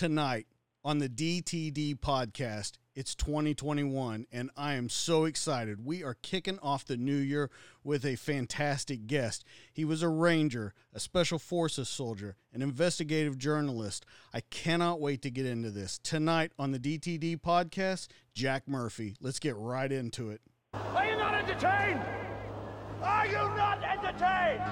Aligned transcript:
tonight 0.00 0.46
on 0.82 0.96
the 0.96 1.10
DTD 1.10 1.94
podcast. 2.00 2.78
It's 2.94 3.14
2021, 3.16 4.26
and 4.32 4.50
I 4.56 4.72
am 4.72 4.88
so 4.88 5.26
excited. 5.26 5.84
We 5.84 6.02
are 6.02 6.16
kicking 6.22 6.58
off 6.60 6.86
the 6.86 6.96
new 6.96 7.18
year 7.18 7.50
with 7.84 8.06
a 8.06 8.16
fantastic 8.16 9.06
guest. 9.06 9.44
He 9.70 9.84
was 9.84 10.02
a 10.02 10.08
ranger, 10.08 10.72
a 10.94 11.00
special 11.00 11.38
forces 11.38 11.90
soldier, 11.90 12.36
an 12.54 12.62
investigative 12.62 13.36
journalist. 13.36 14.06
I 14.32 14.40
cannot 14.40 15.02
wait 15.02 15.20
to 15.20 15.30
get 15.30 15.44
into 15.44 15.70
this. 15.70 15.98
Tonight 15.98 16.52
on 16.58 16.72
the 16.72 16.78
DTD 16.78 17.38
podcast, 17.38 18.08
Jack 18.32 18.66
Murphy. 18.66 19.16
Let's 19.20 19.38
get 19.38 19.54
right 19.58 19.92
into 19.92 20.30
it. 20.30 20.40
Are 20.72 21.04
you 21.04 21.16
not 21.18 21.34
entertained? 21.34 22.00
Are 23.02 23.26
you 23.26 23.32
not 23.34 23.84
entertained? 23.84 24.62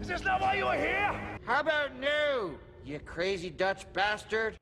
Is 0.00 0.08
this 0.08 0.24
not 0.24 0.40
why 0.40 0.54
you 0.54 0.64
are 0.64 0.78
here? 0.78 1.33
How 1.46 1.60
about 1.60 1.94
no, 2.00 2.52
you 2.86 2.98
crazy 3.00 3.50
Dutch 3.50 3.84
bastard? 3.92 4.56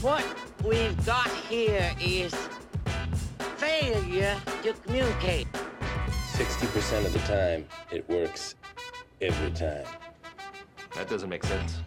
What 0.00 0.24
we've 0.64 1.04
got 1.04 1.28
here 1.28 1.92
is 2.00 2.34
failure 3.58 4.34
to 4.62 4.72
communicate. 4.72 5.46
60% 6.32 7.04
of 7.04 7.12
the 7.12 7.18
time, 7.20 7.66
it 7.92 8.08
works 8.08 8.54
every 9.20 9.50
time. 9.50 9.84
That 10.94 11.10
doesn't 11.10 11.28
make 11.28 11.44
sense. 11.44 11.80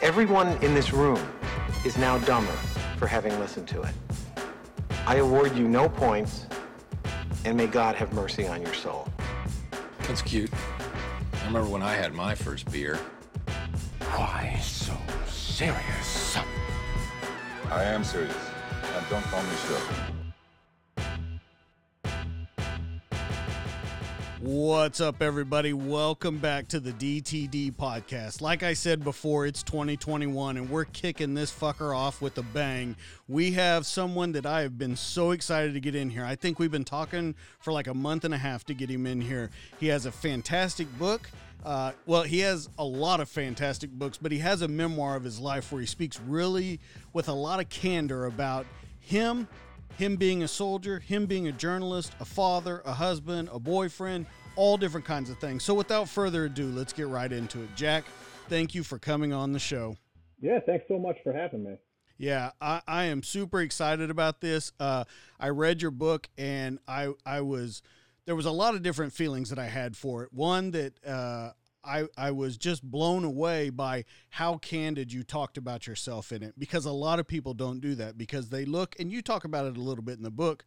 Everyone 0.00 0.48
in 0.64 0.72
this 0.72 0.94
room 0.94 1.20
is 1.84 1.98
now 1.98 2.16
dumber 2.20 2.56
for 2.96 3.06
having 3.06 3.38
listened 3.38 3.68
to 3.68 3.82
it. 3.82 3.94
I 5.06 5.16
award 5.16 5.54
you 5.54 5.68
no 5.68 5.90
points, 5.90 6.46
and 7.48 7.56
may 7.56 7.66
God 7.66 7.94
have 7.94 8.12
mercy 8.12 8.46
on 8.46 8.60
your 8.60 8.74
soul. 8.74 9.08
That's 10.00 10.20
cute. 10.20 10.50
I 11.32 11.46
remember 11.46 11.70
when 11.70 11.80
I 11.80 11.94
had 11.94 12.12
my 12.12 12.34
first 12.34 12.70
beer. 12.70 12.98
Why 14.00 14.58
so 14.62 14.92
serious? 15.26 16.36
I 17.70 17.84
am 17.84 18.04
serious. 18.04 18.36
And 18.94 19.06
don't 19.08 19.22
call 19.24 19.42
me 19.42 19.48
Shirley. 19.66 20.17
What's 24.40 25.00
up, 25.00 25.20
everybody? 25.20 25.72
Welcome 25.72 26.38
back 26.38 26.68
to 26.68 26.78
the 26.78 26.92
DTD 26.92 27.74
podcast. 27.74 28.40
Like 28.40 28.62
I 28.62 28.72
said 28.72 29.02
before, 29.02 29.46
it's 29.46 29.64
2021 29.64 30.58
and 30.58 30.70
we're 30.70 30.84
kicking 30.84 31.34
this 31.34 31.52
fucker 31.52 31.92
off 31.96 32.22
with 32.22 32.38
a 32.38 32.44
bang. 32.44 32.94
We 33.26 33.50
have 33.52 33.84
someone 33.84 34.30
that 34.32 34.46
I 34.46 34.60
have 34.60 34.78
been 34.78 34.94
so 34.94 35.32
excited 35.32 35.74
to 35.74 35.80
get 35.80 35.96
in 35.96 36.08
here. 36.08 36.24
I 36.24 36.36
think 36.36 36.60
we've 36.60 36.70
been 36.70 36.84
talking 36.84 37.34
for 37.58 37.72
like 37.72 37.88
a 37.88 37.94
month 37.94 38.24
and 38.24 38.32
a 38.32 38.38
half 38.38 38.62
to 38.66 38.74
get 38.74 38.88
him 38.88 39.08
in 39.08 39.20
here. 39.20 39.50
He 39.80 39.88
has 39.88 40.06
a 40.06 40.12
fantastic 40.12 40.86
book. 41.00 41.28
Uh, 41.64 41.90
well, 42.06 42.22
he 42.22 42.38
has 42.38 42.68
a 42.78 42.84
lot 42.84 43.18
of 43.18 43.28
fantastic 43.28 43.90
books, 43.90 44.18
but 44.22 44.30
he 44.30 44.38
has 44.38 44.62
a 44.62 44.68
memoir 44.68 45.16
of 45.16 45.24
his 45.24 45.40
life 45.40 45.72
where 45.72 45.80
he 45.80 45.86
speaks 45.86 46.20
really 46.20 46.78
with 47.12 47.28
a 47.28 47.34
lot 47.34 47.58
of 47.58 47.68
candor 47.70 48.26
about 48.26 48.66
him 49.00 49.48
him 49.96 50.16
being 50.16 50.42
a 50.42 50.48
soldier, 50.48 50.98
him 50.98 51.26
being 51.26 51.48
a 51.48 51.52
journalist, 51.52 52.12
a 52.20 52.24
father, 52.24 52.82
a 52.84 52.92
husband, 52.92 53.48
a 53.52 53.58
boyfriend, 53.58 54.26
all 54.56 54.76
different 54.76 55.06
kinds 55.06 55.30
of 55.30 55.38
things. 55.38 55.64
So 55.64 55.74
without 55.74 56.08
further 56.08 56.44
ado, 56.44 56.66
let's 56.66 56.92
get 56.92 57.08
right 57.08 57.30
into 57.30 57.62
it. 57.62 57.68
Jack, 57.74 58.04
thank 58.48 58.74
you 58.74 58.82
for 58.82 58.98
coming 58.98 59.32
on 59.32 59.52
the 59.52 59.58
show. 59.58 59.96
Yeah, 60.40 60.60
thanks 60.60 60.84
so 60.88 60.98
much 60.98 61.16
for 61.22 61.32
having 61.32 61.64
me. 61.64 61.76
Yeah, 62.16 62.50
I, 62.60 62.82
I 62.86 63.04
am 63.04 63.22
super 63.22 63.60
excited 63.60 64.10
about 64.10 64.40
this. 64.40 64.72
Uh, 64.78 65.04
I 65.38 65.50
read 65.50 65.80
your 65.80 65.92
book 65.92 66.28
and 66.36 66.80
I 66.88 67.12
I 67.24 67.40
was 67.42 67.82
there 68.26 68.34
was 68.34 68.46
a 68.46 68.50
lot 68.50 68.74
of 68.74 68.82
different 68.82 69.12
feelings 69.12 69.50
that 69.50 69.58
I 69.58 69.66
had 69.66 69.96
for 69.96 70.24
it. 70.24 70.32
One 70.32 70.72
that 70.72 70.92
uh, 71.06 71.52
I, 71.84 72.06
I 72.16 72.30
was 72.32 72.56
just 72.56 72.82
blown 72.82 73.24
away 73.24 73.70
by 73.70 74.04
how 74.30 74.58
candid 74.58 75.12
you 75.12 75.22
talked 75.22 75.56
about 75.56 75.86
yourself 75.86 76.32
in 76.32 76.42
it 76.42 76.54
because 76.58 76.84
a 76.84 76.92
lot 76.92 77.18
of 77.18 77.26
people 77.26 77.54
don't 77.54 77.80
do 77.80 77.94
that 77.96 78.18
because 78.18 78.48
they 78.48 78.64
look 78.64 78.96
and 78.98 79.12
you 79.12 79.22
talk 79.22 79.44
about 79.44 79.66
it 79.66 79.76
a 79.76 79.80
little 79.80 80.04
bit 80.04 80.16
in 80.16 80.22
the 80.22 80.30
book 80.30 80.64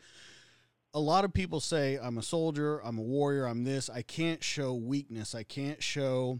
a 0.93 0.99
lot 0.99 1.23
of 1.23 1.33
people 1.33 1.59
say 1.59 1.97
i'm 2.01 2.17
a 2.17 2.23
soldier 2.23 2.79
i'm 2.79 2.97
a 2.97 3.03
warrior 3.03 3.45
i'm 3.45 3.63
this 3.63 3.89
i 3.89 4.01
can't 4.01 4.43
show 4.43 4.73
weakness 4.73 5.35
i 5.35 5.43
can't 5.43 5.83
show 5.83 6.39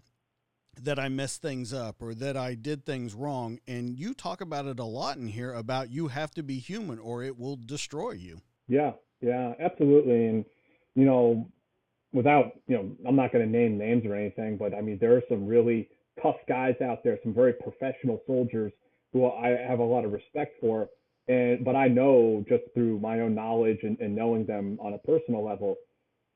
that 0.81 0.97
i 0.97 1.07
messed 1.07 1.41
things 1.41 1.73
up 1.73 2.01
or 2.01 2.13
that 2.13 2.35
i 2.35 2.53
did 2.53 2.85
things 2.85 3.13
wrong 3.13 3.59
and 3.67 3.97
you 3.97 4.13
talk 4.13 4.41
about 4.41 4.65
it 4.65 4.79
a 4.79 4.83
lot 4.83 5.17
in 5.17 5.27
here 5.27 5.53
about 5.53 5.91
you 5.91 6.07
have 6.07 6.31
to 6.31 6.43
be 6.43 6.59
human 6.59 6.97
or 6.99 7.23
it 7.23 7.37
will 7.37 7.57
destroy 7.57 8.11
you 8.11 8.41
Yeah, 8.67 8.93
yeah, 9.21 9.53
absolutely. 9.59 10.27
And 10.27 10.45
you 10.95 11.05
know, 11.05 11.47
without 12.13 12.53
you 12.67 12.75
know, 12.75 12.91
I'm 13.07 13.15
not 13.15 13.31
going 13.31 13.45
to 13.45 13.51
name 13.51 13.77
names 13.77 14.05
or 14.05 14.15
anything, 14.15 14.57
but 14.57 14.73
I 14.73 14.81
mean, 14.81 14.97
there 14.99 15.15
are 15.15 15.23
some 15.29 15.45
really 15.47 15.89
tough 16.21 16.37
guys 16.47 16.75
out 16.83 17.03
there, 17.03 17.17
some 17.23 17.33
very 17.33 17.53
professional 17.53 18.21
soldiers 18.27 18.71
who 19.13 19.29
I 19.29 19.49
have 19.49 19.79
a 19.79 19.83
lot 19.83 20.05
of 20.05 20.11
respect 20.11 20.55
for. 20.59 20.89
And 21.27 21.63
but 21.63 21.75
I 21.75 21.87
know 21.87 22.43
just 22.49 22.63
through 22.73 22.99
my 22.99 23.21
own 23.21 23.35
knowledge 23.35 23.79
and, 23.83 23.99
and 23.99 24.15
knowing 24.15 24.45
them 24.45 24.77
on 24.81 24.93
a 24.93 24.97
personal 24.97 25.43
level, 25.43 25.75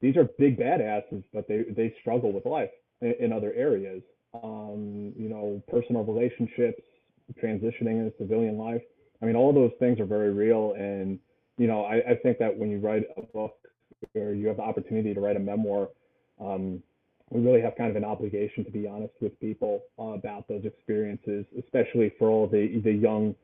these 0.01 0.15
are 0.15 0.29
big 0.37 0.57
badasses, 0.57 1.23
but 1.33 1.47
they 1.47 1.63
they 1.75 1.93
struggle 2.01 2.31
with 2.31 2.45
life 2.45 2.69
in, 3.01 3.13
in 3.19 3.33
other 3.33 3.53
areas. 3.53 4.01
Um, 4.43 5.13
you 5.17 5.29
know, 5.29 5.63
personal 5.69 6.03
relationships, 6.03 6.81
transitioning 7.41 7.99
into 7.99 8.13
civilian 8.17 8.57
life. 8.57 8.81
I 9.21 9.25
mean, 9.25 9.35
all 9.35 9.53
those 9.53 9.71
things 9.79 9.99
are 9.99 10.05
very 10.05 10.31
real. 10.31 10.73
And 10.77 11.19
you 11.57 11.67
know, 11.67 11.83
I, 11.85 11.95
I 12.11 12.15
think 12.21 12.37
that 12.39 12.55
when 12.55 12.69
you 12.69 12.79
write 12.79 13.05
a 13.17 13.21
book 13.21 13.55
or 14.15 14.33
you 14.33 14.47
have 14.47 14.57
the 14.57 14.63
opportunity 14.63 15.13
to 15.13 15.19
write 15.19 15.35
a 15.35 15.39
memoir, 15.39 15.89
um, 16.39 16.81
we 17.29 17.41
really 17.41 17.61
have 17.61 17.75
kind 17.75 17.89
of 17.89 17.95
an 17.95 18.05
obligation 18.05 18.63
to 18.65 18.71
be 18.71 18.87
honest 18.87 19.13
with 19.19 19.39
people 19.39 19.81
uh, 19.97 20.13
about 20.13 20.47
those 20.47 20.63
experiences, 20.65 21.45
especially 21.59 22.13
for 22.19 22.29
all 22.29 22.47
the 22.47 22.81
the 22.83 22.91
young 22.91 23.35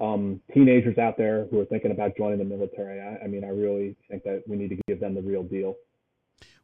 um, 0.00 0.40
teenagers 0.52 0.98
out 0.98 1.16
there 1.16 1.46
who 1.50 1.60
are 1.60 1.64
thinking 1.66 1.90
about 1.90 2.16
joining 2.16 2.38
the 2.38 2.44
military. 2.44 3.00
I, 3.00 3.24
I 3.24 3.26
mean, 3.26 3.44
I 3.44 3.48
really 3.48 3.96
think 4.10 4.24
that 4.24 4.42
we 4.46 4.56
need 4.56 4.68
to 4.68 4.78
give 4.88 5.00
them 5.00 5.14
the 5.14 5.22
real 5.22 5.42
deal. 5.42 5.76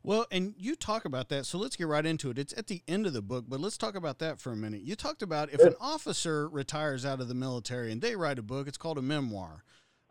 Well, 0.02 0.26
and 0.30 0.54
you 0.56 0.76
talk 0.76 1.04
about 1.04 1.28
that, 1.30 1.46
so 1.46 1.58
let's 1.58 1.74
get 1.74 1.88
right 1.88 2.06
into 2.06 2.30
it. 2.30 2.38
It's 2.38 2.54
at 2.56 2.68
the 2.68 2.82
end 2.86 3.06
of 3.06 3.12
the 3.12 3.22
book, 3.22 3.46
but 3.48 3.60
let's 3.60 3.76
talk 3.76 3.96
about 3.96 4.20
that 4.20 4.40
for 4.40 4.52
a 4.52 4.56
minute. 4.56 4.82
You 4.82 4.94
talked 4.94 5.20
about 5.20 5.52
if 5.52 5.60
an 5.60 5.74
officer 5.80 6.48
retires 6.48 7.04
out 7.04 7.20
of 7.20 7.26
the 7.26 7.34
military 7.34 7.90
and 7.90 8.00
they 8.00 8.14
write 8.14 8.38
a 8.38 8.42
book, 8.42 8.68
it's 8.68 8.78
called 8.78 8.98
a 8.98 9.02
memoir. 9.02 9.64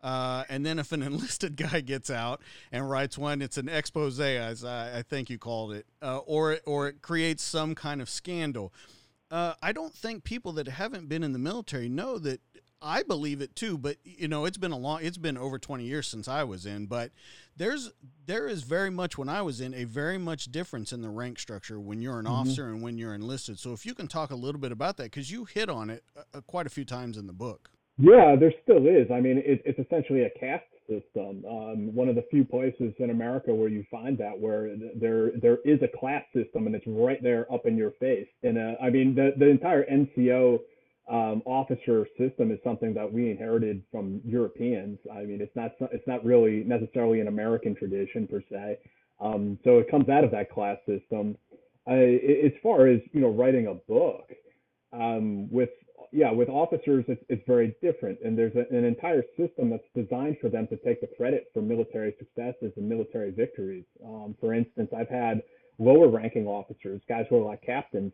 Uh, 0.06 0.44
and 0.48 0.64
then 0.64 0.78
if 0.78 0.92
an 0.92 1.02
enlisted 1.02 1.56
guy 1.56 1.80
gets 1.80 2.10
out 2.10 2.40
and 2.70 2.88
writes 2.88 3.18
one, 3.18 3.42
it's 3.42 3.58
an 3.58 3.68
expose, 3.68 4.20
as 4.20 4.64
I, 4.64 4.98
I 4.98 5.02
think 5.02 5.28
you 5.28 5.36
called 5.36 5.72
it, 5.72 5.84
uh, 6.00 6.18
or 6.18 6.58
or 6.64 6.86
it 6.86 7.02
creates 7.02 7.42
some 7.42 7.74
kind 7.74 8.00
of 8.00 8.08
scandal. 8.08 8.72
Uh, 9.32 9.54
I 9.60 9.72
don't 9.72 9.92
think 9.92 10.22
people 10.22 10.52
that 10.52 10.68
haven't 10.68 11.08
been 11.08 11.24
in 11.24 11.32
the 11.32 11.40
military 11.40 11.88
know 11.88 12.18
that. 12.20 12.40
I 12.82 13.02
believe 13.02 13.40
it 13.40 13.56
too, 13.56 13.78
but 13.78 13.96
you 14.04 14.28
know, 14.28 14.44
it's 14.44 14.58
been 14.58 14.70
a 14.70 14.76
long, 14.76 15.00
it's 15.02 15.16
been 15.16 15.38
over 15.38 15.58
20 15.58 15.84
years 15.84 16.06
since 16.06 16.28
I 16.28 16.44
was 16.44 16.66
in, 16.66 16.86
but 16.86 17.10
there's, 17.56 17.90
there 18.26 18.46
is 18.46 18.64
very 18.64 18.90
much 18.90 19.16
when 19.16 19.30
I 19.30 19.40
was 19.40 19.62
in 19.62 19.72
a 19.72 19.84
very 19.84 20.18
much 20.18 20.52
difference 20.52 20.92
in 20.92 21.00
the 21.00 21.08
rank 21.08 21.38
structure 21.38 21.80
when 21.80 22.02
you're 22.02 22.20
an 22.20 22.26
officer 22.26 22.68
and 22.68 22.82
when 22.82 22.98
you're 22.98 23.14
enlisted. 23.14 23.58
So 23.58 23.72
if 23.72 23.86
you 23.86 23.94
can 23.94 24.08
talk 24.08 24.30
a 24.30 24.36
little 24.36 24.60
bit 24.60 24.72
about 24.72 24.98
that, 24.98 25.10
cause 25.10 25.30
you 25.30 25.46
hit 25.46 25.70
on 25.70 25.88
it 25.88 26.04
uh, 26.34 26.42
quite 26.42 26.66
a 26.66 26.70
few 26.70 26.84
times 26.84 27.16
in 27.16 27.26
the 27.26 27.32
book. 27.32 27.70
Yeah, 27.98 28.36
there 28.38 28.52
still 28.62 28.86
is. 28.86 29.10
I 29.10 29.20
mean, 29.20 29.38
it, 29.38 29.62
it's 29.64 29.78
essentially 29.78 30.22
a 30.24 30.30
caste 30.38 30.64
system. 30.86 31.44
Um, 31.48 31.94
one 31.94 32.08
of 32.08 32.14
the 32.14 32.24
few 32.30 32.44
places 32.44 32.92
in 32.98 33.10
America 33.10 33.54
where 33.54 33.68
you 33.68 33.84
find 33.90 34.18
that, 34.18 34.38
where 34.38 34.76
there 34.94 35.30
there 35.40 35.58
is 35.64 35.80
a 35.82 35.98
class 35.98 36.22
system, 36.34 36.66
and 36.66 36.74
it's 36.74 36.86
right 36.86 37.22
there 37.22 37.50
up 37.52 37.64
in 37.64 37.76
your 37.76 37.92
face. 37.92 38.28
And 38.42 38.58
uh, 38.58 38.74
I 38.82 38.90
mean, 38.90 39.14
the 39.14 39.32
the 39.38 39.48
entire 39.48 39.84
NCO 39.86 40.58
um, 41.10 41.42
officer 41.46 42.06
system 42.18 42.50
is 42.50 42.58
something 42.62 42.92
that 42.94 43.10
we 43.10 43.30
inherited 43.30 43.82
from 43.90 44.20
Europeans. 44.24 44.98
I 45.10 45.24
mean, 45.24 45.40
it's 45.40 45.56
not 45.56 45.72
it's 45.92 46.06
not 46.06 46.22
really 46.22 46.64
necessarily 46.64 47.20
an 47.20 47.28
American 47.28 47.74
tradition 47.74 48.26
per 48.26 48.42
se. 48.50 48.78
Um, 49.20 49.58
so 49.64 49.78
it 49.78 49.90
comes 49.90 50.10
out 50.10 50.22
of 50.22 50.30
that 50.32 50.50
class 50.52 50.76
system. 50.86 51.38
I, 51.86 52.20
as 52.44 52.52
far 52.62 52.88
as 52.88 53.00
you 53.12 53.22
know, 53.22 53.30
writing 53.30 53.68
a 53.68 53.74
book 53.74 54.28
um, 54.92 55.50
with 55.50 55.70
yeah, 56.12 56.30
with 56.30 56.48
officers, 56.48 57.04
it's, 57.08 57.22
it's 57.28 57.42
very 57.46 57.74
different. 57.82 58.18
And 58.24 58.36
there's 58.36 58.54
a, 58.54 58.64
an 58.74 58.84
entire 58.84 59.22
system 59.36 59.70
that's 59.70 59.84
designed 59.94 60.36
for 60.40 60.48
them 60.48 60.66
to 60.68 60.76
take 60.78 61.00
the 61.00 61.08
credit 61.16 61.46
for 61.52 61.62
military 61.62 62.14
successes 62.18 62.72
and 62.76 62.88
military 62.88 63.30
victories. 63.30 63.84
Um, 64.04 64.34
for 64.40 64.54
instance, 64.54 64.90
I've 64.96 65.08
had 65.08 65.42
lower 65.78 66.08
ranking 66.08 66.46
officers, 66.46 67.00
guys 67.08 67.26
who 67.28 67.36
are 67.36 67.50
like 67.50 67.62
captains, 67.62 68.12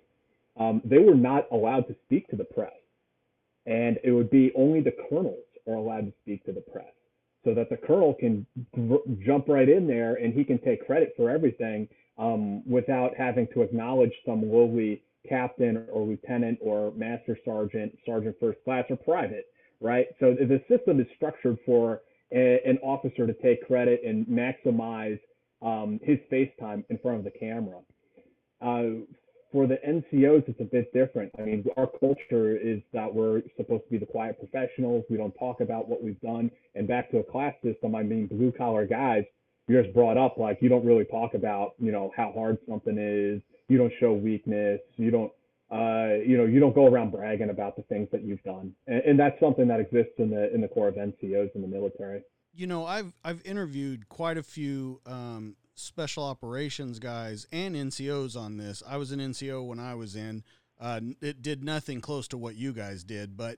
um, 0.59 0.83
they 0.85 0.99
were 0.99 1.15
not 1.15 1.47
allowed 1.53 1.87
to 1.89 1.97
speak 2.05 2.29
to 2.29 2.37
the 2.37 2.45
press. 2.45 2.73
And 3.67 3.99
it 4.03 4.11
would 4.11 4.31
be 4.31 4.53
only 4.57 4.81
the 4.81 4.95
colonels 5.09 5.45
are 5.69 5.75
allowed 5.75 6.07
to 6.07 6.13
speak 6.23 6.45
to 6.47 6.53
the 6.53 6.61
press 6.61 6.93
so 7.45 7.55
that 7.55 7.71
the 7.71 7.77
colonel 7.77 8.15
can 8.15 8.47
jump 9.25 9.49
right 9.49 9.69
in 9.69 9.87
there 9.87 10.15
and 10.15 10.33
he 10.33 10.45
can 10.45 10.59
take 10.59 10.87
credit 10.87 11.13
for 11.17 11.31
everything 11.31 11.89
um, 12.19 12.69
without 12.69 13.13
having 13.17 13.47
to 13.55 13.63
acknowledge 13.63 14.13
some 14.27 14.51
lowly 14.51 15.03
captain 15.29 15.87
or 15.93 16.05
lieutenant 16.05 16.59
or 16.61 16.93
master 16.93 17.39
sergeant, 17.45 17.97
sergeant 18.05 18.37
first 18.41 18.59
class, 18.65 18.85
or 18.91 18.97
private, 18.97 19.47
right? 19.81 20.07
So 20.21 20.35
the 20.35 20.61
system 20.69 21.01
is 21.01 21.07
structured 21.17 21.59
for 21.65 22.03
a, 22.33 22.61
an 22.65 22.79
officer 22.83 23.27
to 23.27 23.35
take 23.35 23.67
credit 23.67 24.01
and 24.05 24.27
maximize 24.27 25.19
um, 25.61 26.01
his 26.03 26.19
FaceTime 26.31 26.85
in 26.91 26.99
front 26.99 27.19
of 27.19 27.25
the 27.25 27.31
camera. 27.31 27.79
Uh, 28.61 29.05
for 29.53 29.67
the 29.67 29.79
NCOs, 29.87 30.49
it's 30.49 30.61
a 30.61 30.65
bit 30.65 30.93
different. 30.95 31.31
I 31.39 31.43
mean, 31.43 31.65
our 31.77 31.87
culture 31.87 32.57
is 32.57 32.81
that 32.95 33.13
we're 33.15 33.43
supposed 33.57 33.85
to 33.85 33.91
be 33.91 33.99
the 33.99 34.07
quiet 34.07 34.39
professionals. 34.39 35.05
We 35.11 35.19
don't 35.19 35.35
talk 35.39 35.61
about 35.61 35.89
what 35.89 36.03
we've 36.03 36.21
done. 36.23 36.51
And 36.75 36.89
back 36.89 37.11
to 37.11 37.19
a 37.19 37.23
class 37.23 37.55
system, 37.63 37.95
I 37.95 38.03
mean, 38.03 38.29
blue 38.29 38.51
collar 38.51 38.87
guys, 38.87 39.25
you're 39.69 39.83
just 39.83 39.95
brought 39.95 40.17
up 40.17 40.39
like 40.39 40.59
you 40.63 40.71
don't 40.71 40.85
really 40.85 41.05
talk 41.05 41.35
about, 41.35 41.75
you 41.79 41.93
know, 41.93 42.11
how 42.17 42.33
hard 42.33 42.59
something 42.67 42.97
is. 42.99 43.43
You 43.73 43.79
don't 43.79 43.93
show 43.99 44.13
weakness. 44.13 44.81
You 44.97 45.11
don't, 45.11 45.33
uh, 45.71 46.17
you 46.27 46.37
know, 46.37 46.45
you 46.45 46.61
don't 46.61 46.75
go 46.75 46.87
around 46.87 47.11
bragging 47.11 47.49
about 47.49 47.75
the 47.75 47.83
things 47.85 48.07
that 48.13 48.23
you've 48.23 48.43
done. 48.43 48.75
And, 48.87 49.01
and 49.01 49.19
that's 49.19 49.41
something 49.41 49.67
that 49.69 49.81
exists 49.81 50.13
in 50.19 50.29
the 50.29 50.53
in 50.55 50.61
the 50.61 50.69
Corps 50.69 50.89
of 50.89 50.97
NCOs 50.97 51.55
in 51.55 51.63
the 51.63 51.69
military. 51.69 52.21
You 52.55 52.67
know, 52.67 52.85
I've 52.85 53.15
I've 53.25 53.41
interviewed 53.47 54.11
quite 54.11 54.37
a 54.37 54.43
few 54.43 55.01
um, 55.07 55.57
special 55.75 56.23
operations 56.23 56.99
guys 56.99 57.47
and 57.51 57.75
NCOs 57.75 58.37
on 58.37 58.59
this. 58.59 58.83
I 58.87 58.99
was 58.99 59.11
an 59.11 59.21
NCO 59.21 59.67
when 59.67 59.81
I 59.81 59.95
was 59.95 60.17
in. 60.17 60.45
Uh, 60.79 61.01
it 61.23 61.41
did 61.41 61.65
nothing 61.65 62.03
close 62.03 62.29
to 62.29 62.37
what 62.37 62.57
you 62.57 62.75
guys 62.75 63.05
did, 63.05 63.39
but 63.39 63.57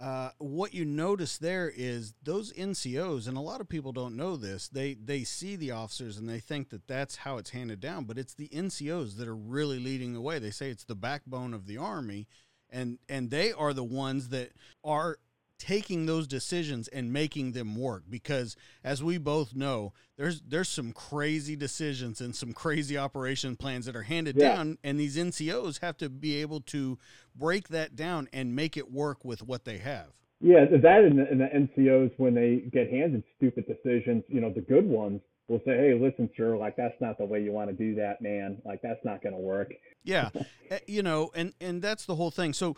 uh, 0.00 0.30
what 0.38 0.74
you 0.74 0.84
notice 0.84 1.38
there 1.38 1.72
is 1.74 2.14
those 2.22 2.52
NCOs, 2.54 3.28
and 3.28 3.36
a 3.36 3.40
lot 3.40 3.60
of 3.60 3.68
people 3.68 3.92
don't 3.92 4.16
know 4.16 4.36
this. 4.36 4.68
They 4.68 4.94
they 4.94 5.22
see 5.22 5.56
the 5.56 5.70
officers 5.70 6.18
and 6.18 6.28
they 6.28 6.40
think 6.40 6.70
that 6.70 6.88
that's 6.88 7.16
how 7.16 7.38
it's 7.38 7.50
handed 7.50 7.80
down, 7.80 8.04
but 8.04 8.18
it's 8.18 8.34
the 8.34 8.48
NCOs 8.48 9.16
that 9.16 9.28
are 9.28 9.36
really 9.36 9.78
leading 9.78 10.12
the 10.12 10.20
way. 10.20 10.38
They 10.38 10.50
say 10.50 10.70
it's 10.70 10.84
the 10.84 10.96
backbone 10.96 11.54
of 11.54 11.66
the 11.66 11.78
army, 11.78 12.26
and 12.70 12.98
and 13.08 13.30
they 13.30 13.52
are 13.52 13.72
the 13.72 13.84
ones 13.84 14.30
that 14.30 14.50
are 14.82 15.18
taking 15.64 16.04
those 16.04 16.26
decisions 16.26 16.88
and 16.88 17.10
making 17.10 17.52
them 17.52 17.74
work 17.74 18.02
because 18.10 18.54
as 18.84 19.02
we 19.02 19.16
both 19.16 19.54
know 19.54 19.94
there's 20.18 20.42
there's 20.42 20.68
some 20.68 20.92
crazy 20.92 21.56
decisions 21.56 22.20
and 22.20 22.36
some 22.36 22.52
crazy 22.52 22.98
operation 22.98 23.56
plans 23.56 23.86
that 23.86 23.96
are 23.96 24.02
handed 24.02 24.36
yeah. 24.36 24.56
down 24.56 24.76
and 24.84 25.00
these 25.00 25.16
NCOs 25.16 25.80
have 25.80 25.96
to 25.96 26.10
be 26.10 26.36
able 26.42 26.60
to 26.60 26.98
break 27.34 27.68
that 27.68 27.96
down 27.96 28.28
and 28.30 28.54
make 28.54 28.76
it 28.76 28.92
work 28.92 29.24
with 29.24 29.42
what 29.42 29.64
they 29.64 29.78
have. 29.78 30.08
Yeah, 30.42 30.66
that 30.66 31.04
and 31.04 31.18
the, 31.18 31.26
and 31.30 31.40
the 31.40 31.82
NCOs 31.82 32.10
when 32.18 32.34
they 32.34 32.64
get 32.70 32.90
handed 32.90 33.24
stupid 33.38 33.64
decisions, 33.66 34.22
you 34.28 34.42
know, 34.42 34.52
the 34.52 34.60
good 34.60 34.86
ones 34.86 35.22
will 35.48 35.60
say, 35.64 35.76
"Hey, 35.76 35.94
listen, 35.94 36.30
sir, 36.36 36.56
like 36.56 36.76
that's 36.76 37.00
not 37.00 37.18
the 37.18 37.24
way 37.24 37.42
you 37.42 37.52
want 37.52 37.70
to 37.70 37.76
do 37.76 37.94
that, 37.96 38.22
man. 38.22 38.60
Like 38.64 38.80
that's 38.82 39.04
not 39.04 39.22
going 39.22 39.34
to 39.34 39.40
work." 39.40 39.72
Yeah, 40.02 40.30
eh, 40.70 40.78
you 40.86 41.02
know, 41.02 41.30
and 41.34 41.52
and 41.60 41.82
that's 41.82 42.06
the 42.06 42.14
whole 42.14 42.30
thing. 42.30 42.52
So 42.52 42.76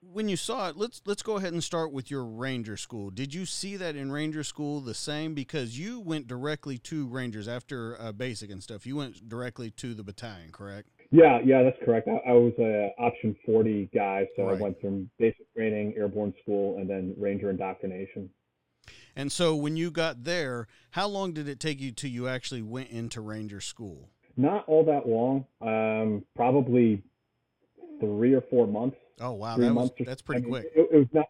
when 0.00 0.28
you 0.28 0.36
saw 0.36 0.68
it, 0.68 0.76
let's 0.76 1.02
let's 1.06 1.22
go 1.22 1.36
ahead 1.36 1.52
and 1.52 1.62
start 1.62 1.92
with 1.92 2.10
your 2.10 2.24
Ranger 2.24 2.76
School. 2.76 3.10
Did 3.10 3.34
you 3.34 3.46
see 3.46 3.76
that 3.76 3.96
in 3.96 4.10
Ranger 4.10 4.44
School 4.44 4.80
the 4.80 4.94
same? 4.94 5.34
Because 5.34 5.78
you 5.78 6.00
went 6.00 6.26
directly 6.26 6.78
to 6.78 7.06
Rangers 7.06 7.48
after 7.48 8.00
uh, 8.00 8.12
basic 8.12 8.50
and 8.50 8.62
stuff. 8.62 8.86
You 8.86 8.96
went 8.96 9.28
directly 9.28 9.70
to 9.72 9.94
the 9.94 10.02
battalion, 10.02 10.50
correct? 10.50 10.88
Yeah, 11.10 11.38
yeah, 11.44 11.62
that's 11.62 11.78
correct. 11.84 12.08
I, 12.08 12.30
I 12.30 12.32
was 12.32 12.52
a 12.58 12.90
option 12.98 13.34
forty 13.46 13.88
guy, 13.94 14.26
so 14.36 14.44
right. 14.44 14.58
I 14.58 14.62
went 14.62 14.80
from 14.80 15.08
basic 15.18 15.52
training, 15.54 15.94
airborne 15.96 16.34
school, 16.42 16.78
and 16.78 16.88
then 16.88 17.14
Ranger 17.16 17.50
indoctrination. 17.50 18.28
And 19.18 19.32
so 19.32 19.56
when 19.56 19.76
you 19.76 19.90
got 19.90 20.22
there, 20.22 20.68
how 20.92 21.08
long 21.08 21.32
did 21.32 21.48
it 21.48 21.58
take 21.58 21.80
you 21.80 21.90
till 21.90 22.08
you 22.08 22.28
actually 22.28 22.62
went 22.62 22.90
into 22.90 23.20
Ranger 23.20 23.60
School? 23.60 24.10
Not 24.36 24.64
all 24.68 24.84
that 24.84 25.08
long. 25.08 25.44
Um, 25.60 26.24
probably 26.36 27.02
three 27.98 28.32
or 28.32 28.42
four 28.42 28.68
months. 28.68 28.96
Oh 29.20 29.32
wow, 29.32 29.56
that 29.56 29.74
was, 29.74 29.90
that's 30.06 30.22
pretty 30.22 30.42
I 30.42 30.44
mean, 30.44 30.50
quick. 30.52 30.66
It, 30.76 30.88
it, 30.92 30.96
was 30.96 31.08
not. 31.12 31.26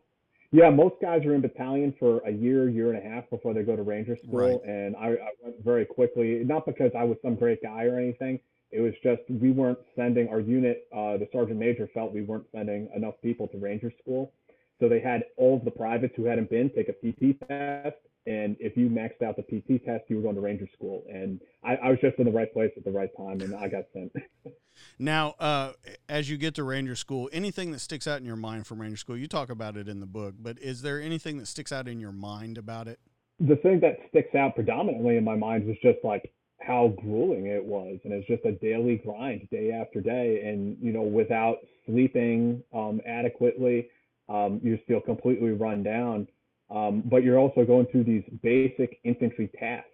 Yeah, 0.53 0.69
most 0.69 0.97
guys 1.01 1.25
are 1.25 1.35
in 1.35 1.41
battalion 1.41 1.95
for 1.99 2.19
a 2.27 2.31
year, 2.31 2.69
year 2.69 2.93
and 2.93 2.99
a 2.99 3.09
half 3.09 3.29
before 3.31 3.55
they 3.55 3.63
go 3.63 3.75
to 3.75 3.83
Ranger 3.83 4.19
School, 4.23 4.61
right. 4.63 4.71
and 4.71 4.95
I, 4.97 5.07
I 5.09 5.31
went 5.43 5.65
very 5.65 5.87
quickly. 5.87 6.43
Not 6.45 6.67
because 6.67 6.91
I 6.95 7.05
was 7.05 7.17
some 7.23 7.37
great 7.37 7.63
guy 7.63 7.85
or 7.85 7.99
anything. 7.99 8.39
It 8.71 8.83
was 8.83 8.93
just 9.03 9.23
we 9.31 9.51
weren't 9.51 9.79
sending 9.97 10.29
our 10.29 10.41
unit. 10.41 10.87
Uh, 10.93 11.17
the 11.17 11.27
sergeant 11.33 11.59
major 11.59 11.89
felt 11.95 12.13
we 12.13 12.21
weren't 12.21 12.45
sending 12.53 12.91
enough 12.95 13.15
people 13.23 13.49
to 13.49 13.57
Ranger 13.57 13.91
School, 14.03 14.33
so 14.81 14.89
they 14.89 15.01
had 15.01 15.25
all 15.37 15.57
of 15.57 15.65
the 15.65 15.71
privates 15.71 16.15
who 16.17 16.25
hadn't 16.25 16.51
been 16.51 16.71
take 16.71 16.89
a 16.89 16.93
PT 16.93 17.39
test, 17.49 17.97
and 18.27 18.57
if 18.61 18.77
you 18.77 18.91
maxed 18.91 19.23
out 19.23 19.37
the 19.37 19.43
PT 19.43 19.85
test, 19.85 20.05
you 20.09 20.17
were 20.17 20.23
going 20.23 20.35
to 20.35 20.41
Ranger 20.41 20.69
School. 20.75 21.03
And 21.09 21.41
I, 21.65 21.77
I 21.77 21.89
was 21.89 21.99
just 22.01 22.19
in 22.19 22.27
the 22.27 22.31
right 22.31 22.53
place 22.53 22.71
at 22.77 22.85
the 22.85 22.91
right 22.91 23.09
time, 23.17 23.41
and 23.41 23.55
I 23.55 23.69
got 23.69 23.85
sent. 23.95 24.13
now, 24.99 25.35
uh, 25.39 25.73
as 26.09 26.29
you 26.29 26.37
get 26.37 26.55
to 26.57 26.63
Ranger 26.63 26.95
School, 26.95 27.31
anything 27.33 27.71
that 27.73 27.79
sticks 27.81 28.07
out 28.07 28.21
in 28.21 28.27
your 28.27 28.37
mind 28.37 28.67
from 28.67 28.83
Ranger 28.83 28.99
School, 28.99 29.17
you 29.17 29.29
talk 29.29 29.49
about 29.49 29.79
it 29.79 29.89
in 29.89 30.01
the 30.01 30.07
book, 30.07 30.35
but 30.39 30.59
is 30.59 30.83
there 30.83 31.01
anything 31.01 31.39
that 31.39 31.47
sticks 31.47 31.73
out 31.73 31.89
in 31.89 32.01
your 32.01 32.13
mind 32.13 32.59
about 32.59 32.87
it? 32.87 33.01
The 33.41 33.57
thing 33.57 33.81
that 33.81 33.97
sticks 34.11 34.35
out 34.35 34.55
predominantly 34.55 35.17
in 35.17 35.25
my 35.25 35.37
mind 35.37 35.67
was 35.67 35.77
just 35.83 35.99
like 36.05 36.31
how 36.61 36.89
grueling 37.01 37.47
it 37.47 37.65
was, 37.65 37.99
and 38.05 38.13
it's 38.13 38.27
just 38.27 38.45
a 38.45 38.53
daily 38.53 38.97
grind, 38.97 39.49
day 39.51 39.73
after 39.73 40.01
day, 40.03 40.43
and 40.45 40.77
you 40.83 40.93
know, 40.93 41.03
without 41.03 41.59
sleeping 41.87 42.63
um, 42.75 43.01
adequately, 43.07 43.89
um, 44.29 44.61
you 44.63 44.77
just 44.77 44.87
feel 44.87 45.01
completely 45.01 45.51
run 45.51 45.83
down 45.83 46.27
um, 46.71 47.03
but 47.07 47.23
you're 47.23 47.39
also 47.39 47.65
going 47.65 47.87
through 47.87 48.05
these 48.05 48.25
basic 48.43 49.01
infantry 49.05 49.51
tasks, 49.59 49.89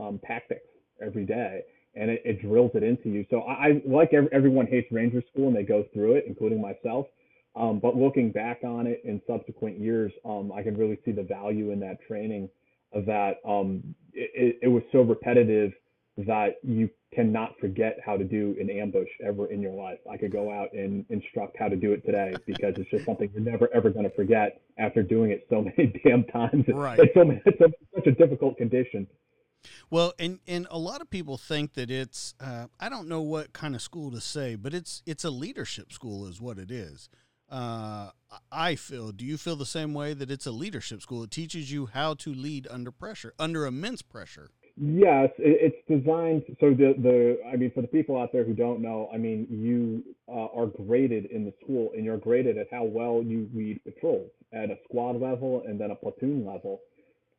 um, 0.00 0.20
tactics 0.24 0.66
every 1.04 1.24
day, 1.24 1.62
and 1.94 2.10
it, 2.10 2.22
it, 2.24 2.40
drills 2.40 2.70
it 2.74 2.84
into 2.84 3.08
you. 3.08 3.26
So 3.30 3.40
I, 3.40 3.52
I 3.52 3.82
like 3.84 4.12
every, 4.12 4.28
everyone 4.32 4.66
hates 4.66 4.86
Ranger 4.92 5.22
School 5.32 5.48
and 5.48 5.56
they 5.56 5.64
go 5.64 5.84
through 5.92 6.14
it, 6.14 6.24
including 6.28 6.60
myself. 6.60 7.06
Um, 7.56 7.80
but 7.80 7.96
looking 7.96 8.30
back 8.30 8.60
on 8.62 8.86
it 8.86 9.02
in 9.04 9.20
subsequent 9.26 9.80
years, 9.80 10.12
um, 10.24 10.52
I 10.54 10.62
can 10.62 10.76
really 10.76 11.00
see 11.04 11.10
the 11.10 11.24
value 11.24 11.72
in 11.72 11.80
that 11.80 12.00
training. 12.06 12.48
Of 12.92 13.06
that, 13.06 13.36
um, 13.46 13.94
it, 14.12 14.58
it 14.62 14.68
was 14.68 14.82
so 14.90 15.02
repetitive 15.02 15.72
that 16.26 16.56
you 16.62 16.90
cannot 17.14 17.58
forget 17.60 17.98
how 18.04 18.16
to 18.16 18.24
do 18.24 18.56
an 18.60 18.70
ambush 18.70 19.08
ever 19.26 19.46
in 19.46 19.60
your 19.60 19.72
life. 19.72 19.98
I 20.10 20.16
could 20.16 20.32
go 20.32 20.50
out 20.50 20.72
and 20.72 21.04
instruct 21.10 21.56
how 21.58 21.68
to 21.68 21.76
do 21.76 21.92
it 21.92 22.04
today 22.04 22.34
because 22.46 22.74
it's 22.76 22.90
just 22.90 23.04
something 23.04 23.30
you're 23.32 23.42
never 23.42 23.68
ever 23.74 23.90
going 23.90 24.04
to 24.04 24.14
forget 24.14 24.60
after 24.78 25.02
doing 25.02 25.30
it 25.30 25.46
so 25.50 25.62
many 25.76 25.92
damn 26.04 26.24
times. 26.24 26.64
Right. 26.68 26.98
It's, 26.98 27.14
so, 27.14 27.30
it's 27.44 27.60
a, 27.60 27.68
such 27.94 28.06
a 28.06 28.12
difficult 28.12 28.56
condition. 28.56 29.06
Well, 29.90 30.14
and 30.18 30.38
and 30.46 30.66
a 30.70 30.78
lot 30.78 31.00
of 31.00 31.10
people 31.10 31.36
think 31.36 31.74
that 31.74 31.90
it's 31.90 32.34
uh, 32.40 32.66
I 32.78 32.88
don't 32.88 33.08
know 33.08 33.20
what 33.20 33.52
kind 33.52 33.74
of 33.74 33.82
school 33.82 34.10
to 34.12 34.20
say, 34.20 34.54
but 34.54 34.72
it's 34.72 35.02
it's 35.04 35.24
a 35.24 35.30
leadership 35.30 35.92
school 35.92 36.26
is 36.26 36.40
what 36.40 36.58
it 36.58 36.70
is. 36.70 37.08
Uh, 37.50 38.10
I 38.52 38.76
feel. 38.76 39.10
Do 39.10 39.24
you 39.24 39.36
feel 39.36 39.56
the 39.56 39.66
same 39.66 39.92
way 39.92 40.14
that 40.14 40.30
it's 40.30 40.46
a 40.46 40.52
leadership 40.52 41.02
school? 41.02 41.24
It 41.24 41.32
teaches 41.32 41.72
you 41.72 41.86
how 41.86 42.14
to 42.14 42.32
lead 42.32 42.68
under 42.70 42.92
pressure, 42.92 43.34
under 43.38 43.66
immense 43.66 44.02
pressure. 44.02 44.50
Yes, 44.82 45.28
it's 45.38 45.76
designed 45.88 46.42
so 46.58 46.70
the 46.70 46.94
the 47.02 47.38
I 47.52 47.56
mean 47.56 47.70
for 47.74 47.82
the 47.82 47.88
people 47.88 48.16
out 48.18 48.32
there 48.32 48.44
who 48.44 48.54
don't 48.54 48.80
know, 48.80 49.10
I 49.12 49.18
mean 49.18 49.46
you 49.50 50.02
uh, 50.26 50.46
are 50.58 50.66
graded 50.68 51.26
in 51.26 51.44
the 51.44 51.52
school 51.62 51.90
and 51.94 52.02
you're 52.02 52.16
graded 52.16 52.56
at 52.56 52.68
how 52.70 52.84
well 52.84 53.22
you 53.22 53.50
lead 53.54 53.82
patrols 53.84 54.30
at 54.54 54.70
a 54.70 54.78
squad 54.84 55.20
level 55.20 55.64
and 55.66 55.78
then 55.78 55.90
a 55.90 55.94
platoon 55.94 56.46
level. 56.46 56.80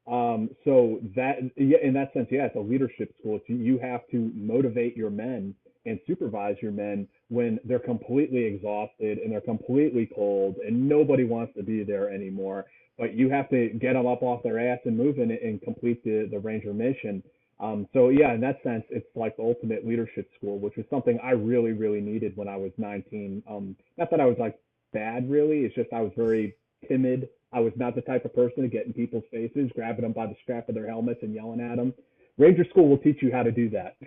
Um, 0.08 0.50
so 0.66 1.00
that 1.16 1.38
yeah, 1.58 1.80
in 1.84 1.94
that 1.94 2.14
sense, 2.14 2.28
yeah, 2.32 2.46
it's 2.46 2.56
a 2.56 2.60
leadership 2.60 3.14
school. 3.20 3.38
It's, 3.38 3.50
you 3.50 3.80
have 3.80 4.02
to 4.12 4.32
motivate 4.36 4.98
your 4.98 5.10
men 5.10 5.56
and 5.86 6.00
supervise 6.08 6.58
your 6.62 6.72
men 6.74 7.08
when 7.30 7.60
they're 7.66 7.80
completely 7.80 8.46
exhausted 8.46 9.20
and 9.20 9.32
they're 9.32 9.42
completely 9.42 10.10
cold 10.16 10.58
and 10.66 10.88
nobody 10.90 11.24
wants 11.24 11.54
to 11.58 11.64
be 11.64 11.84
there 11.84 12.12
anymore 12.12 12.66
but 13.02 13.16
you 13.16 13.32
have 13.32 13.50
to 13.50 13.70
get 13.70 13.94
them 13.94 14.06
up 14.06 14.22
off 14.22 14.44
their 14.44 14.60
ass 14.60 14.78
and 14.86 14.96
moving 14.96 15.32
and 15.32 15.60
complete 15.64 16.04
the, 16.04 16.30
the 16.30 16.38
Ranger 16.38 16.72
mission. 16.72 17.24
Um, 17.60 17.88
so 17.94 18.10
yeah, 18.10 18.32
in 18.32 18.42
that 18.42 18.62
sense, 18.62 18.84
it's 18.92 19.08
like 19.16 19.38
the 19.38 19.44
ultimate 19.44 19.88
leadership 19.88 20.30
school, 20.38 20.60
which 20.60 20.76
was 20.78 20.86
something 20.92 21.20
I 21.24 21.32
really, 21.32 21.72
really 21.72 22.00
needed 22.00 22.38
when 22.38 22.48
I 22.48 22.58
was 22.58 22.72
19. 22.78 23.42
Um, 23.50 23.76
not 23.98 24.12
that 24.12 24.22
I 24.22 24.26
was 24.26 24.38
like 24.40 24.60
bad, 24.94 25.28
really. 25.32 25.62
It's 25.62 25.74
just 25.74 25.92
I 25.92 26.02
was 26.02 26.12
very 26.16 26.56
timid. 26.88 27.28
I 27.52 27.60
was 27.60 27.74
not 27.76 27.96
the 27.96 28.02
type 28.02 28.24
of 28.24 28.36
person 28.36 28.62
to 28.62 28.70
get 28.70 28.86
in 28.86 28.94
people's 28.94 29.24
faces, 29.32 29.72
grabbing 29.74 30.04
them 30.04 30.14
by 30.14 30.28
the 30.28 30.36
strap 30.44 30.70
of 30.70 30.76
their 30.76 30.88
helmets 30.88 31.22
and 31.24 31.34
yelling 31.34 31.60
at 31.60 31.78
them. 31.78 31.96
Ranger 32.38 32.66
school 32.70 32.88
will 32.88 33.00
teach 33.00 33.18
you 33.24 33.32
how 33.32 33.42
to 33.42 33.52
do 33.52 33.68
that. 33.72 33.98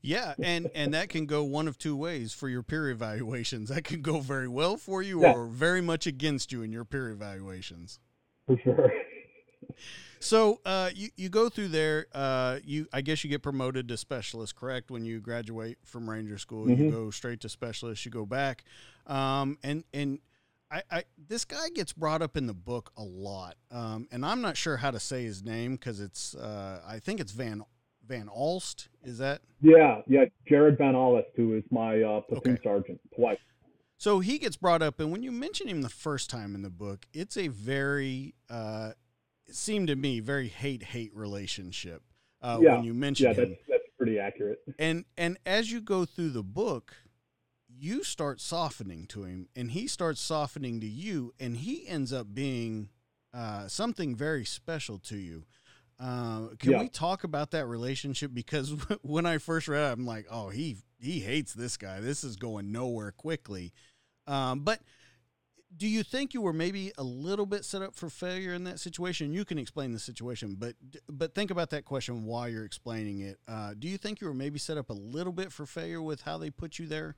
Yeah, 0.00 0.34
and 0.40 0.70
and 0.74 0.94
that 0.94 1.08
can 1.08 1.26
go 1.26 1.42
one 1.42 1.66
of 1.66 1.76
two 1.76 1.96
ways 1.96 2.32
for 2.32 2.48
your 2.48 2.62
peer 2.62 2.88
evaluations. 2.90 3.68
That 3.68 3.82
can 3.82 4.00
go 4.00 4.20
very 4.20 4.48
well 4.48 4.76
for 4.76 5.02
you, 5.02 5.22
yeah. 5.22 5.32
or 5.32 5.46
very 5.46 5.80
much 5.80 6.06
against 6.06 6.52
you 6.52 6.62
in 6.62 6.72
your 6.72 6.84
peer 6.84 7.10
evaluations 7.10 8.00
for 8.46 8.58
sure. 8.58 8.92
So 10.22 10.60
uh, 10.64 10.90
you 10.94 11.08
you 11.16 11.28
go 11.28 11.48
through 11.48 11.68
there. 11.68 12.06
Uh, 12.14 12.60
you 12.64 12.86
I 12.92 13.00
guess 13.00 13.24
you 13.24 13.30
get 13.30 13.42
promoted 13.42 13.88
to 13.88 13.96
specialist, 13.96 14.54
correct? 14.54 14.90
When 14.90 15.04
you 15.04 15.20
graduate 15.20 15.78
from 15.84 16.08
Ranger 16.08 16.38
School, 16.38 16.66
mm-hmm. 16.66 16.84
you 16.84 16.90
go 16.92 17.10
straight 17.10 17.40
to 17.40 17.48
specialist. 17.48 18.04
You 18.04 18.12
go 18.12 18.24
back, 18.24 18.62
um, 19.08 19.58
and 19.64 19.82
and 19.92 20.20
I, 20.70 20.82
I, 20.90 21.04
this 21.28 21.44
guy 21.44 21.68
gets 21.74 21.92
brought 21.92 22.22
up 22.22 22.36
in 22.36 22.46
the 22.46 22.54
book 22.54 22.92
a 22.96 23.02
lot, 23.02 23.56
um, 23.72 24.06
and 24.12 24.24
I'm 24.24 24.40
not 24.40 24.56
sure 24.56 24.76
how 24.76 24.92
to 24.92 25.00
say 25.00 25.24
his 25.24 25.42
name 25.42 25.72
because 25.72 26.00
it's 26.00 26.36
uh, 26.36 26.80
I 26.86 27.00
think 27.00 27.18
it's 27.18 27.32
Van 27.32 27.62
Van 28.06 28.28
Aalst. 28.28 28.88
Is 29.02 29.18
that? 29.18 29.42
Yeah, 29.60 30.02
yeah, 30.06 30.26
Jared 30.48 30.78
Van 30.78 30.94
Aalst, 30.94 31.24
who 31.34 31.56
is 31.56 31.64
my 31.70 32.00
uh, 32.00 32.20
platoon 32.20 32.54
okay. 32.54 32.62
sergeant 32.62 33.00
twice. 33.14 33.38
So 34.02 34.18
he 34.18 34.38
gets 34.38 34.56
brought 34.56 34.82
up, 34.82 34.98
and 34.98 35.12
when 35.12 35.22
you 35.22 35.30
mention 35.30 35.68
him 35.68 35.82
the 35.82 35.88
first 35.88 36.28
time 36.28 36.56
in 36.56 36.62
the 36.62 36.70
book, 36.70 37.06
it's 37.14 37.36
a 37.36 37.46
very, 37.46 38.34
uh, 38.50 38.94
it 39.46 39.54
seemed 39.54 39.86
to 39.86 39.94
me, 39.94 40.18
very 40.18 40.48
hate 40.48 40.82
hate 40.82 41.14
relationship. 41.14 42.02
Uh, 42.40 42.58
yeah. 42.60 42.74
When 42.74 42.82
you 42.84 42.94
mention 42.94 43.26
yeah, 43.28 43.32
that's, 43.34 43.48
him. 43.50 43.56
that's 43.68 43.84
pretty 43.96 44.18
accurate. 44.18 44.58
And 44.76 45.04
and 45.16 45.38
as 45.46 45.70
you 45.70 45.80
go 45.80 46.04
through 46.04 46.30
the 46.30 46.42
book, 46.42 46.96
you 47.68 48.02
start 48.02 48.40
softening 48.40 49.06
to 49.06 49.22
him, 49.22 49.46
and 49.54 49.70
he 49.70 49.86
starts 49.86 50.20
softening 50.20 50.80
to 50.80 50.88
you, 50.88 51.32
and 51.38 51.58
he 51.58 51.86
ends 51.86 52.12
up 52.12 52.34
being 52.34 52.88
uh, 53.32 53.68
something 53.68 54.16
very 54.16 54.44
special 54.44 54.98
to 54.98 55.16
you. 55.16 55.44
Uh, 56.00 56.48
can 56.58 56.72
Yeah. 56.72 56.80
we 56.80 56.88
talk 56.88 57.22
about 57.22 57.52
that 57.52 57.66
relationship? 57.66 58.34
Because 58.34 58.74
when 59.02 59.26
I 59.26 59.38
first 59.38 59.68
read 59.68 59.88
it, 59.90 59.92
I'm 59.92 60.04
like, 60.04 60.26
oh, 60.28 60.48
he 60.48 60.78
he 60.98 61.20
hates 61.20 61.52
this 61.52 61.76
guy. 61.76 62.00
This 62.00 62.24
is 62.24 62.34
going 62.34 62.72
nowhere 62.72 63.12
quickly. 63.12 63.72
Um, 64.32 64.60
but 64.60 64.80
do 65.76 65.86
you 65.86 66.02
think 66.02 66.32
you 66.32 66.40
were 66.40 66.52
maybe 66.52 66.92
a 66.96 67.02
little 67.02 67.46
bit 67.46 67.64
set 67.64 67.82
up 67.82 67.94
for 67.94 68.08
failure 68.08 68.54
in 68.54 68.64
that 68.64 68.80
situation? 68.80 69.32
You 69.32 69.44
can 69.44 69.58
explain 69.58 69.92
the 69.92 69.98
situation, 69.98 70.56
but 70.58 70.74
but 71.08 71.34
think 71.34 71.50
about 71.50 71.70
that 71.70 71.84
question 71.84 72.24
while 72.24 72.48
you're 72.48 72.64
explaining 72.64 73.20
it. 73.20 73.38
Uh, 73.46 73.74
do 73.78 73.88
you 73.88 73.98
think 73.98 74.20
you 74.20 74.26
were 74.26 74.34
maybe 74.34 74.58
set 74.58 74.78
up 74.78 74.90
a 74.90 74.94
little 74.94 75.32
bit 75.32 75.52
for 75.52 75.66
failure 75.66 76.00
with 76.00 76.22
how 76.22 76.38
they 76.38 76.50
put 76.50 76.78
you 76.78 76.86
there? 76.86 77.16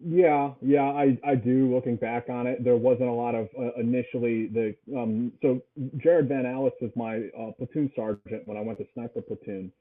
Yeah, 0.00 0.52
yeah, 0.60 0.84
I 0.84 1.18
I 1.24 1.34
do. 1.34 1.72
Looking 1.74 1.96
back 1.96 2.28
on 2.28 2.46
it, 2.46 2.62
there 2.62 2.76
wasn't 2.76 3.08
a 3.08 3.12
lot 3.12 3.34
of 3.34 3.48
uh, 3.58 3.72
initially 3.78 4.46
the 4.46 4.74
um. 4.96 5.32
So 5.42 5.60
Jared 5.96 6.28
Van 6.28 6.44
Aalst 6.44 6.80
was 6.80 6.92
my 6.94 7.28
uh, 7.38 7.52
platoon 7.58 7.90
sergeant 7.96 8.46
when 8.46 8.56
I 8.56 8.60
went 8.60 8.78
to 8.78 8.84
sniper 8.94 9.22
platoon 9.22 9.72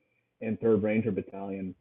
in 0.41 0.57
Third 0.57 0.81
Ranger 0.81 1.11
Battalion, 1.11 1.75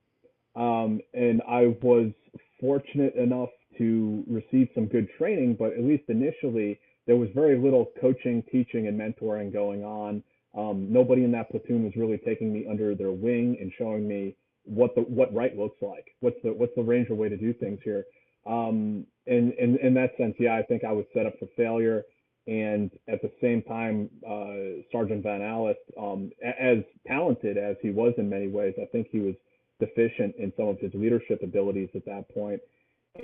um, 0.54 1.00
and 1.14 1.42
I 1.48 1.74
was 1.82 2.12
fortunate 2.60 3.14
enough 3.14 3.48
to 3.80 4.24
receive 4.28 4.68
some 4.74 4.86
good 4.86 5.08
training. 5.18 5.56
But 5.58 5.72
at 5.72 5.82
least 5.82 6.04
initially, 6.08 6.78
there 7.06 7.16
was 7.16 7.28
very 7.34 7.58
little 7.58 7.88
coaching, 8.00 8.44
teaching, 8.52 8.86
and 8.86 8.98
mentoring 8.98 9.52
going 9.52 9.84
on. 9.84 10.22
Um, 10.56 10.92
nobody 10.92 11.24
in 11.24 11.32
that 11.32 11.50
platoon 11.50 11.84
was 11.84 11.92
really 11.96 12.18
taking 12.18 12.52
me 12.52 12.66
under 12.70 12.94
their 12.94 13.12
wing 13.12 13.56
and 13.60 13.72
showing 13.78 14.06
me 14.06 14.36
what 14.64 14.94
the 14.94 15.02
what 15.02 15.34
right 15.34 15.56
looks 15.58 15.80
like. 15.82 16.06
What's 16.20 16.36
the 16.44 16.52
what's 16.52 16.74
the 16.76 16.82
Ranger 16.82 17.14
way 17.14 17.28
to 17.28 17.36
do 17.36 17.52
things 17.54 17.80
here? 17.82 18.04
um, 18.46 19.06
in, 19.26 19.52
in 19.58 19.78
in 19.82 19.94
that 19.94 20.16
sense, 20.16 20.34
yeah, 20.38 20.56
I 20.56 20.62
think 20.62 20.84
I 20.84 20.92
was 20.92 21.04
set 21.14 21.26
up 21.26 21.34
for 21.38 21.48
failure. 21.56 22.02
And 22.46 22.90
at 23.08 23.20
the 23.22 23.30
same 23.40 23.62
time, 23.62 24.08
uh, 24.26 24.82
Sergeant 24.90 25.22
Van 25.22 25.40
Aalst, 25.40 25.74
um, 26.00 26.30
as 26.42 26.78
talented 27.06 27.58
as 27.58 27.76
he 27.82 27.90
was 27.90 28.14
in 28.16 28.28
many 28.28 28.48
ways, 28.48 28.74
I 28.80 28.86
think 28.86 29.08
he 29.12 29.20
was 29.20 29.34
deficient 29.78 30.34
in 30.36 30.52
some 30.56 30.68
of 30.68 30.78
his 30.80 30.90
leadership 30.94 31.42
abilities 31.42 31.90
at 31.94 32.04
that 32.06 32.24
point. 32.34 32.60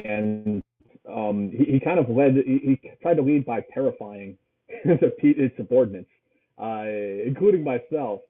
And 0.05 0.63
um, 1.11 1.51
he, 1.51 1.73
he 1.73 1.81
kind 1.81 1.99
of 1.99 2.09
led, 2.09 2.35
he, 2.35 2.79
he 2.83 2.91
tried 3.03 3.15
to 3.15 3.23
lead 3.23 3.45
by 3.47 3.61
terrifying 3.73 4.37
his 4.85 5.51
subordinates, 5.57 6.11
uh, 6.61 6.85
including 7.25 7.65
myself. 7.65 8.21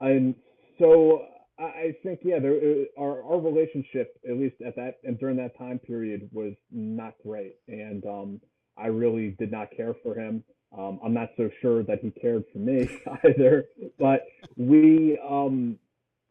And 0.00 0.34
so 0.78 1.26
I 1.58 1.62
I 1.62 1.94
think 2.02 2.20
yeah, 2.22 2.38
there 2.38 2.54
uh, 2.54 3.00
our 3.00 3.22
our 3.24 3.40
relationship 3.40 4.16
at 4.28 4.36
least 4.38 4.56
at 4.64 4.76
that 4.76 4.96
and 5.04 5.18
during 5.18 5.36
that 5.36 5.56
time 5.58 5.78
period 5.78 6.28
was 6.32 6.54
not 6.70 7.14
great, 7.24 7.56
and 7.66 8.04
um, 8.06 8.40
I 8.76 8.86
really 8.86 9.30
did 9.38 9.50
not 9.50 9.68
care 9.76 9.94
for 10.02 10.14
him. 10.14 10.44
Um, 10.76 11.00
I'm 11.02 11.14
not 11.14 11.30
so 11.36 11.48
sure 11.62 11.82
that 11.84 12.00
he 12.00 12.10
cared 12.10 12.44
for 12.52 12.58
me 12.58 12.88
either, 13.24 13.64
but 13.98 14.22
we 14.56 15.18
um, 15.28 15.78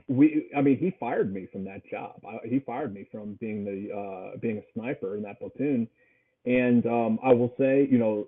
we 0.08 0.50
I 0.56 0.62
mean 0.62 0.78
he 0.78 0.96
fired 1.00 1.34
me 1.34 1.48
from 1.52 1.64
that 1.66 1.82
job. 1.90 2.22
I, 2.28 2.48
he 2.48 2.60
fired 2.60 2.94
me 2.94 3.08
from 3.12 3.34
being 3.42 3.66
the 3.66 3.94
uh, 3.94 4.38
being 4.40 4.58
a 4.58 4.64
sniper 4.74 5.16
in 5.16 5.24
that 5.24 5.40
platoon, 5.40 5.88
and 6.46 6.86
um, 6.86 7.20
I 7.24 7.34
will 7.34 7.54
say 7.58 7.88
you 7.90 7.98
know 7.98 8.28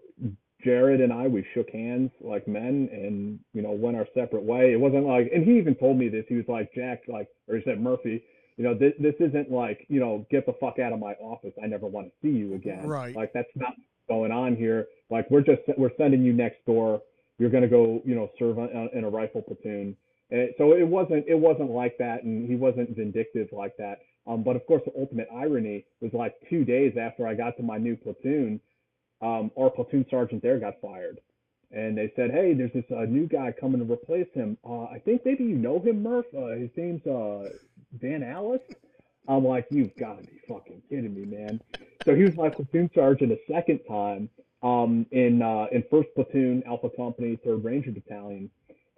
Jared 0.63 0.99
and 0.99 1.13
I, 1.13 1.27
we 1.27 1.45
shook 1.53 1.69
hands 1.69 2.11
like 2.19 2.47
men 2.47 2.89
and, 2.91 3.39
you 3.53 3.61
know, 3.61 3.71
went 3.71 3.95
our 3.95 4.07
separate 4.13 4.43
way. 4.43 4.73
It 4.73 4.79
wasn't 4.79 5.05
like, 5.05 5.31
and 5.33 5.45
he 5.45 5.57
even 5.57 5.75
told 5.75 5.97
me 5.97 6.09
this. 6.09 6.25
He 6.27 6.35
was 6.35 6.45
like, 6.47 6.73
Jack, 6.73 7.03
like, 7.07 7.29
or 7.47 7.55
he 7.55 7.63
said, 7.63 7.79
Murphy, 7.79 8.21
you 8.57 8.65
know, 8.65 8.73
this, 8.73 8.91
this 8.99 9.15
isn't 9.19 9.49
like, 9.49 9.85
you 9.87 10.01
know, 10.01 10.25
get 10.29 10.45
the 10.45 10.53
fuck 10.59 10.79
out 10.79 10.91
of 10.91 10.99
my 10.99 11.13
office. 11.13 11.53
I 11.63 11.67
never 11.67 11.87
want 11.87 12.07
to 12.07 12.13
see 12.21 12.35
you 12.35 12.55
again. 12.55 12.85
Right. 12.85 13.15
Like, 13.15 13.31
that's 13.33 13.47
not 13.55 13.73
going 14.09 14.33
on 14.33 14.57
here. 14.57 14.87
Like, 15.09 15.31
we're 15.31 15.41
just, 15.41 15.61
we're 15.77 15.95
sending 15.97 16.23
you 16.23 16.33
next 16.33 16.65
door. 16.65 17.01
You're 17.37 17.49
going 17.49 17.63
to 17.63 17.69
go, 17.69 18.01
you 18.03 18.15
know, 18.15 18.29
serve 18.37 18.59
on, 18.59 18.89
in 18.93 19.05
a 19.05 19.09
rifle 19.09 19.41
platoon. 19.41 19.95
And 20.31 20.49
so 20.57 20.73
it 20.73 20.87
wasn't, 20.87 21.25
it 21.27 21.37
wasn't 21.37 21.71
like 21.71 21.97
that. 21.97 22.23
And 22.23 22.47
he 22.47 22.55
wasn't 22.55 22.95
vindictive 22.95 23.49
like 23.51 23.75
that. 23.77 23.99
Um, 24.27 24.43
but 24.43 24.55
of 24.55 24.65
course, 24.67 24.83
the 24.85 24.91
ultimate 24.99 25.27
irony 25.33 25.85
was 26.01 26.13
like 26.13 26.35
two 26.49 26.63
days 26.63 26.93
after 26.99 27.27
I 27.27 27.33
got 27.33 27.57
to 27.57 27.63
my 27.63 27.77
new 27.77 27.95
platoon, 27.95 28.59
um, 29.21 29.51
our 29.57 29.69
platoon 29.69 30.05
sergeant 30.09 30.43
there 30.43 30.59
got 30.59 30.75
fired. 30.81 31.19
And 31.71 31.97
they 31.97 32.11
said, 32.15 32.31
hey, 32.31 32.53
there's 32.53 32.73
this 32.73 32.85
uh, 32.91 33.05
new 33.05 33.27
guy 33.27 33.53
coming 33.59 33.85
to 33.85 33.91
replace 33.91 34.27
him. 34.33 34.57
Uh, 34.67 34.85
I 34.85 34.99
think 35.03 35.21
maybe 35.25 35.43
you 35.43 35.55
know 35.55 35.79
him, 35.79 36.01
Murph. 36.01 36.25
Uh, 36.35 36.49
his 36.49 36.69
name's 36.75 37.05
uh, 37.05 37.49
Van 37.93 38.21
Aalst. 38.21 38.75
I'm 39.27 39.45
like, 39.45 39.67
you've 39.69 39.95
got 39.95 40.17
to 40.17 40.23
be 40.23 40.39
fucking 40.47 40.81
kidding 40.89 41.13
me, 41.13 41.25
man. 41.25 41.61
So 42.05 42.15
he 42.15 42.23
was 42.23 42.35
my 42.35 42.49
platoon 42.49 42.89
sergeant 42.95 43.31
a 43.31 43.37
second 43.51 43.81
time 43.87 44.29
um, 44.63 45.05
in 45.11 45.41
uh, 45.41 45.67
in 45.71 45.83
First 45.91 46.09
Platoon, 46.15 46.63
Alpha 46.65 46.89
Company, 46.89 47.37
Third 47.43 47.63
Ranger 47.63 47.91
Battalion, 47.91 48.49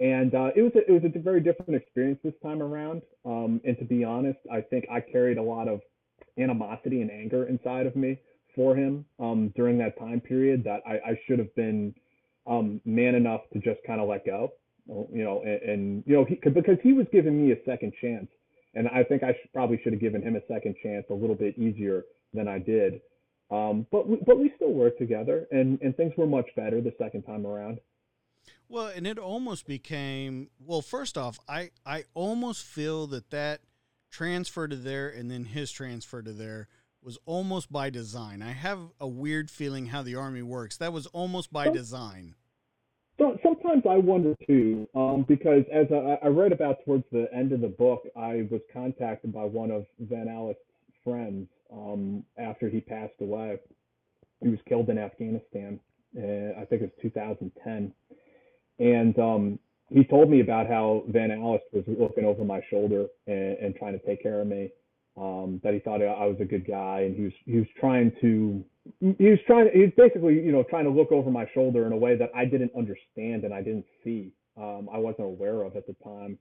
and 0.02 0.34
uh, 0.34 0.50
it 0.56 0.64
was 0.64 0.72
a, 0.76 0.80
it 0.80 0.92
was 0.92 1.04
a 1.16 1.20
very 1.20 1.42
different 1.42 1.76
experience 1.76 2.20
this 2.24 2.34
time 2.42 2.62
around. 2.62 3.04
Um, 3.24 3.62
and 3.64 3.78
to 3.78 3.86
be 3.86 4.04
honest, 4.04 4.40
I 4.52 4.62
think 4.62 4.86
I 4.92 5.00
carried 5.00 5.38
a 5.38 5.44
lot 5.44 5.68
of 5.68 5.80
animosity 6.40 7.02
and 7.02 7.12
anger 7.12 7.48
inside 7.48 7.86
of 7.86 7.96
me 7.96 8.20
for 8.56 8.76
him 8.76 9.06
um, 9.20 9.54
during 9.56 9.78
that 9.78 9.98
time 10.00 10.20
period 10.20 10.64
that 10.64 10.82
I, 10.88 11.12
I 11.12 11.20
should 11.28 11.38
have 11.38 11.54
been 11.56 11.94
um, 12.48 12.82
man 12.84 13.14
enough 13.14 13.42
to 13.54 13.60
just 13.60 13.80
kind 13.86 14.02
of 14.02 14.10
let 14.10 14.26
go, 14.26 14.52
you 14.88 15.24
know, 15.24 15.44
and, 15.46 15.62
and 15.62 16.04
you 16.08 16.16
know, 16.16 16.26
he, 16.26 16.40
because 16.50 16.78
he 16.82 16.94
was 16.94 17.06
giving 17.12 17.46
me 17.46 17.52
a 17.52 17.58
second 17.66 17.94
chance, 18.02 18.28
and 18.74 18.88
I 18.88 19.04
think 19.04 19.22
I 19.22 19.34
should, 19.40 19.54
probably 19.54 19.80
should 19.84 19.94
have 19.94 20.02
given 20.02 20.24
him 20.24 20.36
a 20.36 20.42
second 20.52 20.76
chance 20.82 21.06
a 21.12 21.14
little 21.14 21.36
bit 21.36 21.58
easier 21.60 22.06
than 22.34 22.48
I 22.48 22.58
did. 22.58 23.02
Um, 23.52 23.86
but 23.92 24.08
we, 24.08 24.18
but 24.26 24.40
we 24.40 24.52
still 24.56 24.72
worked 24.72 24.98
together, 24.98 25.46
and 25.52 25.80
and 25.82 25.96
things 25.96 26.14
were 26.18 26.26
much 26.26 26.48
better 26.56 26.82
the 26.82 26.94
second 26.98 27.24
time 27.24 27.46
around. 27.46 27.80
Well, 28.72 28.88
and 28.88 29.06
it 29.06 29.20
almost 29.20 29.68
became 29.68 30.50
well. 30.58 30.82
First 30.82 31.18
off, 31.18 31.38
I 31.46 31.72
I 31.86 32.06
almost 32.14 32.64
feel 32.64 33.06
that 33.08 33.30
that 33.32 33.60
transfer 34.10 34.66
to 34.66 34.78
there 34.78 35.10
and 35.10 35.30
then 35.30 35.44
his 35.44 35.74
transfer 35.74 36.22
to 36.22 36.32
there 36.32 36.70
was 37.04 37.18
almost 37.26 37.70
by 37.70 37.90
design. 37.90 38.42
I 38.42 38.52
have 38.52 38.80
a 38.98 39.08
weird 39.10 39.52
feeling 39.52 39.88
how 39.88 40.04
the 40.04 40.16
army 40.16 40.42
works. 40.42 40.78
That 40.78 40.94
was 40.94 41.06
almost 41.08 41.52
by 41.52 41.70
design. 41.70 42.36
So 43.18 43.38
sometimes 43.44 43.84
I 43.90 43.98
wonder 43.98 44.36
too, 44.48 44.88
um, 44.96 45.26
because 45.28 45.64
as 45.72 45.88
I, 45.92 46.26
I 46.26 46.28
read 46.30 46.54
about 46.54 46.78
towards 46.86 47.04
the 47.12 47.28
end 47.36 47.52
of 47.52 47.60
the 47.60 47.68
book, 47.68 48.04
I 48.16 48.48
was 48.50 48.62
contacted 48.72 49.34
by 49.34 49.44
one 49.44 49.70
of 49.72 49.86
Van 50.00 50.28
Aalst's 50.28 50.60
friends 51.04 51.50
um, 51.74 52.24
after 52.38 52.70
he 52.70 52.80
passed 52.80 53.20
away. 53.20 53.60
He 54.42 54.48
was 54.48 54.60
killed 54.68 54.90
in 54.90 54.98
Afghanistan. 54.98 55.80
Uh, 56.18 56.60
I 56.60 56.66
think 56.66 56.82
it 56.82 56.92
was 56.94 57.02
2010, 57.02 57.94
and 58.82 59.18
um, 59.20 59.60
he 59.90 60.04
told 60.04 60.30
me 60.30 60.42
about 60.42 60.68
how 60.68 61.04
Van 61.10 61.30
Aalst 61.30 61.62
was 61.72 61.84
looking 61.88 62.26
over 62.26 62.44
my 62.44 62.62
shoulder 62.70 63.06
and, 63.28 63.58
and 63.60 63.76
trying 63.76 63.98
to 63.98 64.06
take 64.06 64.24
care 64.24 64.42
of 64.42 64.48
me. 64.48 64.70
Um, 65.18 65.60
that 65.64 65.74
he 65.74 65.80
thought 65.80 66.02
I 66.02 66.26
was 66.26 66.38
a 66.40 66.46
good 66.46 66.66
guy, 66.66 67.02
and 67.02 67.16
he 67.16 67.24
was 67.24 67.34
he 67.46 67.58
was 67.58 67.68
trying 67.80 68.14
to 68.22 68.64
he 69.00 69.30
was 69.30 69.40
trying 69.46 69.70
he 69.74 69.82
was 69.82 69.92
basically 69.98 70.36
you 70.36 70.52
know 70.52 70.64
trying 70.64 70.86
to 70.86 70.90
look 70.90 71.12
over 71.12 71.30
my 71.30 71.46
shoulder 71.54 71.86
in 71.86 71.92
a 71.92 71.98
way 71.98 72.16
that 72.16 72.32
I 72.34 72.46
didn't 72.46 72.72
understand 72.76 73.44
and 73.44 73.54
I 73.54 73.62
didn't 73.62 73.86
see. 74.04 74.32
Um, 74.58 74.90
I 74.92 74.98
wasn't 74.98 75.28
aware 75.28 75.64
of 75.64 75.76
at 75.76 75.86
the 75.86 75.96
time. 76.04 76.40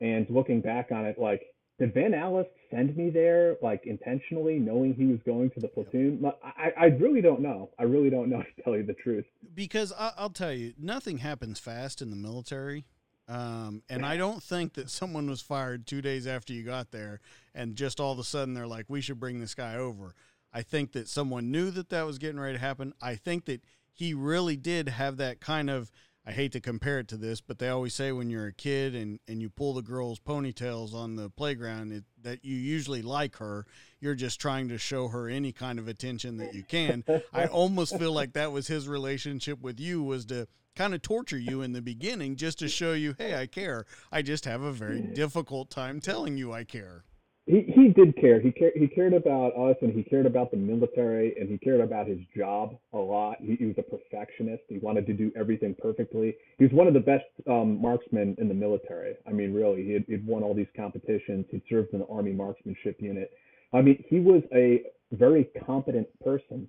And 0.00 0.26
looking 0.28 0.60
back 0.60 0.88
on 0.90 1.04
it, 1.06 1.18
like 1.18 1.42
did 1.80 1.94
Van 1.94 2.12
Aalst 2.12 2.50
send 2.70 2.96
me 2.96 3.10
there 3.10 3.56
like 3.62 3.86
intentionally, 3.86 4.58
knowing 4.58 4.94
he 4.94 5.06
was 5.06 5.18
going 5.24 5.50
to 5.50 5.60
the 5.60 5.68
platoon? 5.68 6.22
I 6.42 6.72
I 6.78 6.84
really 6.86 7.22
don't 7.22 7.40
know. 7.40 7.70
I 7.78 7.84
really 7.84 8.10
don't 8.10 8.28
know 8.28 8.42
to 8.56 8.62
tell 8.62 8.76
you 8.76 8.84
the 8.84 8.94
truth. 8.94 9.24
Because 9.54 9.92
I, 9.98 10.12
I'll 10.16 10.30
tell 10.30 10.52
you, 10.52 10.74
nothing 10.78 11.18
happens 11.18 11.58
fast 11.58 12.00
in 12.00 12.10
the 12.10 12.16
military. 12.16 12.84
Um, 13.26 13.82
and 13.88 14.04
I 14.04 14.16
don't 14.16 14.42
think 14.42 14.74
that 14.74 14.90
someone 14.90 15.30
was 15.30 15.40
fired 15.40 15.86
two 15.86 16.02
days 16.02 16.26
after 16.26 16.52
you 16.52 16.64
got 16.64 16.90
there 16.90 17.20
and 17.54 17.76
just 17.76 18.00
all 18.00 18.12
of 18.12 18.18
a 18.18 18.24
sudden 18.24 18.54
they're 18.54 18.66
like, 18.66 18.86
we 18.88 19.00
should 19.00 19.20
bring 19.20 19.38
this 19.38 19.54
guy 19.54 19.76
over. 19.76 20.16
I 20.52 20.62
think 20.62 20.92
that 20.92 21.06
someone 21.06 21.52
knew 21.52 21.70
that 21.70 21.90
that 21.90 22.06
was 22.06 22.18
getting 22.18 22.40
ready 22.40 22.54
to 22.54 22.60
happen. 22.60 22.92
I 23.00 23.14
think 23.14 23.44
that 23.44 23.62
he 23.92 24.14
really 24.14 24.56
did 24.56 24.88
have 24.88 25.16
that 25.18 25.40
kind 25.40 25.70
of, 25.70 25.92
I 26.26 26.32
hate 26.32 26.52
to 26.52 26.60
compare 26.60 26.98
it 26.98 27.08
to 27.08 27.16
this, 27.16 27.40
but 27.40 27.58
they 27.58 27.68
always 27.68 27.94
say 27.94 28.12
when 28.12 28.28
you're 28.28 28.46
a 28.46 28.52
kid 28.52 28.94
and, 28.94 29.18
and 29.26 29.40
you 29.40 29.48
pull 29.48 29.72
the 29.72 29.82
girl's 29.82 30.20
ponytails 30.20 30.92
on 30.94 31.16
the 31.16 31.30
playground 31.30 31.92
it, 31.92 32.04
that 32.22 32.44
you 32.44 32.56
usually 32.56 33.00
like 33.00 33.36
her, 33.36 33.66
you're 34.00 34.14
just 34.14 34.38
trying 34.38 34.68
to 34.68 34.76
show 34.78 35.08
her 35.08 35.28
any 35.28 35.50
kind 35.50 35.78
of 35.78 35.88
attention 35.88 36.36
that 36.36 36.54
you 36.54 36.62
can. 36.62 37.04
I 37.32 37.46
almost 37.46 37.98
feel 37.98 38.12
like 38.12 38.34
that 38.34 38.52
was 38.52 38.66
his 38.66 38.86
relationship 38.86 39.60
with 39.62 39.80
you 39.80 40.02
was 40.02 40.26
to 40.26 40.46
kind 40.76 40.94
of 40.94 41.02
torture 41.02 41.38
you 41.38 41.62
in 41.62 41.72
the 41.72 41.82
beginning 41.82 42.36
just 42.36 42.58
to 42.58 42.68
show 42.68 42.92
you, 42.92 43.14
hey, 43.18 43.34
I 43.34 43.46
care. 43.46 43.86
I 44.12 44.22
just 44.22 44.44
have 44.44 44.62
a 44.62 44.72
very 44.72 45.00
difficult 45.00 45.70
time 45.70 46.00
telling 46.00 46.36
you 46.36 46.52
I 46.52 46.64
care. 46.64 47.04
He 47.46 47.62
he 47.74 47.88
did 47.88 48.16
care. 48.16 48.40
He 48.40 48.52
cared 48.52 48.74
he 48.76 48.86
cared 48.86 49.14
about 49.14 49.56
us 49.56 49.76
and 49.80 49.92
he 49.92 50.02
cared 50.02 50.26
about 50.26 50.50
the 50.50 50.56
military 50.56 51.34
and 51.38 51.48
he 51.48 51.58
cared 51.58 51.80
about 51.80 52.06
his 52.06 52.18
job 52.36 52.76
a 52.92 52.98
lot. 52.98 53.36
He, 53.40 53.56
he 53.56 53.66
was 53.66 53.76
a 53.78 53.82
perfectionist. 53.82 54.62
He 54.68 54.78
wanted 54.78 55.06
to 55.06 55.12
do 55.12 55.32
everything 55.36 55.74
perfectly. 55.80 56.36
He 56.58 56.64
was 56.64 56.72
one 56.72 56.86
of 56.86 56.94
the 56.94 57.00
best 57.00 57.24
um, 57.48 57.80
marksmen 57.80 58.36
in 58.38 58.48
the 58.48 58.54
military. 58.54 59.14
I 59.26 59.30
mean, 59.30 59.54
really, 59.54 59.84
he 59.84 59.92
had, 59.92 60.04
he'd 60.06 60.26
won 60.26 60.42
all 60.42 60.54
these 60.54 60.68
competitions. 60.76 61.46
He'd 61.50 61.62
served 61.68 61.92
in 61.92 62.00
the 62.00 62.06
Army 62.06 62.32
Marksmanship 62.32 62.96
Unit. 63.00 63.30
I 63.72 63.80
mean, 63.82 64.04
he 64.08 64.20
was 64.20 64.42
a 64.54 64.82
very 65.12 65.48
competent 65.66 66.08
person. 66.20 66.68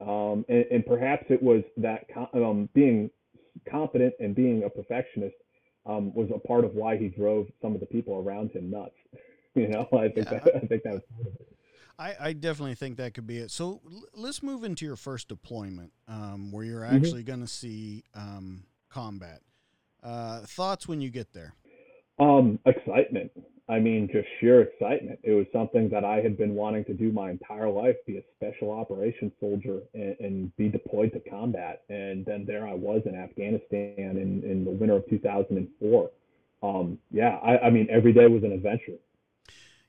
Um, 0.00 0.44
and, 0.48 0.64
and 0.70 0.86
perhaps 0.86 1.24
it 1.30 1.42
was 1.42 1.62
that 1.76 2.04
um, 2.34 2.68
being 2.74 3.10
competent 3.70 4.14
and 4.20 4.34
being 4.34 4.64
a 4.64 4.70
perfectionist 4.70 5.36
um, 5.86 6.14
was 6.14 6.28
a 6.34 6.38
part 6.46 6.64
of 6.64 6.74
why 6.74 6.96
he 6.96 7.08
drove 7.08 7.46
some 7.62 7.74
of 7.74 7.80
the 7.80 7.86
people 7.86 8.16
around 8.16 8.50
him 8.52 8.70
nuts. 8.70 8.94
You 9.60 9.68
know, 9.68 9.88
I 9.92 10.08
think 10.08 10.30
yeah, 10.30 10.40
that, 10.40 10.56
I 10.56 10.66
think 10.66 10.82
that 10.82 10.94
was 10.94 11.02
I, 11.98 12.14
I, 12.20 12.32
definitely 12.32 12.74
think 12.74 12.96
that 12.96 13.14
could 13.14 13.26
be 13.26 13.38
it. 13.38 13.52
So 13.52 13.80
l- 13.88 14.02
let's 14.16 14.42
move 14.42 14.64
into 14.64 14.84
your 14.84 14.96
first 14.96 15.28
deployment, 15.28 15.92
um, 16.08 16.50
where 16.50 16.64
you're 16.64 16.82
mm-hmm. 16.82 16.96
actually 16.96 17.20
mm-hmm. 17.20 17.28
going 17.28 17.40
to 17.40 17.46
see 17.46 18.02
um, 18.14 18.64
combat. 18.90 19.42
Uh, 20.02 20.40
thoughts 20.40 20.88
when 20.88 21.00
you 21.00 21.10
get 21.10 21.32
there? 21.32 21.54
Um, 22.18 22.58
excitement. 22.66 23.30
I 23.68 23.78
mean, 23.78 24.10
just 24.12 24.28
sheer 24.40 24.60
excitement. 24.60 25.18
It 25.22 25.32
was 25.32 25.46
something 25.50 25.88
that 25.88 26.04
I 26.04 26.16
had 26.16 26.36
been 26.36 26.54
wanting 26.54 26.84
to 26.86 26.92
do 26.92 27.10
my 27.10 27.30
entire 27.30 27.70
life: 27.70 27.96
be 28.06 28.18
a 28.18 28.22
special 28.36 28.70
operations 28.70 29.32
soldier 29.40 29.80
and, 29.94 30.16
and 30.20 30.56
be 30.56 30.68
deployed 30.68 31.12
to 31.12 31.20
combat. 31.30 31.82
And 31.88 32.26
then 32.26 32.44
there 32.44 32.68
I 32.68 32.74
was 32.74 33.02
in 33.06 33.14
Afghanistan 33.14 33.94
in, 33.96 34.42
in 34.44 34.64
the 34.64 34.70
winter 34.70 34.96
of 34.96 35.08
2004. 35.08 36.10
Um, 36.62 36.98
yeah, 37.10 37.38
I, 37.42 37.66
I 37.66 37.70
mean, 37.70 37.88
every 37.90 38.12
day 38.12 38.26
was 38.26 38.42
an 38.42 38.52
adventure. 38.52 38.98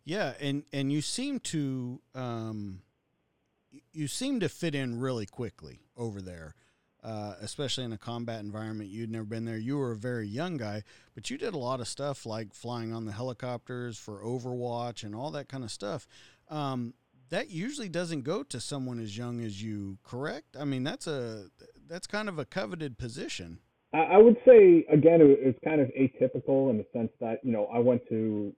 Yeah, 0.06 0.34
and 0.40 0.64
and 0.72 0.92
you 0.92 1.02
seem 1.02 1.40
to 1.42 2.00
um, 2.14 2.82
you 3.92 4.08
seem 4.08 4.40
to 4.40 4.50
fit 4.50 4.76
in 4.76 5.00
really 5.00 5.26
quickly 5.26 5.80
over 5.98 6.22
there, 6.22 6.54
uh, 7.04 7.34
especially 7.42 7.86
in 7.86 7.92
a 7.92 7.98
combat 7.98 8.40
environment. 8.40 8.90
You'd 8.90 9.12
never 9.12 9.26
been 9.26 9.46
there. 9.46 9.58
You 9.58 9.78
were 9.78 9.92
a 9.92 9.98
very 9.98 10.28
young 10.28 10.58
guy, 10.58 10.84
but 11.16 11.32
you 11.32 11.40
did 11.40 11.56
a 11.56 11.58
lot 11.58 11.80
of 11.80 11.88
stuff 11.88 12.26
like 12.26 12.54
flying 12.54 12.94
on 12.94 13.06
the 13.06 13.14
helicopters 13.14 13.98
for 13.98 14.24
Overwatch 14.24 15.04
and 15.04 15.16
all 15.16 15.32
that 15.32 15.50
kind 15.50 15.64
of 15.64 15.72
stuff. 15.72 16.08
Um, 16.50 16.94
that 17.30 17.50
usually 17.50 17.90
doesn't 17.90 18.22
go 18.22 18.44
to 18.44 18.60
someone 18.60 19.00
as 19.00 19.18
young 19.18 19.42
as 19.42 19.62
you, 19.62 19.98
correct? 20.04 20.56
I 20.60 20.66
mean, 20.66 20.84
that's 20.84 21.08
a 21.08 21.48
that's 21.88 22.06
kind 22.06 22.30
of 22.30 22.38
a 22.38 22.46
coveted 22.46 23.00
position. 23.00 23.60
I 23.94 24.18
would 24.18 24.36
say 24.46 24.86
again, 24.92 25.20
it's 25.22 25.58
kind 25.64 25.80
of 25.80 25.88
atypical 25.88 26.70
in 26.70 26.78
the 26.78 26.86
sense 26.92 27.12
that 27.22 27.40
you 27.44 27.52
know 27.52 27.66
I 27.74 27.80
went 27.80 28.02
to 28.10 28.54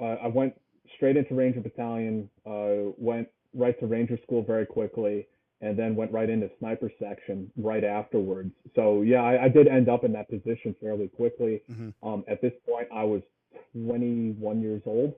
uh, 0.00 0.16
I 0.22 0.26
went 0.26 0.54
straight 0.96 1.16
into 1.16 1.34
Ranger 1.34 1.60
Battalion, 1.60 2.28
uh, 2.46 2.92
went 2.96 3.28
right 3.54 3.78
to 3.80 3.86
Ranger 3.86 4.18
School 4.22 4.42
very 4.42 4.66
quickly, 4.66 5.26
and 5.60 5.78
then 5.78 5.96
went 5.96 6.12
right 6.12 6.28
into 6.28 6.50
Sniper 6.58 6.90
Section 7.00 7.50
right 7.56 7.84
afterwards. 7.84 8.52
So 8.74 9.02
yeah, 9.02 9.22
I, 9.22 9.44
I 9.44 9.48
did 9.48 9.68
end 9.68 9.88
up 9.88 10.04
in 10.04 10.12
that 10.12 10.28
position 10.28 10.74
fairly 10.80 11.08
quickly. 11.08 11.62
Mm-hmm. 11.70 12.06
Um, 12.06 12.24
at 12.28 12.42
this 12.42 12.52
point, 12.68 12.88
I 12.94 13.04
was 13.04 13.22
21 13.74 14.60
years 14.60 14.82
old. 14.86 15.14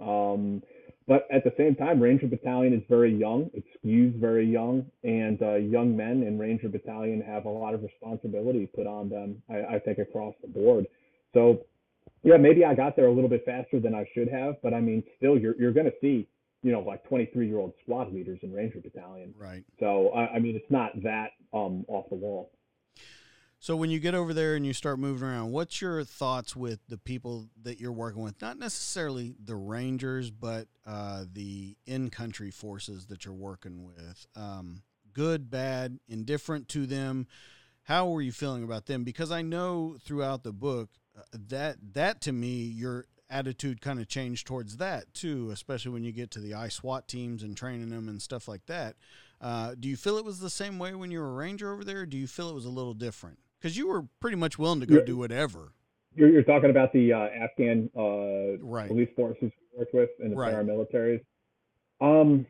Um, 0.00 0.62
but 1.06 1.26
at 1.32 1.42
the 1.42 1.52
same 1.56 1.74
time, 1.74 2.00
Ranger 2.00 2.26
Battalion 2.26 2.74
is 2.74 2.82
very 2.86 3.14
young. 3.14 3.50
It 3.54 3.64
skews 3.74 4.14
very 4.20 4.46
young, 4.46 4.84
and 5.02 5.40
uh, 5.40 5.54
young 5.54 5.96
men 5.96 6.22
in 6.22 6.38
Ranger 6.38 6.68
Battalion 6.68 7.22
have 7.22 7.46
a 7.46 7.48
lot 7.48 7.72
of 7.72 7.82
responsibility 7.82 8.66
put 8.66 8.86
on 8.86 9.08
them. 9.08 9.42
I, 9.48 9.76
I 9.76 9.78
think 9.78 9.98
across 9.98 10.34
the 10.42 10.48
board. 10.48 10.86
So 11.32 11.64
yeah, 12.22 12.36
maybe 12.36 12.64
I 12.64 12.74
got 12.74 12.96
there 12.96 13.06
a 13.06 13.12
little 13.12 13.30
bit 13.30 13.44
faster 13.44 13.80
than 13.80 13.94
I 13.94 14.04
should 14.14 14.28
have, 14.28 14.56
but 14.62 14.74
I 14.74 14.80
mean, 14.80 15.02
still, 15.16 15.38
you're 15.38 15.54
you're 15.58 15.72
going 15.72 15.86
to 15.86 15.94
see, 16.00 16.28
you 16.62 16.72
know, 16.72 16.80
like 16.80 17.04
23 17.04 17.48
year 17.48 17.58
old 17.58 17.72
squad 17.82 18.12
leaders 18.12 18.38
in 18.42 18.52
Ranger 18.52 18.80
Battalion. 18.80 19.34
Right. 19.36 19.64
So 19.80 20.10
I, 20.10 20.34
I 20.34 20.38
mean, 20.38 20.56
it's 20.56 20.70
not 20.70 20.90
that 21.02 21.30
um 21.52 21.84
off 21.88 22.08
the 22.10 22.16
wall. 22.16 22.50
So 23.60 23.74
when 23.74 23.90
you 23.90 23.98
get 23.98 24.14
over 24.14 24.32
there 24.32 24.54
and 24.54 24.64
you 24.64 24.72
start 24.72 25.00
moving 25.00 25.26
around, 25.28 25.50
what's 25.50 25.80
your 25.80 26.04
thoughts 26.04 26.54
with 26.54 26.78
the 26.88 26.96
people 26.96 27.48
that 27.60 27.80
you're 27.80 27.90
working 27.90 28.22
with? 28.22 28.40
Not 28.40 28.56
necessarily 28.56 29.34
the 29.44 29.56
Rangers, 29.56 30.30
but 30.30 30.68
uh, 30.86 31.24
the 31.32 31.76
in-country 31.84 32.52
forces 32.52 33.06
that 33.06 33.24
you're 33.24 33.34
working 33.34 33.82
with. 33.82 34.26
Um, 34.36 34.82
good, 35.12 35.50
bad, 35.50 35.98
indifferent 36.06 36.68
to 36.68 36.86
them. 36.86 37.26
How 37.82 38.08
were 38.08 38.22
you 38.22 38.30
feeling 38.30 38.62
about 38.62 38.86
them? 38.86 39.02
Because 39.02 39.32
I 39.32 39.42
know 39.42 39.96
throughout 40.04 40.44
the 40.44 40.52
book 40.52 40.90
that 41.32 41.76
that 41.94 42.20
to 42.22 42.32
me 42.32 42.62
your 42.62 43.06
attitude 43.30 43.80
kind 43.80 44.00
of 44.00 44.08
changed 44.08 44.46
towards 44.46 44.78
that 44.78 45.12
too, 45.14 45.50
especially 45.50 45.92
when 45.92 46.04
you 46.04 46.12
get 46.12 46.30
to 46.32 46.40
the 46.40 46.54
I 46.54 46.68
SWAT 46.68 47.08
teams 47.08 47.42
and 47.42 47.56
training 47.56 47.90
them 47.90 48.08
and 48.08 48.20
stuff 48.20 48.48
like 48.48 48.66
that. 48.66 48.96
Uh, 49.40 49.74
do 49.78 49.88
you 49.88 49.96
feel 49.96 50.16
it 50.16 50.24
was 50.24 50.40
the 50.40 50.50
same 50.50 50.78
way 50.78 50.94
when 50.94 51.10
you 51.10 51.20
were 51.20 51.28
a 51.28 51.34
ranger 51.34 51.72
over 51.72 51.84
there? 51.84 52.06
do 52.06 52.16
you 52.16 52.26
feel 52.26 52.48
it 52.48 52.54
was 52.54 52.64
a 52.64 52.70
little 52.70 52.94
different? 52.94 53.38
Because 53.60 53.76
you 53.76 53.88
were 53.88 54.04
pretty 54.20 54.36
much 54.36 54.58
willing 54.58 54.80
to 54.80 54.86
go 54.86 54.96
you're, 54.96 55.04
do 55.04 55.16
whatever. 55.16 55.72
You're, 56.14 56.30
you're, 56.30 56.42
talking 56.42 56.70
about 56.70 56.92
the 56.92 57.12
uh, 57.12 57.28
Afghan 57.44 57.90
uh, 57.96 58.58
right. 58.64 58.88
police 58.88 59.08
forces 59.14 59.42
we 59.42 59.78
worked 59.78 59.94
with 59.94 60.10
and 60.20 60.32
the 60.32 60.36
right. 60.36 60.54
paramilitaries. 60.54 61.20
Um, 62.00 62.46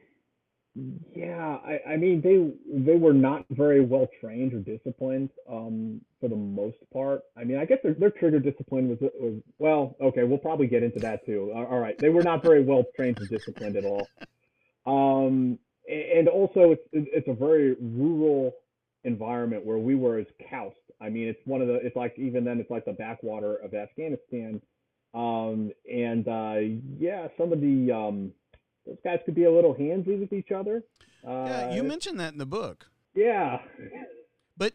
yeah, 1.14 1.58
I, 1.64 1.92
I 1.92 1.96
mean 1.96 2.20
they 2.20 2.52
they 2.78 2.96
were 2.96 3.12
not 3.12 3.44
very 3.50 3.80
well 3.80 4.08
trained 4.20 4.52
or 4.54 4.60
disciplined 4.60 5.30
um, 5.50 6.00
for 6.20 6.28
the 6.28 6.36
most 6.36 6.76
part. 6.92 7.22
I 7.36 7.44
mean, 7.44 7.58
I 7.58 7.64
guess 7.64 7.78
their, 7.82 7.94
their 7.94 8.10
trigger 8.10 8.38
discipline 8.38 8.88
was, 8.88 8.98
was 9.18 9.40
well, 9.58 9.96
okay. 10.00 10.24
We'll 10.24 10.38
probably 10.38 10.66
get 10.66 10.82
into 10.82 10.98
that 11.00 11.24
too. 11.26 11.52
All 11.54 11.78
right, 11.78 11.98
they 11.98 12.10
were 12.10 12.22
not 12.22 12.42
very 12.42 12.62
well 12.62 12.84
trained 12.94 13.18
or 13.20 13.26
disciplined 13.26 13.76
at 13.76 13.84
all. 13.84 14.06
Um, 14.86 15.58
and 15.88 16.28
also, 16.28 16.72
it's 16.72 16.88
it's 16.92 17.28
a 17.28 17.34
very 17.34 17.76
rural 17.80 18.52
environment 19.04 19.64
where 19.64 19.78
we 19.78 19.94
were 19.94 20.18
as 20.18 20.26
Khost. 20.50 20.74
I 21.00 21.08
mean, 21.08 21.28
it's 21.28 21.40
one 21.44 21.62
of 21.62 21.68
the 21.68 21.74
it's 21.74 21.96
like 21.96 22.14
even 22.18 22.44
then 22.44 22.60
it's 22.60 22.70
like 22.70 22.84
the 22.84 22.92
backwater 22.92 23.56
of 23.56 23.74
Afghanistan. 23.74 24.60
Um, 25.14 25.72
and 25.90 26.28
uh, 26.28 26.78
yeah, 26.98 27.28
some 27.38 27.52
of 27.52 27.60
the 27.60 27.90
um, 27.90 28.32
those 28.88 28.98
guys 29.04 29.20
could 29.24 29.34
be 29.34 29.44
a 29.44 29.52
little 29.52 29.74
handsy 29.74 30.18
with 30.18 30.32
each 30.32 30.50
other. 30.50 30.82
Uh, 31.26 31.44
yeah, 31.46 31.74
you 31.74 31.82
mentioned 31.82 32.18
that 32.18 32.32
in 32.32 32.38
the 32.38 32.46
book. 32.46 32.86
Yeah, 33.14 33.58
but 34.56 34.72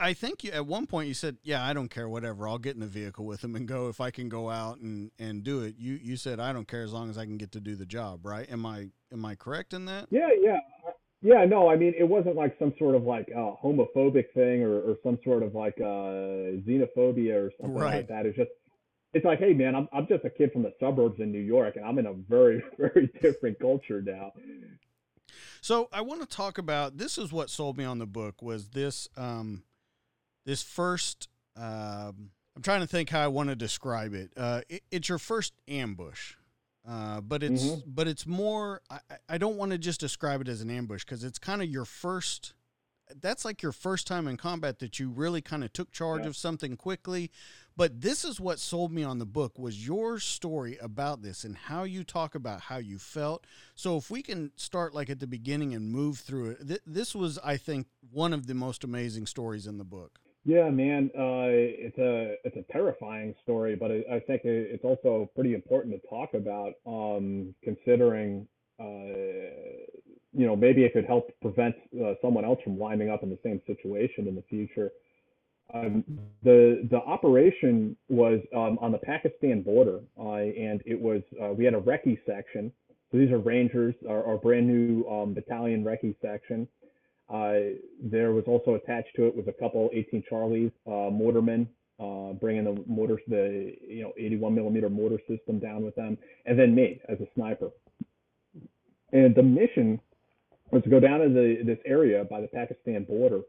I 0.00 0.12
think 0.12 0.44
you, 0.44 0.52
at 0.52 0.66
one 0.66 0.86
point 0.86 1.08
you 1.08 1.14
said, 1.14 1.36
"Yeah, 1.42 1.64
I 1.64 1.72
don't 1.72 1.88
care, 1.88 2.08
whatever. 2.08 2.48
I'll 2.48 2.58
get 2.58 2.74
in 2.74 2.80
the 2.80 2.86
vehicle 2.86 3.26
with 3.26 3.40
them 3.40 3.54
and 3.54 3.66
go 3.66 3.88
if 3.88 4.00
I 4.00 4.10
can 4.10 4.28
go 4.28 4.50
out 4.50 4.78
and 4.78 5.10
and 5.18 5.42
do 5.42 5.60
it." 5.60 5.74
You 5.78 5.94
you 5.94 6.16
said, 6.16 6.40
"I 6.40 6.52
don't 6.52 6.68
care 6.68 6.82
as 6.82 6.92
long 6.92 7.10
as 7.10 7.18
I 7.18 7.24
can 7.24 7.36
get 7.36 7.52
to 7.52 7.60
do 7.60 7.74
the 7.74 7.86
job." 7.86 8.24
Right? 8.24 8.50
Am 8.50 8.64
I 8.64 8.88
am 9.12 9.24
I 9.24 9.34
correct 9.34 9.74
in 9.74 9.84
that? 9.86 10.06
Yeah, 10.10 10.28
yeah, 10.40 10.58
yeah. 11.22 11.44
No, 11.44 11.68
I 11.68 11.76
mean 11.76 11.92
it 11.98 12.08
wasn't 12.08 12.36
like 12.36 12.56
some 12.58 12.72
sort 12.78 12.94
of 12.94 13.02
like 13.02 13.28
uh, 13.36 13.52
homophobic 13.62 14.32
thing 14.32 14.62
or, 14.62 14.78
or 14.80 14.96
some 15.02 15.18
sort 15.24 15.42
of 15.42 15.54
like 15.54 15.74
uh, 15.80 16.62
xenophobia 16.64 17.34
or 17.34 17.50
something 17.60 17.76
right. 17.76 17.96
like 17.96 18.08
that. 18.08 18.26
It's 18.26 18.36
just 18.36 18.50
it's 19.14 19.24
like, 19.24 19.38
hey 19.38 19.54
man, 19.54 19.74
I'm 19.74 19.88
I'm 19.92 20.06
just 20.06 20.24
a 20.24 20.30
kid 20.30 20.52
from 20.52 20.62
the 20.62 20.72
suburbs 20.80 21.20
in 21.20 21.30
New 21.32 21.40
York, 21.40 21.76
and 21.76 21.84
I'm 21.84 21.98
in 21.98 22.06
a 22.06 22.12
very 22.12 22.62
very 22.78 23.10
different 23.22 23.58
culture 23.58 24.02
now. 24.02 24.32
So 25.60 25.88
I 25.92 26.02
want 26.02 26.20
to 26.20 26.26
talk 26.26 26.58
about 26.58 26.98
this. 26.98 27.16
Is 27.16 27.32
what 27.32 27.48
sold 27.48 27.78
me 27.78 27.84
on 27.84 27.98
the 27.98 28.06
book 28.06 28.42
was 28.42 28.68
this 28.68 29.08
um, 29.16 29.62
this 30.44 30.62
first. 30.62 31.28
Um, 31.56 32.30
I'm 32.56 32.62
trying 32.62 32.80
to 32.80 32.86
think 32.86 33.10
how 33.10 33.20
I 33.20 33.28
want 33.28 33.48
to 33.48 33.56
describe 33.56 34.14
it. 34.14 34.32
Uh, 34.36 34.62
it 34.68 34.82
it's 34.90 35.08
your 35.08 35.18
first 35.18 35.54
ambush, 35.68 36.34
uh, 36.86 37.20
but 37.20 37.42
it's 37.42 37.64
mm-hmm. 37.64 37.80
but 37.86 38.08
it's 38.08 38.26
more. 38.26 38.80
I, 38.90 38.98
I 39.28 39.38
don't 39.38 39.56
want 39.56 39.70
to 39.70 39.78
just 39.78 40.00
describe 40.00 40.40
it 40.40 40.48
as 40.48 40.60
an 40.60 40.70
ambush 40.70 41.04
because 41.04 41.22
it's 41.22 41.38
kind 41.38 41.62
of 41.62 41.68
your 41.68 41.84
first 41.84 42.54
that's 43.20 43.44
like 43.44 43.62
your 43.62 43.72
first 43.72 44.06
time 44.06 44.26
in 44.26 44.36
combat 44.36 44.78
that 44.78 44.98
you 44.98 45.10
really 45.10 45.42
kind 45.42 45.64
of 45.64 45.72
took 45.72 45.92
charge 45.92 46.22
yeah. 46.22 46.28
of 46.28 46.36
something 46.36 46.76
quickly 46.76 47.30
but 47.76 48.00
this 48.00 48.24
is 48.24 48.40
what 48.40 48.58
sold 48.58 48.92
me 48.92 49.02
on 49.02 49.18
the 49.18 49.26
book 49.26 49.58
was 49.58 49.86
your 49.86 50.18
story 50.18 50.78
about 50.80 51.22
this 51.22 51.44
and 51.44 51.56
how 51.56 51.84
you 51.84 52.04
talk 52.04 52.34
about 52.34 52.60
how 52.60 52.78
you 52.78 52.98
felt. 52.98 53.46
So 53.74 53.96
if 53.96 54.10
we 54.10 54.22
can 54.22 54.52
start 54.56 54.94
like 54.94 55.10
at 55.10 55.20
the 55.20 55.26
beginning 55.26 55.74
and 55.74 55.90
move 55.90 56.18
through 56.18 56.50
it, 56.50 56.68
th- 56.68 56.82
this 56.86 57.14
was, 57.14 57.38
I 57.44 57.56
think, 57.56 57.86
one 58.12 58.32
of 58.32 58.46
the 58.46 58.54
most 58.54 58.84
amazing 58.84 59.26
stories 59.26 59.66
in 59.66 59.78
the 59.78 59.84
book. 59.84 60.20
Yeah, 60.44 60.68
man, 60.68 61.10
uh, 61.16 61.48
it's 61.48 61.96
a 61.96 62.36
it's 62.44 62.56
a 62.56 62.70
terrifying 62.70 63.34
story, 63.42 63.76
but 63.76 63.90
I, 63.90 64.16
I 64.16 64.20
think 64.20 64.42
it's 64.44 64.84
also 64.84 65.30
pretty 65.34 65.54
important 65.54 65.94
to 65.94 66.06
talk 66.06 66.34
about, 66.34 66.74
um, 66.86 67.54
considering 67.64 68.46
uh, 68.78 68.84
you 70.34 70.46
know 70.46 70.54
maybe 70.54 70.84
it 70.84 70.92
could 70.92 71.06
help 71.06 71.30
prevent 71.40 71.74
uh, 71.98 72.12
someone 72.20 72.44
else 72.44 72.58
from 72.62 72.76
winding 72.76 73.08
up 73.08 73.22
in 73.22 73.30
the 73.30 73.38
same 73.42 73.62
situation 73.66 74.28
in 74.28 74.34
the 74.34 74.44
future. 74.50 74.90
Um, 75.74 76.04
the 76.44 76.86
the 76.90 76.98
operation 76.98 77.96
was 78.08 78.40
um, 78.54 78.78
on 78.80 78.92
the 78.92 78.98
Pakistan 78.98 79.62
border, 79.62 80.00
uh, 80.18 80.34
and 80.34 80.80
it 80.86 80.98
was 80.98 81.20
uh, 81.42 81.52
we 81.52 81.64
had 81.64 81.74
a 81.74 81.80
recce 81.80 82.18
section. 82.26 82.72
So 83.10 83.18
these 83.18 83.30
are 83.30 83.38
Rangers, 83.38 83.94
our, 84.08 84.24
our 84.24 84.38
brand 84.38 84.68
new 84.68 85.04
um, 85.08 85.34
battalion 85.34 85.84
recce 85.84 86.14
section. 86.22 86.68
Uh, 87.32 87.76
there 88.02 88.32
was 88.32 88.44
also 88.46 88.74
attached 88.74 89.16
to 89.16 89.26
it 89.26 89.34
was 89.34 89.46
a 89.48 89.52
couple 89.52 89.90
18 89.92 90.22
Charlies, 90.30 90.72
uh, 90.86 91.10
mortarmen, 91.10 91.66
uh, 91.98 92.34
bringing 92.34 92.64
the 92.64 92.84
mortar, 92.86 93.18
the 93.26 93.74
you 93.86 94.02
know 94.02 94.12
81 94.16 94.54
millimeter 94.54 94.88
mortar 94.88 95.18
system 95.28 95.58
down 95.58 95.84
with 95.84 95.96
them, 95.96 96.16
and 96.46 96.56
then 96.56 96.74
me 96.74 97.00
as 97.08 97.18
a 97.20 97.26
sniper. 97.34 97.70
And 99.12 99.34
the 99.34 99.42
mission 99.42 100.00
was 100.70 100.82
to 100.84 100.90
go 100.90 101.00
down 101.00 101.20
to 101.20 101.28
the, 101.28 101.62
this 101.64 101.78
area 101.84 102.24
by 102.24 102.40
the 102.40 102.48
Pakistan 102.48 103.04
border 103.04 103.40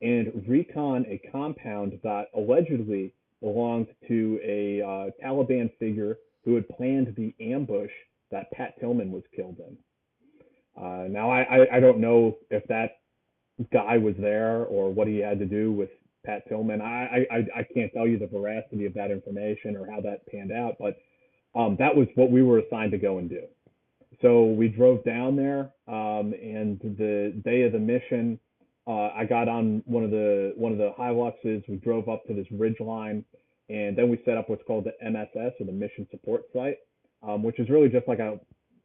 and 0.00 0.44
recon 0.46 1.04
a 1.06 1.20
compound 1.30 1.98
that 2.02 2.26
allegedly 2.36 3.12
belonged 3.40 3.88
to 4.06 4.40
a 4.44 4.82
uh, 4.82 5.10
Taliban 5.24 5.70
figure 5.78 6.18
who 6.44 6.54
had 6.54 6.68
planned 6.68 7.14
the 7.16 7.34
ambush 7.40 7.90
that 8.30 8.50
Pat 8.52 8.74
Tillman 8.80 9.10
was 9.10 9.22
killed 9.34 9.58
in. 9.58 9.76
Uh, 10.82 11.08
now, 11.08 11.30
I, 11.30 11.42
I, 11.42 11.76
I, 11.76 11.80
don't 11.80 11.98
know 11.98 12.36
if 12.50 12.62
that 12.68 12.98
guy 13.72 13.98
was 13.98 14.14
there 14.18 14.64
or 14.64 14.92
what 14.92 15.08
he 15.08 15.18
had 15.18 15.40
to 15.40 15.46
do 15.46 15.72
with 15.72 15.88
Pat 16.24 16.48
Tillman. 16.48 16.80
I, 16.80 17.26
I, 17.30 17.46
I 17.56 17.66
can't 17.74 17.92
tell 17.92 18.06
you 18.06 18.18
the 18.18 18.28
veracity 18.28 18.86
of 18.86 18.94
that 18.94 19.10
information 19.10 19.76
or 19.76 19.90
how 19.90 20.00
that 20.02 20.26
panned 20.28 20.52
out, 20.52 20.76
but 20.78 20.96
um, 21.58 21.76
that 21.80 21.96
was 21.96 22.06
what 22.14 22.30
we 22.30 22.42
were 22.42 22.58
assigned 22.58 22.92
to 22.92 22.98
go 22.98 23.18
and 23.18 23.28
do. 23.28 23.42
So 24.22 24.46
we 24.46 24.68
drove 24.68 25.04
down 25.04 25.36
there, 25.36 25.70
um, 25.86 26.32
and 26.32 26.78
the 26.80 27.40
day 27.44 27.62
of 27.62 27.72
the 27.72 27.78
mission, 27.78 28.38
uh, 28.88 29.10
I 29.14 29.24
got 29.24 29.48
on 29.48 29.82
one 29.84 30.02
of 30.02 30.10
the 30.10 30.54
one 30.56 30.72
of 30.72 30.78
the 30.78 30.92
Hiluxes. 30.98 31.62
We 31.68 31.76
drove 31.76 32.08
up 32.08 32.26
to 32.26 32.34
this 32.34 32.46
ridge 32.50 32.80
line, 32.80 33.22
and 33.68 33.96
then 33.96 34.08
we 34.08 34.18
set 34.24 34.38
up 34.38 34.48
what's 34.48 34.62
called 34.66 34.84
the 34.84 34.94
MSS 35.06 35.52
or 35.60 35.66
the 35.66 35.72
Mission 35.72 36.06
Support 36.10 36.44
Site, 36.54 36.78
um, 37.22 37.42
which 37.42 37.58
is 37.60 37.68
really 37.68 37.90
just 37.90 38.08
like 38.08 38.18
a 38.18 38.40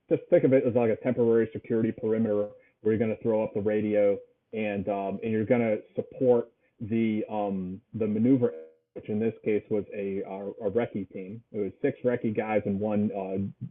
just 0.09 0.23
think 0.29 0.43
of 0.43 0.51
it 0.51 0.65
as 0.67 0.75
like 0.75 0.89
a 0.89 0.97
temporary 0.97 1.49
security 1.53 1.91
perimeter 1.91 2.49
where 2.81 2.93
you're 2.93 2.97
going 2.97 3.15
to 3.15 3.23
throw 3.23 3.41
up 3.43 3.53
the 3.53 3.61
radio 3.61 4.17
and 4.51 4.89
um, 4.89 5.19
and 5.23 5.31
you're 5.31 5.45
going 5.45 5.61
to 5.61 5.79
support 5.95 6.49
the 6.81 7.23
um, 7.31 7.79
the 7.93 8.05
maneuver, 8.05 8.51
which 8.95 9.07
in 9.07 9.19
this 9.19 9.33
case 9.45 9.63
was 9.69 9.85
a 9.95 10.21
a, 10.27 10.67
a 10.67 10.71
recce 10.71 11.09
team. 11.11 11.41
It 11.53 11.59
was 11.59 11.71
six 11.81 11.97
recce 12.03 12.35
guys 12.35 12.61
and 12.65 12.77
one 12.77 13.09
uh, 13.15 13.65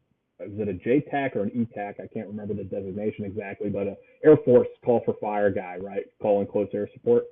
is 0.45 0.59
it 0.59 0.69
a 0.69 0.73
JTAC 0.73 1.37
or 1.37 1.43
an 1.43 1.51
ETAC? 1.51 2.01
I 2.01 2.07
can't 2.13 2.29
remember 2.29 2.55
the 2.55 2.65
designation 2.65 3.25
exactly, 3.25 3.71
but 3.71 3.87
an 3.87 3.97
Air 4.25 4.37
Force 4.45 4.69
call 4.85 5.03
for 5.05 5.15
fire 5.21 5.51
guy, 5.51 5.77
right? 5.81 6.05
Calling 6.21 6.47
close 6.47 6.69
air 6.73 6.89
support. 6.93 7.25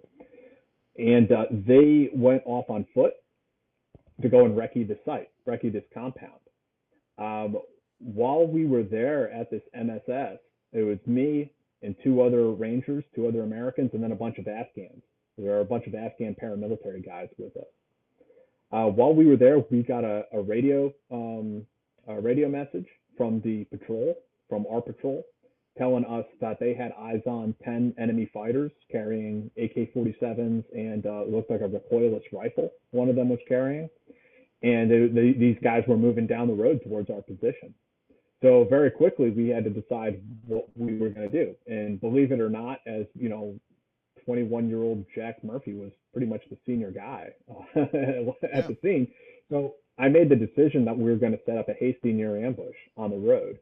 And 0.96 1.30
uh, 1.32 1.44
they 1.50 2.10
went 2.14 2.42
off 2.44 2.68
on 2.68 2.86
foot 2.94 3.14
to 4.22 4.28
go 4.28 4.44
and 4.44 4.56
recce 4.56 4.86
the 4.86 4.98
site, 5.04 5.30
recce 5.46 5.72
this 5.72 5.84
compound. 5.94 6.32
Um, 7.18 7.58
while 7.98 8.46
we 8.46 8.66
were 8.66 8.82
there 8.82 9.30
at 9.32 9.50
this 9.50 9.62
MSS, 9.74 10.38
it 10.72 10.82
was 10.82 10.98
me 11.06 11.52
and 11.82 11.94
two 12.04 12.22
other 12.22 12.50
Rangers, 12.50 13.04
two 13.14 13.26
other 13.26 13.42
Americans, 13.42 13.90
and 13.94 14.02
then 14.02 14.12
a 14.12 14.16
bunch 14.16 14.38
of 14.38 14.46
Afghans. 14.46 15.02
There 15.38 15.54
are 15.54 15.60
a 15.60 15.64
bunch 15.64 15.86
of 15.86 15.94
Afghan 15.94 16.36
paramilitary 16.42 17.04
guys 17.04 17.28
with 17.38 17.56
us. 17.56 17.64
Uh, 18.72 18.86
while 18.86 19.14
we 19.14 19.26
were 19.26 19.36
there, 19.36 19.58
we 19.70 19.82
got 19.82 20.04
a, 20.04 20.24
a 20.32 20.40
radio 20.40 20.92
um, 21.10 21.66
a 22.08 22.20
radio 22.20 22.48
message 22.48 22.86
from 23.20 23.38
the 23.42 23.64
patrol, 23.64 24.14
from 24.48 24.64
our 24.72 24.80
patrol, 24.80 25.22
telling 25.76 26.06
us 26.06 26.24
that 26.40 26.58
they 26.58 26.72
had 26.72 26.90
eyes 26.98 27.20
on 27.26 27.54
10 27.62 27.92
enemy 28.00 28.30
fighters 28.32 28.72
carrying 28.90 29.50
AK 29.58 29.92
47s 29.94 30.64
and 30.72 31.04
uh, 31.04 31.24
looked 31.24 31.50
like 31.50 31.60
a 31.60 31.68
recoilless 31.68 32.22
rifle, 32.32 32.70
one 32.92 33.10
of 33.10 33.16
them 33.16 33.28
was 33.28 33.38
carrying. 33.46 33.90
And 34.62 34.90
they, 34.90 35.06
they, 35.08 35.32
these 35.32 35.58
guys 35.62 35.84
were 35.86 35.98
moving 35.98 36.26
down 36.26 36.48
the 36.48 36.54
road 36.54 36.80
towards 36.82 37.10
our 37.10 37.20
position. 37.20 37.74
So 38.42 38.66
very 38.70 38.90
quickly, 38.90 39.28
we 39.28 39.48
had 39.48 39.64
to 39.64 39.70
decide 39.70 40.22
what 40.46 40.68
we 40.74 40.96
were 40.96 41.10
going 41.10 41.30
to 41.30 41.44
do. 41.44 41.54
And 41.66 42.00
believe 42.00 42.32
it 42.32 42.40
or 42.40 42.48
not, 42.48 42.78
as 42.86 43.04
you 43.14 43.28
know, 43.28 43.54
21 44.24 44.70
year 44.70 44.82
old 44.82 45.04
Jack 45.14 45.44
Murphy 45.44 45.74
was 45.74 45.90
pretty 46.14 46.26
much 46.26 46.40
the 46.48 46.56
senior 46.64 46.90
guy 46.90 47.32
uh, 47.50 47.80
at 47.80 47.90
yeah. 47.94 48.60
the 48.62 48.78
scene. 48.82 49.08
So 49.50 49.74
I 49.98 50.08
made 50.08 50.28
the 50.28 50.36
decision 50.36 50.84
that 50.86 50.96
we 50.96 51.10
were 51.10 51.16
going 51.16 51.32
to 51.32 51.44
set 51.44 51.58
up 51.58 51.68
a 51.68 51.74
hasty 51.74 52.12
near 52.12 52.44
ambush 52.44 52.76
on 52.96 53.10
the 53.10 53.18
road. 53.18 53.58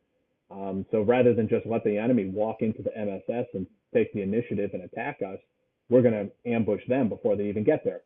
Um, 0.50 0.86
so 0.90 1.02
rather 1.02 1.34
than 1.34 1.48
just 1.48 1.66
let 1.66 1.84
the 1.84 1.98
enemy 1.98 2.26
walk 2.26 2.58
into 2.60 2.82
the 2.82 2.96
MSS 2.96 3.46
and 3.54 3.66
take 3.92 4.12
the 4.12 4.22
initiative 4.22 4.70
and 4.72 4.82
attack 4.82 5.18
us, 5.22 5.38
we're 5.88 6.02
going 6.02 6.14
to 6.14 6.50
ambush 6.50 6.82
them 6.88 7.08
before 7.08 7.36
they 7.36 7.44
even 7.44 7.64
get 7.64 7.82
there. 7.84 8.02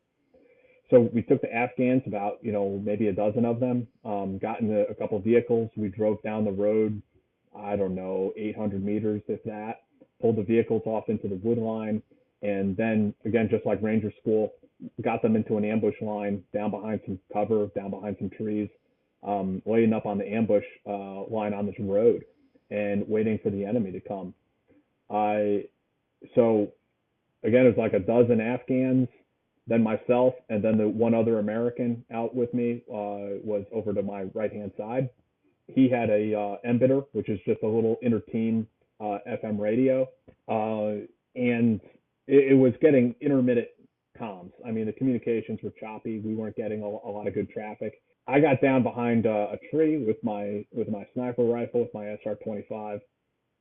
So 0.91 1.09
we 1.13 1.23
took 1.23 1.41
the 1.41 1.53
Afghans, 1.53 2.03
about 2.07 2.39
you 2.43 2.53
know 2.53 2.81
maybe 2.85 3.09
a 3.09 3.13
dozen 3.13 3.47
of 3.47 3.61
them, 3.61 3.87
um, 4.05 4.39
got 4.39 4.61
in 4.61 4.85
a, 4.91 4.95
couple 4.95 5.19
vehicles. 5.21 5.71
We 5.75 5.89
drove 5.89 6.23
down 6.23 6.45
the 6.45 6.53
road, 6.53 7.01
I 7.59 7.77
don't 7.77 7.95
know, 7.95 8.33
800 8.37 8.85
meters 8.85 9.23
if 9.27 9.43
that. 9.45 9.85
Pulled 10.21 10.37
the 10.37 10.43
vehicles 10.43 10.83
off 10.85 11.09
into 11.09 11.29
the 11.29 11.37
wood 11.37 11.59
line, 11.59 12.03
and 12.43 12.77
then 12.77 13.15
again, 13.25 13.49
just 13.51 13.65
like 13.65 13.83
Ranger 13.83 14.13
School, 14.21 14.53
got 15.03 15.23
them 15.23 15.37
into 15.37 15.57
an 15.57 15.64
ambush 15.64 15.95
line 16.01 16.42
down 16.53 16.71
behind 16.71 17.01
some 17.07 17.18
cover, 17.33 17.66
down 17.75 17.90
behind 17.90 18.16
some 18.18 18.31
trees, 18.31 18.68
um, 19.23 19.62
laying 19.66 19.92
up 19.92 20.07
on 20.07 20.18
the 20.18 20.27
ambush 20.27 20.64
uh, 20.87 21.25
line 21.29 21.55
on 21.55 21.66
this 21.66 21.75
road 21.79 22.25
and 22.71 23.07
waiting 23.09 23.38
for 23.42 23.51
the 23.51 23.64
enemy 23.64 23.92
to 23.92 24.01
come. 24.01 24.35
I 25.11 25.64
so 26.35 26.73
again, 27.45 27.66
it 27.66 27.77
was 27.77 27.79
like 27.79 27.92
a 27.92 27.99
dozen 27.99 28.40
Afghans, 28.40 29.09
then 29.66 29.83
myself, 29.83 30.35
and 30.49 30.62
then 30.62 30.79
the 30.79 30.88
one 30.88 31.14
other 31.14 31.38
American 31.38 32.05
out 32.12 32.35
with 32.35 32.53
me 32.55 32.83
uh, 32.88 33.38
was 33.45 33.64
over 33.73 33.92
to 33.92 34.03
my 34.03 34.23
right 34.35 34.53
hand 34.53 34.73
side. 34.77 35.09
He 35.68 35.88
had 35.88 36.11
a 36.11 36.35
uh, 36.35 36.57
MBITR, 36.66 37.07
which 37.12 37.29
is 37.29 37.38
just 37.47 37.62
a 37.62 37.66
little 37.66 37.97
inter 38.03 38.21
team 38.21 38.66
uh, 39.01 39.18
FM 39.29 39.59
radio, 39.59 40.09
uh, 40.49 41.07
and 41.35 41.81
it, 42.27 42.53
it 42.53 42.59
was 42.59 42.73
getting 42.81 43.14
intermittent. 43.21 43.68
I 44.66 44.70
mean, 44.70 44.87
the 44.87 44.92
communications 44.92 45.61
were 45.62 45.72
choppy. 45.79 46.20
We 46.20 46.35
weren't 46.35 46.57
getting 46.57 46.83
a, 46.83 46.87
a 46.87 47.11
lot 47.11 47.27
of 47.27 47.35
good 47.35 47.51
traffic. 47.51 47.94
I 48.29 48.40
got 48.40 48.61
down 48.61 48.83
behind 48.83 49.27
uh, 49.27 49.48
a 49.53 49.59
tree 49.70 49.98
with 49.98 50.16
my 50.22 50.64
with 50.72 50.88
my 50.88 51.07
sniper 51.14 51.44
rifle 51.44 51.81
with 51.81 51.94
my 51.94 52.16
SR-25 52.25 53.01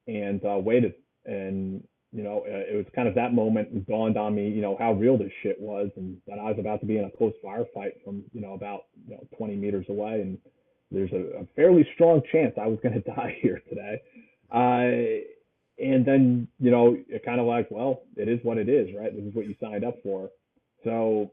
and 0.07 0.41
uh, 0.45 0.57
waited. 0.57 0.93
And 1.25 1.83
you 2.11 2.23
know, 2.23 2.39
uh, 2.39 2.71
it 2.71 2.75
was 2.75 2.85
kind 2.93 3.07
of 3.07 3.15
that 3.15 3.33
moment 3.33 3.87
dawned 3.87 4.17
on 4.17 4.35
me, 4.35 4.49
you 4.49 4.61
know, 4.61 4.75
how 4.77 4.93
real 4.93 5.17
this 5.17 5.31
shit 5.41 5.59
was, 5.59 5.89
and 5.95 6.17
that 6.27 6.39
I 6.39 6.49
was 6.49 6.57
about 6.59 6.81
to 6.81 6.85
be 6.85 6.97
in 6.97 7.05
a 7.05 7.17
close 7.17 7.33
firefight 7.43 8.03
from 8.03 8.23
you 8.33 8.41
know 8.41 8.53
about 8.53 8.81
you 9.07 9.15
know 9.15 9.25
20 9.37 9.55
meters 9.55 9.85
away, 9.89 10.21
and 10.21 10.37
there's 10.91 11.11
a, 11.13 11.41
a 11.41 11.45
fairly 11.55 11.87
strong 11.95 12.21
chance 12.31 12.53
I 12.61 12.67
was 12.67 12.79
going 12.83 12.93
to 13.01 13.11
die 13.11 13.37
here 13.41 13.61
today. 13.67 14.01
Uh, 14.53 15.23
and 15.81 16.05
then 16.05 16.47
you 16.59 16.69
know, 16.69 16.95
it 17.07 17.25
kind 17.25 17.39
of 17.39 17.47
like, 17.47 17.67
well, 17.71 18.01
it 18.15 18.27
is 18.27 18.39
what 18.43 18.57
it 18.57 18.69
is, 18.69 18.89
right? 18.95 19.15
This 19.15 19.25
is 19.25 19.33
what 19.33 19.47
you 19.47 19.55
signed 19.61 19.83
up 19.83 19.95
for. 20.03 20.29
So 20.83 21.31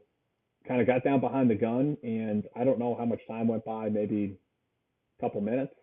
kind 0.67 0.81
of 0.81 0.87
got 0.87 1.03
down 1.03 1.19
behind 1.19 1.49
the 1.49 1.55
gun 1.55 1.97
and 2.03 2.43
I 2.55 2.63
don't 2.63 2.79
know 2.79 2.95
how 2.97 3.05
much 3.05 3.19
time 3.27 3.47
went 3.47 3.65
by, 3.65 3.89
maybe 3.89 4.37
a 5.17 5.21
couple 5.21 5.41
minutes, 5.41 5.73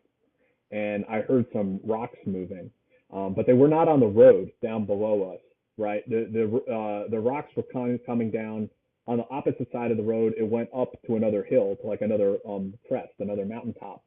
and 0.71 1.05
I 1.09 1.21
heard 1.21 1.47
some 1.53 1.81
rocks 1.85 2.19
moving, 2.27 2.71
um, 3.13 3.35
but 3.35 3.47
they 3.47 3.53
were 3.53 3.69
not 3.69 3.89
on 3.89 4.01
the 4.01 4.07
road 4.07 4.51
down 4.63 4.85
below 4.85 5.33
us, 5.35 5.41
right? 5.79 6.09
The 6.09 6.29
the 6.33 6.73
uh, 6.73 7.11
the 7.11 7.21
rocks 7.21 7.51
were 7.57 7.65
coming 7.73 7.99
coming 8.05 8.31
down 8.31 8.69
on 9.07 9.19
the 9.19 9.27
opposite 9.31 9.71
side 9.73 9.91
of 9.91 9.97
the 9.97 10.03
road. 10.03 10.35
It 10.37 10.49
went 10.49 10.69
up 10.77 10.91
to 11.07 11.17
another 11.17 11.45
hill, 11.45 11.77
to 11.81 11.87
like 11.87 12.01
another 12.03 12.39
um, 12.49 12.75
crest, 12.89 13.13
another 13.21 13.45
mountaintop, 13.45 14.03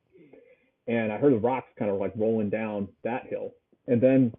and 0.87 1.11
I 1.11 1.17
heard 1.17 1.33
the 1.33 1.37
rocks 1.37 1.69
kind 1.77 1.91
of 1.91 1.99
like 1.99 2.13
rolling 2.15 2.49
down 2.49 2.89
that 3.03 3.27
hill, 3.27 3.51
and 3.87 4.01
then 4.01 4.33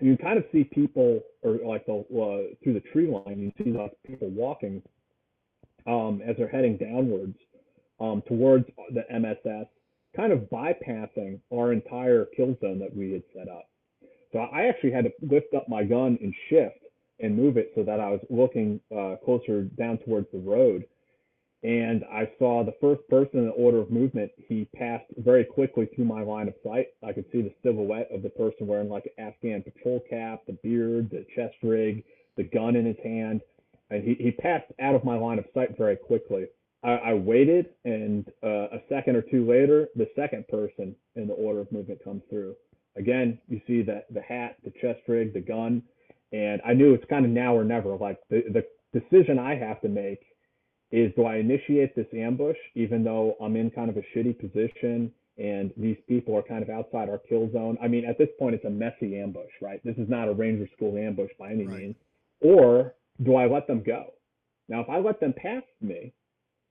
you 0.00 0.16
kind 0.16 0.38
of 0.38 0.44
see 0.52 0.64
people, 0.64 1.20
or 1.42 1.58
like 1.64 1.86
the 1.86 1.94
uh, 1.94 2.54
through 2.62 2.74
the 2.74 2.82
tree 2.92 3.08
line, 3.08 3.38
you 3.38 3.64
see 3.64 3.70
like 3.70 3.92
people 4.06 4.28
walking 4.30 4.82
um, 5.86 6.20
as 6.26 6.36
they're 6.36 6.48
heading 6.48 6.76
downwards 6.76 7.36
um, 8.00 8.22
towards 8.26 8.66
the 8.92 9.04
MSS, 9.10 9.66
kind 10.16 10.32
of 10.32 10.40
bypassing 10.50 11.40
our 11.52 11.72
entire 11.72 12.26
kill 12.36 12.56
zone 12.60 12.78
that 12.78 12.94
we 12.94 13.12
had 13.12 13.22
set 13.34 13.48
up. 13.48 13.68
So 14.32 14.40
I 14.40 14.66
actually 14.66 14.92
had 14.92 15.04
to 15.04 15.12
lift 15.22 15.54
up 15.54 15.68
my 15.68 15.84
gun 15.84 16.18
and 16.20 16.34
shift 16.48 16.78
and 17.20 17.36
move 17.36 17.56
it 17.56 17.70
so 17.74 17.84
that 17.84 18.00
I 18.00 18.10
was 18.10 18.20
looking 18.30 18.80
uh, 18.90 19.16
closer 19.24 19.62
down 19.62 19.98
towards 19.98 20.26
the 20.32 20.38
road 20.38 20.84
and 21.64 22.04
I 22.12 22.30
saw 22.38 22.62
the 22.62 22.74
first 22.78 23.08
person 23.08 23.38
in 23.40 23.46
the 23.46 23.52
order 23.52 23.78
of 23.78 23.90
movement. 23.90 24.30
He 24.36 24.68
passed 24.76 25.06
very 25.16 25.44
quickly 25.44 25.86
through 25.86 26.04
my 26.04 26.22
line 26.22 26.46
of 26.46 26.54
sight. 26.62 26.88
I 27.02 27.12
could 27.12 27.24
see 27.32 27.40
the 27.40 27.54
silhouette 27.62 28.10
of 28.12 28.22
the 28.22 28.28
person 28.28 28.66
wearing 28.66 28.90
like 28.90 29.10
an 29.16 29.24
Afghan 29.24 29.62
patrol 29.62 30.00
cap, 30.08 30.42
the 30.46 30.58
beard, 30.62 31.08
the 31.10 31.24
chest 31.34 31.56
rig, 31.62 32.04
the 32.36 32.42
gun 32.42 32.76
in 32.76 32.84
his 32.84 32.98
hand, 33.02 33.40
and 33.90 34.04
he, 34.04 34.14
he 34.14 34.30
passed 34.30 34.70
out 34.78 34.94
of 34.94 35.04
my 35.04 35.16
line 35.16 35.38
of 35.38 35.46
sight 35.54 35.76
very 35.78 35.96
quickly. 35.96 36.44
I, 36.82 36.92
I 36.92 37.14
waited, 37.14 37.70
and 37.86 38.28
uh, 38.42 38.68
a 38.72 38.82
second 38.90 39.16
or 39.16 39.22
two 39.22 39.48
later, 39.48 39.88
the 39.96 40.08
second 40.14 40.46
person 40.48 40.94
in 41.16 41.26
the 41.26 41.34
order 41.34 41.60
of 41.60 41.72
movement 41.72 42.04
comes 42.04 42.22
through. 42.28 42.54
Again, 42.96 43.38
you 43.48 43.60
see 43.66 43.82
the 43.82 44.04
the 44.10 44.20
hat, 44.20 44.56
the 44.64 44.72
chest 44.82 45.00
rig, 45.08 45.32
the 45.32 45.40
gun, 45.40 45.82
and 46.32 46.60
I 46.64 46.74
knew 46.74 46.92
it's 46.92 47.04
kind 47.08 47.24
of 47.24 47.30
now 47.30 47.56
or 47.56 47.64
never. 47.64 47.96
Like 47.96 48.18
the 48.28 48.42
the 48.52 49.00
decision 49.00 49.38
I 49.38 49.56
have 49.56 49.80
to 49.80 49.88
make 49.88 50.20
is 50.94 51.12
do 51.16 51.24
I 51.24 51.38
initiate 51.38 51.96
this 51.96 52.06
ambush 52.16 52.56
even 52.76 53.02
though 53.02 53.34
I'm 53.42 53.56
in 53.56 53.72
kind 53.72 53.90
of 53.90 53.96
a 53.96 54.02
shitty 54.14 54.38
position 54.38 55.10
and 55.36 55.72
these 55.76 55.96
people 56.06 56.36
are 56.36 56.42
kind 56.42 56.62
of 56.62 56.70
outside 56.70 57.08
our 57.08 57.18
kill 57.18 57.50
zone? 57.52 57.76
I 57.82 57.88
mean, 57.88 58.04
at 58.04 58.16
this 58.16 58.28
point, 58.38 58.54
it's 58.54 58.64
a 58.64 58.70
messy 58.70 59.18
ambush, 59.18 59.50
right? 59.60 59.80
This 59.84 59.96
is 59.96 60.08
not 60.08 60.28
a 60.28 60.32
Ranger 60.32 60.68
School 60.76 60.96
ambush 60.96 61.32
by 61.36 61.50
any 61.50 61.66
right. 61.66 61.80
means. 61.80 61.96
Or 62.40 62.94
do 63.24 63.34
I 63.34 63.46
let 63.46 63.66
them 63.66 63.82
go? 63.84 64.12
Now, 64.68 64.80
if 64.82 64.88
I 64.88 64.98
let 64.98 65.18
them 65.18 65.34
pass 65.36 65.64
me, 65.80 66.12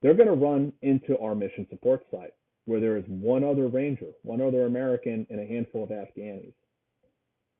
they're 0.01 0.13
going 0.13 0.29
to 0.29 0.35
run 0.35 0.71
into 0.81 1.17
our 1.19 1.35
mission 1.35 1.67
support 1.69 2.05
site 2.09 2.33
where 2.65 2.79
there 2.79 2.95
is 2.95 3.03
one 3.07 3.43
other 3.43 3.67
Ranger, 3.67 4.11
one 4.21 4.39
other 4.39 4.65
American, 4.65 5.27
and 5.29 5.41
a 5.41 5.45
handful 5.45 5.83
of 5.83 5.89
Afghanis. 5.89 6.53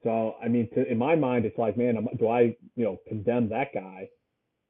So, 0.04 0.36
I 0.41 0.47
mean, 0.47 0.69
to, 0.76 0.89
in 0.89 0.97
my 0.97 1.15
mind, 1.15 1.43
it's 1.43 1.58
like, 1.58 1.76
man, 1.78 2.08
do 2.17 2.30
I, 2.30 2.56
you 2.78 2.86
know, 2.86 2.99
condemn 3.10 3.49
that 3.49 3.73
guy? 3.73 4.08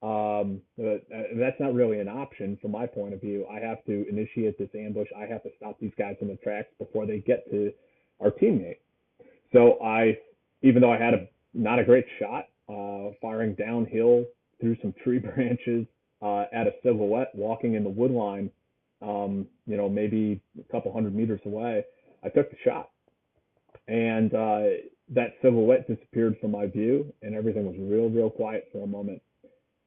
Um, 0.04 0.62
but, 0.78 1.06
uh, 1.16 1.24
that's 1.38 1.60
not 1.62 1.74
really 1.74 2.00
an 2.00 2.10
option 2.10 2.58
from 2.62 2.72
my 2.72 2.86
point 2.86 3.14
of 3.14 3.22
view. 3.22 3.48
I 3.50 3.60
have 3.60 3.84
to 3.86 4.06
initiate 4.10 4.60
this 4.60 4.70
ambush. 4.76 5.08
I 5.16 5.26
have 5.26 5.42
to 5.44 5.50
stop 5.56 5.80
these 5.80 5.94
guys 5.98 6.18
in 6.20 6.28
the 6.28 6.36
tracks 6.36 6.68
before 6.78 7.06
they 7.06 7.20
get 7.20 7.50
to 7.52 7.72
our 8.20 8.30
teammate. 8.30 8.80
So 9.54 9.82
I, 9.82 10.18
even 10.62 10.82
though 10.82 10.92
I 10.92 10.98
had 10.98 11.14
a 11.14 11.28
not 11.54 11.80
a 11.80 11.86
great 11.86 12.06
shot, 12.20 12.48
uh, 12.68 13.12
firing 13.22 13.54
downhill 13.56 14.26
through 14.60 14.76
some 14.82 14.94
tree 15.04 15.20
branches 15.36 15.86
uh, 16.22 16.46
at 16.54 16.68
a 16.68 16.74
silhouette 16.84 17.32
walking 17.34 17.76
in 17.76 17.84
the 17.84 17.90
wood 17.90 18.12
line, 18.12 18.50
um, 19.02 19.48
you 19.66 19.78
know, 19.78 19.90
maybe 19.90 20.42
a 20.60 20.72
couple 20.72 20.92
hundred 20.92 21.16
meters 21.16 21.42
away, 21.46 21.84
I 22.24 22.30
took 22.30 22.50
the 22.50 22.58
shot. 22.64 22.90
And 23.88 24.34
uh, 24.34 24.64
that 25.10 25.36
silhouette 25.42 25.88
disappeared 25.88 26.38
from 26.40 26.52
my 26.52 26.68
view, 26.68 27.14
and 27.22 27.36
everything 27.36 27.66
was 27.66 27.76
real, 27.78 28.10
real 28.10 28.30
quiet 28.30 28.70
for 28.72 28.84
a 28.84 28.88
moment. 28.88 29.22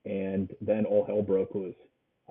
And 0.07 0.51
then 0.61 0.87
all 0.87 1.05
hell 1.05 1.23
broke 1.23 1.55
loose. 1.55 1.75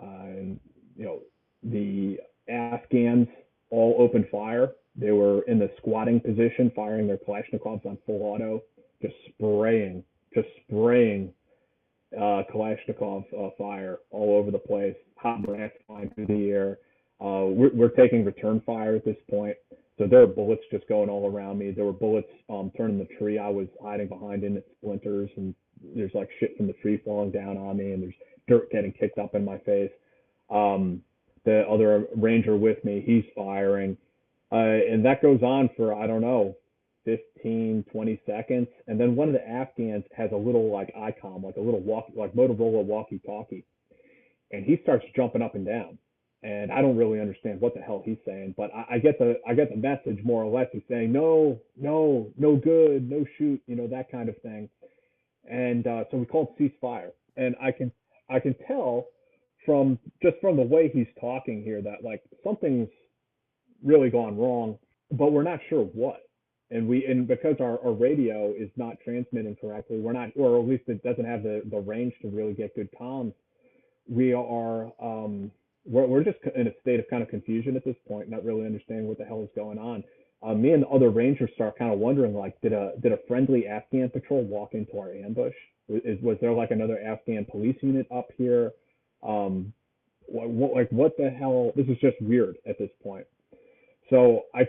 Uh, 0.01 0.05
and, 0.05 0.59
you 0.95 1.05
know, 1.05 1.19
the 1.63 2.19
Afghans 2.49 3.27
all 3.69 3.95
opened 3.99 4.27
fire. 4.31 4.71
They 4.95 5.11
were 5.11 5.41
in 5.43 5.59
the 5.59 5.69
squatting 5.77 6.21
position, 6.21 6.71
firing 6.75 7.07
their 7.07 7.17
Kalashnikovs 7.17 7.85
on 7.85 7.97
full 8.05 8.23
auto, 8.23 8.63
just 9.01 9.15
spraying, 9.29 10.03
just 10.33 10.47
spraying 10.67 11.33
uh, 12.15 12.43
Kalashnikov 12.53 13.25
uh, 13.37 13.49
fire 13.57 13.99
all 14.11 14.37
over 14.37 14.51
the 14.51 14.59
place. 14.59 14.95
Hot 15.17 15.41
brass 15.43 15.71
flying 15.87 16.09
through 16.15 16.27
the 16.27 16.49
air. 16.49 16.77
Uh, 17.19 17.47
we're, 17.47 17.73
we're 17.73 17.89
taking 17.89 18.23
return 18.23 18.61
fire 18.65 18.95
at 18.95 19.05
this 19.05 19.17
point. 19.29 19.55
So 19.97 20.07
there 20.07 20.21
are 20.21 20.27
bullets 20.27 20.61
just 20.71 20.87
going 20.87 21.09
all 21.09 21.29
around 21.29 21.57
me. 21.57 21.71
There 21.71 21.85
were 21.85 21.93
bullets 21.93 22.27
um, 22.49 22.71
turning 22.77 22.99
the 22.99 23.07
tree 23.17 23.39
I 23.39 23.49
was 23.49 23.67
hiding 23.81 24.07
behind 24.07 24.43
in 24.43 24.61
splinters, 24.77 25.29
and 25.37 25.55
there's 25.95 26.13
like 26.13 26.29
shit 26.39 26.57
from 26.57 26.67
the 26.67 26.73
tree 26.73 27.01
falling 27.03 27.31
down 27.31 27.57
on 27.57 27.77
me, 27.77 27.91
and 27.91 28.03
there's 28.03 28.13
dirt 28.47 28.69
getting 28.71 28.91
kicked 28.91 29.17
up 29.17 29.35
in 29.35 29.43
my 29.43 29.57
face. 29.59 29.91
Um, 30.49 31.01
the 31.43 31.67
other 31.69 32.05
ranger 32.15 32.55
with 32.55 32.83
me, 32.83 33.03
he's 33.05 33.23
firing, 33.35 33.97
uh, 34.51 34.55
and 34.55 35.05
that 35.05 35.21
goes 35.21 35.41
on 35.41 35.69
for 35.75 35.93
I 35.93 36.07
don't 36.07 36.21
know, 36.21 36.55
15, 37.05 37.85
20 37.91 38.21
seconds, 38.25 38.67
and 38.87 38.99
then 38.99 39.15
one 39.15 39.27
of 39.27 39.33
the 39.33 39.47
Afghans 39.47 40.03
has 40.15 40.31
a 40.31 40.37
little 40.37 40.71
like 40.71 40.93
ICOM, 40.95 41.43
like 41.43 41.57
a 41.57 41.61
little 41.61 41.81
walk, 41.81 42.07
like 42.15 42.33
Motorola 42.33 42.83
walkie-talkie, 42.83 43.65
and 44.51 44.65
he 44.65 44.79
starts 44.83 45.05
jumping 45.15 45.41
up 45.41 45.55
and 45.55 45.65
down 45.65 45.97
and 46.45 46.71
I 46.71 46.81
don't 46.81 46.95
really 46.95 47.19
understand 47.19 47.59
what 47.59 47.73
the 47.73 47.81
hell 47.81 48.03
he's 48.05 48.19
saying, 48.23 48.53
but 48.55 48.69
I, 48.73 48.95
I 48.95 48.99
get 48.99 49.17
the 49.17 49.39
I 49.47 49.55
get 49.55 49.71
the 49.71 49.77
message 49.77 50.23
more 50.23 50.43
or 50.43 50.55
less. 50.55 50.67
He's 50.71 50.83
saying 50.87 51.11
no, 51.11 51.59
no, 51.75 52.29
no 52.37 52.55
good, 52.55 53.09
no 53.09 53.25
shoot, 53.37 53.59
you 53.65 53.75
know 53.75 53.87
that 53.87 54.11
kind 54.11 54.29
of 54.29 54.37
thing. 54.41 54.69
And 55.49 55.85
uh, 55.85 56.03
so 56.09 56.17
we 56.17 56.25
called 56.25 56.57
ceasefire, 56.59 57.11
and 57.37 57.55
I 57.61 57.71
can 57.71 57.91
I 58.29 58.39
can 58.39 58.55
tell 58.67 59.05
from 59.65 59.99
just 60.21 60.37
from 60.41 60.55
the 60.57 60.63
way 60.63 60.89
he's 60.93 61.07
talking 61.19 61.63
here 61.63 61.81
that 61.81 62.03
like 62.03 62.21
something's 62.43 62.89
really 63.83 64.09
gone 64.09 64.37
wrong, 64.37 64.77
but 65.11 65.31
we're 65.31 65.43
not 65.43 65.59
sure 65.69 65.83
what. 65.83 66.21
And 66.71 66.87
we 66.87 67.05
and 67.05 67.27
because 67.27 67.55
our, 67.59 67.79
our 67.85 67.93
radio 67.93 68.53
is 68.57 68.69
not 68.75 68.97
transmitting 69.03 69.55
correctly, 69.61 69.99
we're 69.99 70.13
not, 70.13 70.29
or 70.35 70.59
at 70.59 70.67
least 70.67 70.83
it 70.87 71.03
doesn't 71.03 71.25
have 71.25 71.43
the 71.43 71.61
the 71.69 71.79
range 71.79 72.13
to 72.23 72.29
really 72.29 72.53
get 72.53 72.75
good 72.75 72.89
comms. 72.99 73.33
We 74.07 74.33
are 74.33 74.91
um, 75.01 75.51
we're, 75.85 76.07
we're 76.07 76.23
just 76.23 76.39
in 76.55 76.67
a 76.67 76.71
state 76.81 76.99
of 76.99 77.05
kind 77.09 77.21
of 77.21 77.29
confusion 77.29 77.75
at 77.75 77.85
this 77.85 77.95
point, 78.07 78.29
not 78.29 78.43
really 78.43 78.65
understanding 78.65 79.07
what 79.07 79.19
the 79.19 79.25
hell 79.25 79.43
is 79.43 79.49
going 79.55 79.77
on. 79.77 80.03
Uh, 80.43 80.53
me 80.53 80.71
and 80.71 80.83
the 80.83 80.87
other 80.87 81.09
rangers 81.09 81.49
start 81.55 81.77
kind 81.77 81.91
of 81.91 81.99
wondering, 81.99 82.33
like, 82.35 82.59
did 82.61 82.73
a 82.73 82.93
did 83.01 83.11
a 83.11 83.19
friendly 83.27 83.67
Afghan 83.67 84.09
patrol 84.09 84.43
walk 84.43 84.73
into 84.73 84.99
our 84.99 85.11
ambush? 85.11 85.55
Is, 85.87 86.21
was 86.21 86.37
there 86.41 86.51
like 86.51 86.71
another 86.71 86.99
Afghan 86.99 87.45
police 87.45 87.77
unit 87.81 88.07
up 88.11 88.27
here? 88.37 88.71
Um, 89.23 89.73
what, 90.27 90.49
what, 90.49 90.73
like 90.73 90.89
what 90.91 91.17
the 91.17 91.29
hell? 91.29 91.71
This 91.75 91.87
is 91.87 91.97
just 91.99 92.19
weird 92.21 92.57
at 92.67 92.77
this 92.77 92.89
point. 93.03 93.25
So 94.09 94.43
I 94.53 94.67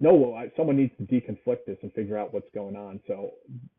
know 0.00 0.34
I, 0.34 0.50
someone 0.56 0.76
needs 0.76 0.92
to 0.98 1.04
deconflict 1.04 1.66
this 1.66 1.78
and 1.82 1.92
figure 1.92 2.18
out 2.18 2.32
what's 2.32 2.50
going 2.54 2.76
on. 2.76 3.00
So 3.06 3.32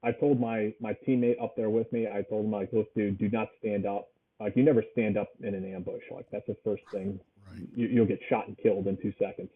I 0.04 0.12
told 0.12 0.40
my 0.40 0.74
my 0.80 0.96
teammate 1.08 1.42
up 1.42 1.56
there 1.56 1.70
with 1.70 1.92
me, 1.92 2.08
I 2.08 2.22
told 2.24 2.46
him 2.46 2.52
like, 2.52 2.70
look, 2.74 2.94
dude, 2.94 3.18
do 3.18 3.30
not 3.30 3.50
stand 3.60 3.86
up. 3.86 4.10
Like 4.40 4.56
you 4.56 4.64
never 4.64 4.84
stand 4.92 5.18
up 5.18 5.30
in 5.42 5.56
an 5.56 5.74
ambush. 5.74 6.04
Like 6.12 6.26
that's 6.32 6.48
the 6.48 6.58
first 6.64 6.84
thing. 6.92 7.20
Right. 7.50 7.68
You, 7.76 7.88
you'll 7.88 8.06
get 8.06 8.20
shot 8.30 8.48
and 8.48 8.58
killed 8.58 8.88
in 8.88 8.98
two 8.98 9.14
seconds. 9.20 9.50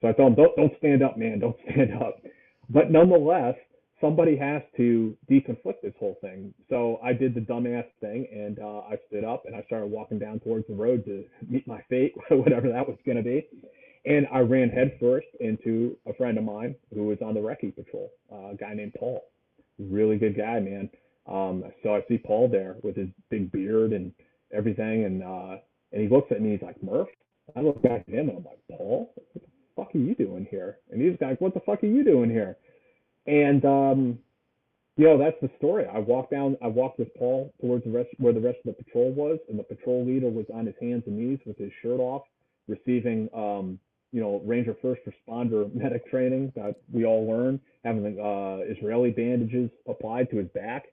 So 0.00 0.08
I 0.08 0.12
told 0.12 0.30
him, 0.32 0.36
don't 0.36 0.56
don't 0.56 0.72
stand 0.78 1.02
up, 1.02 1.16
man. 1.16 1.40
Don't 1.40 1.56
stand 1.70 1.92
up. 1.94 2.20
But 2.70 2.90
nonetheless, 2.90 3.54
somebody 4.00 4.36
has 4.36 4.62
to 4.76 5.16
deconflict 5.30 5.80
this 5.82 5.94
whole 5.98 6.16
thing. 6.20 6.52
So 6.68 6.98
I 7.02 7.12
did 7.12 7.34
the 7.34 7.40
dumbass 7.40 7.86
thing 8.00 8.26
and 8.32 8.58
uh, 8.58 8.80
I 8.80 8.96
stood 9.08 9.24
up 9.24 9.44
and 9.46 9.56
I 9.56 9.62
started 9.62 9.86
walking 9.86 10.18
down 10.18 10.40
towards 10.40 10.66
the 10.68 10.74
road 10.74 11.04
to 11.06 11.24
meet 11.48 11.66
my 11.66 11.82
fate, 11.88 12.14
whatever 12.30 12.68
that 12.68 12.86
was 12.86 12.98
going 13.04 13.16
to 13.16 13.22
be. 13.22 13.46
And 14.04 14.26
I 14.32 14.40
ran 14.40 14.68
headfirst 14.70 15.26
into 15.40 15.96
a 16.06 16.14
friend 16.14 16.38
of 16.38 16.44
mine 16.44 16.76
who 16.94 17.06
was 17.06 17.18
on 17.24 17.34
the 17.34 17.40
recce 17.40 17.74
patrol, 17.74 18.10
uh, 18.32 18.50
a 18.52 18.54
guy 18.54 18.74
named 18.74 18.94
Paul. 18.98 19.22
Really 19.78 20.16
good 20.16 20.36
guy, 20.36 20.60
man. 20.60 20.88
Um, 21.30 21.64
so 21.82 21.94
I 21.94 22.02
see 22.08 22.18
Paul 22.18 22.48
there 22.48 22.76
with 22.82 22.96
his 22.96 23.08
big 23.30 23.52
beard 23.52 23.92
and 23.92 24.12
everything, 24.52 25.04
and 25.04 25.22
uh, 25.22 25.56
and 25.92 26.00
he 26.00 26.08
looks 26.08 26.32
at 26.32 26.40
me. 26.40 26.52
He's 26.52 26.62
like, 26.62 26.82
Murph. 26.82 27.08
I 27.56 27.60
look 27.60 27.82
back 27.82 28.04
at 28.08 28.14
him 28.14 28.28
and 28.28 28.38
I'm 28.38 28.44
like, 28.44 28.60
Paul, 28.70 29.12
what 29.32 29.47
fuck 29.78 29.94
are 29.94 29.98
you 29.98 30.14
doing 30.14 30.46
here? 30.50 30.78
And 30.90 31.00
these 31.00 31.16
guys, 31.20 31.36
what 31.38 31.54
the 31.54 31.60
fuck 31.60 31.82
are 31.82 31.86
you 31.86 32.04
doing 32.04 32.30
here? 32.30 32.56
And 33.26 33.64
um, 33.64 34.18
you 34.96 35.04
know, 35.04 35.16
that's 35.16 35.36
the 35.40 35.50
story. 35.58 35.86
I 35.86 35.98
walked 36.00 36.32
down. 36.32 36.56
I 36.60 36.66
walked 36.66 36.98
with 36.98 37.14
Paul 37.16 37.54
towards 37.60 37.84
the 37.84 37.90
rest 37.90 38.08
where 38.18 38.32
the 38.32 38.40
rest 38.40 38.58
of 38.66 38.76
the 38.76 38.82
patrol 38.82 39.12
was, 39.12 39.38
and 39.48 39.58
the 39.58 39.62
patrol 39.62 40.04
leader 40.04 40.28
was 40.28 40.46
on 40.52 40.66
his 40.66 40.74
hands 40.80 41.04
and 41.06 41.16
knees 41.16 41.38
with 41.46 41.56
his 41.56 41.70
shirt 41.82 42.00
off, 42.00 42.22
receiving 42.66 43.28
um, 43.34 43.78
you 44.12 44.20
know, 44.20 44.42
Ranger 44.44 44.76
first 44.80 45.02
responder 45.06 45.72
medic 45.74 46.10
training 46.10 46.52
that 46.56 46.76
we 46.92 47.04
all 47.04 47.28
learn, 47.28 47.60
having 47.84 48.18
uh, 48.18 48.64
Israeli 48.70 49.10
bandages 49.10 49.70
applied 49.88 50.30
to 50.30 50.38
his 50.38 50.48
back. 50.48 50.86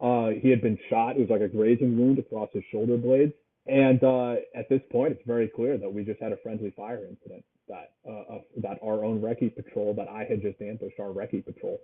Uh, 0.00 0.28
he 0.40 0.48
had 0.50 0.62
been 0.62 0.78
shot. 0.90 1.16
It 1.16 1.20
was 1.20 1.30
like 1.30 1.40
a 1.40 1.48
grazing 1.48 1.98
wound 1.98 2.18
across 2.18 2.48
his 2.52 2.62
shoulder 2.70 2.96
blades. 2.96 3.32
And 3.66 4.02
uh, 4.02 4.36
at 4.54 4.68
this 4.68 4.80
point, 4.90 5.12
it's 5.12 5.22
very 5.26 5.48
clear 5.48 5.76
that 5.76 5.92
we 5.92 6.04
just 6.04 6.20
had 6.20 6.32
a 6.32 6.36
friendly 6.38 6.72
fire 6.76 7.04
incident. 7.08 7.44
That 7.68 7.92
uh, 8.08 8.38
that 8.58 8.78
our 8.82 9.04
own 9.04 9.20
recce 9.20 9.54
patrol, 9.54 9.94
that 9.94 10.08
I 10.08 10.24
had 10.24 10.42
just 10.42 10.60
ambushed 10.60 10.98
our 10.98 11.08
recce 11.08 11.44
patrol. 11.44 11.80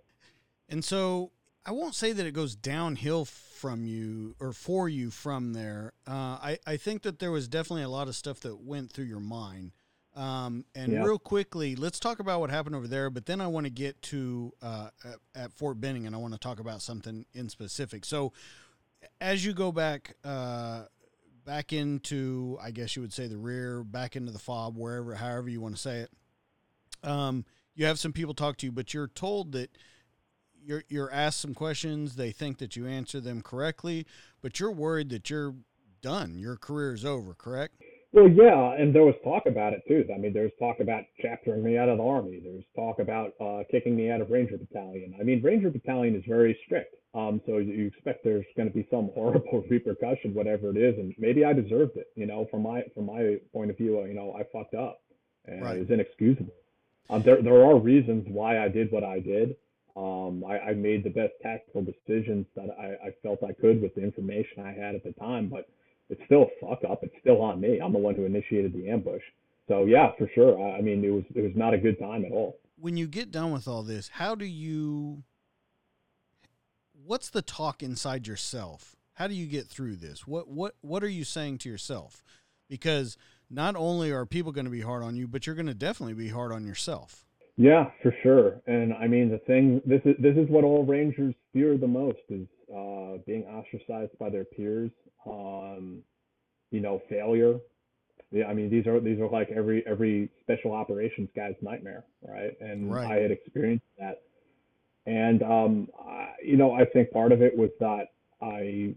And 0.68 0.84
so 0.84 1.30
I 1.66 1.72
won't 1.72 1.94
say 1.94 2.12
that 2.12 2.26
it 2.26 2.32
goes 2.32 2.54
downhill 2.54 3.24
from 3.24 3.86
you 3.86 4.34
or 4.40 4.52
for 4.52 4.88
you 4.88 5.10
from 5.10 5.52
there. 5.52 5.92
Uh, 6.06 6.38
I 6.40 6.58
I 6.66 6.76
think 6.76 7.02
that 7.02 7.18
there 7.18 7.30
was 7.30 7.48
definitely 7.48 7.82
a 7.82 7.88
lot 7.88 8.08
of 8.08 8.16
stuff 8.16 8.40
that 8.40 8.60
went 8.60 8.92
through 8.92 9.06
your 9.06 9.20
mind. 9.20 9.72
Um, 10.16 10.64
and 10.76 10.92
yeah. 10.92 11.02
real 11.02 11.18
quickly, 11.18 11.74
let's 11.74 11.98
talk 11.98 12.20
about 12.20 12.38
what 12.40 12.50
happened 12.50 12.76
over 12.76 12.86
there. 12.86 13.10
But 13.10 13.26
then 13.26 13.40
I 13.40 13.48
want 13.48 13.66
to 13.66 13.70
get 13.70 14.00
to 14.02 14.52
uh, 14.62 14.90
at, 15.04 15.16
at, 15.34 15.52
Fort 15.52 15.80
Benning, 15.80 16.06
and 16.06 16.14
I 16.14 16.18
want 16.18 16.34
to 16.34 16.38
talk 16.38 16.60
about 16.60 16.82
something 16.82 17.26
in 17.34 17.48
specific. 17.48 18.04
So, 18.04 18.32
as 19.20 19.44
you 19.44 19.52
go 19.52 19.72
back, 19.72 20.14
uh, 20.24 20.84
back 21.44 21.72
into, 21.72 22.58
I 22.62 22.70
guess 22.70 22.96
you 22.96 23.02
would 23.02 23.12
say 23.12 23.26
the 23.26 23.36
rear, 23.36 23.84
back 23.84 24.16
into 24.16 24.32
the 24.32 24.38
fob, 24.38 24.76
wherever, 24.76 25.14
however 25.14 25.48
you 25.48 25.60
want 25.60 25.76
to 25.76 25.80
say 25.80 26.00
it. 26.00 26.10
Um, 27.08 27.44
you 27.74 27.86
have 27.86 27.98
some 27.98 28.12
people 28.12 28.34
talk 28.34 28.56
to 28.58 28.66
you, 28.66 28.72
but 28.72 28.94
you're 28.94 29.08
told 29.08 29.52
that 29.52 29.76
you're 30.64 30.84
you're 30.88 31.12
asked 31.12 31.40
some 31.40 31.54
questions. 31.54 32.16
They 32.16 32.30
think 32.30 32.58
that 32.58 32.76
you 32.76 32.86
answer 32.86 33.20
them 33.20 33.42
correctly, 33.42 34.06
but 34.40 34.58
you're 34.58 34.72
worried 34.72 35.10
that 35.10 35.28
you're 35.28 35.54
done. 36.00 36.38
Your 36.38 36.56
career 36.56 36.94
is 36.94 37.04
over. 37.04 37.34
Correct? 37.34 37.74
Well, 38.14 38.28
yeah, 38.28 38.74
and 38.78 38.94
there 38.94 39.02
was 39.02 39.16
talk 39.24 39.46
about 39.46 39.72
it 39.72 39.82
too. 39.88 40.06
I 40.14 40.18
mean, 40.18 40.32
there's 40.32 40.52
talk 40.60 40.78
about 40.78 41.02
chaptering 41.20 41.64
me 41.64 41.76
out 41.76 41.88
of 41.88 41.98
the 41.98 42.04
army. 42.04 42.40
There's 42.44 42.62
talk 42.76 43.00
about 43.00 43.32
uh, 43.40 43.64
kicking 43.68 43.96
me 43.96 44.08
out 44.08 44.20
of 44.20 44.30
Ranger 44.30 44.56
Battalion. 44.56 45.16
I 45.18 45.24
mean, 45.24 45.42
Ranger 45.42 45.68
Battalion 45.68 46.14
is 46.14 46.22
very 46.24 46.56
strict, 46.64 46.94
um, 47.12 47.40
so 47.44 47.58
you 47.58 47.86
expect 47.88 48.22
there's 48.22 48.46
going 48.56 48.68
to 48.68 48.74
be 48.74 48.86
some 48.88 49.10
horrible 49.14 49.64
repercussion, 49.68 50.32
whatever 50.32 50.70
it 50.70 50.76
is, 50.76 50.96
and 50.96 51.12
maybe 51.18 51.44
I 51.44 51.52
deserved 51.52 51.96
it. 51.96 52.06
You 52.14 52.26
know, 52.26 52.46
from 52.52 52.62
my 52.62 52.84
from 52.94 53.06
my 53.06 53.38
point 53.52 53.72
of 53.72 53.76
view, 53.76 54.00
you 54.06 54.14
know, 54.14 54.32
I 54.38 54.44
fucked 54.56 54.74
up, 54.74 55.00
and 55.46 55.64
right. 55.64 55.76
it 55.76 55.80
was 55.80 55.90
inexcusable. 55.90 56.54
Um, 57.10 57.22
there 57.22 57.42
there 57.42 57.64
are 57.64 57.76
reasons 57.76 58.26
why 58.28 58.64
I 58.64 58.68
did 58.68 58.92
what 58.92 59.02
I 59.02 59.18
did. 59.18 59.56
Um, 59.96 60.44
I, 60.48 60.70
I 60.70 60.74
made 60.74 61.02
the 61.02 61.10
best 61.10 61.32
tactical 61.42 61.82
decisions 61.82 62.46
that 62.54 62.68
I, 62.78 63.08
I 63.08 63.10
felt 63.24 63.42
I 63.42 63.54
could 63.60 63.82
with 63.82 63.96
the 63.96 64.04
information 64.04 64.62
I 64.64 64.72
had 64.72 64.94
at 64.94 65.02
the 65.02 65.12
time, 65.18 65.48
but 65.48 65.66
it's 66.10 66.20
still 66.26 66.42
a 66.42 66.66
fuck 66.66 66.80
up. 66.90 67.00
It's 67.02 67.14
still 67.20 67.40
on 67.40 67.60
me. 67.60 67.80
I'm 67.80 67.92
the 67.92 67.98
one 67.98 68.14
who 68.14 68.24
initiated 68.24 68.72
the 68.72 68.90
ambush. 68.90 69.22
So 69.68 69.84
yeah, 69.84 70.12
for 70.18 70.30
sure. 70.34 70.60
I, 70.60 70.78
I 70.78 70.80
mean, 70.80 71.04
it 71.04 71.10
was 71.10 71.24
it 71.34 71.42
was 71.42 71.52
not 71.54 71.74
a 71.74 71.78
good 71.78 71.98
time 71.98 72.24
at 72.24 72.32
all. 72.32 72.58
When 72.78 72.96
you 72.96 73.06
get 73.06 73.30
done 73.30 73.52
with 73.52 73.68
all 73.68 73.82
this, 73.82 74.08
how 74.14 74.34
do 74.34 74.44
you? 74.44 75.22
What's 77.06 77.30
the 77.30 77.42
talk 77.42 77.82
inside 77.82 78.26
yourself? 78.26 78.96
How 79.14 79.28
do 79.28 79.34
you 79.34 79.46
get 79.46 79.66
through 79.66 79.96
this? 79.96 80.26
What 80.26 80.48
what 80.48 80.74
what 80.80 81.02
are 81.04 81.08
you 81.08 81.24
saying 81.24 81.58
to 81.58 81.68
yourself? 81.68 82.22
because 82.68 83.16
not 83.50 83.76
only 83.76 84.10
are 84.10 84.26
people 84.26 84.52
going 84.52 84.64
to 84.64 84.70
be 84.70 84.80
hard 84.80 85.02
on 85.02 85.16
you, 85.16 85.28
but 85.28 85.46
you're 85.46 85.54
going 85.54 85.66
to 85.66 85.74
definitely 85.74 86.14
be 86.14 86.28
hard 86.28 86.52
on 86.52 86.66
yourself. 86.66 87.24
Yeah, 87.56 87.90
for 88.02 88.12
sure. 88.22 88.60
And 88.66 88.92
I 88.94 89.06
mean, 89.06 89.30
the 89.30 89.38
thing 89.38 89.80
this 89.86 90.00
is 90.04 90.16
this 90.18 90.36
is 90.36 90.48
what 90.48 90.64
all 90.64 90.84
Rangers 90.84 91.34
fear 91.52 91.78
the 91.78 91.86
most 91.86 92.18
is 92.28 92.48
uh, 92.68 93.18
being 93.26 93.44
ostracized 93.44 94.18
by 94.18 94.28
their 94.28 94.44
peers. 94.44 94.90
Um, 95.26 96.02
you 96.70 96.80
know, 96.80 97.00
failure. 97.08 97.58
Yeah, 98.30 98.46
I 98.46 98.54
mean, 98.54 98.68
these 98.68 98.86
are 98.86 98.98
these 99.00 99.20
are 99.20 99.28
like 99.28 99.50
every 99.50 99.86
every 99.86 100.28
special 100.40 100.72
operations 100.72 101.28
guy's 101.36 101.54
nightmare, 101.62 102.04
right? 102.26 102.52
And 102.60 102.92
Right. 102.92 103.10
I 103.10 103.22
had 103.22 103.30
experienced 103.30 103.86
that. 103.98 104.22
And 105.06 105.42
um, 105.42 105.88
I, 105.98 106.30
you 106.42 106.56
know, 106.56 106.72
I 106.72 106.84
think 106.84 107.10
part 107.10 107.30
of 107.30 107.42
it 107.42 107.56
was 107.56 107.70
that 107.78 108.06
I, 108.40 108.60
you 108.60 108.96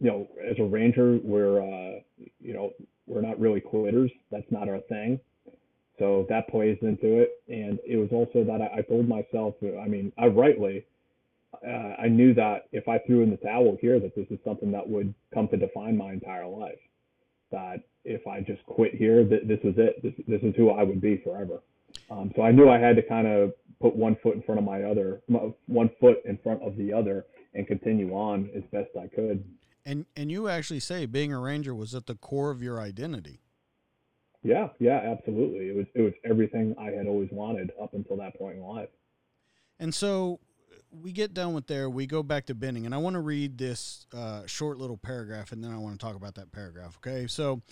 know, 0.00 0.26
as 0.44 0.58
a 0.58 0.64
ranger, 0.64 1.20
we're 1.22 1.60
uh, 1.60 2.00
you 2.40 2.52
know, 2.52 2.72
we're 3.06 3.20
not 3.20 3.38
really 3.38 3.60
quitters. 3.60 4.10
That's 4.30 4.50
not 4.50 4.68
our 4.68 4.80
thing. 4.88 5.20
So 5.98 6.26
that 6.28 6.48
plays 6.48 6.78
into 6.82 7.20
it. 7.20 7.30
And 7.48 7.78
it 7.86 7.96
was 7.96 8.08
also 8.12 8.44
that 8.44 8.60
I, 8.60 8.78
I 8.78 8.82
told 8.82 9.08
myself, 9.08 9.54
I 9.62 9.86
mean, 9.86 10.12
I 10.18 10.26
rightly, 10.26 10.84
uh, 11.66 11.94
I 12.02 12.08
knew 12.08 12.34
that 12.34 12.68
if 12.72 12.88
I 12.88 12.98
threw 12.98 13.22
in 13.22 13.30
the 13.30 13.36
towel 13.36 13.76
here, 13.80 14.00
that 14.00 14.14
this 14.14 14.26
is 14.30 14.38
something 14.44 14.72
that 14.72 14.88
would 14.88 15.14
come 15.32 15.48
to 15.48 15.56
define 15.56 15.96
my 15.96 16.12
entire 16.12 16.46
life. 16.46 16.78
That 17.50 17.82
if 18.04 18.26
I 18.26 18.40
just 18.40 18.64
quit 18.66 18.94
here, 18.94 19.24
that 19.24 19.46
this 19.46 19.60
is 19.62 19.74
it. 19.76 20.02
This, 20.02 20.14
this 20.26 20.42
is 20.42 20.54
who 20.56 20.70
I 20.70 20.82
would 20.82 21.00
be 21.00 21.20
forever. 21.22 21.60
Um, 22.10 22.32
so 22.34 22.42
I 22.42 22.50
knew 22.50 22.68
I 22.68 22.78
had 22.78 22.96
to 22.96 23.02
kind 23.02 23.26
of 23.26 23.52
put 23.80 23.94
one 23.94 24.16
foot 24.22 24.34
in 24.34 24.42
front 24.42 24.58
of 24.58 24.64
my 24.64 24.84
other, 24.84 25.22
one 25.66 25.90
foot 26.00 26.18
in 26.24 26.38
front 26.42 26.62
of 26.62 26.76
the 26.76 26.92
other, 26.92 27.26
and 27.54 27.66
continue 27.66 28.12
on 28.12 28.50
as 28.56 28.62
best 28.72 28.90
I 28.98 29.08
could. 29.08 29.44
And 29.84 30.06
and 30.16 30.30
you 30.30 30.48
actually 30.48 30.80
say 30.80 31.06
being 31.06 31.32
a 31.32 31.40
ranger 31.40 31.74
was 31.74 31.94
at 31.94 32.06
the 32.06 32.14
core 32.14 32.50
of 32.50 32.62
your 32.62 32.80
identity. 32.80 33.40
Yeah, 34.42 34.68
yeah, 34.78 34.98
absolutely. 34.98 35.68
It 35.68 35.76
was 35.76 35.86
it 35.94 36.02
was 36.02 36.12
everything 36.24 36.74
I 36.78 36.90
had 36.90 37.06
always 37.06 37.28
wanted 37.32 37.72
up 37.80 37.94
until 37.94 38.16
that 38.18 38.38
point 38.38 38.56
in 38.56 38.62
life. 38.62 38.88
And 39.78 39.92
so 39.94 40.38
we 40.92 41.12
get 41.12 41.34
done 41.34 41.54
with 41.54 41.66
there. 41.66 41.88
We 41.88 42.06
go 42.06 42.22
back 42.22 42.46
to 42.46 42.54
Benning, 42.54 42.86
and 42.86 42.94
I 42.94 42.98
want 42.98 43.14
to 43.14 43.20
read 43.20 43.58
this 43.58 44.06
uh, 44.14 44.46
short 44.46 44.78
little 44.78 44.96
paragraph, 44.96 45.52
and 45.52 45.64
then 45.64 45.72
I 45.72 45.78
want 45.78 45.98
to 45.98 46.04
talk 46.04 46.16
about 46.16 46.34
that 46.34 46.52
paragraph. 46.52 46.98
Okay, 46.98 47.26
so 47.26 47.62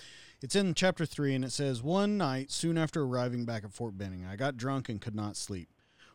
it's 0.42 0.56
in 0.56 0.74
chapter 0.74 1.04
three, 1.04 1.35
and 1.35 1.44
it 1.44 1.52
says, 1.52 1.83
"One 1.83 2.16
night, 2.16 2.50
soon 2.50 2.78
after 2.78 3.02
arriving 3.02 3.44
back 3.44 3.64
at 3.64 3.72
Fort 3.72 3.98
Benning, 3.98 4.24
I 4.24 4.37
got 4.37 4.56
drunk 4.56 4.88
and 4.88 5.00
could 5.00 5.14
not 5.14 5.37
sleep. 5.37 5.68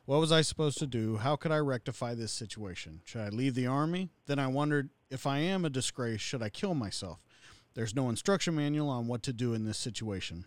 What 0.06 0.20
was 0.20 0.32
I 0.32 0.42
supposed 0.42 0.78
to 0.80 0.88
do? 0.88 1.18
How 1.18 1.36
could 1.36 1.52
I 1.52 1.58
rectify 1.58 2.14
this 2.14 2.32
situation? 2.32 3.02
Should 3.06 3.22
I 3.22 3.30
leave 3.30 3.56
the 3.56 3.68
army? 3.68 4.12
Then 4.28 4.38
I 4.38 4.48
wondered 4.48 4.90
if 5.10 5.26
I 5.26 5.40
am 5.40 5.66
a 5.66 5.70
disgrace, 5.70 6.22
should 6.22 6.44
I 6.44 6.50
kill 6.50 6.76
myself? 6.76 7.20
There's 7.74 7.96
no 7.96 8.10
instruction 8.10 8.56
manual 8.56 8.90
on 8.90 9.08
what 9.08 9.24
to 9.24 9.34
do 9.34 9.54
in 9.54 9.66
this 9.66 9.80
situation. 9.80 10.46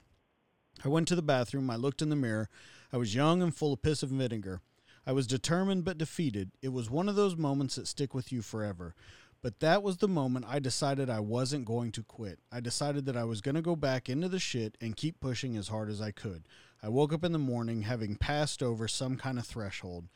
I 0.85 0.88
went 0.88 1.09
to 1.09 1.16
the 1.16 1.23
bathroom. 1.23 1.71
I 1.71 1.77
looked 1.77 2.03
in 2.03 2.09
the 2.09 2.16
mirror. 2.16 2.49
I 2.92 2.99
was 2.99 3.16
young 3.16 3.42
and 3.42 3.55
full 3.55 3.73
of 3.73 3.83
piss 3.83 4.03
and 4.05 4.12
vinegar. 4.12 4.61
I 5.09 5.12
was 5.12 5.27
determined 5.27 5.87
but 5.87 5.97
defeated. 5.97 6.51
It 6.61 6.68
was 6.68 6.90
one 6.90 7.09
of 7.09 7.16
those 7.16 7.35
moments 7.35 7.77
that 7.77 7.88
stick 7.88 8.12
with 8.12 8.31
you 8.31 8.42
forever. 8.42 8.94
But 9.40 9.61
that 9.61 9.83
was 9.83 9.97
the 9.97 10.07
moment 10.07 10.44
I 10.47 10.59
decided 10.59 11.09
I 11.09 11.21
wasn't 11.21 11.64
going 11.64 11.92
to 11.92 12.03
quit. 12.03 12.40
I 12.53 12.61
decided 12.61 13.07
that 13.07 13.16
I 13.16 13.25
was 13.25 13.40
going 13.40 13.55
to 13.55 13.62
go 13.62 13.75
back 13.75 14.11
into 14.11 14.29
the 14.29 14.38
shit 14.38 14.77
and 14.83 14.99
keep 14.99 15.18
pushing 15.18 15.57
as 15.57 15.68
hard 15.68 15.88
as 15.88 16.03
I 16.03 16.11
could. 16.11 16.47
I 16.83 16.90
woke 16.90 17.14
up 17.14 17.25
in 17.25 17.33
the 17.33 17.38
morning 17.38 17.83
having 17.83 18.16
passed 18.16 18.62
over 18.62 18.87
some 18.87 19.16
kind 19.16 19.38
of 19.38 19.47
threshold. 19.47 20.09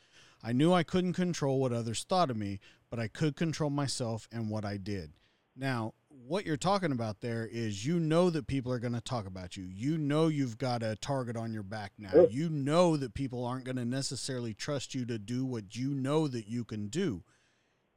I 0.43 0.51
knew 0.51 0.73
I 0.73 0.83
couldn't 0.83 1.13
control 1.13 1.59
what 1.59 1.73
others 1.73 2.05
thought 2.07 2.29
of 2.29 2.37
me, 2.37 2.59
but 2.91 2.99
I 2.99 3.07
could 3.07 3.35
control 3.35 3.71
myself 3.71 4.27
and 4.31 4.47
what 4.47 4.63
I 4.63 4.77
did. 4.77 5.13
Now, 5.55 5.95
what 6.27 6.45
you're 6.45 6.57
talking 6.57 6.91
about 6.91 7.21
there 7.21 7.47
is 7.51 7.85
you 7.85 7.99
know 7.99 8.29
that 8.29 8.47
people 8.47 8.71
are 8.71 8.79
going 8.79 8.93
to 8.93 9.01
talk 9.01 9.25
about 9.25 9.57
you. 9.57 9.63
You 9.63 9.97
know 9.97 10.27
you've 10.27 10.57
got 10.57 10.83
a 10.83 10.95
target 10.95 11.35
on 11.35 11.53
your 11.53 11.63
back 11.63 11.91
now. 11.97 12.27
You 12.29 12.49
know 12.49 12.97
that 12.97 13.13
people 13.13 13.45
aren't 13.45 13.65
going 13.65 13.77
to 13.77 13.85
necessarily 13.85 14.53
trust 14.53 14.93
you 14.93 15.05
to 15.05 15.17
do 15.17 15.45
what 15.45 15.75
you 15.75 15.89
know 15.89 16.27
that 16.27 16.47
you 16.47 16.63
can 16.63 16.87
do. 16.87 17.23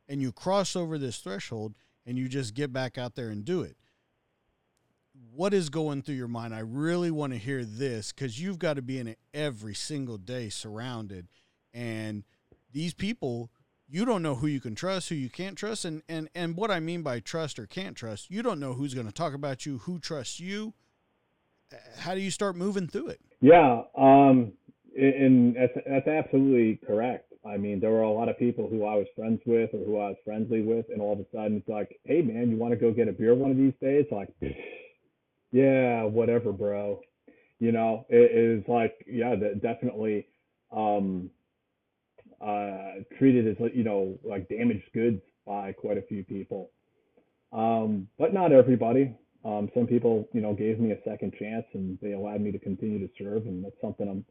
And 0.08 0.22
you 0.22 0.32
cross 0.32 0.76
over 0.76 0.98
this 0.98 1.18
threshold 1.18 1.74
and 2.06 2.16
you 2.18 2.28
just 2.28 2.54
get 2.54 2.72
back 2.72 2.96
out 2.96 3.14
there 3.14 3.28
and 3.28 3.44
do 3.44 3.62
it. 3.62 3.76
What 5.34 5.54
is 5.54 5.68
going 5.68 6.02
through 6.02 6.14
your 6.14 6.28
mind? 6.28 6.54
I 6.54 6.60
really 6.60 7.10
want 7.10 7.32
to 7.32 7.38
hear 7.38 7.64
this 7.64 8.12
because 8.12 8.40
you've 8.40 8.58
got 8.58 8.74
to 8.74 8.82
be 8.82 8.98
in 8.98 9.08
it 9.08 9.18
every 9.34 9.74
single 9.74 10.18
day 10.18 10.48
surrounded. 10.48 11.28
And 11.72 12.24
these 12.72 12.94
people 12.94 13.50
you 13.88 14.04
don't 14.04 14.22
know 14.22 14.34
who 14.34 14.46
you 14.46 14.60
can 14.60 14.74
trust, 14.74 15.08
who 15.08 15.14
you 15.14 15.30
can't 15.30 15.56
trust, 15.56 15.84
and 15.84 16.02
and 16.08 16.28
and 16.34 16.56
what 16.56 16.70
I 16.70 16.80
mean 16.80 17.02
by 17.02 17.20
trust 17.20 17.58
or 17.58 17.66
can't 17.66 17.96
trust, 17.96 18.30
you 18.30 18.42
don't 18.42 18.60
know 18.60 18.72
who's 18.74 18.94
going 18.94 19.06
to 19.06 19.12
talk 19.12 19.34
about 19.34 19.66
you, 19.66 19.78
who 19.78 19.98
trusts 19.98 20.40
you. 20.40 20.74
Uh, 21.72 21.76
How 21.98 22.14
do 22.14 22.20
you 22.20 22.30
start 22.30 22.56
moving 22.56 22.88
through 22.88 23.08
it? 23.08 23.20
Yeah, 23.40 23.82
um, 23.96 24.52
and 24.96 25.56
that's, 25.56 25.72
that's 25.86 26.08
absolutely 26.08 26.80
correct. 26.86 27.32
I 27.46 27.56
mean, 27.56 27.80
there 27.80 27.90
were 27.90 28.02
a 28.02 28.10
lot 28.10 28.28
of 28.28 28.38
people 28.38 28.68
who 28.68 28.84
I 28.84 28.94
was 28.94 29.06
friends 29.14 29.40
with 29.46 29.70
or 29.72 29.84
who 29.84 29.98
I 29.98 30.08
was 30.08 30.16
friendly 30.24 30.62
with, 30.62 30.86
and 30.90 31.00
all 31.00 31.12
of 31.12 31.20
a 31.20 31.26
sudden 31.32 31.58
it's 31.58 31.68
like, 31.68 31.98
hey 32.04 32.22
man, 32.22 32.50
you 32.50 32.56
want 32.56 32.72
to 32.72 32.80
go 32.80 32.92
get 32.92 33.08
a 33.08 33.12
beer 33.12 33.34
one 33.34 33.50
of 33.50 33.56
these 33.56 33.74
days? 33.80 34.06
Like, 34.10 34.28
yeah, 35.52 36.02
whatever, 36.02 36.52
bro. 36.52 37.00
You 37.58 37.72
know, 37.72 38.04
it 38.08 38.32
is 38.32 38.64
like, 38.68 38.94
yeah, 39.06 39.34
that 39.36 39.62
definitely 39.62 40.26
um, 40.76 41.30
uh, 42.40 43.02
treated 43.18 43.46
as 43.48 43.56
you 43.74 43.84
know 43.84 44.18
like 44.24 44.48
damaged 44.48 44.90
goods 44.92 45.22
by 45.46 45.72
quite 45.72 45.98
a 45.98 46.02
few 46.02 46.24
people, 46.24 46.70
um, 47.52 48.08
but 48.18 48.34
not 48.34 48.52
everybody. 48.52 49.14
Um, 49.44 49.70
some 49.74 49.86
people, 49.86 50.28
you 50.32 50.40
know, 50.40 50.54
gave 50.54 50.80
me 50.80 50.90
a 50.90 50.98
second 51.08 51.32
chance 51.38 51.64
and 51.74 51.96
they 52.02 52.12
allowed 52.12 52.40
me 52.40 52.50
to 52.50 52.58
continue 52.58 52.98
to 52.98 53.12
serve, 53.16 53.46
and 53.46 53.64
that's 53.64 53.80
something 53.80 54.08
I'm 54.08 54.24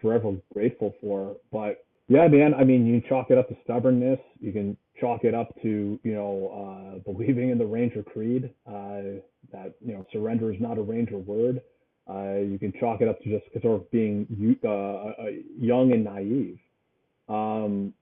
forever 0.00 0.32
grateful 0.52 0.94
for. 1.00 1.36
But 1.50 1.84
yeah, 2.08 2.26
man, 2.28 2.54
I 2.54 2.64
mean, 2.64 2.86
you 2.86 3.00
chalk 3.08 3.30
it 3.30 3.38
up 3.38 3.48
to 3.48 3.56
stubbornness. 3.64 4.18
You 4.40 4.52
can 4.52 4.76
chalk 5.00 5.24
it 5.24 5.34
up 5.34 5.54
to, 5.62 5.98
you 6.02 6.14
know, 6.14 6.96
uh, 6.96 6.98
believing 7.12 7.50
in 7.50 7.58
the 7.58 7.66
Ranger 7.66 8.02
Creed, 8.02 8.50
uh, 8.66 9.22
that, 9.52 9.74
you 9.84 9.94
know, 9.94 10.06
surrender 10.12 10.52
is 10.52 10.60
not 10.60 10.78
a 10.78 10.82
Ranger 10.82 11.18
word. 11.18 11.60
Uh, 12.08 12.38
you 12.38 12.58
can 12.58 12.72
chalk 12.80 13.00
it 13.00 13.08
up 13.08 13.20
to 13.20 13.30
just 13.30 13.44
sort 13.62 13.80
of 13.80 13.90
being 13.92 14.26
uh, 14.64 14.68
uh, 14.68 15.12
young 15.58 15.92
and 15.92 16.04
naive. 16.04 16.58
Um, 17.30 17.94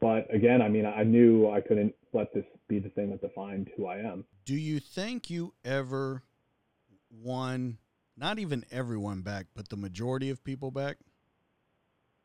but 0.00 0.32
again, 0.34 0.62
I 0.62 0.68
mean, 0.68 0.86
I 0.86 1.02
knew 1.02 1.50
I 1.50 1.60
couldn't 1.60 1.94
let 2.12 2.32
this 2.34 2.44
be 2.68 2.78
the 2.78 2.88
thing 2.90 3.10
that 3.10 3.20
defined 3.20 3.70
who 3.76 3.86
I 3.86 3.98
am. 3.98 4.24
Do 4.44 4.54
you 4.54 4.80
think 4.80 5.30
you 5.30 5.54
ever 5.64 6.22
won 7.10 7.78
not 8.16 8.38
even 8.38 8.64
everyone 8.70 9.20
back, 9.22 9.46
but 9.54 9.68
the 9.68 9.76
majority 9.76 10.30
of 10.30 10.42
people 10.42 10.70
back? 10.70 10.96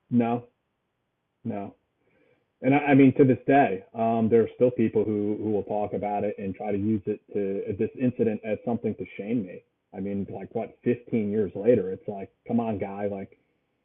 No, 0.10 0.46
no. 1.44 1.76
And 2.62 2.74
I, 2.74 2.78
I 2.78 2.96
mean, 2.96 3.14
to 3.18 3.24
this 3.24 3.38
day, 3.46 3.84
um, 3.94 4.30
there 4.30 4.42
are 4.42 4.50
still 4.56 4.72
people 4.72 5.04
who, 5.04 5.38
who 5.42 5.52
will 5.52 5.64
talk 5.64 5.94
about 5.94 6.24
it 6.24 6.36
and 6.38 6.56
try 6.56 6.72
to 6.72 6.78
use 6.78 7.02
it 7.06 7.22
to 7.34 7.76
this 7.78 7.92
incident 8.02 8.42
as 8.46 8.58
something 8.66 8.96
to 8.96 9.06
shame 9.18 9.46
me. 9.46 9.62
I 9.96 10.00
mean, 10.00 10.28
like 10.30 10.54
what, 10.54 10.78
15 10.84 11.32
years 11.32 11.52
later, 11.56 11.92
it's 11.92 12.08
like, 12.08 12.30
come 12.48 12.60
on, 12.60 12.78
guy, 12.78 13.08
like, 13.12 13.38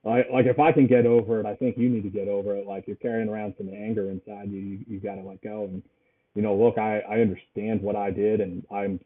like, 0.04 0.26
like 0.32 0.46
if 0.46 0.58
I 0.58 0.72
can 0.72 0.86
get 0.86 1.06
over 1.06 1.40
it, 1.40 1.46
I 1.46 1.54
think 1.54 1.78
you 1.78 1.88
need 1.88 2.02
to 2.02 2.10
get 2.10 2.28
over 2.28 2.56
it. 2.56 2.66
Like 2.66 2.86
you're 2.86 2.96
carrying 2.96 3.28
around 3.28 3.54
some 3.56 3.68
anger 3.68 4.10
inside 4.10 4.50
you, 4.50 4.58
you, 4.58 4.78
you 4.88 5.00
got 5.00 5.14
to 5.14 5.22
let 5.22 5.42
go. 5.42 5.64
And 5.64 5.82
you 6.34 6.42
know, 6.42 6.54
look, 6.54 6.78
I, 6.78 7.00
I 7.00 7.20
understand 7.20 7.82
what 7.82 7.94
I 7.94 8.10
did, 8.10 8.40
and 8.40 8.64
I'm, 8.72 8.98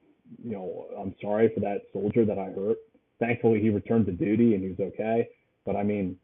you 0.45 0.53
know, 0.53 0.87
I'm 0.99 1.15
sorry 1.21 1.51
for 1.55 1.61
that 1.61 1.83
soldier 1.93 2.25
that 2.25 2.39
I 2.39 2.47
hurt. 2.47 2.79
Thankfully, 3.19 3.61
he 3.61 3.71
returned 3.71 4.07
to 4.07 4.13
duty 4.13 4.55
and 4.55 4.63
he 4.63 4.71
was 4.71 4.93
okay. 4.93 5.29
But 5.65 5.77
I 5.77 5.83
mean, 5.83 6.17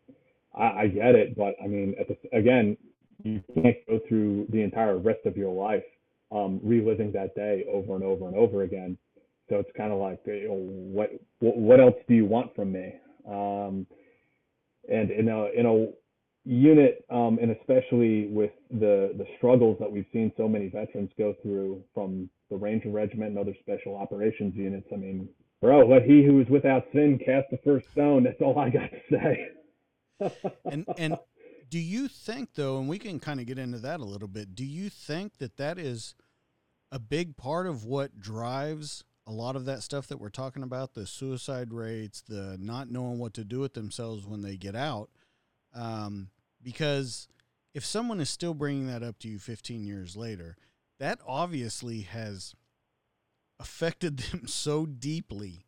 I, 0.54 0.82
I 0.82 0.86
get 0.88 1.14
it. 1.14 1.36
But 1.36 1.54
I 1.62 1.66
mean, 1.66 1.94
at 1.98 2.08
the, 2.08 2.16
again, 2.36 2.76
you 3.22 3.42
can't 3.54 3.76
go 3.88 4.00
through 4.08 4.46
the 4.50 4.62
entire 4.62 4.98
rest 4.98 5.20
of 5.26 5.36
your 5.36 5.52
life 5.52 5.84
um, 6.30 6.60
reliving 6.62 7.12
that 7.12 7.34
day 7.34 7.64
over 7.72 7.94
and 7.94 8.04
over 8.04 8.26
and 8.26 8.36
over 8.36 8.62
again. 8.62 8.96
So 9.48 9.56
it's 9.56 9.70
kind 9.76 9.92
of 9.92 9.98
like, 9.98 10.20
you 10.26 10.48
know, 10.48 10.54
what, 10.54 11.10
what 11.40 11.56
what 11.56 11.80
else 11.80 11.96
do 12.08 12.14
you 12.14 12.24
want 12.24 12.54
from 12.54 12.72
me? 12.72 12.94
Um, 13.28 13.86
and 14.88 15.10
in 15.10 15.28
a 15.28 15.46
in 15.56 15.66
a 15.66 15.86
unit, 16.44 17.04
um, 17.10 17.38
and 17.40 17.50
especially 17.52 18.26
with 18.28 18.50
the 18.70 19.12
the 19.16 19.26
struggles 19.36 19.76
that 19.80 19.90
we've 19.90 20.06
seen 20.12 20.32
so 20.36 20.48
many 20.48 20.68
veterans 20.68 21.10
go 21.16 21.34
through 21.42 21.82
from 21.94 22.28
the 22.50 22.56
Ranger 22.56 22.90
Regiment 22.90 23.30
and 23.30 23.38
other 23.38 23.56
special 23.60 23.96
operations 23.96 24.54
units. 24.54 24.88
I 24.92 24.96
mean, 24.96 25.28
bro, 25.60 25.86
let 25.86 26.02
he 26.02 26.24
who 26.24 26.40
is 26.40 26.48
without 26.48 26.84
sin 26.92 27.18
cast 27.24 27.46
the 27.50 27.58
first 27.64 27.90
stone. 27.92 28.24
That's 28.24 28.40
all 28.40 28.58
I 28.58 28.70
got 28.70 28.90
to 28.90 29.00
say. 29.10 29.48
And 30.70 30.86
and 30.98 31.16
do 31.68 31.80
you 31.80 32.06
think 32.06 32.50
though, 32.54 32.78
and 32.78 32.88
we 32.88 32.98
can 33.00 33.18
kind 33.18 33.40
of 33.40 33.46
get 33.46 33.58
into 33.58 33.78
that 33.78 33.98
a 33.98 34.04
little 34.04 34.28
bit. 34.28 34.54
Do 34.54 34.64
you 34.64 34.88
think 34.88 35.38
that 35.38 35.56
that 35.56 35.78
is 35.78 36.14
a 36.92 37.00
big 37.00 37.36
part 37.36 37.66
of 37.66 37.84
what 37.84 38.20
drives 38.20 39.02
a 39.26 39.32
lot 39.32 39.56
of 39.56 39.64
that 39.66 39.82
stuff 39.82 40.08
that 40.08 40.18
we're 40.18 40.28
talking 40.28 40.62
about 40.62 40.94
the 40.94 41.06
suicide 41.06 41.72
rates 41.72 42.20
the 42.22 42.56
not 42.60 42.90
knowing 42.90 43.18
what 43.18 43.34
to 43.34 43.44
do 43.44 43.60
with 43.60 43.74
themselves 43.74 44.26
when 44.26 44.42
they 44.42 44.56
get 44.56 44.74
out 44.74 45.10
um, 45.74 46.28
because 46.62 47.28
if 47.74 47.84
someone 47.84 48.20
is 48.20 48.28
still 48.28 48.54
bringing 48.54 48.86
that 48.86 49.02
up 49.02 49.18
to 49.20 49.28
you 49.28 49.38
15 49.38 49.84
years 49.84 50.16
later 50.16 50.56
that 50.98 51.18
obviously 51.26 52.02
has 52.02 52.54
affected 53.58 54.18
them 54.30 54.46
so 54.46 54.86
deeply 54.86 55.66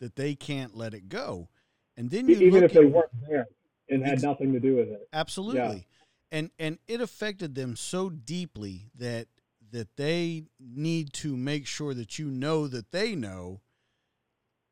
that 0.00 0.16
they 0.16 0.34
can't 0.34 0.76
let 0.76 0.92
it 0.92 1.08
go. 1.08 1.48
And 1.96 2.10
then 2.10 2.28
you 2.28 2.36
even 2.36 2.54
look 2.60 2.64
if 2.64 2.72
they 2.72 2.84
at- 2.84 2.90
weren't 2.90 3.10
there 3.28 3.46
and 3.88 4.04
had 4.04 4.22
nothing 4.22 4.52
to 4.52 4.60
do 4.60 4.76
with 4.76 4.88
it. 4.88 5.08
absolutely 5.12 5.86
and 6.32 6.50
and 6.58 6.78
it 6.88 7.00
affected 7.00 7.54
them 7.54 7.76
so 7.76 8.08
deeply 8.08 8.86
that 8.98 9.28
that 9.74 9.96
they 9.96 10.44
need 10.60 11.12
to 11.12 11.36
make 11.36 11.66
sure 11.66 11.94
that 11.94 12.18
you 12.18 12.30
know 12.30 12.66
that 12.68 12.92
they 12.92 13.14
know 13.14 13.60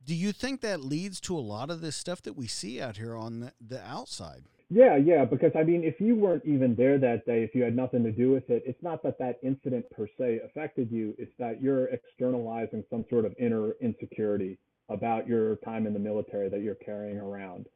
do 0.04 0.14
you 0.14 0.32
think 0.32 0.60
that 0.60 0.82
leads 0.82 1.20
to 1.20 1.36
a 1.36 1.40
lot 1.40 1.70
of 1.70 1.80
this 1.80 1.96
stuff 1.96 2.22
that 2.22 2.32
we 2.32 2.46
see 2.46 2.80
out 2.80 2.96
here 2.96 3.14
on 3.14 3.40
the, 3.40 3.52
the 3.60 3.84
outside 3.84 4.44
Yeah, 4.70 4.96
yeah, 4.96 5.26
because 5.26 5.52
I 5.54 5.64
mean, 5.64 5.84
if 5.84 6.00
you 6.00 6.14
weren't 6.14 6.46
even 6.46 6.74
there 6.74 6.96
that 6.96 7.26
day, 7.26 7.42
if 7.42 7.54
you 7.54 7.62
had 7.62 7.76
nothing 7.76 8.02
to 8.04 8.10
do 8.10 8.30
with 8.30 8.48
it, 8.48 8.62
it's 8.64 8.82
not 8.82 9.02
that 9.02 9.18
that 9.18 9.36
incident 9.42 9.84
per 9.90 10.06
se 10.18 10.40
affected 10.46 10.90
you. 10.90 11.14
It's 11.18 11.34
that 11.38 11.60
you're 11.60 11.88
externalizing 11.88 12.82
some 12.88 13.04
sort 13.10 13.26
of 13.26 13.34
inner 13.38 13.72
insecurity 13.82 14.58
about 14.88 15.28
your 15.28 15.56
time 15.56 15.86
in 15.86 15.92
the 15.92 15.98
military 15.98 16.48
that 16.48 16.62
you're 16.62 16.74
carrying 16.76 17.18
around. 17.18 17.66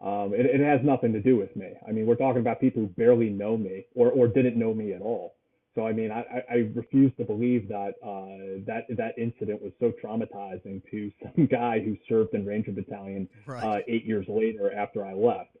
Um, 0.00 0.32
it, 0.34 0.46
it 0.46 0.60
has 0.60 0.80
nothing 0.82 1.12
to 1.12 1.20
do 1.20 1.36
with 1.36 1.54
me. 1.54 1.72
I 1.86 1.92
mean, 1.92 2.06
we're 2.06 2.16
talking 2.16 2.40
about 2.40 2.60
people 2.60 2.82
who 2.82 2.88
barely 2.88 3.30
know 3.30 3.56
me 3.56 3.86
or, 3.94 4.10
or 4.10 4.26
didn't 4.26 4.58
know 4.58 4.74
me 4.74 4.92
at 4.92 5.02
all. 5.02 5.34
So 5.74 5.86
I 5.86 5.92
mean, 5.92 6.10
I, 6.10 6.24
I- 6.50 6.70
refuse 6.74 7.12
to 7.18 7.24
believe 7.24 7.68
that 7.68 7.94
uh, 8.02 8.62
that 8.66 8.86
that 8.96 9.18
incident 9.18 9.62
was 9.62 9.72
so 9.78 9.92
traumatizing 10.02 10.82
to 10.90 11.12
some 11.22 11.46
guy 11.46 11.80
who 11.80 11.96
served 12.08 12.34
in 12.34 12.44
Ranger 12.44 12.72
Battalion 12.72 13.28
right 13.46 13.64
uh, 13.64 13.78
eight 13.86 14.04
years 14.04 14.26
later 14.28 14.72
after 14.74 15.04
I 15.04 15.12
left. 15.14 15.56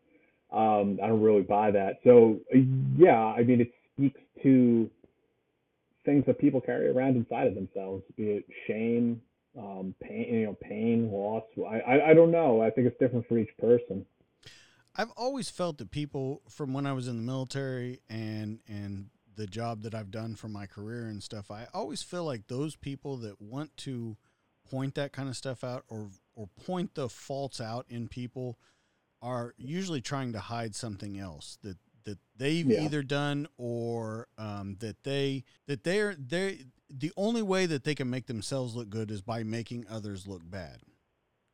Um, 0.52 0.98
I 1.02 1.06
don't 1.06 1.22
really 1.22 1.42
buy 1.42 1.70
that. 1.70 2.00
So 2.02 2.40
uh, 2.54 2.58
yeah, 2.96 3.18
I 3.18 3.42
mean, 3.44 3.60
it 3.60 3.72
speaks 3.94 4.20
to 4.42 4.90
things 6.04 6.24
that 6.26 6.38
people 6.38 6.60
carry 6.60 6.88
around 6.88 7.16
inside 7.16 7.46
of 7.46 7.54
themselves, 7.54 8.02
be 8.16 8.30
it 8.30 8.44
shame, 8.66 9.20
um, 9.56 9.94
pain, 10.02 10.26
you 10.28 10.46
know, 10.46 10.56
pain, 10.60 11.10
loss. 11.12 11.44
I, 11.58 11.80
I, 11.80 12.10
I 12.10 12.14
don't 12.14 12.30
know. 12.30 12.62
I 12.62 12.70
think 12.70 12.86
it's 12.86 12.98
different 12.98 13.28
for 13.28 13.38
each 13.38 13.50
person. 13.58 14.06
I've 14.96 15.10
always 15.16 15.48
felt 15.48 15.78
that 15.78 15.90
people 15.90 16.42
from 16.48 16.72
when 16.72 16.84
I 16.84 16.92
was 16.92 17.06
in 17.06 17.16
the 17.16 17.22
military 17.22 18.00
and 18.08 18.58
and 18.68 19.10
the 19.40 19.46
job 19.46 19.80
that 19.82 19.94
I've 19.94 20.10
done 20.10 20.34
for 20.34 20.48
my 20.48 20.66
career 20.66 21.06
and 21.06 21.22
stuff, 21.22 21.50
I 21.50 21.66
always 21.72 22.02
feel 22.02 22.24
like 22.24 22.46
those 22.48 22.76
people 22.76 23.16
that 23.18 23.40
want 23.40 23.74
to 23.78 24.18
point 24.70 24.94
that 24.96 25.12
kind 25.12 25.30
of 25.30 25.36
stuff 25.36 25.64
out 25.64 25.82
or 25.88 26.10
or 26.34 26.48
point 26.66 26.94
the 26.94 27.08
faults 27.08 27.58
out 27.58 27.86
in 27.88 28.06
people 28.06 28.58
are 29.22 29.54
usually 29.56 30.02
trying 30.02 30.32
to 30.34 30.40
hide 30.40 30.74
something 30.74 31.18
else 31.18 31.56
that 31.62 31.78
that 32.04 32.18
they've 32.36 32.66
Yeah. 32.66 32.82
either 32.82 33.02
done 33.02 33.46
or 33.56 34.28
um, 34.36 34.76
that 34.80 35.04
they 35.04 35.44
that 35.66 35.84
they're 35.84 36.14
they 36.14 36.66
the 36.90 37.12
only 37.16 37.42
way 37.42 37.64
that 37.64 37.84
they 37.84 37.94
can 37.94 38.10
make 38.10 38.26
themselves 38.26 38.74
look 38.76 38.90
good 38.90 39.10
is 39.10 39.22
by 39.22 39.42
making 39.42 39.86
others 39.88 40.26
look 40.26 40.42
bad. 40.44 40.80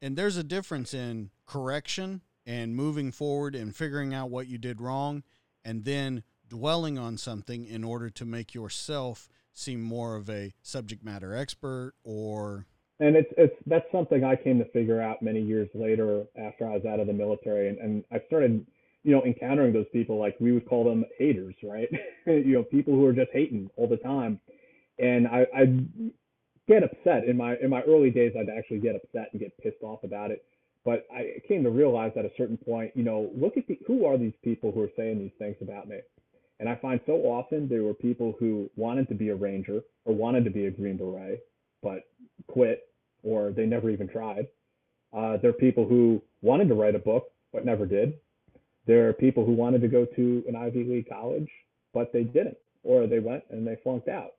And 0.02 0.16
there's 0.16 0.36
a 0.36 0.42
difference 0.44 0.92
in 0.92 1.30
correction 1.46 2.22
and 2.44 2.74
moving 2.74 3.12
forward 3.12 3.54
and 3.54 3.76
figuring 3.76 4.12
out 4.12 4.30
what 4.30 4.48
you 4.48 4.58
did 4.58 4.80
wrong 4.80 5.22
and 5.64 5.84
then 5.84 6.22
dwelling 6.48 6.98
on 6.98 7.16
something 7.16 7.66
in 7.66 7.84
order 7.84 8.10
to 8.10 8.24
make 8.24 8.54
yourself 8.54 9.28
seem 9.52 9.80
more 9.82 10.16
of 10.16 10.28
a 10.28 10.52
subject 10.62 11.02
matter 11.04 11.34
expert 11.34 11.94
or 12.04 12.66
And 13.00 13.16
it's 13.16 13.32
it's 13.36 13.54
that's 13.66 13.90
something 13.92 14.24
I 14.24 14.36
came 14.36 14.58
to 14.58 14.64
figure 14.70 15.00
out 15.00 15.22
many 15.22 15.40
years 15.40 15.68
later 15.74 16.24
after 16.38 16.66
I 16.66 16.74
was 16.74 16.84
out 16.84 17.00
of 17.00 17.06
the 17.06 17.12
military, 17.12 17.68
and, 17.68 17.78
and 17.78 18.04
I 18.10 18.20
started, 18.26 18.66
you 19.02 19.12
know, 19.12 19.22
encountering 19.24 19.72
those 19.72 19.86
people 19.92 20.18
like 20.18 20.36
we 20.40 20.52
would 20.52 20.66
call 20.66 20.84
them 20.84 21.04
haters, 21.18 21.54
right? 21.62 21.88
you 22.26 22.52
know, 22.52 22.62
people 22.62 22.94
who 22.94 23.04
are 23.06 23.12
just 23.12 23.30
hating 23.32 23.70
all 23.76 23.88
the 23.88 23.98
time, 23.98 24.40
and 24.98 25.26
I 25.26 25.46
I 25.54 25.64
get 26.68 26.82
upset 26.82 27.24
in 27.24 27.36
my 27.36 27.56
in 27.56 27.70
my 27.70 27.82
early 27.82 28.10
days. 28.10 28.32
I'd 28.38 28.48
actually 28.48 28.78
get 28.78 28.96
upset 28.96 29.28
and 29.32 29.40
get 29.40 29.56
pissed 29.58 29.82
off 29.82 30.02
about 30.02 30.30
it, 30.30 30.44
but 30.84 31.06
I 31.12 31.40
came 31.48 31.64
to 31.64 31.70
realize 31.70 32.12
at 32.16 32.24
a 32.24 32.30
certain 32.38 32.56
point, 32.56 32.92
you 32.94 33.02
know, 33.02 33.30
look 33.34 33.56
at 33.56 33.66
the, 33.66 33.78
who 33.86 34.06
are 34.06 34.16
these 34.16 34.36
people 34.42 34.70
who 34.72 34.82
are 34.82 34.90
saying 34.96 35.18
these 35.18 35.36
things 35.38 35.56
about 35.60 35.88
me, 35.88 35.98
and 36.58 36.68
I 36.68 36.74
find 36.76 37.00
so 37.06 37.12
often 37.12 37.68
there 37.68 37.82
were 37.82 37.94
people 37.94 38.34
who 38.38 38.70
wanted 38.76 39.08
to 39.08 39.14
be 39.14 39.28
a 39.28 39.36
ranger 39.36 39.82
or 40.04 40.14
wanted 40.14 40.44
to 40.44 40.50
be 40.50 40.66
a 40.66 40.70
green 40.70 40.96
beret, 40.96 41.40
but 41.82 42.04
quit 42.46 42.88
or 43.22 43.50
they 43.50 43.66
never 43.66 43.90
even 43.90 44.08
tried. 44.08 44.46
Uh, 45.16 45.36
there 45.38 45.50
are 45.50 45.54
people 45.54 45.86
who 45.86 46.22
wanted 46.42 46.68
to 46.68 46.74
write 46.74 46.94
a 46.94 46.98
book 46.98 47.24
but 47.52 47.64
never 47.64 47.86
did. 47.86 48.14
There 48.86 49.08
are 49.08 49.12
people 49.12 49.44
who 49.44 49.52
wanted 49.52 49.80
to 49.82 49.88
go 49.88 50.04
to 50.04 50.44
an 50.48 50.56
Ivy 50.56 50.84
League 50.84 51.08
college 51.08 51.48
but 51.96 52.12
they 52.12 52.24
didn't, 52.24 52.58
or 52.82 53.06
they 53.06 53.20
went 53.20 53.42
and 53.48 53.66
they 53.66 53.78
flunked 53.82 54.08
out. 54.08 54.32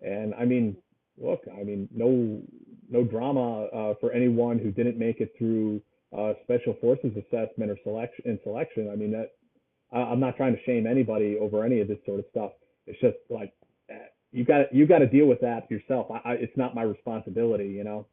And 0.00 0.34
I 0.34 0.46
mean, 0.46 0.74
look, 1.18 1.42
I 1.52 1.62
mean, 1.62 1.86
no, 1.94 2.40
no 2.90 3.04
drama 3.04 3.66
uh, 3.66 3.94
for 4.00 4.10
anyone 4.12 4.58
who 4.58 4.70
didn't 4.70 4.98
make 4.98 5.20
it 5.20 5.34
through 5.36 5.82
uh, 6.16 6.32
special 6.42 6.74
forces 6.80 7.12
assessment 7.16 7.70
or 7.70 7.76
selection 7.84 8.24
and 8.24 8.38
selection. 8.42 8.88
I 8.90 8.96
mean, 8.96 9.12
that 9.12 9.32
I'm 9.98 10.20
not 10.20 10.36
trying 10.36 10.54
to 10.54 10.62
shame 10.64 10.86
anybody 10.86 11.36
over 11.40 11.64
any 11.64 11.80
of 11.80 11.88
this 11.88 11.98
sort 12.06 12.20
of 12.20 12.26
stuff. 12.30 12.52
It's 12.86 13.00
just 13.00 13.16
like 13.30 13.52
eh, 13.90 13.94
you 14.32 14.44
got 14.44 14.74
you 14.74 14.86
got 14.86 14.98
to 14.98 15.06
deal 15.06 15.26
with 15.26 15.40
that 15.40 15.70
yourself. 15.70 16.10
I, 16.10 16.30
I, 16.30 16.32
it's 16.34 16.56
not 16.56 16.74
my 16.74 16.82
responsibility, 16.82 17.68
you 17.68 17.84
know. 17.84 18.06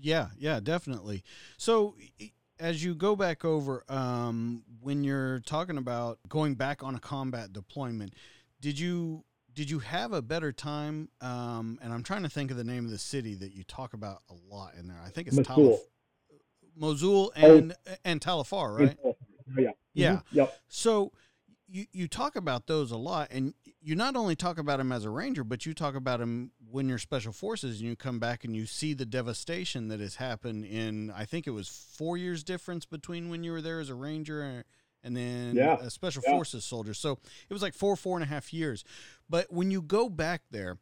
Yeah, 0.00 0.28
yeah, 0.38 0.60
definitely. 0.60 1.24
So 1.56 1.94
as 2.60 2.84
you 2.84 2.94
go 2.94 3.16
back 3.16 3.44
over, 3.44 3.84
um, 3.88 4.62
when 4.80 5.04
you're 5.04 5.40
talking 5.40 5.78
about 5.78 6.18
going 6.28 6.54
back 6.54 6.82
on 6.82 6.94
a 6.94 7.00
combat 7.00 7.52
deployment, 7.52 8.14
did 8.60 8.78
you 8.78 9.24
did 9.54 9.70
you 9.70 9.80
have 9.80 10.12
a 10.12 10.22
better 10.22 10.52
time? 10.52 11.08
Um, 11.20 11.78
and 11.82 11.92
I'm 11.92 12.02
trying 12.02 12.22
to 12.22 12.28
think 12.28 12.50
of 12.50 12.56
the 12.56 12.64
name 12.64 12.84
of 12.84 12.90
the 12.90 12.98
city 12.98 13.34
that 13.36 13.52
you 13.52 13.64
talk 13.64 13.92
about 13.92 14.22
a 14.30 14.54
lot 14.54 14.74
in 14.78 14.86
there. 14.86 15.00
I 15.04 15.10
think 15.10 15.28
it's 15.28 15.36
Mosul. 15.36 15.56
Talif- 15.56 15.78
Mosul 16.76 17.32
and 17.34 17.74
and 18.04 18.22
Tal 18.22 18.40
Afar, 18.40 18.72
right? 18.72 18.96
Yeah. 19.56 19.70
Yeah. 19.98 20.12
Mhm. 20.16 20.22
Yep. 20.32 20.60
So 20.68 21.12
you 21.70 21.86
you 21.92 22.08
talk 22.08 22.34
about 22.36 22.66
those 22.66 22.90
a 22.90 22.96
lot, 22.96 23.28
and 23.30 23.52
you 23.82 23.94
not 23.94 24.16
only 24.16 24.34
talk 24.34 24.58
about 24.58 24.78
them 24.78 24.90
as 24.92 25.04
a 25.04 25.10
ranger, 25.10 25.44
but 25.44 25.66
you 25.66 25.74
talk 25.74 25.94
about 25.94 26.18
them 26.20 26.50
when 26.70 26.88
you're 26.88 26.98
special 26.98 27.32
forces, 27.32 27.80
and 27.80 27.88
you 27.88 27.94
come 27.96 28.18
back 28.18 28.44
and 28.44 28.56
you 28.56 28.64
see 28.66 28.94
the 28.94 29.04
devastation 29.06 29.88
that 29.88 30.00
has 30.00 30.16
happened 30.16 30.64
in. 30.64 31.10
I 31.10 31.24
think 31.26 31.46
it 31.46 31.50
was 31.50 31.68
four 31.68 32.16
years 32.16 32.42
difference 32.42 32.86
between 32.86 33.28
when 33.28 33.44
you 33.44 33.52
were 33.52 33.60
there 33.62 33.80
as 33.80 33.90
a 33.90 33.94
ranger 33.94 34.42
and, 34.42 34.64
and 35.02 35.16
then 35.16 35.56
Yeah. 35.56 35.76
a 35.78 35.90
special 35.90 36.22
Yeah. 36.26 36.32
forces 36.32 36.64
soldier. 36.64 36.94
So 36.94 37.18
it 37.48 37.52
was 37.52 37.60
like 37.62 37.74
four 37.74 37.96
four 37.96 38.16
and 38.16 38.24
a 38.24 38.28
half 38.28 38.52
years. 38.52 38.82
But 39.28 39.52
when 39.52 39.70
you 39.70 39.82
go 39.82 40.08
back 40.08 40.42
there. 40.50 40.78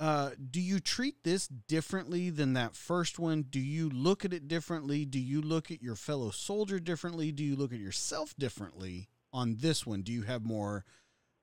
Uh, 0.00 0.30
do 0.50 0.62
you 0.62 0.80
treat 0.80 1.22
this 1.24 1.46
differently 1.46 2.30
than 2.30 2.54
that 2.54 2.74
first 2.74 3.18
one? 3.18 3.42
Do 3.42 3.60
you 3.60 3.90
look 3.90 4.24
at 4.24 4.32
it 4.32 4.48
differently? 4.48 5.04
Do 5.04 5.20
you 5.20 5.42
look 5.42 5.70
at 5.70 5.82
your 5.82 5.94
fellow 5.94 6.30
soldier 6.30 6.80
differently? 6.80 7.30
Do 7.32 7.44
you 7.44 7.54
look 7.54 7.70
at 7.70 7.78
yourself 7.78 8.34
differently 8.38 9.10
on 9.30 9.56
this 9.60 9.86
one? 9.86 10.00
Do 10.00 10.10
you 10.10 10.22
have 10.22 10.42
more? 10.42 10.86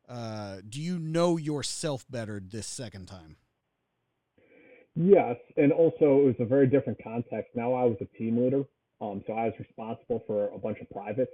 Uh, 0.10 0.58
do 0.68 0.82
you 0.82 0.98
know 0.98 1.38
yourself 1.38 2.06
better 2.10 2.42
this 2.44 2.66
second 2.66 3.06
time? 3.06 3.36
Yes, 4.96 5.36
and 5.58 5.72
also 5.72 6.22
it 6.22 6.26
was 6.26 6.36
a 6.40 6.46
very 6.46 6.66
different 6.66 6.98
context. 7.04 7.52
Now 7.54 7.76
I 7.76 7.84
was 7.84 7.98
a 8.02 8.18
team 8.18 8.44
leader, 8.44 8.64
um, 9.00 9.24
so 9.28 9.34
I 9.34 9.46
was 9.46 9.54
responsible 9.60 10.24
for 10.26 10.50
a 10.50 10.58
bunch 10.58 10.80
of 10.80 10.90
privates. 10.90 11.32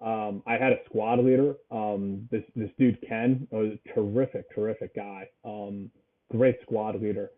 Um, 0.00 0.42
I 0.44 0.54
had 0.54 0.72
a 0.72 0.78
squad 0.86 1.20
leader. 1.20 1.54
Um, 1.70 2.28
this 2.32 2.42
this 2.56 2.70
dude 2.80 2.98
Ken 3.08 3.46
was 3.52 3.74
a 3.74 3.94
terrific, 3.94 4.52
terrific 4.52 4.96
guy. 4.96 5.28
Um, 5.44 5.92
great 6.30 6.56
squad 6.62 7.00
leader. 7.00 7.30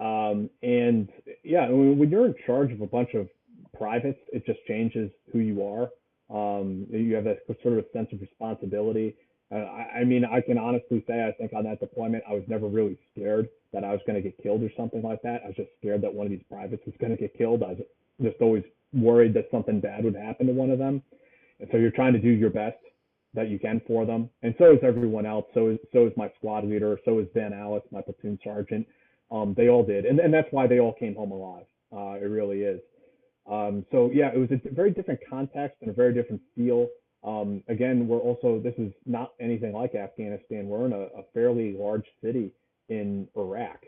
Um, 0.00 0.50
and 0.62 1.08
yeah, 1.44 1.68
when 1.70 2.10
you're 2.10 2.26
in 2.26 2.34
charge 2.46 2.72
of 2.72 2.80
a 2.80 2.86
bunch 2.86 3.14
of 3.14 3.28
privates, 3.76 4.18
it 4.32 4.44
just 4.46 4.58
changes 4.66 5.10
who 5.32 5.38
you 5.38 5.64
are. 5.64 5.90
Um, 6.30 6.86
you 6.90 7.14
have 7.14 7.24
that 7.24 7.40
sort 7.62 7.78
of 7.78 7.84
a 7.84 7.92
sense 7.92 8.08
of 8.12 8.20
responsibility. 8.20 9.14
Uh, 9.52 9.58
I, 9.58 10.00
I 10.00 10.04
mean, 10.04 10.24
I 10.24 10.40
can 10.40 10.58
honestly 10.58 11.04
say 11.06 11.24
I 11.26 11.32
think 11.32 11.52
on 11.52 11.64
that 11.64 11.80
deployment, 11.80 12.24
I 12.28 12.32
was 12.32 12.42
never 12.48 12.66
really 12.66 12.98
scared 13.12 13.48
that 13.72 13.84
I 13.84 13.92
was 13.92 14.00
going 14.06 14.16
to 14.16 14.22
get 14.22 14.42
killed 14.42 14.62
or 14.62 14.70
something 14.76 15.02
like 15.02 15.22
that. 15.22 15.42
I 15.44 15.48
was 15.48 15.56
just 15.56 15.70
scared 15.78 16.00
that 16.02 16.12
one 16.12 16.26
of 16.26 16.30
these 16.30 16.42
privates 16.48 16.82
was 16.86 16.94
going 16.98 17.14
to 17.14 17.20
get 17.20 17.36
killed. 17.36 17.62
I 17.62 17.68
was 17.68 17.78
just 18.22 18.40
always 18.40 18.64
worried 18.92 19.34
that 19.34 19.48
something 19.50 19.80
bad 19.80 20.04
would 20.04 20.16
happen 20.16 20.46
to 20.46 20.52
one 20.52 20.70
of 20.70 20.78
them. 20.78 21.02
And 21.60 21.68
so 21.70 21.78
you're 21.78 21.90
trying 21.90 22.14
to 22.14 22.18
do 22.18 22.28
your 22.30 22.50
best 22.50 22.78
that 23.34 23.48
you 23.48 23.58
can 23.58 23.80
for 23.86 24.06
them. 24.06 24.30
And 24.42 24.54
so 24.58 24.72
is 24.72 24.78
everyone 24.82 25.26
else. 25.26 25.46
So 25.54 25.68
is 25.68 25.78
so 25.92 26.06
is 26.06 26.12
my 26.16 26.30
squad 26.36 26.64
leader. 26.64 26.98
So 27.04 27.18
is 27.18 27.26
Van 27.34 27.52
Aalst, 27.52 27.90
my 27.90 28.00
platoon 28.00 28.38
sergeant. 28.42 28.86
Um, 29.30 29.54
they 29.56 29.68
all 29.68 29.84
did, 29.84 30.04
and 30.04 30.18
and 30.20 30.32
that's 30.32 30.48
why 30.50 30.66
they 30.66 30.80
all 30.80 30.94
came 30.94 31.14
home 31.14 31.32
alive. 31.32 31.66
Uh, 31.92 32.14
it 32.24 32.28
really 32.28 32.62
is. 32.62 32.80
Um, 33.50 33.84
so 33.90 34.10
yeah, 34.12 34.30
it 34.34 34.38
was 34.38 34.50
a 34.50 34.74
very 34.74 34.90
different 34.90 35.20
context 35.28 35.78
and 35.80 35.90
a 35.90 35.94
very 35.94 36.14
different 36.14 36.40
feel. 36.56 36.88
Um, 37.24 37.62
again, 37.68 38.06
we're 38.06 38.18
also 38.18 38.60
this 38.62 38.74
is 38.78 38.92
not 39.06 39.32
anything 39.40 39.72
like 39.72 39.94
Afghanistan. 39.94 40.66
We're 40.66 40.86
in 40.86 40.92
a, 40.92 41.20
a 41.20 41.22
fairly 41.32 41.74
large 41.78 42.06
city 42.22 42.52
in 42.88 43.26
Iraq, 43.36 43.80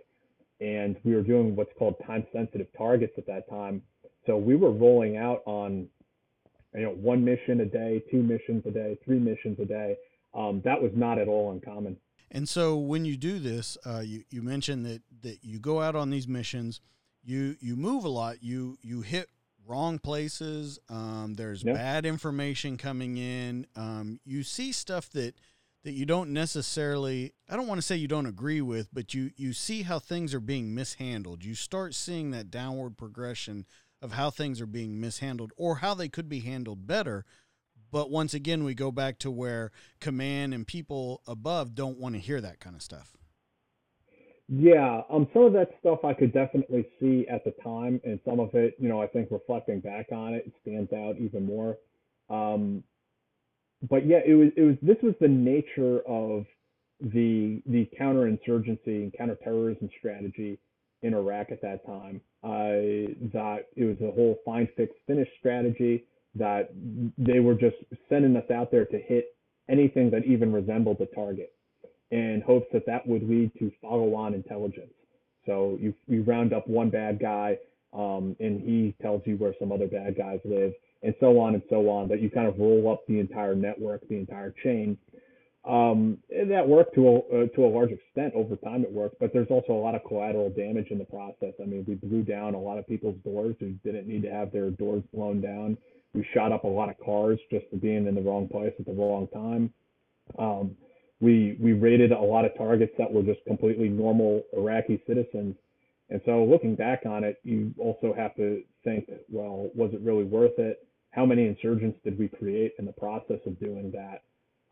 and 0.60 0.96
we 1.04 1.14
were 1.14 1.22
doing 1.22 1.54
what's 1.54 1.72
called 1.78 1.96
time-sensitive 2.06 2.68
targets 2.76 3.12
at 3.18 3.26
that 3.26 3.48
time. 3.48 3.82
So 4.26 4.36
we 4.36 4.56
were 4.56 4.72
rolling 4.72 5.18
out 5.18 5.42
on, 5.46 5.86
you 6.74 6.82
know, 6.82 6.90
one 6.90 7.24
mission 7.24 7.60
a 7.60 7.64
day, 7.66 8.02
two 8.10 8.22
missions 8.22 8.64
a 8.66 8.70
day, 8.70 8.98
three 9.04 9.18
missions 9.18 9.58
a 9.60 9.64
day. 9.64 9.96
Um, 10.34 10.60
that 10.64 10.80
was 10.80 10.92
not 10.94 11.18
at 11.18 11.28
all 11.28 11.52
uncommon. 11.52 11.96
And 12.30 12.48
so 12.48 12.76
when 12.76 13.04
you 13.04 13.16
do 13.16 13.38
this, 13.38 13.78
uh, 13.86 14.00
you 14.00 14.24
you 14.30 14.42
mentioned 14.42 14.84
that 14.86 15.02
that 15.22 15.38
you 15.42 15.58
go 15.58 15.80
out 15.80 15.94
on 15.94 16.10
these 16.10 16.26
missions, 16.28 16.80
you 17.22 17.56
you 17.60 17.76
move 17.76 18.04
a 18.04 18.08
lot. 18.08 18.42
You 18.42 18.76
you 18.82 19.00
hit 19.02 19.28
wrong 19.64 19.98
places. 19.98 20.78
Um, 20.88 21.34
there's 21.36 21.64
Yep. 21.64 21.74
bad 21.74 22.06
information 22.06 22.76
coming 22.76 23.16
in. 23.16 23.66
Um, 23.76 24.20
you 24.24 24.42
see 24.42 24.72
stuff 24.72 25.08
that 25.10 25.34
that 25.84 25.92
you 25.92 26.04
don't 26.04 26.30
necessarily. 26.32 27.32
I 27.48 27.56
don't 27.56 27.68
want 27.68 27.78
to 27.78 27.82
say 27.86 27.96
you 27.96 28.08
don't 28.08 28.26
agree 28.26 28.60
with, 28.60 28.88
but 28.92 29.14
you 29.14 29.30
you 29.36 29.52
see 29.52 29.82
how 29.82 29.98
things 30.00 30.34
are 30.34 30.40
being 30.40 30.74
mishandled. 30.74 31.44
You 31.44 31.54
start 31.54 31.94
seeing 31.94 32.32
that 32.32 32.50
downward 32.50 32.98
progression 32.98 33.66
of 34.02 34.12
how 34.12 34.30
things 34.30 34.60
are 34.60 34.66
being 34.66 35.00
mishandled 35.00 35.52
or 35.56 35.76
how 35.76 35.94
they 35.94 36.08
could 36.08 36.28
be 36.28 36.40
handled 36.40 36.86
better. 36.86 37.24
But 37.90 38.10
once 38.10 38.34
again, 38.34 38.64
we 38.64 38.74
go 38.74 38.90
back 38.90 39.18
to 39.20 39.30
where 39.30 39.70
command 40.00 40.52
and 40.52 40.66
people 40.66 41.22
above 41.26 41.74
don't 41.74 41.98
want 41.98 42.14
to 42.14 42.20
hear 42.20 42.40
that 42.40 42.60
kind 42.60 42.76
of 42.76 42.82
stuff. 42.82 43.16
Yeah, 44.48 45.02
um, 45.10 45.26
some 45.32 45.42
of 45.42 45.52
that 45.54 45.70
stuff 45.80 46.04
I 46.04 46.14
could 46.14 46.32
definitely 46.32 46.86
see 47.00 47.26
at 47.28 47.44
the 47.44 47.52
time, 47.64 48.00
and 48.04 48.20
some 48.24 48.38
of 48.38 48.54
it, 48.54 48.76
you 48.78 48.88
know, 48.88 49.02
I 49.02 49.08
think 49.08 49.28
reflecting 49.30 49.80
back 49.80 50.06
on 50.12 50.34
it, 50.34 50.46
it 50.46 50.52
stands 50.62 50.92
out 50.92 51.16
even 51.18 51.44
more. 51.44 51.78
Um, 52.30 52.84
but 53.88 54.06
yeah, 54.06 54.20
it 54.24 54.34
was 54.34 54.48
it 54.56 54.62
was 54.62 54.76
this 54.82 54.96
was 55.02 55.14
the 55.20 55.28
nature 55.28 56.00
of 56.06 56.46
the 57.00 57.60
the 57.66 57.88
counterinsurgency 58.00 58.86
and 58.86 59.12
counterterrorism 59.16 59.90
strategy 59.98 60.58
in 61.02 61.12
Iraq 61.14 61.50
at 61.50 61.60
that 61.62 61.84
time. 61.84 62.20
Uh, 62.46 63.10
that 63.32 63.66
it 63.74 63.84
was 63.90 63.96
a 64.08 64.12
whole 64.12 64.38
find, 64.44 64.68
fix, 64.76 64.92
finish 65.06 65.28
strategy. 65.40 66.04
That 66.36 66.70
they 67.18 67.40
were 67.40 67.54
just 67.54 67.76
sending 68.08 68.36
us 68.36 68.48
out 68.50 68.70
there 68.70 68.84
to 68.84 68.98
hit 68.98 69.24
anything 69.68 70.10
that 70.10 70.24
even 70.24 70.52
resembled 70.52 71.00
a 71.00 71.06
target 71.06 71.50
in 72.10 72.42
hopes 72.46 72.68
that 72.72 72.86
that 72.86 73.04
would 73.06 73.28
lead 73.28 73.50
to 73.58 73.72
follow-on 73.82 74.34
intelligence. 74.34 74.92
So 75.46 75.76
you 75.80 75.92
you 76.06 76.22
round 76.22 76.52
up 76.52 76.68
one 76.68 76.90
bad 76.90 77.18
guy, 77.18 77.58
um, 77.92 78.36
and 78.38 78.60
he 78.60 78.94
tells 79.02 79.22
you 79.24 79.36
where 79.36 79.54
some 79.58 79.72
other 79.72 79.88
bad 79.88 80.16
guys 80.16 80.40
live, 80.44 80.72
and 81.02 81.14
so 81.18 81.40
on 81.40 81.54
and 81.54 81.62
so 81.68 81.88
on. 81.88 82.08
That 82.08 82.20
you 82.20 82.30
kind 82.30 82.46
of 82.46 82.58
roll 82.58 82.92
up 82.92 83.00
the 83.08 83.18
entire 83.18 83.56
network, 83.56 84.06
the 84.08 84.18
entire 84.18 84.54
chain. 84.62 84.98
Um, 85.66 86.18
and 86.30 86.48
that 86.52 86.68
worked 86.68 86.94
to 86.94 87.08
a 87.08 87.16
uh, 87.16 87.46
to 87.56 87.64
a 87.64 87.66
large 87.66 87.90
extent 87.90 88.34
over 88.36 88.54
time. 88.56 88.82
It 88.82 88.92
worked, 88.92 89.18
but 89.18 89.32
there's 89.32 89.48
also 89.50 89.72
a 89.72 89.82
lot 89.82 89.96
of 89.96 90.04
collateral 90.04 90.48
damage 90.50 90.88
in 90.90 90.98
the 90.98 91.04
process. 91.04 91.54
I 91.60 91.64
mean, 91.64 91.84
we 91.88 91.96
blew 91.96 92.22
down 92.22 92.54
a 92.54 92.60
lot 92.60 92.78
of 92.78 92.86
people's 92.86 93.16
doors 93.24 93.56
who 93.58 93.72
didn't 93.84 94.06
need 94.06 94.22
to 94.22 94.30
have 94.30 94.52
their 94.52 94.70
doors 94.70 95.02
blown 95.12 95.40
down. 95.40 95.76
We 96.14 96.24
shot 96.32 96.52
up 96.52 96.62
a 96.62 96.68
lot 96.68 96.88
of 96.88 96.94
cars 97.04 97.40
just 97.50 97.66
for 97.68 97.76
being 97.76 98.06
in 98.06 98.14
the 98.14 98.22
wrong 98.22 98.48
place 98.48 98.72
at 98.78 98.86
the 98.86 98.92
wrong 98.92 99.26
time. 99.34 99.72
Um, 100.38 100.76
we 101.20 101.56
we 101.60 101.72
raided 101.72 102.12
a 102.12 102.20
lot 102.20 102.44
of 102.44 102.56
targets 102.56 102.92
that 102.98 103.12
were 103.12 103.22
just 103.22 103.40
completely 103.44 103.88
normal 103.88 104.42
Iraqi 104.56 105.02
citizens. 105.06 105.56
And 106.10 106.20
so 106.24 106.44
looking 106.44 106.76
back 106.76 107.02
on 107.06 107.24
it, 107.24 107.38
you 107.42 107.74
also 107.78 108.14
have 108.16 108.36
to 108.36 108.62
think, 108.84 109.10
well, 109.28 109.70
was 109.74 109.92
it 109.92 110.00
really 110.00 110.22
worth 110.22 110.58
it? 110.58 110.86
How 111.10 111.26
many 111.26 111.48
insurgents 111.48 111.98
did 112.04 112.16
we 112.16 112.28
create 112.28 112.74
in 112.78 112.84
the 112.84 112.92
process 112.92 113.40
of 113.46 113.58
doing 113.58 113.90
that? 113.92 114.22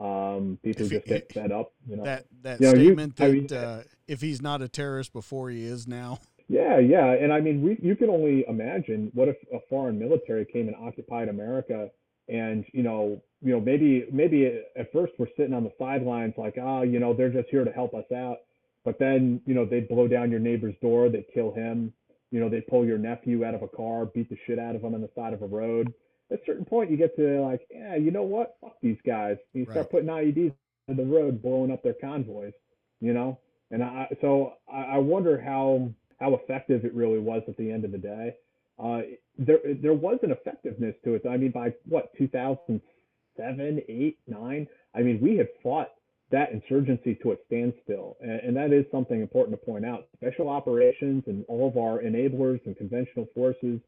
Um, 0.01 0.59
people 0.63 0.87
If 0.87 0.91
just 0.91 1.07
get 1.07 1.33
fed 1.33 1.53
up, 1.53 1.73
you 1.89 1.97
know. 1.97 2.03
That 2.05 2.25
that 2.43 2.61
You 2.61 2.67
know, 2.67 2.73
you- 2.75 2.85
statement 2.87 3.21
I 3.21 3.29
that 3.29 3.33
mean- 3.33 3.53
uh, 3.53 3.83
if 4.09 4.21
he's 4.21 4.43
not 4.43 4.61
a 4.61 4.69
terrorist 4.69 5.13
before 5.13 5.51
he 5.51 5.65
is 5.65 5.87
now. 5.87 6.19
Yeah, 6.47 6.79
yeah, 6.79 7.07
and 7.15 7.33
I 7.33 7.41
mean, 7.41 7.63
we 7.63 7.79
you 7.81 7.97
can 7.97 8.11
only 8.11 8.45
imagine 8.47 9.11
what 9.15 9.29
if 9.29 9.37
a 9.51 9.61
foreign 9.71 9.99
military 9.99 10.45
came 10.45 10.69
and 10.69 10.77
occupied 10.77 11.29
America, 11.31 11.89
and 12.29 12.67
you 12.75 12.83
know, 12.83 13.23
you 13.41 13.53
know, 13.53 13.61
maybe 13.61 14.05
maybe 14.13 14.61
at 14.77 14.93
first 14.93 15.15
we're 15.19 15.29
sitting 15.39 15.55
on 15.55 15.65
the 15.65 15.73
sidelines 15.79 16.35
like, 16.37 16.57
ah, 16.61 16.83
you 16.83 16.99
know, 17.01 17.15
they're 17.15 17.31
just 17.31 17.49
here 17.49 17.65
to 17.65 17.73
help 17.73 17.95
us 17.95 18.05
out, 18.15 18.41
but 18.85 18.99
then 18.99 19.41
you 19.47 19.55
know 19.55 19.65
they'd 19.65 19.89
blow 19.89 20.07
down 20.07 20.31
your 20.31 20.39
neighbor's 20.39 20.75
door, 20.83 21.09
they'd 21.09 21.25
kill 21.33 21.51
him, 21.51 21.95
you 22.31 22.41
know, 22.41 22.51
they'd 22.51 22.67
pull 22.67 22.85
your 22.85 22.99
nephew 22.99 23.43
out 23.43 23.55
of 23.55 23.63
a 23.63 23.69
car, 23.69 24.05
beat 24.05 24.29
the 24.29 24.37
shit 24.47 24.59
out 24.59 24.77
of 24.77 24.83
him 24.85 24.95
on 24.95 25.01
the 25.01 25.09
side 25.15 25.33
of 25.33 25.41
a 25.41 25.47
road. 25.47 25.95
At 26.31 26.41
a 26.41 26.43
certain 26.47 26.65
point, 26.65 26.91
you 26.91 26.97
get 26.97 27.15
to 27.17 27.41
like, 27.43 27.67
yeah, 27.71 27.97
you 27.97 28.11
know 28.11 28.23
what, 28.23 28.57
fuck 28.61 28.77
these 28.83 28.99
guys. 29.07 29.37
You 29.53 29.67
start 29.71 29.91
putting 29.91 30.09
IEDs 30.09 30.55
on 30.89 30.97
the 30.97 31.05
road, 31.05 31.43
blowing 31.43 31.71
up 31.71 31.83
their 31.83 31.95
convoys, 31.95 32.53
you 33.01 33.13
know. 33.13 33.39
And 33.71 33.83
I 33.83 34.09
so 34.21 34.55
I, 34.73 34.83
I 34.83 34.99
wonder 34.99 35.41
how 35.41 35.91
how 36.21 36.35
effective 36.35 36.85
it 36.85 36.95
really 36.95 37.19
was 37.19 37.43
at 37.49 37.57
the 37.57 37.71
end 37.71 37.85
of 37.85 37.93
the 37.93 37.99
day. 37.99 38.35
Uh, 38.83 39.03
there 39.39 39.59
there 39.83 39.95
was 39.95 40.19
an 40.23 40.31
effectiveness 40.31 40.95
to 41.05 41.15
it. 41.15 41.23
I 41.29 41.37
mean, 41.37 41.51
by 41.51 41.73
what 41.87 42.11
2007, 42.19 43.83
eight, 43.89 44.19
nine. 44.27 44.67
I 44.95 45.03
mean, 45.03 45.21
we 45.21 45.37
had 45.37 45.49
fought 45.63 45.89
that 46.31 46.53
insurgency 46.53 47.17
to 47.23 47.33
a 47.33 47.37
standstill, 47.47 48.17
and, 48.21 48.41
and 48.41 48.57
that 48.57 48.73
is 48.73 48.85
something 48.91 49.21
important 49.21 49.59
to 49.59 49.65
point 49.65 49.85
out. 49.85 50.07
Special 50.17 50.49
operations 50.49 51.25
and 51.27 51.45
all 51.49 51.69
of 51.69 51.77
our 51.77 52.01
enablers 52.01 52.65
and 52.67 52.77
conventional 52.77 53.27
forces, 53.35 53.81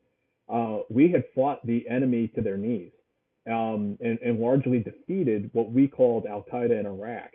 uh, 0.52 0.78
we 0.88 1.10
had 1.10 1.24
fought 1.34 1.64
the 1.66 1.88
enemy 1.88 2.28
to 2.34 2.40
their 2.40 2.56
knees, 2.56 2.92
um, 3.46 3.98
and, 4.00 4.18
and 4.24 4.38
largely 4.38 4.80
defeated 4.80 5.50
what 5.52 5.70
we 5.72 5.88
called 5.88 6.26
Al 6.26 6.44
Qaeda 6.52 6.78
in 6.78 6.86
Iraq. 6.86 7.30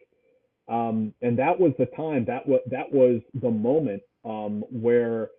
Um, 0.68 1.14
and 1.22 1.38
that 1.38 1.60
was 1.60 1.74
the 1.78 1.88
time 1.88 2.26
that 2.26 2.48
was 2.48 2.62
that 2.70 2.92
was 2.92 3.22
the 3.42 3.50
moment 3.50 4.02
um, 4.24 4.64
where 4.72 5.30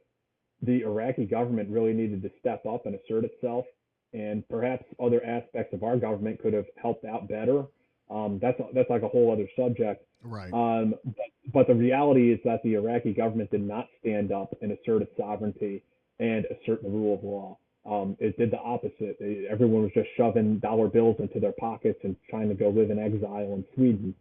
the 0.61 0.83
Iraqi 0.83 1.25
government 1.25 1.70
really 1.70 1.93
needed 1.93 2.23
to 2.23 2.31
step 2.39 2.64
up 2.66 2.87
and 2.87 2.95
assert 2.95 3.25
itself, 3.25 3.64
and 4.12 4.47
perhaps 4.49 4.85
other 5.03 5.25
aspects 5.25 5.73
of 5.75 5.83
our 5.83 5.97
government 5.97 6.41
could 6.41 6.53
have 6.53 6.66
helped 6.81 7.05
out 7.05 7.29
better. 7.29 7.64
Um, 8.11 8.39
that's 8.43 8.61
that's 8.75 8.91
like 8.91 9.03
a 9.03 9.09
whole 9.09 9.33
other 9.33 9.49
subject. 9.57 10.05
Right. 10.23 10.53
Um, 10.53 10.95
but, 11.05 11.27
but 11.53 11.66
the 11.66 11.75
reality 11.75 12.33
is 12.33 12.39
that 12.45 12.62
the 12.62 12.75
Iraqi 12.75 13.12
government 13.12 13.51
did 13.51 13.66
not 13.66 13.89
stand 14.01 14.33
up 14.33 14.55
and 14.61 14.70
assert 14.73 15.03
its 15.03 15.16
sovereignty 15.16 15.83
and 16.20 16.45
assert 16.47 16.83
the 16.83 16.89
rule 16.89 17.14
of 17.14 17.25
law. 17.25 17.59
Um, 17.85 18.16
it 18.20 18.39
did 18.39 18.51
the 18.51 18.61
opposite. 18.61 19.16
They, 19.18 19.47
everyone 19.51 19.83
was 19.83 19.93
just 19.93 20.09
shoving 20.16 20.59
dollar 20.59 20.89
bills 20.89 21.16
into 21.18 21.41
their 21.41 21.53
pockets 21.59 21.99
and 22.05 22.16
trying 22.30 22.49
to 22.49 22.55
go 22.55 22.68
live 22.68 22.91
in 22.91 22.99
exile 22.99 23.55
in 23.55 23.64
Sweden. 23.74 24.14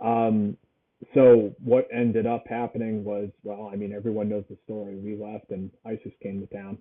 Um, 0.00 0.56
so 1.14 1.54
what 1.62 1.88
ended 1.92 2.26
up 2.26 2.44
happening 2.48 3.04
was, 3.04 3.28
well, 3.44 3.70
I 3.72 3.76
mean, 3.76 3.92
everyone 3.92 4.28
knows 4.28 4.44
the 4.48 4.56
story. 4.64 4.96
We 4.96 5.16
left 5.16 5.50
and 5.50 5.70
ISIS 5.84 6.12
came 6.22 6.40
to 6.40 6.54
town. 6.54 6.78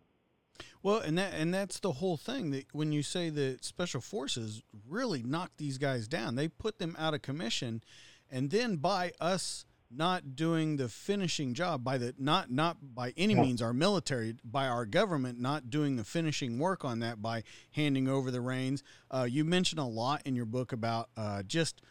Well, 0.81 0.99
and 0.99 1.17
that 1.17 1.33
and 1.33 1.53
that's 1.53 1.79
the 1.79 1.93
whole 1.93 2.15
thing 2.15 2.51
that 2.51 2.65
when 2.71 2.91
you 2.91 3.03
say 3.03 3.29
that 3.29 3.65
special 3.65 4.01
forces 4.01 4.61
really 4.87 5.21
knocked 5.21 5.57
these 5.57 5.77
guys 5.77 6.07
down, 6.07 6.35
they 6.35 6.47
put 6.47 6.79
them 6.79 6.95
out 6.97 7.13
of 7.13 7.21
commission, 7.21 7.83
and 8.31 8.51
then 8.51 8.77
by 8.77 9.11
us 9.19 9.65
not 9.91 10.35
doing 10.35 10.77
the 10.77 10.89
finishing 10.89 11.53
job 11.53 11.83
by 11.83 11.97
the 11.97 12.13
not 12.17 12.51
not 12.51 12.77
by 12.95 13.13
any 13.17 13.35
means 13.35 13.61
our 13.61 13.73
military 13.73 14.35
by 14.43 14.67
our 14.67 14.85
government 14.85 15.39
not 15.39 15.69
doing 15.69 15.95
the 15.95 16.03
finishing 16.03 16.59
work 16.59 16.83
on 16.83 16.99
that 16.99 17.21
by 17.21 17.43
handing 17.71 18.07
over 18.07 18.31
the 18.31 18.41
reins 18.41 18.83
uh, 19.11 19.27
you 19.29 19.45
mentioned 19.45 19.79
a 19.79 19.85
lot 19.85 20.21
in 20.25 20.35
your 20.35 20.45
book 20.45 20.71
about 20.71 21.09
uh, 21.17 21.43
just 21.43 21.81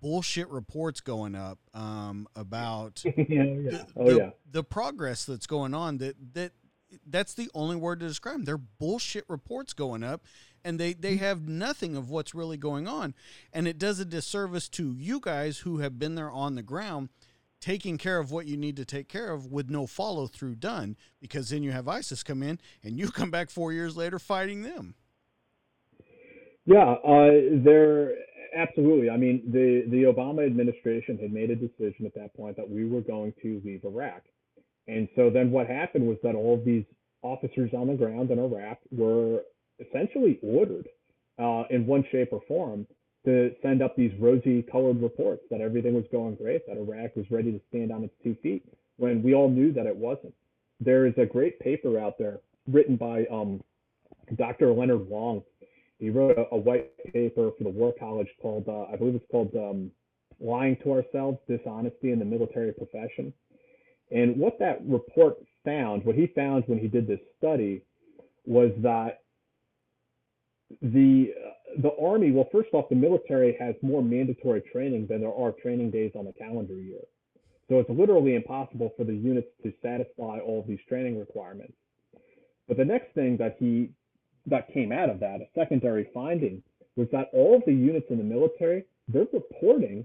bullshit 0.00 0.48
reports 0.48 1.00
going 1.00 1.34
up 1.34 1.58
um, 1.74 2.26
about 2.36 3.02
yeah, 3.04 3.12
yeah. 3.16 3.42
the, 3.70 3.86
Oh 3.96 4.10
the, 4.10 4.16
yeah. 4.16 4.30
the 4.50 4.64
progress 4.64 5.24
that's 5.24 5.46
going 5.46 5.74
on 5.74 5.98
that 5.98 6.16
that 6.34 6.52
that's 7.06 7.34
the 7.34 7.50
only 7.54 7.76
word 7.76 8.00
to 8.00 8.08
describe 8.08 8.34
them. 8.34 8.44
They're 8.44 8.58
bullshit 8.58 9.24
reports 9.28 9.72
going 9.72 10.02
up 10.02 10.22
and 10.64 10.78
they 10.78 10.92
they 10.92 11.16
have 11.16 11.48
nothing 11.48 11.96
of 11.96 12.10
what's 12.10 12.34
really 12.34 12.56
going 12.56 12.86
on 12.86 13.14
and 13.52 13.66
it 13.66 13.78
does 13.78 13.98
a 13.98 14.04
disservice 14.04 14.68
to 14.70 14.92
you 14.92 15.20
guys 15.20 15.58
who 15.58 15.78
have 15.78 15.98
been 15.98 16.14
there 16.14 16.30
on 16.30 16.54
the 16.54 16.62
ground 16.62 17.08
taking 17.62 17.96
care 17.96 18.18
of 18.18 18.30
what 18.30 18.46
you 18.46 18.56
need 18.58 18.76
to 18.76 18.84
take 18.84 19.08
care 19.08 19.32
of 19.32 19.46
with 19.46 19.70
no 19.70 19.86
follow 19.86 20.26
through 20.26 20.56
done 20.56 20.96
because 21.20 21.48
then 21.48 21.62
you 21.62 21.70
have 21.70 21.88
ISIS 21.88 22.22
come 22.22 22.42
in 22.42 22.58
and 22.82 22.98
you 22.98 23.10
come 23.10 23.30
back 23.30 23.48
4 23.48 23.72
years 23.72 23.96
later 23.96 24.18
fighting 24.18 24.62
them. 24.62 24.94
Yeah, 26.66 26.92
uh, 26.92 27.30
there 27.64 28.12
absolutely. 28.54 29.10
I 29.10 29.16
mean, 29.16 29.42
the 29.50 29.84
the 29.90 30.04
Obama 30.04 30.46
administration 30.46 31.18
had 31.18 31.32
made 31.32 31.50
a 31.50 31.56
decision 31.56 32.06
at 32.06 32.14
that 32.14 32.34
point 32.36 32.56
that 32.56 32.68
we 32.68 32.84
were 32.84 33.00
going 33.00 33.32
to 33.42 33.60
leave 33.64 33.84
Iraq, 33.84 34.22
and 34.86 35.08
so 35.16 35.30
then 35.30 35.50
what 35.50 35.66
happened 35.66 36.06
was 36.06 36.18
that 36.22 36.34
all 36.34 36.54
of 36.54 36.64
these 36.64 36.84
officers 37.22 37.70
on 37.72 37.88
the 37.88 37.94
ground 37.94 38.30
in 38.30 38.38
Iraq 38.38 38.78
were 38.90 39.42
essentially 39.80 40.38
ordered, 40.42 40.88
uh, 41.38 41.64
in 41.70 41.86
one 41.86 42.04
shape 42.12 42.28
or 42.32 42.42
form, 42.46 42.86
to 43.24 43.54
send 43.62 43.82
up 43.82 43.96
these 43.96 44.12
rosy-colored 44.18 45.00
reports 45.00 45.42
that 45.50 45.60
everything 45.60 45.94
was 45.94 46.04
going 46.10 46.34
great, 46.34 46.66
that 46.66 46.76
Iraq 46.76 47.14
was 47.16 47.30
ready 47.30 47.52
to 47.52 47.60
stand 47.68 47.92
on 47.92 48.04
its 48.04 48.14
two 48.22 48.36
feet, 48.42 48.64
when 48.96 49.22
we 49.22 49.34
all 49.34 49.48
knew 49.48 49.72
that 49.72 49.86
it 49.86 49.96
wasn't. 49.96 50.34
There 50.80 51.06
is 51.06 51.14
a 51.16 51.26
great 51.26 51.60
paper 51.60 51.98
out 51.98 52.18
there 52.18 52.40
written 52.66 52.96
by 52.96 53.26
um, 53.30 53.62
Dr. 54.36 54.72
Leonard 54.72 55.08
Wong 55.08 55.42
he 56.02 56.10
wrote 56.10 56.36
a, 56.36 56.52
a 56.52 56.58
white 56.58 56.90
paper 57.12 57.52
for 57.56 57.62
the 57.62 57.70
War 57.70 57.94
College 57.96 58.26
called, 58.42 58.64
uh, 58.66 58.92
I 58.92 58.96
believe 58.96 59.14
it's 59.14 59.24
called 59.30 59.54
um, 59.54 59.92
Lying 60.40 60.76
to 60.82 60.90
Ourselves 60.90 61.38
Dishonesty 61.48 62.10
in 62.10 62.18
the 62.18 62.24
Military 62.24 62.72
Profession. 62.72 63.32
And 64.10 64.36
what 64.36 64.58
that 64.58 64.80
report 64.84 65.36
found, 65.64 66.04
what 66.04 66.16
he 66.16 66.26
found 66.34 66.64
when 66.66 66.80
he 66.80 66.88
did 66.88 67.06
this 67.06 67.20
study, 67.38 67.82
was 68.44 68.72
that 68.78 69.20
the 70.80 71.32
uh, 71.38 71.50
the 71.80 71.94
army, 72.00 72.30
well, 72.30 72.48
first 72.52 72.68
off, 72.72 72.88
the 72.88 72.94
military 72.94 73.56
has 73.58 73.74
more 73.82 74.02
mandatory 74.02 74.62
training 74.72 75.06
than 75.08 75.20
there 75.20 75.34
are 75.34 75.52
training 75.52 75.90
days 75.90 76.12
on 76.14 76.24
the 76.24 76.32
calendar 76.32 76.74
year. 76.74 77.00
So 77.68 77.78
it's 77.78 77.90
literally 77.90 78.34
impossible 78.34 78.92
for 78.96 79.04
the 79.04 79.14
units 79.14 79.48
to 79.62 79.72
satisfy 79.82 80.38
all 80.38 80.60
of 80.60 80.66
these 80.66 80.80
training 80.88 81.18
requirements. 81.18 81.74
But 82.68 82.76
the 82.76 82.84
next 82.84 83.14
thing 83.14 83.36
that 83.38 83.56
he 83.58 83.90
that 84.46 84.72
came 84.72 84.92
out 84.92 85.08
of 85.08 85.20
that, 85.20 85.40
a 85.40 85.46
secondary 85.54 86.08
finding, 86.12 86.62
was 86.96 87.08
that 87.12 87.28
all 87.32 87.56
of 87.56 87.62
the 87.64 87.72
units 87.72 88.06
in 88.10 88.18
the 88.18 88.24
military, 88.24 88.84
they're 89.08 89.26
reporting 89.32 90.04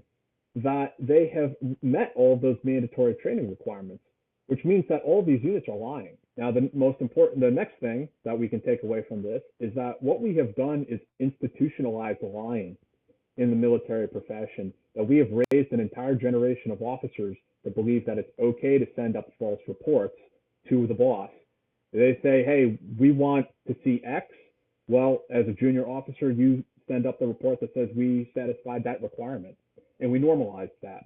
that 0.54 0.94
they 0.98 1.28
have 1.28 1.54
met 1.82 2.12
all 2.14 2.34
of 2.34 2.40
those 2.40 2.56
mandatory 2.62 3.14
training 3.14 3.50
requirements, 3.50 4.02
which 4.46 4.64
means 4.64 4.84
that 4.88 5.02
all 5.02 5.20
of 5.20 5.26
these 5.26 5.42
units 5.42 5.66
are 5.68 5.76
lying. 5.76 6.16
Now, 6.38 6.52
the 6.52 6.70
most 6.72 7.00
important, 7.00 7.40
the 7.40 7.50
next 7.50 7.80
thing 7.80 8.08
that 8.24 8.38
we 8.38 8.48
can 8.48 8.60
take 8.60 8.84
away 8.84 9.04
from 9.08 9.22
this 9.22 9.42
is 9.58 9.74
that 9.74 10.00
what 10.00 10.22
we 10.22 10.36
have 10.36 10.54
done 10.54 10.86
is 10.88 11.00
institutionalized 11.18 12.20
lying 12.22 12.76
in 13.38 13.50
the 13.50 13.56
military 13.56 14.06
profession, 14.06 14.72
that 14.94 15.02
we 15.02 15.16
have 15.16 15.28
raised 15.50 15.72
an 15.72 15.80
entire 15.80 16.14
generation 16.14 16.70
of 16.70 16.80
officers 16.80 17.36
that 17.64 17.74
believe 17.74 18.06
that 18.06 18.18
it's 18.18 18.30
okay 18.38 18.78
to 18.78 18.86
send 18.94 19.16
up 19.16 19.32
false 19.36 19.58
reports 19.66 20.14
to 20.68 20.86
the 20.86 20.94
boss. 20.94 21.30
They 21.92 22.16
say, 22.22 22.44
hey, 22.44 22.78
we 22.96 23.10
want 23.10 23.46
to 23.66 23.74
see 23.82 24.00
X. 24.04 24.26
Well, 24.86 25.22
as 25.30 25.48
a 25.48 25.52
junior 25.52 25.88
officer, 25.88 26.30
you 26.30 26.62
send 26.86 27.04
up 27.04 27.18
the 27.18 27.26
report 27.26 27.58
that 27.60 27.74
says 27.74 27.88
we 27.96 28.30
satisfied 28.32 28.84
that 28.84 29.02
requirement. 29.02 29.56
And 29.98 30.12
we 30.12 30.20
normalized 30.20 30.70
that. 30.82 31.04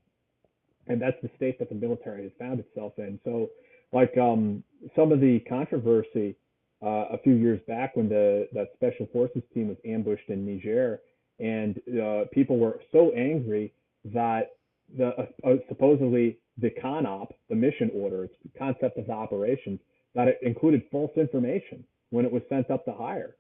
And 0.88 1.00
that's 1.00 1.16
the 1.22 1.30
state 1.36 1.58
that 1.58 1.70
the 1.70 1.74
military 1.74 2.24
has 2.24 2.32
found 2.38 2.60
itself 2.60 2.92
in. 2.98 3.18
So, 3.24 3.48
like 3.92 4.16
um, 4.18 4.62
some 4.96 5.12
of 5.12 5.20
the 5.20 5.40
controversy 5.48 6.36
uh, 6.82 7.06
a 7.12 7.18
few 7.22 7.34
years 7.34 7.60
back 7.68 7.96
when 7.96 8.08
the 8.08 8.48
that 8.52 8.68
special 8.74 9.06
forces 9.12 9.42
team 9.54 9.68
was 9.68 9.76
ambushed 9.86 10.28
in 10.28 10.44
Niger, 10.44 11.00
and 11.38 11.80
uh, 12.02 12.24
people 12.32 12.58
were 12.58 12.80
so 12.90 13.12
angry 13.12 13.72
that 14.04 14.50
the 14.96 15.08
uh, 15.08 15.26
uh 15.44 15.56
supposedly 15.68 16.38
the 16.58 16.70
CONOP, 16.82 17.32
the 17.48 17.54
mission 17.54 17.90
order, 17.94 18.28
the 18.42 18.58
concept 18.58 18.98
of 18.98 19.06
the 19.06 19.12
operations, 19.12 19.80
that 20.14 20.28
it 20.28 20.38
included 20.42 20.82
false 20.90 21.12
information 21.16 21.84
when 22.10 22.24
it 22.24 22.32
was 22.32 22.42
sent 22.48 22.70
up 22.70 22.84
to 22.84 22.92
higher. 22.92 23.36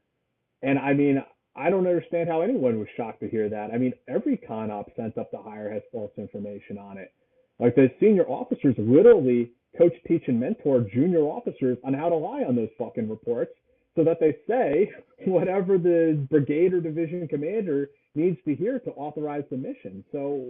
And 0.62 0.78
I 0.78 0.94
mean, 0.94 1.22
I 1.54 1.68
don't 1.68 1.86
understand 1.86 2.28
how 2.28 2.40
anyone 2.40 2.78
was 2.78 2.88
shocked 2.96 3.20
to 3.20 3.28
hear 3.28 3.48
that. 3.50 3.70
I 3.72 3.78
mean, 3.78 3.92
every 4.08 4.38
CONOP 4.38 4.94
sent 4.96 5.18
up 5.18 5.30
to 5.32 5.38
higher 5.38 5.70
has 5.70 5.82
false 5.92 6.12
information 6.16 6.78
on 6.78 6.96
it. 6.96 7.12
Like 7.58 7.74
the 7.74 7.90
senior 8.00 8.24
officers 8.24 8.74
literally 8.78 9.52
coach, 9.76 9.94
teach, 10.06 10.24
and 10.26 10.38
mentor 10.38 10.86
junior 10.92 11.20
officers 11.20 11.78
on 11.84 11.94
how 11.94 12.08
to 12.08 12.16
lie 12.16 12.42
on 12.42 12.56
those 12.56 12.68
fucking 12.78 13.08
reports 13.08 13.52
so 13.96 14.04
that 14.04 14.18
they 14.20 14.36
say 14.48 14.90
whatever 15.26 15.78
the 15.78 16.26
brigade 16.30 16.72
or 16.72 16.80
division 16.80 17.26
commander 17.28 17.90
needs 18.14 18.36
to 18.44 18.54
hear 18.54 18.78
to 18.78 18.90
authorize 18.90 19.44
the 19.50 19.56
mission. 19.56 20.04
So 20.12 20.44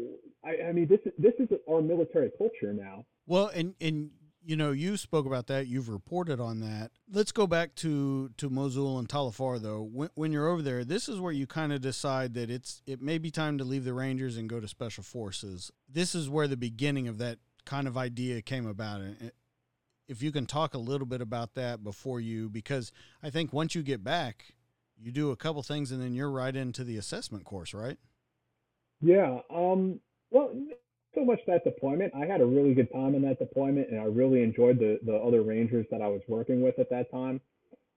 I, 0.44 0.68
I 0.68 0.72
mean, 0.72 0.88
this 0.88 1.00
this 1.18 1.34
is 1.38 1.48
our 1.70 1.80
military 1.80 2.30
culture 2.38 2.72
now. 2.72 3.04
Well, 3.26 3.50
and 3.54 3.74
and 3.80 4.10
you 4.44 4.56
know, 4.56 4.72
you 4.72 4.96
spoke 4.96 5.24
about 5.26 5.46
that. 5.46 5.68
You've 5.68 5.88
reported 5.88 6.40
on 6.40 6.60
that. 6.60 6.90
Let's 7.10 7.32
go 7.32 7.46
back 7.46 7.74
to 7.76 8.30
to 8.36 8.50
Mosul 8.50 8.98
and 8.98 9.08
Tal 9.08 9.28
Afar, 9.28 9.58
though. 9.58 9.82
When, 9.82 10.10
when 10.14 10.32
you're 10.32 10.48
over 10.48 10.62
there, 10.62 10.84
this 10.84 11.08
is 11.08 11.20
where 11.20 11.32
you 11.32 11.46
kind 11.46 11.72
of 11.72 11.80
decide 11.80 12.34
that 12.34 12.50
it's 12.50 12.82
it 12.86 13.00
may 13.00 13.18
be 13.18 13.30
time 13.30 13.58
to 13.58 13.64
leave 13.64 13.84
the 13.84 13.94
Rangers 13.94 14.36
and 14.36 14.48
go 14.48 14.60
to 14.60 14.68
Special 14.68 15.04
Forces. 15.04 15.70
This 15.88 16.14
is 16.14 16.28
where 16.28 16.48
the 16.48 16.56
beginning 16.56 17.06
of 17.06 17.18
that 17.18 17.38
kind 17.64 17.86
of 17.86 17.96
idea 17.96 18.42
came 18.42 18.66
about. 18.66 19.02
If 20.08 20.22
you 20.22 20.32
can 20.32 20.46
talk 20.46 20.74
a 20.74 20.78
little 20.78 21.06
bit 21.06 21.20
about 21.20 21.54
that 21.54 21.82
before 21.82 22.20
you, 22.20 22.48
because 22.48 22.92
I 23.22 23.30
think 23.30 23.52
once 23.52 23.74
you 23.74 23.82
get 23.82 24.02
back, 24.02 24.54
you 24.98 25.10
do 25.10 25.30
a 25.30 25.36
couple 25.36 25.62
things 25.62 25.90
and 25.90 26.02
then 26.02 26.14
you're 26.14 26.30
right 26.30 26.54
into 26.54 26.84
the 26.84 26.96
assessment 26.96 27.44
course, 27.44 27.74
right? 27.74 27.98
Yeah. 29.00 29.40
Um, 29.50 30.00
well, 30.30 30.54
so 31.14 31.24
much 31.24 31.40
that 31.46 31.64
deployment. 31.64 32.14
I 32.14 32.24
had 32.24 32.40
a 32.40 32.46
really 32.46 32.74
good 32.74 32.90
time 32.92 33.14
in 33.14 33.22
that 33.22 33.38
deployment, 33.38 33.90
and 33.90 34.00
I 34.00 34.04
really 34.04 34.42
enjoyed 34.42 34.78
the 34.78 34.98
the 35.04 35.16
other 35.16 35.42
Rangers 35.42 35.86
that 35.90 36.00
I 36.00 36.08
was 36.08 36.22
working 36.28 36.62
with 36.62 36.78
at 36.78 36.88
that 36.90 37.10
time. 37.10 37.40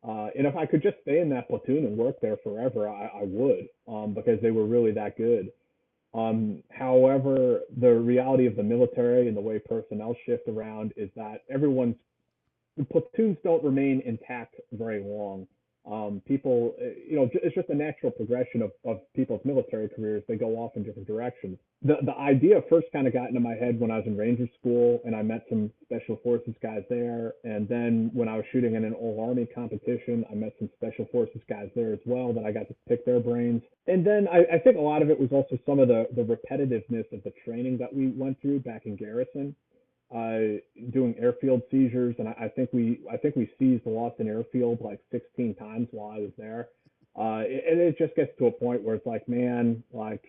Uh, 0.07 0.27
and 0.37 0.45
if 0.45 0.55
I 0.55 0.65
could 0.65 0.83
just 0.83 0.97
stay 1.01 1.19
in 1.19 1.29
that 1.29 1.47
platoon 1.47 1.85
and 1.85 1.97
work 1.97 2.17
there 2.21 2.37
forever, 2.43 2.87
I, 2.87 3.05
I 3.05 3.23
would, 3.23 3.67
um, 3.87 4.13
because 4.13 4.39
they 4.41 4.51
were 4.51 4.65
really 4.65 4.91
that 4.91 5.17
good. 5.17 5.51
Um, 6.15 6.63
however, 6.71 7.61
the 7.77 7.93
reality 7.93 8.45
of 8.45 8.55
the 8.55 8.63
military 8.63 9.27
and 9.27 9.35
the 9.35 9.41
way 9.41 9.59
personnel 9.59 10.15
shift 10.25 10.47
around 10.47 10.93
is 10.95 11.09
that 11.15 11.41
everyone's 11.49 11.95
platoons 12.91 13.37
don't 13.43 13.63
remain 13.63 14.01
intact 14.05 14.55
very 14.71 15.03
long 15.03 15.47
um, 15.89 16.21
people, 16.25 16.75
uh, 16.81 16.85
you 17.07 17.15
know, 17.15 17.29
it's 17.33 17.55
just 17.55 17.69
a 17.69 17.75
natural 17.75 18.11
progression 18.11 18.61
of, 18.61 18.71
of 18.85 19.01
people's 19.15 19.41
military 19.45 19.89
careers. 19.89 20.23
They 20.27 20.35
go 20.35 20.55
off 20.55 20.71
in 20.75 20.83
different 20.83 21.07
directions. 21.07 21.57
The, 21.83 21.97
the 22.03 22.15
idea 22.15 22.61
first 22.69 22.87
kind 22.91 23.07
of 23.07 23.13
got 23.13 23.29
into 23.29 23.39
my 23.39 23.53
head 23.53 23.79
when 23.79 23.91
I 23.91 23.97
was 23.97 24.07
in 24.07 24.17
Ranger 24.17 24.47
School 24.59 25.01
and 25.05 25.15
I 25.15 25.21
met 25.21 25.45
some 25.49 25.71
Special 25.83 26.19
Forces 26.23 26.55
guys 26.61 26.83
there. 26.89 27.33
And 27.43 27.67
then 27.67 28.09
when 28.13 28.27
I 28.27 28.35
was 28.37 28.45
shooting 28.51 28.75
in 28.75 28.83
an 28.83 28.93
All 28.93 29.23
Army 29.27 29.45
competition, 29.45 30.25
I 30.31 30.35
met 30.35 30.53
some 30.57 30.69
Special 30.75 31.07
Forces 31.11 31.41
guys 31.47 31.69
there 31.75 31.93
as 31.93 31.99
well 32.05 32.33
that 32.33 32.45
I 32.45 32.51
got 32.51 32.67
to 32.67 32.75
pick 32.89 33.05
their 33.05 33.19
brains. 33.19 33.61
And 33.87 34.05
then 34.05 34.27
I, 34.27 34.55
I 34.55 34.59
think 34.59 34.77
a 34.77 34.81
lot 34.81 35.03
of 35.03 35.09
it 35.11 35.19
was 35.19 35.29
also 35.31 35.59
some 35.65 35.79
of 35.79 35.87
the, 35.87 36.07
the 36.15 36.23
repetitiveness 36.23 37.11
of 37.13 37.23
the 37.23 37.33
training 37.45 37.77
that 37.77 37.93
we 37.93 38.07
went 38.07 38.41
through 38.41 38.59
back 38.61 38.85
in 38.85 38.95
Garrison 38.95 39.55
uh, 40.13 40.59
doing 40.91 41.15
airfield 41.19 41.61
seizures, 41.71 42.15
and 42.19 42.27
I, 42.27 42.45
I, 42.45 42.47
think 42.49 42.69
we 42.71 43.01
I 43.11 43.17
think 43.17 43.35
we 43.35 43.49
seized 43.57 43.85
the 43.85 43.89
Lawson 43.89 44.27
Airfield 44.27 44.79
like 44.81 44.99
16 45.11 45.55
times 45.55 45.87
while 45.91 46.11
I 46.11 46.19
was 46.19 46.31
there. 46.37 46.69
Uh, 47.17 47.39
and 47.39 47.79
it 47.79 47.97
just 47.97 48.15
gets 48.15 48.31
to 48.37 48.47
a 48.47 48.51
point 48.51 48.83
where 48.83 48.95
it's 48.95 49.05
like, 49.05 49.27
man, 49.27 49.83
like 49.91 50.23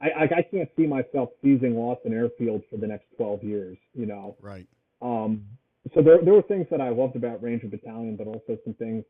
I 0.00 0.24
I 0.24 0.42
can't 0.42 0.68
see 0.76 0.86
myself 0.86 1.30
seizing 1.42 1.74
Lawson 1.74 2.12
Airfield 2.12 2.62
for 2.70 2.76
the 2.76 2.86
next 2.86 3.06
12 3.16 3.44
years, 3.44 3.78
you 3.94 4.06
know. 4.06 4.36
Right. 4.40 4.66
Um. 5.02 5.44
So 5.94 6.02
there 6.02 6.22
there 6.22 6.34
were 6.34 6.42
things 6.42 6.66
that 6.70 6.80
I 6.80 6.88
loved 6.88 7.16
about 7.16 7.42
Ranger 7.42 7.66
Battalion, 7.66 8.16
but 8.16 8.26
also 8.26 8.58
some 8.64 8.74
things 8.74 9.04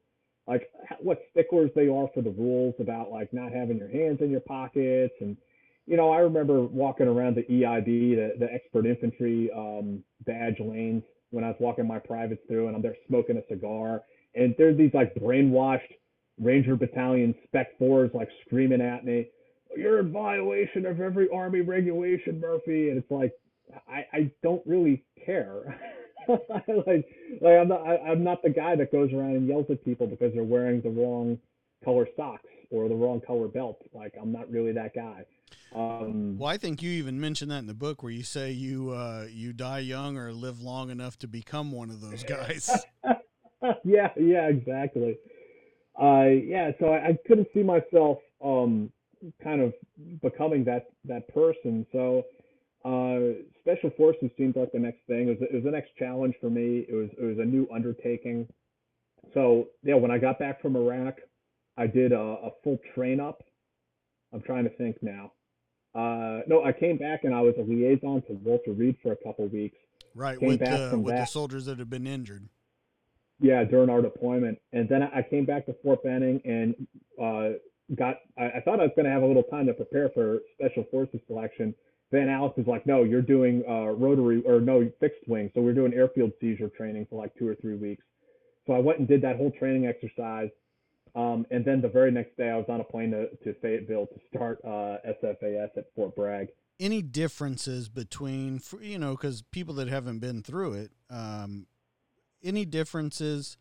like 0.47 0.71
what 0.99 1.23
sticklers 1.31 1.71
they 1.77 1.89
are 1.89 2.09
for 2.15 2.23
the 2.23 2.31
rules 2.31 2.75
about 2.81 3.11
like 3.11 3.33
not 3.33 3.53
having 3.53 3.77
your 3.77 3.89
hands 3.89 4.19
in 4.21 4.31
your 4.31 4.41
pockets 4.41 5.15
and 5.21 5.37
you 5.91 5.97
know, 5.97 6.13
I 6.13 6.19
remember 6.19 6.63
walking 6.63 7.09
around 7.09 7.35
the 7.35 7.43
EIB, 7.43 8.15
the, 8.15 8.35
the 8.39 8.53
expert 8.53 8.87
infantry 8.87 9.51
um, 9.55 10.05
badge 10.25 10.61
lanes 10.61 11.03
when 11.31 11.43
I 11.43 11.49
was 11.49 11.57
walking 11.59 11.85
my 11.85 11.99
privates 11.99 12.41
through, 12.47 12.69
and 12.69 12.77
I'm 12.77 12.83
there 12.83 12.95
smoking 13.09 13.37
a 13.37 13.43
cigar, 13.53 14.03
and 14.37 14.55
there's 14.57 14.79
these 14.79 14.93
like 14.95 15.13
brainwashed 15.17 15.81
Ranger 16.41 16.77
Battalion 16.77 17.35
Spec 17.45 17.77
Fours 17.77 18.13
like 18.15 18.29
screaming 18.47 18.81
at 18.81 19.05
me, 19.05 19.31
"You're 19.77 19.99
in 19.99 20.13
violation 20.13 20.87
of 20.87 21.01
every 21.01 21.29
Army 21.29 21.61
regulation, 21.61 22.39
Murphy," 22.39 22.91
and 22.91 22.99
it's 22.99 23.11
like, 23.11 23.33
I, 23.89 24.07
I 24.13 24.31
don't 24.45 24.63
really 24.67 25.03
care. 25.27 25.77
like, 26.29 26.69
like 26.69 27.55
I'm 27.61 27.67
not, 27.67 27.85
I, 27.85 27.97
I'm 27.97 28.23
not 28.23 28.45
the 28.45 28.51
guy 28.51 28.77
that 28.77 28.93
goes 28.93 29.13
around 29.13 29.35
and 29.35 29.49
yells 29.49 29.67
at 29.71 29.85
people 29.85 30.07
because 30.07 30.33
they're 30.35 30.45
wearing 30.45 30.83
the 30.83 30.91
wrong 30.91 31.37
color 31.85 32.07
socks 32.17 32.45
or 32.71 32.89
the 32.89 32.95
wrong 32.95 33.21
color 33.27 33.49
belt. 33.49 33.83
Like 33.93 34.15
I'm 34.21 34.31
not 34.31 34.49
really 34.49 34.71
that 34.73 34.95
guy. 34.95 35.25
Um, 35.75 36.37
well, 36.39 36.49
I 36.49 36.57
think 36.57 36.83
you 36.83 36.91
even 36.91 37.21
mentioned 37.21 37.51
that 37.51 37.59
in 37.59 37.67
the 37.67 37.75
book 37.75 38.03
where 38.03 38.13
you 38.13 38.23
say 38.23 38.51
you 38.51 38.91
uh, 38.91 39.27
you 39.31 39.53
die 39.53 39.81
young 39.81 40.17
or 40.17 40.33
live 40.33 40.61
long 40.61 40.91
enough 40.91 41.19
to 41.19 41.29
become 41.29 41.71
one 41.71 41.91
of 41.91 42.01
those 42.01 42.25
guys. 42.25 42.71
yeah, 43.85 44.09
yeah, 44.17 44.49
exactly. 44.49 45.17
Uh, 46.01 46.29
yeah, 46.29 46.71
so 46.81 46.87
I, 46.87 47.09
I 47.09 47.19
couldn't 47.27 47.49
see 47.55 47.63
myself 47.63 48.19
um, 48.43 48.91
kind 49.43 49.61
of 49.61 49.75
becoming 50.23 50.65
that 50.65 50.87
that 51.05 51.29
person. 51.29 51.87
So 51.93 52.25
uh, 52.85 53.43
special 53.61 53.91
forces 53.97 54.31
seemed 54.37 54.57
like 54.57 54.73
the 54.73 54.79
next 54.79 55.01
thing. 55.07 55.29
It 55.29 55.41
was, 55.41 55.49
it 55.51 55.55
was 55.55 55.65
the 55.65 55.71
next 55.71 55.91
challenge 55.99 56.35
for 56.41 56.51
me. 56.51 56.87
It 56.89 56.95
was 56.95 57.11
it 57.21 57.25
was 57.25 57.39
a 57.39 57.45
new 57.45 57.69
undertaking. 57.75 58.49
So 59.35 59.69
yeah, 59.83 59.95
when 59.95 60.11
I 60.11 60.19
got 60.19 60.39
back 60.39 60.63
from 60.63 60.77
Iraq, 60.77 61.17
I 61.77 61.87
did 61.87 62.13
a, 62.13 62.21
a 62.21 62.51
full 62.65 62.79
train 62.95 63.21
up. 63.21 63.43
I'm 64.33 64.43
trying 64.43 64.65
to 64.65 64.71
think 64.71 64.97
now. 65.03 65.33
Uh, 65.95 66.41
no, 66.47 66.65
I 66.65 66.73
came 66.73 66.97
back 66.97 67.25
and 67.25 67.35
I 67.35 67.41
was 67.41 67.55
a 67.59 67.63
liaison 67.63 68.23
to 68.23 68.35
Walter 68.45 68.73
Reed 68.73 68.97
for 69.03 69.13
a 69.13 69.17
couple 69.17 69.49
weeks. 69.49 69.77
Right, 70.15 70.39
came 70.39 70.49
with, 70.49 70.61
the, 70.61 70.99
with 70.99 71.17
the 71.17 71.25
soldiers 71.25 71.67
that 71.67 71.79
had 71.79 71.91
been 71.91 72.07
injured. 72.07 72.49
Yeah, 73.41 73.65
during 73.65 73.89
our 73.89 74.03
deployment, 74.03 74.59
and 74.73 74.89
then 74.89 75.03
I 75.03 75.23
came 75.23 75.47
back 75.47 75.67
to 75.67 75.75
Fort 75.83 76.03
Benning 76.05 76.43
and 76.45 76.75
uh, 77.21 77.57
got. 77.95 78.17
I, 78.39 78.59
I, 78.59 78.61
thought 78.61 78.81
I 78.81 78.83
was 78.83 78.93
going 78.95 79.07
to 79.07 79.11
have 79.11 79.23
a 79.23 79.27
little 79.27 79.45
time 79.45 79.67
to 79.67 79.73
prepare 79.73 80.11
for 80.11 80.41
Special 80.59 80.85
Forces 80.91 81.21
selection. 81.27 81.75
Van 82.13 82.27
Aalst 82.29 82.59
was 82.59 82.67
like, 82.67 82.87
"No, 82.87 83.03
you're 83.03 83.23
doing 83.23 83.63
uh, 83.67 83.93
rotary 83.93 84.43
or 84.45 84.61
no 84.61 84.91
fixed 85.01 85.27
wing, 85.27 85.51
so 85.55 85.63
we're 85.63 85.73
doing 85.73 85.95
airfield 85.95 86.33
seizure 86.39 86.69
training 86.69 87.07
for 87.09 87.19
like 87.19 87.35
two 87.39 87.49
or 87.49 87.55
three 87.55 87.77
weeks." 87.77 88.05
So 88.67 88.75
I 88.75 88.79
went 88.79 88.99
and 88.99 89.09
did 89.09 89.23
that 89.23 89.37
whole 89.37 89.53
training 89.53 89.87
exercise 89.87 90.51
um, 91.15 91.47
and 91.51 91.65
then 91.65 91.81
the 91.81 91.89
very 91.89 92.11
next 92.11 92.37
day, 92.37 92.51
I 92.51 92.57
was 92.57 92.67
on 92.69 92.81
a 92.81 92.85
plane 92.85 93.11
to, 93.11 93.29
to 93.45 93.55
Fayetteville 93.61 94.07
to 94.07 94.21
start 94.35 94.61
uh, 94.65 94.99
SFAS 95.23 95.77
at 95.77 95.87
Fort 95.95 96.15
Bragg. 96.15 96.49
Any 96.79 97.03
differences 97.03 97.89
between, 97.89 98.61
you 98.81 98.99
know, 98.99 99.13
because 99.17 99.43
people 99.51 99.75
that 99.75 99.89
haven't 99.89 100.21
been 100.21 100.43
through 100.43 100.75
it, 100.75 100.93
um, 101.11 101.67
any 102.43 102.65
differences 102.65 103.59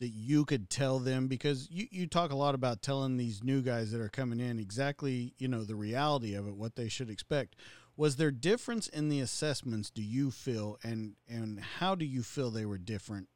that 0.00 0.08
you 0.08 0.44
could 0.44 0.68
tell 0.68 0.98
them? 0.98 1.28
Because 1.28 1.68
you, 1.70 1.86
you 1.90 2.06
talk 2.06 2.32
a 2.32 2.36
lot 2.36 2.54
about 2.54 2.82
telling 2.82 3.16
these 3.16 3.44
new 3.44 3.62
guys 3.62 3.92
that 3.92 4.00
are 4.00 4.08
coming 4.08 4.40
in 4.40 4.58
exactly, 4.58 5.34
you 5.38 5.46
know, 5.46 5.62
the 5.62 5.76
reality 5.76 6.34
of 6.34 6.48
it, 6.48 6.56
what 6.56 6.76
they 6.76 6.88
should 6.88 7.10
expect. 7.10 7.56
Was 7.96 8.16
there 8.16 8.32
difference 8.32 8.88
in 8.88 9.08
the 9.08 9.20
assessments, 9.20 9.90
do 9.90 10.02
you 10.02 10.32
feel, 10.32 10.78
and, 10.82 11.14
and 11.28 11.60
how 11.60 11.94
do 11.94 12.04
you 12.04 12.24
feel 12.24 12.50
they 12.50 12.66
were 12.66 12.78
different 12.78 13.28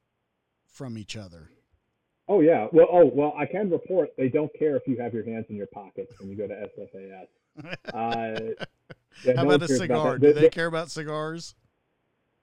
from 0.66 0.98
each 0.98 1.16
other? 1.16 1.50
Oh 2.28 2.40
yeah. 2.40 2.68
Well, 2.72 2.88
oh 2.92 3.06
well, 3.12 3.34
I 3.38 3.46
can 3.46 3.70
report 3.70 4.10
they 4.18 4.28
don't 4.28 4.50
care 4.58 4.76
if 4.76 4.82
you 4.86 4.98
have 4.98 5.14
your 5.14 5.24
hands 5.24 5.46
in 5.48 5.56
your 5.56 5.66
pockets 5.66 6.12
when 6.20 6.28
you 6.28 6.36
go 6.36 6.46
to 6.46 6.54
SFAS. 6.54 7.26
Uh, 7.94 8.54
yeah, 9.24 9.32
How 9.36 9.42
no 9.44 9.50
about 9.50 9.62
a 9.62 9.74
cigar? 9.74 10.12
that. 10.12 10.20
Do 10.20 10.32
They- 10.32 10.40
they 10.42 10.48
care 10.50 10.66
about 10.66 10.90
cigars? 10.90 11.54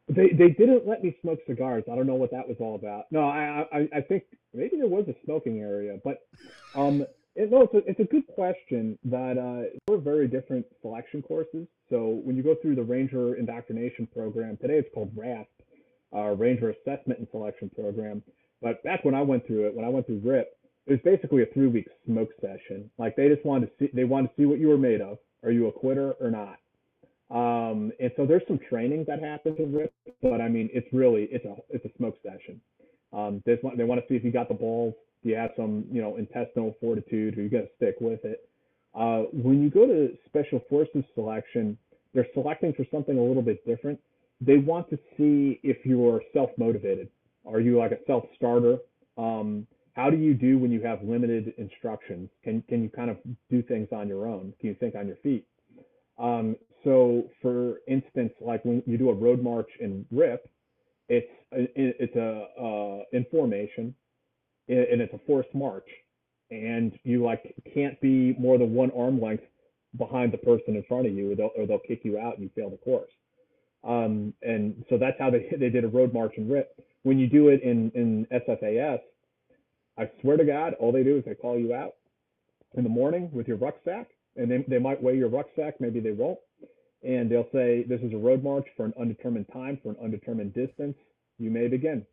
They 0.07 0.29
they 0.29 0.49
didn't 0.49 0.87
let 0.87 1.03
me 1.03 1.17
smoke 1.21 1.39
cigars. 1.47 1.83
I 1.91 1.95
don't 1.95 2.05
know 2.05 2.13
what 2.15 2.29
that 2.31 2.47
was 2.47 2.57
all 2.59 2.75
about. 2.75 3.05
No, 3.11 3.27
I 3.27 3.65
I, 3.71 3.89
I 3.95 4.01
think 4.01 4.23
maybe 4.53 4.77
there 4.77 4.87
was 4.87 5.07
a 5.07 5.15
smoking 5.25 5.61
area, 5.61 5.97
but 6.03 6.19
um, 6.75 7.05
it, 7.35 7.49
no, 7.49 7.61
it's 7.63 7.73
a, 7.73 7.77
it's 7.89 7.99
a 7.99 8.03
good 8.03 8.27
question. 8.27 8.99
That 9.05 9.37
uh, 9.39 9.77
we're 9.87 9.97
very 9.97 10.27
different 10.27 10.65
selection 10.81 11.23
courses. 11.23 11.67
So 11.89 12.21
when 12.23 12.35
you 12.37 12.43
go 12.43 12.53
through 12.61 12.75
the 12.75 12.83
Ranger 12.83 13.33
Indoctrination 13.35 14.05
Program 14.07 14.57
today, 14.57 14.75
it's 14.77 14.89
called 14.93 15.11
RASP, 15.15 15.47
uh, 16.15 16.35
Ranger 16.35 16.69
Assessment 16.69 17.17
and 17.19 17.27
Selection 17.31 17.71
Program. 17.71 18.21
But 18.61 18.83
back 18.83 19.03
when 19.05 19.15
I 19.15 19.21
went 19.21 19.45
through 19.45 19.67
it, 19.67 19.75
when 19.75 19.85
I 19.85 19.89
went 19.89 20.05
through 20.07 20.21
RIP, 20.23 20.47
it 20.87 20.91
was 20.91 20.99
basically 21.03 21.43
a 21.43 21.47
three 21.47 21.67
week 21.67 21.87
smoke 22.05 22.29
session. 22.41 22.89
Like 22.97 23.15
they 23.15 23.27
just 23.27 23.45
wanted 23.45 23.67
to 23.67 23.71
see 23.79 23.91
they 23.93 24.03
wanted 24.03 24.29
to 24.29 24.33
see 24.37 24.45
what 24.45 24.59
you 24.59 24.69
were 24.69 24.77
made 24.77 25.01
of. 25.01 25.17
Are 25.43 25.51
you 25.51 25.67
a 25.67 25.71
quitter 25.71 26.13
or 26.19 26.31
not? 26.31 26.57
Um, 27.31 27.91
and 27.99 28.11
so 28.15 28.25
there's 28.25 28.43
some 28.47 28.59
training 28.69 29.05
that 29.07 29.19
happens 29.21 29.57
in 29.59 29.73
RIP, 29.73 29.93
but 30.21 30.41
I 30.41 30.47
mean, 30.47 30.69
it's 30.73 30.87
really 30.93 31.27
it's 31.31 31.45
a 31.45 31.55
it's 31.69 31.85
a 31.85 31.97
smoke 31.97 32.15
session. 32.23 32.61
Um, 33.13 33.41
they 33.45 33.57
want 33.63 33.77
they 33.77 33.83
want 33.83 34.01
to 34.01 34.07
see 34.07 34.15
if 34.15 34.23
you 34.23 34.31
got 34.31 34.47
the 34.47 34.53
balls, 34.53 34.93
do 35.23 35.29
you 35.29 35.35
have 35.35 35.51
some 35.57 35.85
you 35.91 36.01
know 36.01 36.17
intestinal 36.17 36.75
fortitude, 36.79 37.37
or 37.37 37.41
you 37.41 37.49
to 37.49 37.67
stick 37.77 37.95
with 37.99 38.23
it. 38.23 38.47
Uh, 38.93 39.23
when 39.33 39.61
you 39.61 39.69
go 39.69 39.85
to 39.85 40.15
special 40.27 40.61
forces 40.69 41.03
selection, 41.15 41.77
they're 42.13 42.27
selecting 42.33 42.73
for 42.73 42.85
something 42.91 43.17
a 43.17 43.21
little 43.21 43.41
bit 43.41 43.65
different. 43.65 43.99
They 44.39 44.57
want 44.57 44.89
to 44.91 44.97
see 45.17 45.59
if 45.63 45.85
you're 45.85 46.21
self 46.33 46.51
motivated. 46.57 47.09
Are 47.47 47.59
you 47.59 47.77
like 47.77 47.91
a 47.91 47.99
self 48.07 48.25
starter? 48.35 48.77
Um, 49.17 49.67
how 49.93 50.09
do 50.09 50.17
you 50.17 50.33
do 50.33 50.57
when 50.57 50.71
you 50.71 50.81
have 50.81 51.01
limited 51.03 51.53
instructions? 51.57 52.29
Can 52.43 52.61
can 52.67 52.83
you 52.83 52.89
kind 52.89 53.09
of 53.09 53.17
do 53.49 53.61
things 53.63 53.87
on 53.91 54.07
your 54.07 54.27
own? 54.27 54.53
Can 54.59 54.69
you 54.69 54.75
think 54.79 54.95
on 54.95 55.07
your 55.07 55.17
feet? 55.17 55.45
Um, 56.17 56.55
so, 56.83 57.29
for 57.41 57.79
instance, 57.87 58.33
like 58.39 58.63
when 58.63 58.83
you 58.85 58.97
do 58.97 59.09
a 59.09 59.13
road 59.13 59.41
march 59.41 59.69
in 59.79 60.05
RIP, 60.11 60.49
it's 61.09 61.31
a, 61.53 61.67
it's 61.75 62.15
a 62.15 62.47
uh, 62.61 63.03
in 63.11 63.25
formation, 63.31 63.95
and 64.67 65.01
it's 65.01 65.13
a 65.13 65.19
forced 65.25 65.53
march, 65.53 65.87
and 66.51 66.97
you 67.03 67.23
like 67.23 67.55
can't 67.73 67.99
be 68.01 68.35
more 68.39 68.57
than 68.57 68.73
one 68.73 68.91
arm 68.97 69.21
length 69.21 69.43
behind 69.97 70.31
the 70.33 70.37
person 70.37 70.75
in 70.75 70.83
front 70.87 71.07
of 71.07 71.13
you, 71.13 71.31
or 71.31 71.35
they'll, 71.35 71.51
or 71.57 71.65
they'll 71.65 71.79
kick 71.79 72.01
you 72.03 72.19
out 72.19 72.35
and 72.35 72.43
you 72.43 72.49
fail 72.55 72.69
the 72.69 72.77
course. 72.77 73.11
Um, 73.85 74.33
and 74.41 74.83
so 74.89 74.97
that's 74.97 75.17
how 75.19 75.29
they 75.29 75.47
they 75.59 75.69
did 75.69 75.83
a 75.83 75.89
road 75.89 76.13
march 76.13 76.33
in 76.37 76.49
RIP. 76.49 76.69
When 77.03 77.19
you 77.19 77.27
do 77.27 77.49
it 77.49 77.61
in 77.63 77.91
in 77.95 78.27
SFAS, 78.31 78.99
I 79.97 80.09
swear 80.21 80.37
to 80.37 80.45
God, 80.45 80.73
all 80.79 80.91
they 80.91 81.03
do 81.03 81.17
is 81.17 81.23
they 81.25 81.35
call 81.35 81.57
you 81.57 81.73
out 81.73 81.93
in 82.75 82.83
the 82.83 82.89
morning 82.89 83.29
with 83.31 83.47
your 83.47 83.57
rucksack, 83.57 84.07
and 84.35 84.51
they, 84.51 84.65
they 84.67 84.79
might 84.79 85.01
weigh 85.01 85.17
your 85.17 85.29
rucksack, 85.29 85.79
maybe 85.79 85.99
they 85.99 86.11
won't, 86.11 86.39
and 87.03 87.29
they'll 87.29 87.47
say, 87.53 87.83
This 87.87 88.01
is 88.01 88.13
a 88.13 88.17
road 88.17 88.43
march 88.43 88.65
for 88.75 88.85
an 88.85 88.93
undetermined 88.99 89.47
time, 89.53 89.79
for 89.81 89.89
an 89.89 89.97
undetermined 90.03 90.53
distance. 90.53 90.95
You 91.37 91.49
may 91.49 91.67
begin. 91.67 92.05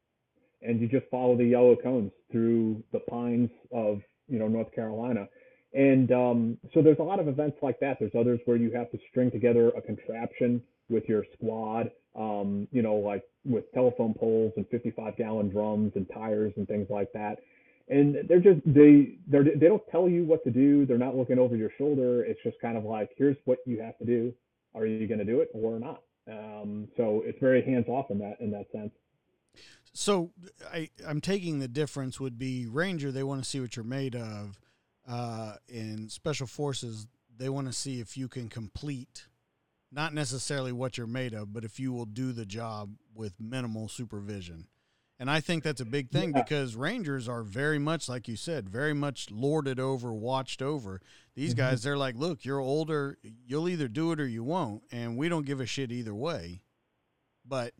And 0.63 0.81
you 0.81 0.89
just 0.89 1.07
follow 1.11 1.37
the 1.37 1.45
yellow 1.45 1.75
cones 1.75 2.13
through 2.31 2.83
the 2.93 3.01
pines 3.01 3.51
of 3.73 4.01
you 4.29 4.39
know 4.39 4.47
North 4.47 4.73
Carolina. 4.73 5.27
And 5.75 6.13
um, 6.13 6.59
so 6.75 6.83
there's 6.83 6.99
a 7.01 7.03
lot 7.03 7.19
of 7.19 7.29
events 7.29 7.57
like 7.63 7.81
that. 7.81 7.97
There's 7.99 8.15
others 8.19 8.41
where 8.45 8.57
you 8.57 8.71
have 8.73 8.91
to 8.93 8.99
string 9.11 9.31
together 9.31 9.71
a 9.71 9.81
contraption 9.81 10.63
with 10.93 11.09
your 11.09 11.25
squad, 11.33 11.91
um, 12.15 12.69
you 12.71 12.83
know, 12.83 12.95
like 12.95 13.25
with 13.45 13.65
telephone 13.73 14.15
poles 14.15 14.53
and 14.57 14.69
55 14.69 15.17
gallon 15.17 15.49
drums 15.49 15.93
and 15.97 16.07
tires 16.15 16.53
and 16.57 16.69
things 16.69 16.89
like 16.91 17.13
that 17.13 17.39
and 17.89 18.17
they're 18.29 18.41
just 18.41 18.61
they 18.65 19.17
they're 19.27 19.43
they 19.45 19.67
don't 19.67 19.83
tell 19.91 20.09
you 20.09 20.25
what 20.25 20.45
to 20.45 20.51
do 20.51 20.87
they're 20.87 20.99
not 20.99 21.17
looking 21.17 21.39
over 21.39 21.57
your 21.57 21.71
shoulder 21.77 22.25
it's 22.25 22.41
just 22.45 22.57
kind 22.61 22.77
of 22.77 22.85
like 22.85 23.11
here's 23.17 23.37
what 23.45 23.59
you 23.67 23.81
have 23.81 23.99
to 23.99 24.05
do 24.05 24.33
are 24.75 24.87
you 24.87 25.07
going 25.09 25.19
to 25.19 25.25
do 25.25 25.41
it 25.41 25.49
or 25.53 25.79
not 25.79 26.03
um, 26.31 26.87
so 26.97 27.23
it's 27.25 27.39
very 27.41 27.65
hands 27.65 27.87
off 27.89 28.11
in 28.11 28.19
that 28.19 28.37
in 28.41 28.51
that 28.51 28.67
sense 28.73 28.93
So 29.93 30.31
I, 30.73 30.89
I'm 31.07 31.21
taking 31.21 31.59
the 31.59 31.69
difference 31.69 32.19
would 32.19 32.39
be 32.39 32.67
Ranger. 32.67 33.13
They 33.13 33.23
want 33.23 33.43
to 33.43 33.49
see 33.49 33.61
what 33.61 33.77
you're 33.77 33.85
made 33.85 34.17
of. 34.17 34.59
Uh, 35.07 35.57
in 35.69 36.09
Special 36.09 36.47
Forces, 36.47 37.07
they 37.37 37.49
want 37.49 37.67
to 37.67 37.73
see 37.73 38.01
if 38.01 38.17
you 38.17 38.29
can 38.29 38.49
complete, 38.49 39.27
not 39.93 40.15
necessarily 40.15 40.73
what 40.73 40.97
you're 40.97 41.07
made 41.07 41.35
of, 41.35 41.53
but 41.53 41.65
if 41.65 41.79
you 41.79 41.93
will 41.93 42.07
do 42.07 42.33
the 42.33 42.47
job 42.47 42.95
with 43.15 43.41
minimal 43.41 43.89
supervision. 43.89 44.67
And 45.19 45.31
I 45.31 45.41
think 45.41 45.63
that's 45.63 45.81
a 45.81 45.85
big 45.85 46.11
thing 46.11 46.33
Yeah. 46.35 46.43
because 46.43 46.75
Rangers 46.75 47.29
are 47.29 47.43
very 47.43 47.79
much, 47.79 48.09
like 48.09 48.27
you 48.27 48.35
said, 48.35 48.69
very 48.69 48.95
much 48.95 49.31
lorded 49.31 49.79
over, 49.79 50.13
watched 50.13 50.63
over. 50.63 51.01
These 51.37 51.51
Mm-hmm. 51.55 51.59
guys, 51.59 51.83
they're 51.83 51.99
like, 51.99 52.17
look, 52.17 52.45
you're 52.45 52.59
older. 52.59 53.19
You'll 53.47 53.69
either 53.69 53.87
do 53.87 54.11
it 54.13 54.19
or 54.21 54.27
you 54.27 54.43
won't. 54.43 54.83
And 54.91 55.17
we 55.17 55.29
don't 55.29 55.47
give 55.47 55.61
a 55.61 55.67
shit 55.67 55.93
either 55.93 56.15
way. 56.15 56.63
But 57.47 57.73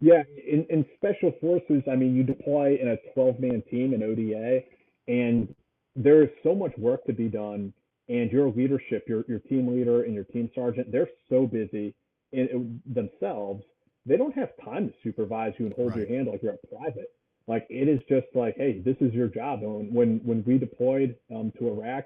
Yeah, 0.00 0.22
in, 0.50 0.66
in 0.70 0.84
special 0.96 1.32
forces, 1.40 1.82
I 1.90 1.94
mean, 1.96 2.16
you 2.16 2.24
deploy 2.24 2.76
in 2.80 2.88
a 2.88 2.96
12 3.14 3.38
man 3.40 3.62
team 3.70 3.92
in 3.94 4.02
ODA, 4.02 4.60
and 5.06 5.54
there 5.94 6.22
is 6.22 6.30
so 6.42 6.54
much 6.54 6.72
work 6.78 7.04
to 7.06 7.12
be 7.12 7.28
done. 7.28 7.72
And 8.08 8.30
your 8.32 8.50
leadership, 8.50 9.04
your, 9.06 9.24
your 9.28 9.38
team 9.40 9.68
leader 9.68 10.04
and 10.04 10.14
your 10.14 10.24
team 10.24 10.50
sergeant, 10.54 10.90
they're 10.90 11.08
so 11.28 11.46
busy 11.46 11.94
in, 12.32 12.80
themselves, 12.86 13.62
they 14.06 14.16
don't 14.16 14.34
have 14.34 14.50
time 14.64 14.88
to 14.88 14.94
supervise 15.02 15.52
you 15.58 15.66
and 15.66 15.74
hold 15.74 15.94
your 15.94 16.06
hand 16.06 16.28
like 16.28 16.42
you're 16.42 16.54
a 16.54 16.76
private. 16.76 17.10
Like 17.46 17.66
it 17.68 17.88
is 17.88 18.00
just 18.08 18.26
like, 18.34 18.56
hey, 18.56 18.80
this 18.84 18.96
is 19.00 19.12
your 19.12 19.28
job. 19.28 19.62
And 19.62 19.92
when 19.94 20.20
when 20.24 20.44
we 20.46 20.58
deployed 20.58 21.16
um, 21.34 21.52
to 21.58 21.68
Iraq, 21.68 22.04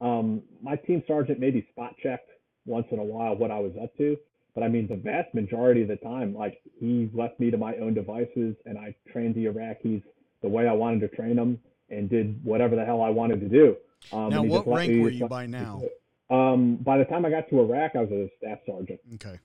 um, 0.00 0.42
my 0.62 0.76
team 0.76 1.02
sergeant 1.06 1.40
maybe 1.40 1.66
spot 1.72 1.94
checked 2.02 2.30
once 2.66 2.86
in 2.90 2.98
a 2.98 3.04
while 3.04 3.34
what 3.34 3.50
I 3.50 3.58
was 3.58 3.72
up 3.82 3.96
to, 3.96 4.16
but 4.54 4.62
I 4.62 4.68
mean, 4.68 4.86
the 4.88 4.96
vast 4.96 5.34
majority 5.34 5.82
of 5.82 5.88
the 5.88 5.96
time, 5.96 6.34
like 6.34 6.60
he 6.78 7.08
left 7.14 7.38
me 7.40 7.50
to 7.50 7.56
my 7.56 7.76
own 7.76 7.94
devices 7.94 8.56
and 8.66 8.76
I 8.76 8.94
trained 9.12 9.34
the 9.34 9.46
Iraqis 9.46 10.02
the 10.42 10.48
way 10.48 10.66
I 10.68 10.72
wanted 10.72 11.00
to 11.00 11.16
train 11.16 11.36
them 11.36 11.58
and 11.90 12.10
did 12.10 12.44
whatever 12.44 12.76
the 12.76 12.84
hell 12.84 13.00
I 13.00 13.08
wanted 13.08 13.40
to 13.40 13.48
do. 13.48 13.76
Um, 14.12 14.30
now, 14.30 14.42
what 14.42 14.66
rank 14.66 14.92
me- 14.92 15.00
were 15.00 15.10
you 15.10 15.28
by 15.28 15.46
now? 15.46 15.82
Um, 16.30 16.76
by 16.76 16.98
the 16.98 17.04
time 17.04 17.24
I 17.24 17.30
got 17.30 17.48
to 17.50 17.60
Iraq, 17.60 17.92
I 17.96 18.00
was 18.02 18.10
a 18.10 18.30
staff 18.38 18.58
sergeant. 18.66 19.00
Okay. 19.14 19.38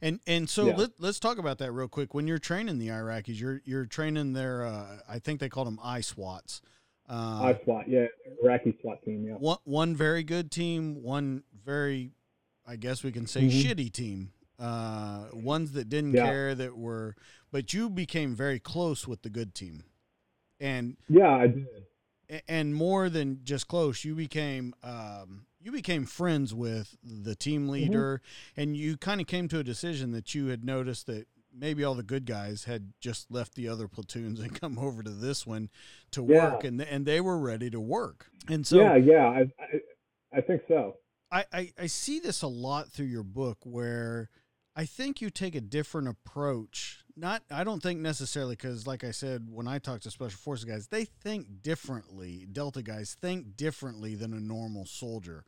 And 0.00 0.20
and 0.28 0.48
so 0.48 0.66
Yeah. 0.68 0.76
let, 0.76 0.90
let's 1.00 1.18
talk 1.18 1.38
about 1.38 1.58
that 1.58 1.72
real 1.72 1.88
quick. 1.88 2.14
When 2.14 2.26
you're 2.28 2.38
training 2.38 2.78
the 2.78 2.88
Iraqis, 2.88 3.38
you're 3.40 3.60
you're 3.64 3.86
training 3.86 4.32
their 4.32 4.64
uh, 4.64 4.98
I 5.08 5.18
think 5.18 5.40
they 5.40 5.48
called 5.48 5.66
them 5.66 5.80
I 5.82 6.00
SWATs. 6.00 6.60
Uh, 7.08 7.40
I 7.56 7.60
SWAT, 7.64 7.88
yeah, 7.88 8.06
Iraqi 8.42 8.76
SWAT 8.80 9.02
team, 9.04 9.24
yeah. 9.26 9.34
one 9.34 9.58
one 9.64 9.96
very 9.96 10.22
good 10.22 10.50
team, 10.52 11.02
one 11.02 11.42
very, 11.64 12.12
I 12.66 12.76
guess 12.76 13.02
we 13.02 13.10
can 13.12 13.26
say 13.26 13.42
Mhm. 13.42 13.50
shitty 13.62 13.92
team. 13.92 14.32
Uh, 14.58 15.28
ones 15.32 15.72
that 15.72 15.88
didn't 15.88 16.14
Yeah. 16.14 16.26
care 16.26 16.54
that 16.54 16.76
were, 16.76 17.16
but 17.50 17.72
you 17.72 17.88
became 17.90 18.34
very 18.34 18.58
close 18.60 19.06
with 19.08 19.22
the 19.22 19.30
good 19.30 19.54
team, 19.54 19.84
and 20.60 20.96
Yeah, 21.08 21.30
I 21.34 21.46
did. 21.48 21.66
And 22.46 22.74
more 22.74 23.08
than 23.08 23.40
just 23.44 23.68
close, 23.68 24.04
you 24.04 24.14
became 24.14 24.74
um, 24.82 25.46
you 25.60 25.72
became 25.72 26.04
friends 26.04 26.54
with 26.54 26.96
the 27.02 27.34
team 27.34 27.68
leader, 27.68 28.20
and 28.56 28.76
you 28.76 28.96
kind 28.96 29.20
of 29.20 29.26
came 29.26 29.48
to 29.48 29.58
a 29.58 29.64
decision 29.64 30.12
that 30.12 30.34
you 30.34 30.46
had 30.48 30.64
noticed 30.64 31.06
that 31.06 31.26
maybe 31.52 31.82
all 31.82 31.94
the 31.94 32.02
good 32.02 32.26
guys 32.26 32.64
had 32.64 32.92
just 33.00 33.30
left 33.30 33.54
the 33.54 33.68
other 33.68 33.88
platoons 33.88 34.40
and 34.40 34.54
come 34.60 34.78
over 34.78 35.02
to 35.02 35.10
this 35.10 35.46
one 35.46 35.70
to 36.10 36.22
Yeah. 36.22 36.52
work, 36.52 36.64
and 36.64 36.80
and 36.80 37.06
they 37.06 37.20
were 37.20 37.38
ready 37.38 37.70
to 37.70 37.80
work, 37.80 38.30
and 38.48 38.66
so 38.66 38.76
yeah, 38.76 38.96
yeah, 38.96 39.26
I, 39.26 39.40
I, 39.58 39.80
I 40.38 40.40
think 40.40 40.62
so. 40.68 40.96
I, 41.30 41.44
I, 41.52 41.72
I 41.78 41.86
see 41.88 42.20
this 42.20 42.40
a 42.40 42.46
lot 42.48 42.88
through 42.88 43.06
your 43.06 43.22
book 43.22 43.58
where 43.64 44.30
I 44.74 44.86
think 44.86 45.20
you 45.20 45.28
take 45.28 45.54
a 45.54 45.60
different 45.60 46.08
approach. 46.08 47.04
Not, 47.18 47.42
I 47.50 47.64
don't 47.64 47.82
think 47.82 47.98
necessarily 47.98 48.54
because, 48.54 48.86
like 48.86 49.02
I 49.02 49.10
said, 49.10 49.48
when 49.50 49.66
I 49.66 49.80
talk 49.80 50.00
to 50.02 50.10
special 50.10 50.38
forces 50.38 50.64
guys, 50.64 50.86
they 50.86 51.04
think 51.04 51.62
differently. 51.62 52.46
Delta 52.50 52.80
guys 52.80 53.16
think 53.20 53.56
differently 53.56 54.14
than 54.14 54.32
a 54.32 54.40
normal 54.40 54.86
soldier. 54.86 55.44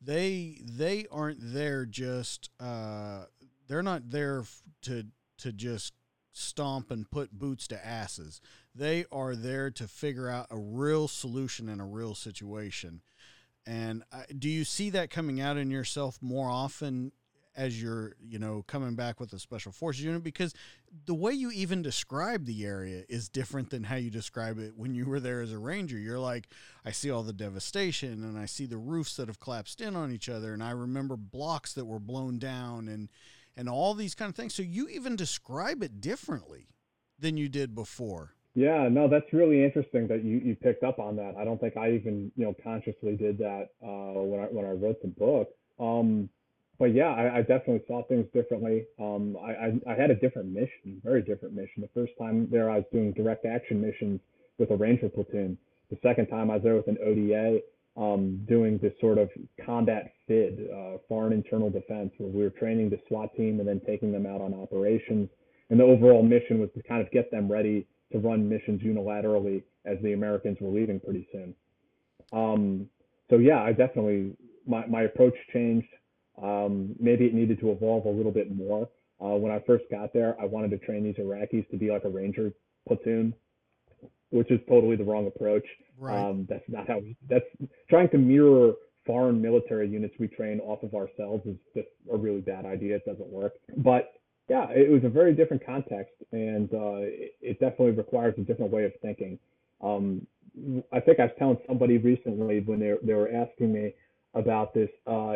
They 0.00 0.62
they 0.64 1.06
aren't 1.10 1.40
there 1.40 1.84
just. 1.84 2.48
Uh, 2.58 3.24
they're 3.68 3.82
not 3.82 4.10
there 4.10 4.44
to 4.82 5.04
to 5.38 5.52
just 5.52 5.92
stomp 6.32 6.90
and 6.90 7.10
put 7.10 7.38
boots 7.38 7.68
to 7.68 7.86
asses. 7.86 8.40
They 8.74 9.04
are 9.12 9.34
there 9.34 9.70
to 9.72 9.86
figure 9.88 10.30
out 10.30 10.46
a 10.50 10.56
real 10.56 11.06
solution 11.06 11.68
in 11.68 11.80
a 11.80 11.86
real 11.86 12.14
situation. 12.14 13.02
And 13.66 14.04
I, 14.10 14.24
do 14.38 14.48
you 14.48 14.64
see 14.64 14.88
that 14.90 15.10
coming 15.10 15.38
out 15.38 15.58
in 15.58 15.70
yourself 15.70 16.18
more 16.22 16.48
often 16.48 17.12
as 17.60 17.80
you're, 17.80 18.14
you 18.26 18.38
know, 18.38 18.64
coming 18.66 18.94
back 18.94 19.20
with 19.20 19.34
a 19.34 19.38
special 19.38 19.70
forces 19.70 20.02
unit? 20.02 20.24
Because 20.24 20.54
the 21.04 21.14
way 21.14 21.32
you 21.32 21.50
even 21.50 21.82
describe 21.82 22.46
the 22.46 22.64
area 22.64 23.04
is 23.08 23.28
different 23.28 23.68
than 23.68 23.84
how 23.84 23.96
you 23.96 24.10
describe 24.10 24.58
it 24.58 24.72
when 24.76 24.94
you 24.94 25.04
were 25.04 25.20
there 25.20 25.42
as 25.42 25.52
a 25.52 25.58
ranger. 25.58 25.98
You're 25.98 26.18
like, 26.18 26.48
I 26.86 26.90
see 26.90 27.10
all 27.10 27.22
the 27.22 27.34
devastation 27.34 28.24
and 28.24 28.38
I 28.38 28.46
see 28.46 28.64
the 28.64 28.78
roofs 28.78 29.16
that 29.16 29.28
have 29.28 29.40
collapsed 29.40 29.82
in 29.82 29.94
on 29.94 30.10
each 30.10 30.30
other, 30.30 30.54
and 30.54 30.62
I 30.62 30.70
remember 30.70 31.16
blocks 31.16 31.74
that 31.74 31.84
were 31.84 32.00
blown 32.00 32.38
down 32.38 32.88
and 32.88 33.08
and 33.56 33.68
all 33.68 33.92
these 33.94 34.14
kind 34.14 34.30
of 34.30 34.36
things. 34.36 34.54
So 34.54 34.62
you 34.62 34.88
even 34.88 35.16
describe 35.16 35.82
it 35.82 36.00
differently 36.00 36.68
than 37.18 37.36
you 37.36 37.48
did 37.48 37.74
before. 37.74 38.32
Yeah, 38.54 38.88
no, 38.88 39.06
that's 39.06 39.32
really 39.32 39.62
interesting 39.62 40.08
that 40.08 40.24
you, 40.24 40.38
you 40.38 40.56
picked 40.56 40.82
up 40.82 40.98
on 40.98 41.16
that. 41.16 41.34
I 41.38 41.44
don't 41.44 41.60
think 41.60 41.76
I 41.76 41.92
even, 41.92 42.32
you 42.36 42.46
know, 42.46 42.54
consciously 42.64 43.16
did 43.16 43.38
that 43.38 43.68
uh, 43.82 44.20
when 44.22 44.40
I 44.40 44.44
when 44.44 44.64
I 44.64 44.70
wrote 44.70 45.02
the 45.02 45.08
book. 45.08 45.50
Um, 45.78 46.28
but 46.80 46.94
yeah, 46.94 47.10
I, 47.10 47.36
I 47.36 47.40
definitely 47.42 47.82
saw 47.86 48.02
things 48.04 48.26
differently. 48.32 48.86
Um, 48.98 49.36
I, 49.36 49.90
I, 49.90 49.92
I 49.92 50.00
had 50.00 50.10
a 50.10 50.14
different 50.14 50.48
mission, 50.48 51.00
very 51.04 51.20
different 51.20 51.54
mission. 51.54 51.82
The 51.82 51.90
first 51.94 52.12
time 52.18 52.48
there, 52.50 52.70
I 52.70 52.76
was 52.76 52.86
doing 52.90 53.12
direct 53.12 53.44
action 53.44 53.82
missions 53.82 54.18
with 54.58 54.70
a 54.70 54.76
Ranger 54.76 55.10
platoon. 55.10 55.58
The 55.90 55.98
second 56.02 56.28
time, 56.28 56.50
I 56.50 56.54
was 56.54 56.64
there 56.64 56.76
with 56.76 56.88
an 56.88 56.96
ODA, 57.04 57.60
um, 58.00 58.44
doing 58.48 58.78
this 58.78 58.94
sort 58.98 59.18
of 59.18 59.28
combat 59.64 60.10
FID, 60.26 60.70
uh, 60.72 60.98
foreign 61.06 61.34
internal 61.34 61.68
defense, 61.68 62.12
where 62.16 62.30
we 62.30 62.42
were 62.42 62.50
training 62.50 62.88
the 62.88 62.98
SWAT 63.08 63.34
team 63.36 63.60
and 63.60 63.68
then 63.68 63.82
taking 63.86 64.10
them 64.10 64.24
out 64.24 64.40
on 64.40 64.54
operations. 64.54 65.28
And 65.68 65.78
the 65.78 65.84
overall 65.84 66.22
mission 66.22 66.60
was 66.60 66.70
to 66.76 66.82
kind 66.84 67.02
of 67.02 67.10
get 67.12 67.30
them 67.30 67.52
ready 67.52 67.86
to 68.12 68.18
run 68.18 68.48
missions 68.48 68.80
unilaterally 68.80 69.64
as 69.84 69.98
the 70.02 70.14
Americans 70.14 70.56
were 70.62 70.70
leaving 70.70 70.98
pretty 70.98 71.28
soon. 71.30 71.54
Um, 72.32 72.88
so 73.28 73.36
yeah, 73.36 73.62
I 73.62 73.72
definitely 73.72 74.34
my 74.66 74.86
my 74.86 75.02
approach 75.02 75.34
changed. 75.52 75.88
Um, 76.42 76.94
maybe 76.98 77.26
it 77.26 77.34
needed 77.34 77.60
to 77.60 77.70
evolve 77.70 78.06
a 78.06 78.10
little 78.10 78.32
bit 78.32 78.54
more. 78.54 78.88
Uh, 79.22 79.36
when 79.36 79.52
I 79.52 79.60
first 79.66 79.84
got 79.90 80.12
there, 80.12 80.34
I 80.40 80.46
wanted 80.46 80.70
to 80.70 80.78
train 80.78 81.04
these 81.04 81.16
Iraqis 81.16 81.68
to 81.70 81.76
be 81.76 81.90
like 81.90 82.04
a 82.04 82.08
Ranger 82.08 82.52
platoon, 82.88 83.34
which 84.30 84.50
is 84.50 84.60
totally 84.68 84.96
the 84.96 85.04
wrong 85.04 85.26
approach. 85.26 85.64
Right. 85.98 86.16
Um, 86.16 86.46
that's 86.48 86.64
not 86.68 86.88
how. 86.88 86.98
We, 86.98 87.16
that's 87.28 87.44
trying 87.90 88.08
to 88.10 88.18
mirror 88.18 88.72
foreign 89.06 89.40
military 89.42 89.88
units 89.88 90.14
we 90.18 90.28
train 90.28 90.60
off 90.60 90.82
of 90.82 90.94
ourselves 90.94 91.44
is 91.46 91.56
just 91.74 91.88
a 92.12 92.16
really 92.16 92.40
bad 92.40 92.64
idea. 92.64 92.96
It 92.96 93.04
doesn't 93.04 93.28
work. 93.28 93.54
But 93.78 94.12
yeah, 94.48 94.66
it 94.70 94.90
was 94.90 95.04
a 95.04 95.08
very 95.08 95.34
different 95.34 95.64
context, 95.64 96.14
and 96.32 96.72
uh, 96.72 97.02
it, 97.02 97.34
it 97.40 97.60
definitely 97.60 97.92
requires 97.92 98.34
a 98.38 98.42
different 98.42 98.72
way 98.72 98.84
of 98.84 98.92
thinking. 99.02 99.38
Um, 99.82 100.26
I 100.92 101.00
think 101.00 101.20
I 101.20 101.24
was 101.24 101.32
telling 101.38 101.58
somebody 101.68 101.98
recently 101.98 102.60
when 102.60 102.80
they 102.80 102.94
they 103.02 103.14
were 103.14 103.30
asking 103.30 103.72
me 103.72 103.94
about 104.34 104.74
this. 104.74 104.88
Uh, 105.06 105.34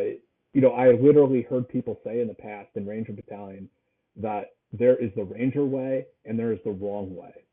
you 0.54 0.60
know, 0.60 0.70
I 0.70 0.92
literally 0.92 1.42
heard 1.42 1.68
people 1.68 2.00
say 2.04 2.20
in 2.20 2.28
the 2.28 2.34
past 2.34 2.68
in 2.76 2.86
Ranger 2.86 3.12
Battalion 3.12 3.68
that 4.16 4.52
there 4.72 4.96
is 4.96 5.10
the 5.16 5.24
Ranger 5.24 5.64
way 5.64 6.06
and 6.24 6.38
there 6.38 6.52
is 6.52 6.60
the 6.64 6.70
wrong 6.70 7.14
way. 7.14 7.44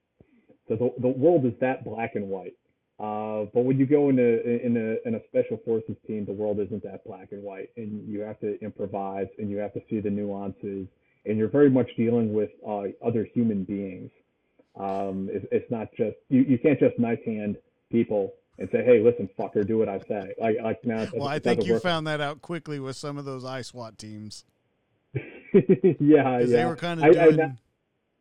So 0.68 0.76
the 0.76 1.02
the 1.02 1.08
world 1.08 1.46
is 1.46 1.54
that 1.60 1.84
black 1.84 2.16
and 2.16 2.30
white. 2.30 2.54
Uh, 3.00 3.50
but 3.54 3.66
when 3.66 3.80
you 3.80 3.88
go 3.88 4.10
into 4.10 4.66
in 4.66 4.78
a 4.78 5.08
in 5.08 5.16
a 5.16 5.20
special 5.28 5.60
forces 5.66 5.96
team, 6.08 6.26
the 6.26 6.32
world 6.32 6.60
isn't 6.60 6.84
that 6.84 7.04
black 7.04 7.30
and 7.32 7.44
white, 7.44 7.70
and 7.76 8.08
you 8.08 8.22
have 8.22 8.40
to 8.40 8.60
improvise 8.62 9.28
and 9.40 9.50
you 9.50 9.58
have 9.58 9.74
to 9.74 9.82
see 9.90 10.00
the 10.00 10.10
nuances 10.10 10.88
and 11.26 11.38
you're 11.38 11.50
very 11.50 11.70
much 11.70 11.90
dealing 11.98 12.34
with 12.34 12.50
uh, 12.68 12.84
other 13.06 13.28
human 13.34 13.64
beings. 13.64 14.10
Um, 14.80 15.30
it, 15.32 15.48
it's 15.52 15.70
not 15.70 15.90
just 15.98 16.16
you, 16.30 16.42
you 16.42 16.58
can't 16.58 16.80
just 16.80 16.98
knife 16.98 17.24
hand 17.26 17.58
people 17.92 18.34
and 18.62 18.70
say, 18.72 18.84
"Hey, 18.84 19.02
listen, 19.02 19.30
fucker, 19.38 19.66
do 19.66 19.78
what 19.78 19.90
I 19.90 20.00
say." 20.08 20.34
Like, 20.40 20.58
like 20.64 20.86
now. 20.86 21.08
Well, 21.14 21.28
I 21.28 21.40
think 21.40 21.66
you 21.66 21.74
work. 21.74 21.84
found 21.84 22.08
that 22.08 22.22
out 22.22 22.42
quickly 22.42 22.80
with 22.80 22.96
some 22.96 23.18
of 23.18 23.26
those 23.26 23.44
ISWAT 23.44 23.98
teams. 23.98 24.46
yeah, 25.14 25.20
yeah. 26.00 26.46
They 26.46 26.66
were 26.66 26.76
kind 26.76 27.04
of 27.04 27.14
doing. 27.14 27.40
I, 27.40 27.44
I, 27.44 27.54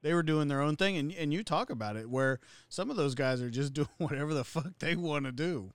they 0.03 0.15
were 0.15 0.23
doing 0.23 0.49
their 0.49 0.61
own 0.61 0.77
thing, 0.77 0.97
and 0.97 1.13
and 1.13 1.33
you 1.33 1.43
talk 1.43 1.71
about 1.71 1.97
it 1.97 2.11
where 2.11 2.41
some 2.69 2.91
of 2.91 2.97
those 2.97 3.15
guys 3.15 3.41
are 3.41 3.51
just 3.51 3.73
doing 3.75 3.89
whatever 3.99 4.35
the 4.35 4.45
fuck 4.45 4.79
they 4.79 4.97
want 4.97 5.27
to 5.27 5.33
do. 5.33 5.73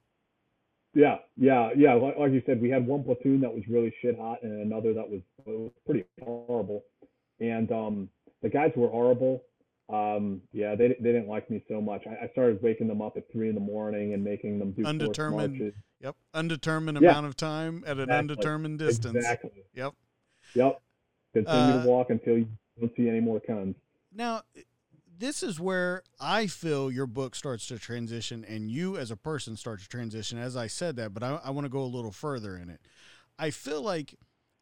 Yeah, 0.94 1.18
yeah, 1.36 1.70
yeah. 1.76 1.94
Like, 1.94 2.18
like, 2.18 2.32
you 2.32 2.42
said, 2.46 2.62
we 2.62 2.70
had 2.70 2.88
one 2.88 3.04
platoon 3.04 3.42
that 3.42 3.54
was 3.54 3.64
really 3.68 3.94
shit 4.02 4.18
hot, 4.18 4.44
and 4.44 4.62
another 4.62 4.94
that 4.94 5.10
was, 5.10 5.20
was 5.46 5.72
pretty 5.86 6.06
horrible 6.24 6.84
and 7.40 7.72
um, 7.72 8.10
the 8.42 8.50
guys 8.50 8.72
were 8.76 8.88
horrible. 8.88 9.44
Um, 9.88 10.42
yeah, 10.52 10.74
they 10.74 10.88
they 10.88 11.12
didn't 11.12 11.28
like 11.28 11.50
me 11.52 11.64
so 11.68 11.80
much. 11.80 12.04
I, 12.08 12.26
I, 12.26 12.30
started 12.32 12.62
waking 12.64 12.88
them 12.88 13.04
up 13.04 13.18
at 13.18 13.32
three 13.32 13.50
in 13.50 13.56
the 13.56 13.62
morning 13.62 14.16
and 14.16 14.24
making 14.24 14.58
them 14.58 14.72
do 14.72 14.84
undetermined. 14.84 15.74
Yep, 16.00 16.16
undetermined 16.34 17.00
yeah. 17.00 17.12
amount 17.12 17.28
of 17.28 17.36
time 17.36 17.84
at 17.86 17.98
an 17.98 18.04
exactly. 18.04 18.18
undetermined 18.18 18.80
distance. 18.80 19.16
Exactly. 19.16 19.52
Yep. 19.76 19.94
Yep. 20.56 20.82
Continue 21.34 21.60
uh, 21.60 21.84
to 21.84 21.88
walk 21.88 22.10
until 22.10 22.38
you 22.38 22.48
don't 22.80 22.92
see 22.98 23.08
any 23.08 23.20
more 23.20 23.40
cones. 23.40 23.76
Now, 24.12 24.42
this 25.20 25.44
is 25.44 25.60
where 25.60 26.02
I 26.20 26.48
feel 26.48 26.92
your 26.92 27.06
book 27.06 27.36
starts 27.36 27.68
to 27.68 27.78
transition, 27.78 28.44
and 28.44 28.72
you 28.72 28.98
as 28.98 29.12
a 29.12 29.16
person 29.16 29.56
start 29.56 29.82
to 29.82 29.88
transition. 29.88 30.40
As 30.40 30.58
I 30.58 30.66
said 30.66 30.96
that, 30.96 31.14
but 31.14 31.22
I, 31.22 31.40
I 31.44 31.52
want 31.52 31.66
to 31.66 31.70
go 31.70 31.82
a 31.82 31.84
little 31.84 32.12
further 32.12 32.58
in 32.58 32.70
it. 32.70 32.82
I 33.38 33.52
feel 33.52 33.84
like 33.84 34.16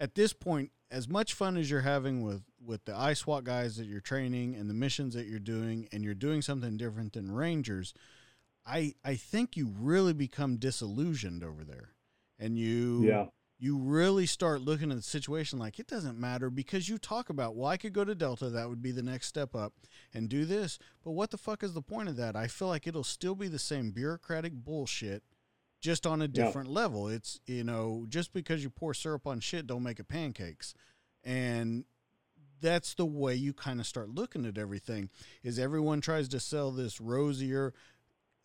at 0.03 0.15
this 0.15 0.33
point, 0.33 0.71
as 0.91 1.07
much 1.07 1.33
fun 1.33 1.55
as 1.55 1.71
you're 1.71 1.81
having 1.81 2.21
with 2.21 2.43
with 2.63 2.83
the 2.83 2.91
ISWAT 2.91 3.45
guys 3.45 3.77
that 3.77 3.85
you're 3.85 4.01
training 4.01 4.53
and 4.55 4.69
the 4.69 4.73
missions 4.73 5.13
that 5.13 5.27
you're 5.27 5.39
doing, 5.39 5.87
and 5.93 6.03
you're 6.03 6.13
doing 6.13 6.41
something 6.41 6.75
different 6.75 7.13
than 7.13 7.31
Rangers, 7.31 7.93
I 8.65 8.95
I 9.05 9.15
think 9.15 9.55
you 9.55 9.73
really 9.79 10.11
become 10.13 10.57
disillusioned 10.57 11.41
over 11.41 11.63
there, 11.63 11.93
and 12.37 12.59
you 12.59 13.05
yeah. 13.05 13.25
You 13.59 13.77
really 13.77 14.25
start 14.25 14.59
looking 14.59 14.91
at 14.91 14.97
the 14.97 15.03
situation 15.03 15.57
like 15.57 15.79
it 15.79 15.87
doesn't 15.87 16.19
matter 16.19 16.49
because 16.49 16.89
you 16.89 16.97
talk 16.97 17.29
about, 17.29 17.55
well, 17.55 17.69
I 17.69 17.77
could 17.77 17.93
go 17.93 18.03
to 18.03 18.13
Delta, 18.13 18.49
that 18.49 18.67
would 18.67 18.81
be 18.81 18.91
the 18.91 19.03
next 19.03 19.27
step 19.27 19.55
up, 19.55 19.71
and 20.13 20.27
do 20.27 20.43
this. 20.43 20.77
But 21.01 21.11
what 21.11 21.31
the 21.31 21.37
fuck 21.37 21.63
is 21.63 21.73
the 21.73 21.81
point 21.81 22.09
of 22.09 22.17
that? 22.17 22.35
I 22.35 22.47
feel 22.47 22.67
like 22.67 22.87
it'll 22.87 23.05
still 23.05 23.35
be 23.35 23.47
the 23.47 23.59
same 23.59 23.91
bureaucratic 23.91 24.51
bullshit 24.51 25.23
just 25.83 26.07
on 26.07 26.21
a 26.21 26.27
different 26.29 26.69
yeah. 26.69 26.75
level. 26.75 27.09
It's 27.09 27.39
you 27.45 27.63
know 27.63 28.05
just 28.07 28.33
because 28.33 28.63
you 28.63 28.69
pour 28.69 28.93
syrup 28.93 29.27
on 29.27 29.41
shit 29.41 29.67
don't 29.67 29.83
make 29.83 29.99
it 29.99 30.07
pancakes, 30.07 30.73
and 31.23 31.83
that's 32.61 32.93
the 32.93 33.05
way 33.05 33.35
you 33.35 33.53
kind 33.53 33.81
of 33.81 33.85
start 33.85 34.09
looking 34.09 34.45
at 34.45 34.57
everything. 34.57 35.09
Is 35.43 35.59
everyone 35.59 35.99
tries 35.99 36.29
to 36.29 36.39
sell 36.39 36.71
this 36.71 37.01
rosier, 37.01 37.73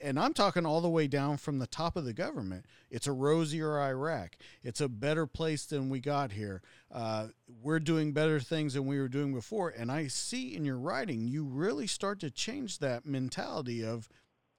and 0.00 0.18
I'm 0.18 0.34
talking 0.34 0.66
all 0.66 0.80
the 0.80 0.88
way 0.88 1.06
down 1.06 1.36
from 1.36 1.60
the 1.60 1.68
top 1.68 1.94
of 1.94 2.04
the 2.04 2.12
government. 2.12 2.66
It's 2.90 3.06
a 3.06 3.12
rosier 3.12 3.80
Iraq. 3.80 4.36
It's 4.64 4.80
a 4.80 4.88
better 4.88 5.24
place 5.24 5.64
than 5.64 5.90
we 5.90 6.00
got 6.00 6.32
here. 6.32 6.60
Uh, 6.90 7.28
we're 7.62 7.78
doing 7.78 8.12
better 8.12 8.40
things 8.40 8.74
than 8.74 8.84
we 8.86 8.98
were 8.98 9.08
doing 9.08 9.32
before. 9.32 9.68
And 9.70 9.92
I 9.92 10.08
see 10.08 10.56
in 10.56 10.64
your 10.64 10.78
writing, 10.78 11.28
you 11.28 11.44
really 11.44 11.86
start 11.86 12.18
to 12.20 12.32
change 12.32 12.80
that 12.80 13.06
mentality 13.06 13.84
of 13.84 14.08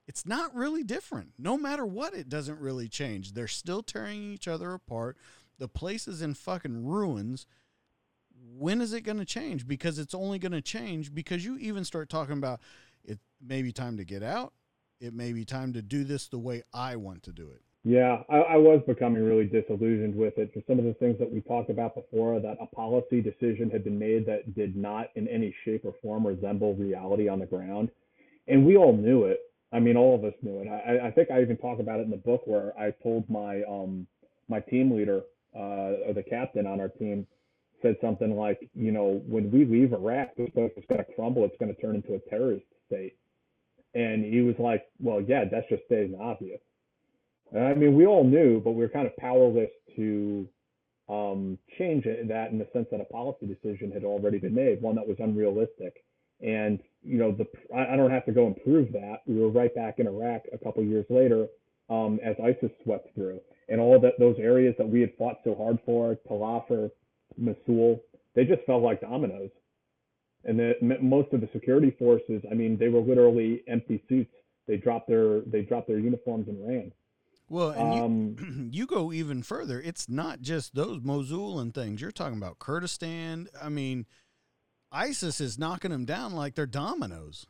it's 0.09 0.25
not 0.25 0.55
really 0.55 0.83
different. 0.83 1.33
No 1.37 1.55
matter 1.55 1.85
what, 1.85 2.15
it 2.15 2.29
doesn't 2.29 2.59
really 2.59 2.89
change. 2.89 3.33
They're 3.33 3.47
still 3.47 3.83
tearing 3.83 4.23
each 4.23 4.47
other 4.47 4.73
apart. 4.73 5.17
The 5.59 5.67
place 5.67 6.07
is 6.07 6.23
in 6.23 6.33
fucking 6.33 6.83
ruins. 6.83 7.45
When 8.57 8.81
is 8.81 8.91
it 8.91 9.01
going 9.01 9.19
to 9.19 9.25
change? 9.25 9.67
Because 9.67 9.99
it's 9.99 10.15
only 10.15 10.39
going 10.39 10.53
to 10.53 10.63
change 10.63 11.13
because 11.13 11.45
you 11.45 11.59
even 11.59 11.85
start 11.85 12.09
talking 12.09 12.39
about 12.39 12.59
it 13.03 13.19
may 13.39 13.61
be 13.61 13.71
time 13.71 13.97
to 13.97 14.03
get 14.03 14.23
out. 14.23 14.53
It 14.99 15.13
may 15.13 15.31
be 15.31 15.45
time 15.45 15.73
to 15.73 15.81
do 15.83 16.03
this 16.03 16.27
the 16.27 16.39
way 16.39 16.63
I 16.73 16.95
want 16.95 17.21
to 17.23 17.31
do 17.31 17.51
it. 17.51 17.61
Yeah, 17.83 18.23
I, 18.29 18.37
I 18.37 18.57
was 18.57 18.81
becoming 18.87 19.23
really 19.23 19.45
disillusioned 19.45 20.15
with 20.15 20.39
it 20.39 20.51
for 20.55 20.63
some 20.65 20.79
of 20.79 20.85
the 20.85 20.95
things 20.95 21.19
that 21.19 21.31
we 21.31 21.41
talked 21.41 21.69
about 21.69 21.93
before. 21.93 22.39
That 22.39 22.57
a 22.59 22.65
policy 22.65 23.21
decision 23.21 23.69
had 23.69 23.83
been 23.83 23.99
made 23.99 24.25
that 24.25 24.55
did 24.55 24.75
not, 24.75 25.09
in 25.13 25.27
any 25.27 25.55
shape 25.63 25.85
or 25.85 25.93
form, 26.01 26.25
resemble 26.25 26.73
reality 26.73 27.29
on 27.29 27.37
the 27.37 27.45
ground, 27.45 27.91
and 28.47 28.65
we 28.65 28.75
all 28.75 28.97
knew 28.97 29.25
it 29.25 29.41
I 29.71 29.79
mean, 29.79 29.97
all 29.97 30.15
of 30.15 30.23
us 30.23 30.33
knew 30.41 30.59
it. 30.61 30.67
I, 30.67 31.07
I 31.07 31.11
think 31.11 31.29
I 31.31 31.41
even 31.41 31.57
talk 31.57 31.79
about 31.79 31.99
it 31.99 32.03
in 32.03 32.09
the 32.09 32.17
book 32.17 32.41
where 32.45 32.77
I 32.79 32.91
told 33.03 33.29
my 33.29 33.61
um 33.63 34.07
my 34.47 34.59
team 34.59 34.91
leader, 34.91 35.21
uh, 35.55 36.07
or 36.07 36.13
the 36.15 36.23
captain 36.23 36.65
on 36.65 36.79
our 36.79 36.89
team, 36.89 37.27
said 37.81 37.95
something 38.01 38.35
like, 38.35 38.69
you 38.73 38.91
know, 38.91 39.21
when 39.27 39.51
we 39.51 39.65
leave 39.65 39.93
Iraq, 39.93 40.35
this 40.35 40.49
place 40.51 40.71
is 40.75 40.83
going 40.89 41.03
to 41.03 41.13
crumble. 41.13 41.45
It's 41.45 41.55
going 41.59 41.73
to 41.73 41.81
turn 41.81 41.95
into 41.95 42.15
a 42.15 42.29
terrorist 42.29 42.65
state. 42.87 43.15
And 43.93 44.23
he 44.25 44.41
was 44.41 44.55
like, 44.59 44.85
well, 44.99 45.21
yeah, 45.21 45.45
that's 45.51 45.67
just 45.69 45.83
stating 45.85 46.17
obvious. 46.19 46.59
And 47.53 47.63
I 47.63 47.73
mean, 47.73 47.95
we 47.95 48.05
all 48.05 48.23
knew, 48.23 48.59
but 48.59 48.71
we 48.71 48.83
were 48.83 48.89
kind 48.89 49.07
of 49.07 49.15
powerless 49.17 49.69
to 49.95 50.47
um, 51.09 51.57
change 51.77 52.05
that 52.05 52.51
in 52.51 52.59
the 52.59 52.67
sense 52.73 52.87
that 52.91 53.01
a 53.01 53.05
policy 53.05 53.47
decision 53.47 53.91
had 53.91 54.03
already 54.03 54.37
been 54.37 54.53
made, 54.53 54.81
one 54.81 54.95
that 54.95 55.07
was 55.07 55.17
unrealistic. 55.19 56.03
And 56.41 56.79
you 57.03 57.17
know, 57.17 57.31
the 57.31 57.47
I, 57.75 57.95
don't 57.95 58.11
have 58.11 58.25
to 58.25 58.31
go 58.31 58.47
and 58.47 58.55
prove 58.63 58.91
that. 58.93 59.21
We 59.25 59.39
were 59.39 59.49
right 59.49 59.73
back 59.73 59.99
in 59.99 60.07
Iraq 60.07 60.43
a 60.53 60.57
couple 60.57 60.83
years 60.83 61.05
later 61.09 61.47
um, 61.89 62.19
as 62.23 62.35
ISIS 62.43 62.71
swept 62.83 63.13
through, 63.15 63.39
and 63.67 63.79
all 63.79 63.99
that 63.99 64.13
those 64.19 64.35
areas 64.39 64.75
that 64.77 64.87
we 64.87 65.01
had 65.01 65.11
fought 65.17 65.37
so 65.43 65.55
hard 65.55 65.79
for, 65.85 66.17
Tal 66.27 66.91
Mosul, 67.37 68.03
they 68.35 68.45
just 68.45 68.63
fell 68.65 68.81
like 68.81 69.01
dominoes. 69.01 69.49
And 70.45 70.57
the, 70.57 70.73
most 71.01 71.33
of 71.33 71.41
the 71.41 71.49
security 71.51 71.93
forces, 71.99 72.41
I 72.49 72.53
mean, 72.53 72.77
they 72.77 72.87
were 72.87 73.01
literally 73.01 73.63
empty 73.67 74.01
suits. 74.07 74.31
They 74.67 74.77
dropped 74.77 75.07
their 75.07 75.41
they 75.41 75.63
dropped 75.63 75.87
their 75.87 75.99
uniforms 75.99 76.47
and 76.47 76.65
ran. 76.65 76.91
Well, 77.49 77.71
and 77.71 77.99
um, 77.99 78.35
you, 78.39 78.69
you 78.81 78.85
go 78.85 79.11
even 79.11 79.41
further. 79.41 79.81
It's 79.81 80.07
not 80.07 80.41
just 80.41 80.75
those 80.75 81.01
Mosul 81.01 81.59
and 81.59 81.73
things. 81.73 82.01
You're 82.01 82.11
talking 82.11 82.37
about 82.37 82.59
Kurdistan. 82.59 83.47
I 83.61 83.69
mean, 83.69 84.05
ISIS 84.91 85.39
is 85.39 85.59
knocking 85.59 85.91
them 85.91 86.05
down 86.05 86.33
like 86.33 86.55
they're 86.55 86.65
dominoes. 86.65 87.45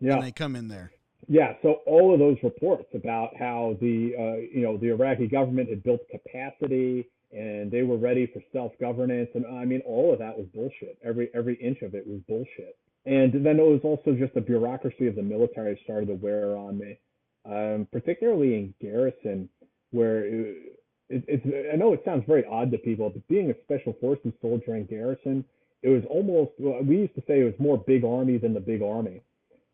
Yeah, 0.00 0.16
when 0.16 0.24
they 0.24 0.32
come 0.32 0.56
in 0.56 0.68
there. 0.68 0.92
Yeah, 1.28 1.54
so 1.62 1.80
all 1.86 2.12
of 2.12 2.18
those 2.18 2.36
reports 2.42 2.88
about 2.94 3.30
how 3.38 3.76
the 3.80 4.14
uh, 4.18 4.40
you 4.52 4.62
know 4.62 4.76
the 4.76 4.88
Iraqi 4.88 5.26
government 5.26 5.70
had 5.70 5.82
built 5.82 6.00
capacity 6.10 7.08
and 7.32 7.70
they 7.70 7.82
were 7.82 7.96
ready 7.96 8.26
for 8.26 8.40
self-governance 8.52 9.30
and 9.34 9.46
I 9.46 9.64
mean 9.64 9.82
all 9.86 10.12
of 10.12 10.18
that 10.18 10.36
was 10.36 10.46
bullshit. 10.54 10.98
Every 11.02 11.30
every 11.34 11.54
inch 11.56 11.82
of 11.82 11.94
it 11.94 12.06
was 12.06 12.20
bullshit. 12.28 12.76
And 13.06 13.44
then 13.44 13.58
it 13.58 13.62
was 13.62 13.80
also 13.84 14.16
just 14.16 14.34
the 14.34 14.40
bureaucracy 14.40 15.06
of 15.06 15.16
the 15.16 15.22
military 15.22 15.78
started 15.84 16.06
to 16.06 16.14
wear 16.14 16.56
on 16.56 16.78
me, 16.78 16.98
um, 17.44 17.86
particularly 17.92 18.54
in 18.54 18.74
garrison, 18.80 19.48
where 19.90 20.24
it, 20.24 20.78
it, 21.10 21.24
it's. 21.28 21.70
I 21.72 21.76
know 21.76 21.92
it 21.92 22.00
sounds 22.04 22.24
very 22.26 22.46
odd 22.46 22.70
to 22.70 22.78
people, 22.78 23.10
but 23.10 23.26
being 23.28 23.50
a 23.50 23.54
special 23.64 23.94
forces 24.00 24.32
soldier 24.40 24.74
in 24.76 24.86
garrison, 24.86 25.44
it 25.84 25.90
was 25.90 26.02
almost. 26.08 26.52
We 26.86 26.96
used 26.96 27.14
to 27.14 27.22
say 27.28 27.40
it 27.40 27.44
was 27.44 27.54
more 27.58 27.76
big 27.76 28.04
army 28.04 28.38
than 28.38 28.54
the 28.54 28.60
big 28.60 28.80
army. 28.80 29.20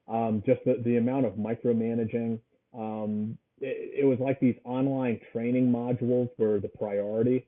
Um, 0.08 0.42
just 0.44 0.60
the, 0.64 0.82
the 0.84 0.96
amount 0.96 1.24
of 1.24 1.34
micromanaging. 1.34 2.40
Um, 2.76 3.38
it, 3.60 4.00
it 4.00 4.04
was 4.04 4.18
like 4.18 4.40
these 4.40 4.56
online 4.64 5.20
training 5.32 5.70
modules 5.70 6.28
were 6.36 6.58
the 6.58 6.68
priority. 6.68 7.46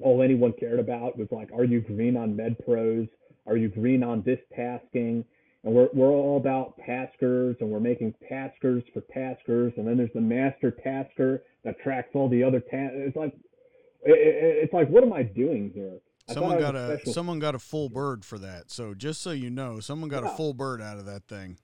All 0.00 0.22
anyone 0.22 0.54
cared 0.58 0.78
about 0.78 1.18
was 1.18 1.28
like, 1.30 1.50
are 1.52 1.64
you 1.64 1.82
green 1.82 2.16
on 2.16 2.34
MedPros? 2.34 3.10
Are 3.46 3.58
you 3.58 3.68
green 3.68 4.02
on 4.02 4.22
this 4.24 4.38
tasking? 4.56 5.22
And 5.64 5.74
we're, 5.74 5.88
we're 5.92 6.10
all 6.10 6.38
about 6.38 6.78
taskers 6.86 7.56
and 7.60 7.68
we're 7.68 7.78
making 7.78 8.14
taskers 8.26 8.82
for 8.94 9.02
taskers. 9.12 9.74
And 9.76 9.86
then 9.86 9.98
there's 9.98 10.14
the 10.14 10.20
master 10.22 10.70
tasker 10.70 11.42
that 11.64 11.78
tracks 11.80 12.08
all 12.14 12.30
the 12.30 12.42
other 12.42 12.60
tasks. 12.60 12.94
It's 12.96 13.16
like, 13.16 13.34
it, 14.02 14.64
it's 14.64 14.72
like, 14.72 14.88
what 14.88 15.04
am 15.04 15.12
I 15.12 15.24
doing 15.24 15.70
here? 15.74 15.98
Someone 16.28 16.58
got 16.58 16.76
a, 16.76 16.96
special... 16.96 17.12
someone 17.12 17.38
got 17.38 17.54
a 17.54 17.58
full 17.58 17.88
bird 17.88 18.24
for 18.24 18.38
that. 18.38 18.70
So 18.70 18.94
just 18.94 19.22
so 19.22 19.30
you 19.30 19.50
know, 19.50 19.80
someone 19.80 20.08
got 20.08 20.22
yeah. 20.22 20.32
a 20.32 20.36
full 20.36 20.54
bird 20.54 20.80
out 20.80 20.98
of 20.98 21.06
that 21.06 21.24
thing. 21.26 21.58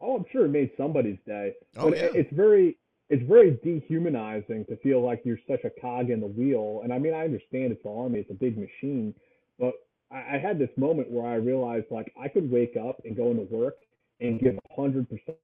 Oh, 0.00 0.16
I'm 0.16 0.24
sure 0.32 0.46
it 0.46 0.50
made 0.50 0.70
somebody's 0.76 1.18
day. 1.26 1.54
Oh, 1.76 1.90
but 1.90 1.98
yeah. 1.98 2.08
it's 2.14 2.32
very 2.32 2.78
it's 3.08 3.22
very 3.28 3.58
dehumanizing 3.64 4.66
to 4.66 4.76
feel 4.78 5.04
like 5.04 5.22
you're 5.24 5.40
such 5.48 5.64
a 5.64 5.80
cog 5.80 6.10
in 6.10 6.20
the 6.20 6.26
wheel. 6.26 6.80
And 6.84 6.92
I 6.92 6.98
mean, 6.98 7.12
I 7.12 7.24
understand 7.24 7.72
it's 7.72 7.82
the 7.82 7.90
army, 7.90 8.20
it's 8.20 8.30
a 8.30 8.34
big 8.34 8.56
machine, 8.56 9.14
but 9.58 9.72
I, 10.12 10.36
I 10.36 10.38
had 10.38 10.58
this 10.58 10.70
moment 10.76 11.10
where 11.10 11.26
I 11.26 11.34
realized 11.34 11.86
like 11.90 12.12
I 12.20 12.28
could 12.28 12.50
wake 12.50 12.76
up 12.76 13.00
and 13.04 13.16
go 13.16 13.30
into 13.30 13.42
work 13.42 13.76
and 14.20 14.38
give 14.40 14.58
hundred 14.76 15.08
percent, 15.08 15.38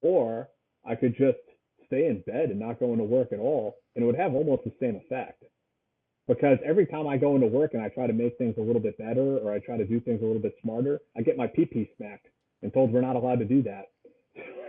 or 0.00 0.48
I 0.86 0.94
could 0.94 1.16
just 1.16 1.38
stay 1.86 2.06
in 2.06 2.22
bed 2.26 2.50
and 2.50 2.58
not 2.58 2.80
go 2.80 2.92
into 2.92 3.04
work 3.04 3.32
at 3.32 3.38
all, 3.38 3.76
and 3.94 4.02
it 4.02 4.06
would 4.06 4.16
have 4.16 4.34
almost 4.34 4.64
the 4.64 4.72
same 4.80 4.96
effect. 4.96 5.44
Because 6.26 6.58
every 6.64 6.86
time 6.86 7.06
I 7.06 7.18
go 7.18 7.34
into 7.34 7.46
work 7.46 7.74
and 7.74 7.82
I 7.82 7.88
try 7.88 8.06
to 8.06 8.12
make 8.12 8.38
things 8.38 8.54
a 8.56 8.62
little 8.62 8.80
bit 8.80 8.96
better 8.96 9.38
or 9.38 9.52
I 9.52 9.58
try 9.58 9.76
to 9.76 9.84
do 9.84 10.00
things 10.00 10.22
a 10.22 10.24
little 10.24 10.40
bit 10.40 10.54
smarter, 10.62 11.00
I 11.16 11.22
get 11.22 11.36
my 11.36 11.46
pee 11.46 11.90
smacked 11.96 12.26
and 12.62 12.72
told 12.72 12.92
we're 12.92 13.02
not 13.02 13.16
allowed 13.16 13.40
to 13.40 13.44
do 13.44 13.62
that. 13.62 13.90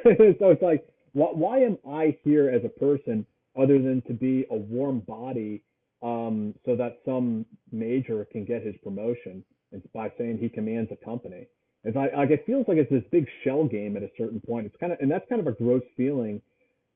so 0.39 0.49
it's 0.49 0.61
like, 0.61 0.85
why, 1.13 1.27
why 1.27 1.59
am 1.59 1.77
I 1.89 2.17
here 2.23 2.49
as 2.49 2.61
a 2.65 2.79
person 2.79 3.25
other 3.57 3.81
than 3.81 4.01
to 4.07 4.13
be 4.13 4.45
a 4.51 4.55
warm 4.55 4.99
body 4.99 5.63
um, 6.03 6.53
so 6.65 6.75
that 6.75 6.97
some 7.05 7.45
major 7.71 8.27
can 8.31 8.43
get 8.43 8.61
his 8.63 8.75
promotion 8.83 9.43
and 9.71 9.81
by 9.93 10.11
saying 10.17 10.39
he 10.39 10.49
commands 10.49 10.91
a 10.91 11.05
company? 11.05 11.47
It's 11.85 11.95
like, 11.95 12.11
like 12.17 12.31
it 12.31 12.43
feels 12.45 12.67
like 12.67 12.77
it's 12.77 12.91
this 12.91 13.03
big 13.11 13.27
shell 13.43 13.63
game 13.63 13.95
at 13.95 14.03
a 14.03 14.09
certain 14.17 14.41
point. 14.41 14.65
It's 14.65 14.75
kind 14.79 14.91
of 14.91 14.99
and 14.99 15.09
that's 15.09 15.25
kind 15.29 15.39
of 15.39 15.47
a 15.47 15.51
gross 15.51 15.83
feeling. 15.95 16.41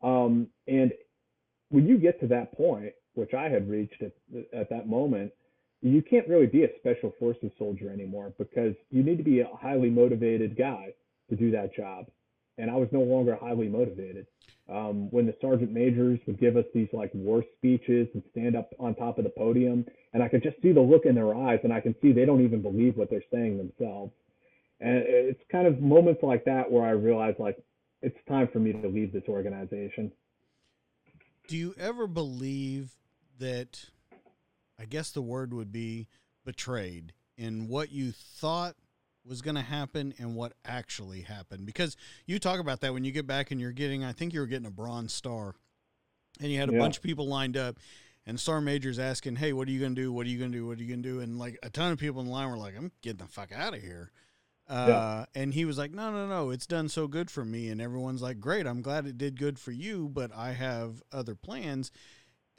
Um, 0.03 0.47
and 0.67 0.91
when 1.69 1.87
you 1.87 1.97
get 1.97 2.19
to 2.21 2.27
that 2.27 2.51
point, 2.57 2.93
which 3.13 3.33
I 3.33 3.49
had 3.49 3.69
reached 3.69 4.01
at, 4.01 4.11
at 4.53 4.69
that 4.69 4.87
moment, 4.87 5.31
you 5.81 6.01
can't 6.01 6.27
really 6.27 6.47
be 6.47 6.63
a 6.63 6.69
special 6.79 7.13
forces 7.19 7.51
soldier 7.57 7.89
anymore 7.89 8.33
because 8.37 8.75
you 8.89 9.03
need 9.03 9.17
to 9.17 9.23
be 9.23 9.39
a 9.39 9.49
highly 9.61 9.89
motivated 9.89 10.57
guy 10.57 10.93
to 11.29 11.35
do 11.35 11.51
that 11.51 11.73
job. 11.73 12.07
And 12.57 12.69
I 12.69 12.75
was 12.75 12.89
no 12.91 12.99
longer 13.01 13.37
highly 13.39 13.69
motivated. 13.69 14.27
Um, 14.69 15.09
when 15.09 15.25
the 15.25 15.33
sergeant 15.41 15.71
majors 15.71 16.19
would 16.27 16.39
give 16.39 16.55
us 16.55 16.65
these 16.75 16.89
like 16.93 17.09
war 17.13 17.43
speeches 17.57 18.07
and 18.13 18.21
stand 18.31 18.55
up 18.55 18.69
on 18.79 18.93
top 18.93 19.17
of 19.17 19.23
the 19.23 19.31
podium, 19.31 19.85
and 20.13 20.21
I 20.21 20.27
could 20.27 20.43
just 20.43 20.61
see 20.61 20.73
the 20.73 20.81
look 20.81 21.05
in 21.05 21.15
their 21.15 21.33
eyes, 21.33 21.59
and 21.63 21.73
I 21.73 21.79
can 21.79 21.95
see 22.01 22.11
they 22.11 22.25
don't 22.25 22.43
even 22.43 22.61
believe 22.61 22.95
what 22.95 23.09
they're 23.09 23.23
saying 23.31 23.57
themselves. 23.57 24.11
And 24.79 25.03
it's 25.07 25.41
kind 25.51 25.65
of 25.65 25.81
moments 25.81 26.21
like 26.21 26.45
that 26.45 26.71
where 26.71 26.85
I 26.85 26.91
realize 26.91 27.35
like 27.39 27.57
it's 28.01 28.17
time 28.27 28.47
for 28.51 28.59
me 28.59 28.73
to 28.73 28.87
leave 28.87 29.11
this 29.11 29.23
organization. 29.27 30.11
Do 31.47 31.57
you 31.57 31.73
ever 31.79 32.05
believe 32.05 32.91
that 33.39 33.89
I 34.79 34.85
guess 34.85 35.11
the 35.11 35.21
word 35.21 35.53
would 35.53 35.71
be 35.71 36.07
betrayed 36.45 37.13
in 37.37 37.67
what 37.67 37.91
you 37.91 38.11
thought 38.11 38.75
was 39.25 39.41
going 39.41 39.55
to 39.55 39.61
happen 39.61 40.13
and 40.17 40.35
what 40.35 40.53
actually 40.65 41.21
happened. 41.21 41.65
Because 41.65 41.95
you 42.25 42.39
talk 42.39 42.59
about 42.59 42.81
that 42.81 42.93
when 42.93 43.03
you 43.03 43.11
get 43.11 43.27
back 43.27 43.51
and 43.51 43.59
you're 43.59 43.71
getting, 43.71 44.03
I 44.03 44.11
think 44.11 44.33
you 44.33 44.39
were 44.39 44.47
getting 44.47 44.65
a 44.65 44.71
bronze 44.71 45.13
star, 45.13 45.55
and 46.39 46.51
you 46.51 46.59
had 46.59 46.69
a 46.69 46.73
yeah. 46.73 46.79
bunch 46.79 46.97
of 46.97 47.03
people 47.03 47.27
lined 47.27 47.57
up, 47.57 47.77
and 48.25 48.39
Star 48.39 48.61
Major's 48.61 48.99
asking, 48.99 49.35
"Hey, 49.37 49.53
what 49.53 49.67
are 49.67 49.71
you 49.71 49.79
going 49.79 49.95
to 49.95 50.01
do? 50.01 50.11
What 50.11 50.25
are 50.25 50.29
you 50.29 50.39
going 50.39 50.51
to 50.51 50.57
do? 50.57 50.67
What 50.67 50.77
are 50.79 50.81
you 50.81 50.87
going 50.87 51.03
to 51.03 51.09
do?" 51.09 51.19
And 51.19 51.37
like 51.37 51.57
a 51.63 51.69
ton 51.69 51.91
of 51.91 51.99
people 51.99 52.21
in 52.21 52.27
the 52.27 52.33
line 52.33 52.49
were 52.49 52.57
like, 52.57 52.75
"I'm 52.77 52.91
getting 53.01 53.25
the 53.25 53.31
fuck 53.31 53.51
out 53.51 53.73
of 53.73 53.81
here." 53.81 54.11
Uh, 54.67 54.85
yeah. 54.87 55.25
And 55.41 55.53
he 55.53 55.65
was 55.65 55.77
like, 55.77 55.91
"No, 55.91 56.11
no, 56.11 56.27
no! 56.27 56.51
It's 56.51 56.67
done 56.67 56.89
so 56.89 57.07
good 57.07 57.29
for 57.29 57.43
me." 57.43 57.69
And 57.69 57.81
everyone's 57.81 58.21
like, 58.21 58.39
"Great! 58.39 58.67
I'm 58.67 58.81
glad 58.81 59.05
it 59.05 59.17
did 59.17 59.39
good 59.39 59.59
for 59.59 59.71
you, 59.71 60.09
but 60.09 60.31
I 60.35 60.51
have 60.53 61.01
other 61.11 61.35
plans." 61.35 61.91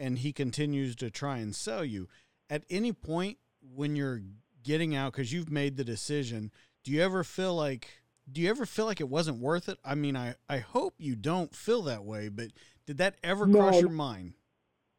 And 0.01 0.19
he 0.19 0.33
continues 0.33 0.97
to 0.97 1.11
try 1.11 1.39
and 1.39 1.55
sell 1.55 1.85
you. 1.85 2.09
At 2.49 2.65
any 2.69 2.93
point 2.93 3.37
when 3.63 3.95
you're 3.95 4.23
getting 4.65 4.97
out 4.97 5.13
because 5.13 5.33
you've 5.33 5.51
made 5.51 5.77
the 5.77 5.85
decision, 5.85 6.51
do 6.83 6.91
you 6.91 7.03
ever 7.03 7.23
feel 7.23 7.55
like 7.55 7.89
do 8.33 8.41
you 8.41 8.49
ever 8.49 8.65
feel 8.65 8.87
like 8.87 9.01
it 9.01 9.09
wasn't 9.09 9.39
worth 9.39 9.69
it? 9.69 9.79
I 9.85 9.95
mean, 9.95 10.17
I 10.17 10.35
I 10.49 10.59
hope 10.59 10.95
you 10.99 11.15
don't 11.15 11.55
feel 11.55 11.83
that 11.83 12.05
way, 12.05 12.29
but 12.29 12.49
did 12.87 12.99
that 12.99 13.17
ever 13.23 13.47
no, 13.47 13.59
cross 13.59 13.81
your 13.81 13.91
mind? 13.91 14.33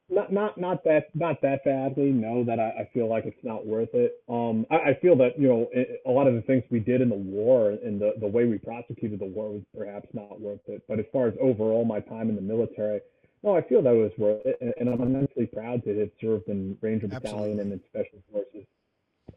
Not 0.10 0.32
not 0.32 0.58
not 0.58 0.84
that 0.84 1.08
not 1.16 1.42
that 1.42 1.64
badly. 1.66 2.12
No, 2.12 2.44
that 2.44 2.60
I, 2.60 2.82
I 2.82 2.90
feel 2.94 3.10
like 3.10 3.26
it's 3.26 3.44
not 3.44 3.66
worth 3.66 3.94
it. 3.94 4.22
Um, 4.30 4.66
I, 4.70 4.92
I 4.92 5.00
feel 5.02 5.16
that 5.18 5.40
you 5.40 5.48
know 5.48 5.70
it, 5.74 6.02
a 6.06 6.12
lot 6.12 6.28
of 6.28 6.36
the 6.36 6.42
things 6.42 6.64
we 6.70 6.80
did 6.80 7.02
in 7.02 7.10
the 7.10 7.16
war 7.16 7.72
and 7.72 8.00
the 8.00 8.14
the 8.20 8.28
way 8.28 8.46
we 8.46 8.58
prosecuted 8.60 9.20
the 9.20 9.26
war 9.26 9.50
was 9.50 9.62
perhaps 9.76 10.08
not 10.14 10.40
worth 10.40 10.62
it. 10.68 10.84
But 10.88 11.00
as 11.00 11.06
far 11.12 11.28
as 11.28 11.34
overall 11.42 11.86
my 11.86 12.02
time 12.02 12.30
in 12.30 12.36
the 12.36 12.42
military, 12.42 13.02
no, 13.44 13.58
I 13.58 13.62
feel 13.62 13.82
that 13.82 13.92
was 13.92 14.12
worth 14.18 14.46
it, 14.46 14.76
and 14.80 14.90
I'm 14.90 15.02
immensely 15.02 15.48
proud 15.48 15.84
to 15.86 16.00
have 16.00 16.10
served 16.20 16.48
in 16.48 16.78
Ranger 16.82 17.08
Battalion 17.08 17.60
Absolutely. 17.60 17.62
and 17.62 17.72
in 17.74 17.82
Special 17.90 18.20
Forces. 18.32 18.68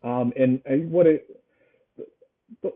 Um, 0.02 0.32
and, 0.36 0.61
and 0.66 0.90
what 0.90 1.07
it, 1.07 1.40
but 2.62 2.74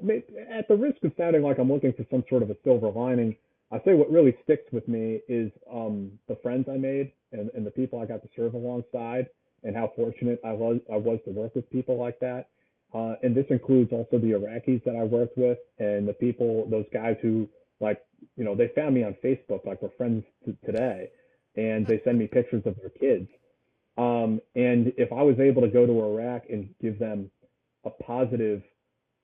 at 0.50 0.66
the 0.68 0.76
risk 0.76 1.04
of 1.04 1.12
sounding 1.18 1.42
like 1.42 1.58
I'm 1.58 1.70
looking 1.70 1.92
for 1.92 2.06
some 2.10 2.24
sort 2.28 2.42
of 2.42 2.50
a 2.50 2.56
silver 2.64 2.90
lining, 2.90 3.36
I 3.70 3.78
say 3.84 3.92
what 3.92 4.10
really 4.10 4.34
sticks 4.44 4.72
with 4.72 4.88
me 4.88 5.20
is 5.28 5.52
um, 5.70 6.12
the 6.26 6.36
friends 6.42 6.66
I 6.70 6.78
made 6.78 7.12
and, 7.32 7.50
and 7.54 7.66
the 7.66 7.70
people 7.70 8.00
I 8.00 8.06
got 8.06 8.22
to 8.22 8.28
serve 8.34 8.54
alongside, 8.54 9.26
and 9.64 9.76
how 9.76 9.92
fortunate 9.94 10.40
I 10.44 10.52
was 10.52 10.80
I 10.90 10.96
was 10.96 11.18
to 11.26 11.30
work 11.30 11.54
with 11.54 11.68
people 11.70 11.98
like 11.98 12.18
that. 12.20 12.48
Uh, 12.94 13.16
and 13.22 13.34
this 13.34 13.44
includes 13.50 13.92
also 13.92 14.18
the 14.18 14.32
Iraqis 14.32 14.82
that 14.84 14.96
I 14.96 15.02
worked 15.02 15.36
with 15.36 15.58
and 15.78 16.08
the 16.08 16.14
people, 16.14 16.66
those 16.70 16.86
guys 16.92 17.16
who 17.20 17.46
like, 17.80 18.00
you 18.36 18.44
know, 18.44 18.54
they 18.54 18.68
found 18.74 18.94
me 18.94 19.04
on 19.04 19.16
Facebook, 19.24 19.64
like 19.64 19.80
we're 19.82 19.90
friends 19.96 20.24
t- 20.44 20.56
today 20.64 21.10
and 21.56 21.86
they 21.86 22.00
send 22.04 22.18
me 22.18 22.26
pictures 22.26 22.62
of 22.66 22.76
their 22.76 22.90
kids. 22.90 23.28
Um, 23.96 24.40
and 24.54 24.92
if 24.96 25.12
I 25.12 25.22
was 25.22 25.38
able 25.40 25.62
to 25.62 25.68
go 25.68 25.86
to 25.86 26.04
Iraq 26.04 26.44
and 26.50 26.68
give 26.80 26.98
them 26.98 27.30
a 27.84 27.90
positive 27.90 28.62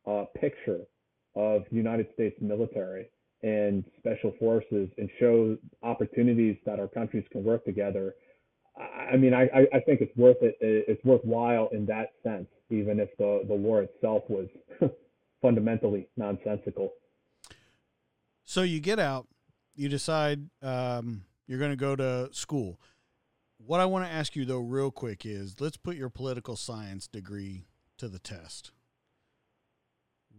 uh, 0.06 0.24
picture 0.38 0.80
of 1.36 1.64
United 1.70 2.08
States 2.14 2.36
military 2.40 3.08
and 3.42 3.84
special 3.98 4.32
forces 4.38 4.88
and 4.98 5.08
show 5.20 5.56
opportunities 5.82 6.56
that 6.66 6.80
our 6.80 6.88
countries 6.88 7.24
can 7.30 7.44
work 7.44 7.64
together, 7.64 8.14
I 8.76 9.16
mean, 9.16 9.34
I, 9.34 9.44
I 9.72 9.80
think 9.80 10.00
it's 10.00 10.16
worth 10.16 10.38
it. 10.40 10.56
It's 10.60 11.04
worthwhile 11.04 11.68
in 11.72 11.86
that 11.86 12.12
sense, 12.24 12.48
even 12.70 12.98
if 12.98 13.08
the, 13.18 13.44
the 13.46 13.54
war 13.54 13.82
itself 13.82 14.24
was 14.28 14.48
fundamentally 15.42 16.08
nonsensical. 16.16 16.90
So 18.44 18.62
you 18.62 18.80
get 18.80 18.98
out, 18.98 19.26
you 19.74 19.88
decide 19.88 20.48
um, 20.62 21.24
you're 21.46 21.58
going 21.58 21.70
to 21.70 21.76
go 21.76 21.96
to 21.96 22.28
school. 22.32 22.80
What 23.58 23.80
I 23.80 23.86
want 23.86 24.04
to 24.04 24.12
ask 24.12 24.36
you, 24.36 24.44
though, 24.44 24.60
real 24.60 24.90
quick 24.90 25.24
is 25.24 25.60
let's 25.60 25.76
put 25.76 25.96
your 25.96 26.10
political 26.10 26.56
science 26.56 27.06
degree 27.06 27.64
to 27.98 28.08
the 28.08 28.18
test. 28.18 28.72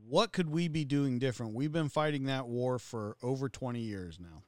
What 0.08 0.32
could 0.32 0.52
we 0.52 0.68
be 0.68 0.86
doing 0.86 1.18
different? 1.18 1.56
We've 1.56 1.72
been 1.72 1.90
fighting 1.90 2.26
that 2.26 2.48
war 2.48 2.78
for 2.78 3.18
over 3.24 3.50
20 3.50 3.80
years 3.80 4.20
now. 4.20 4.44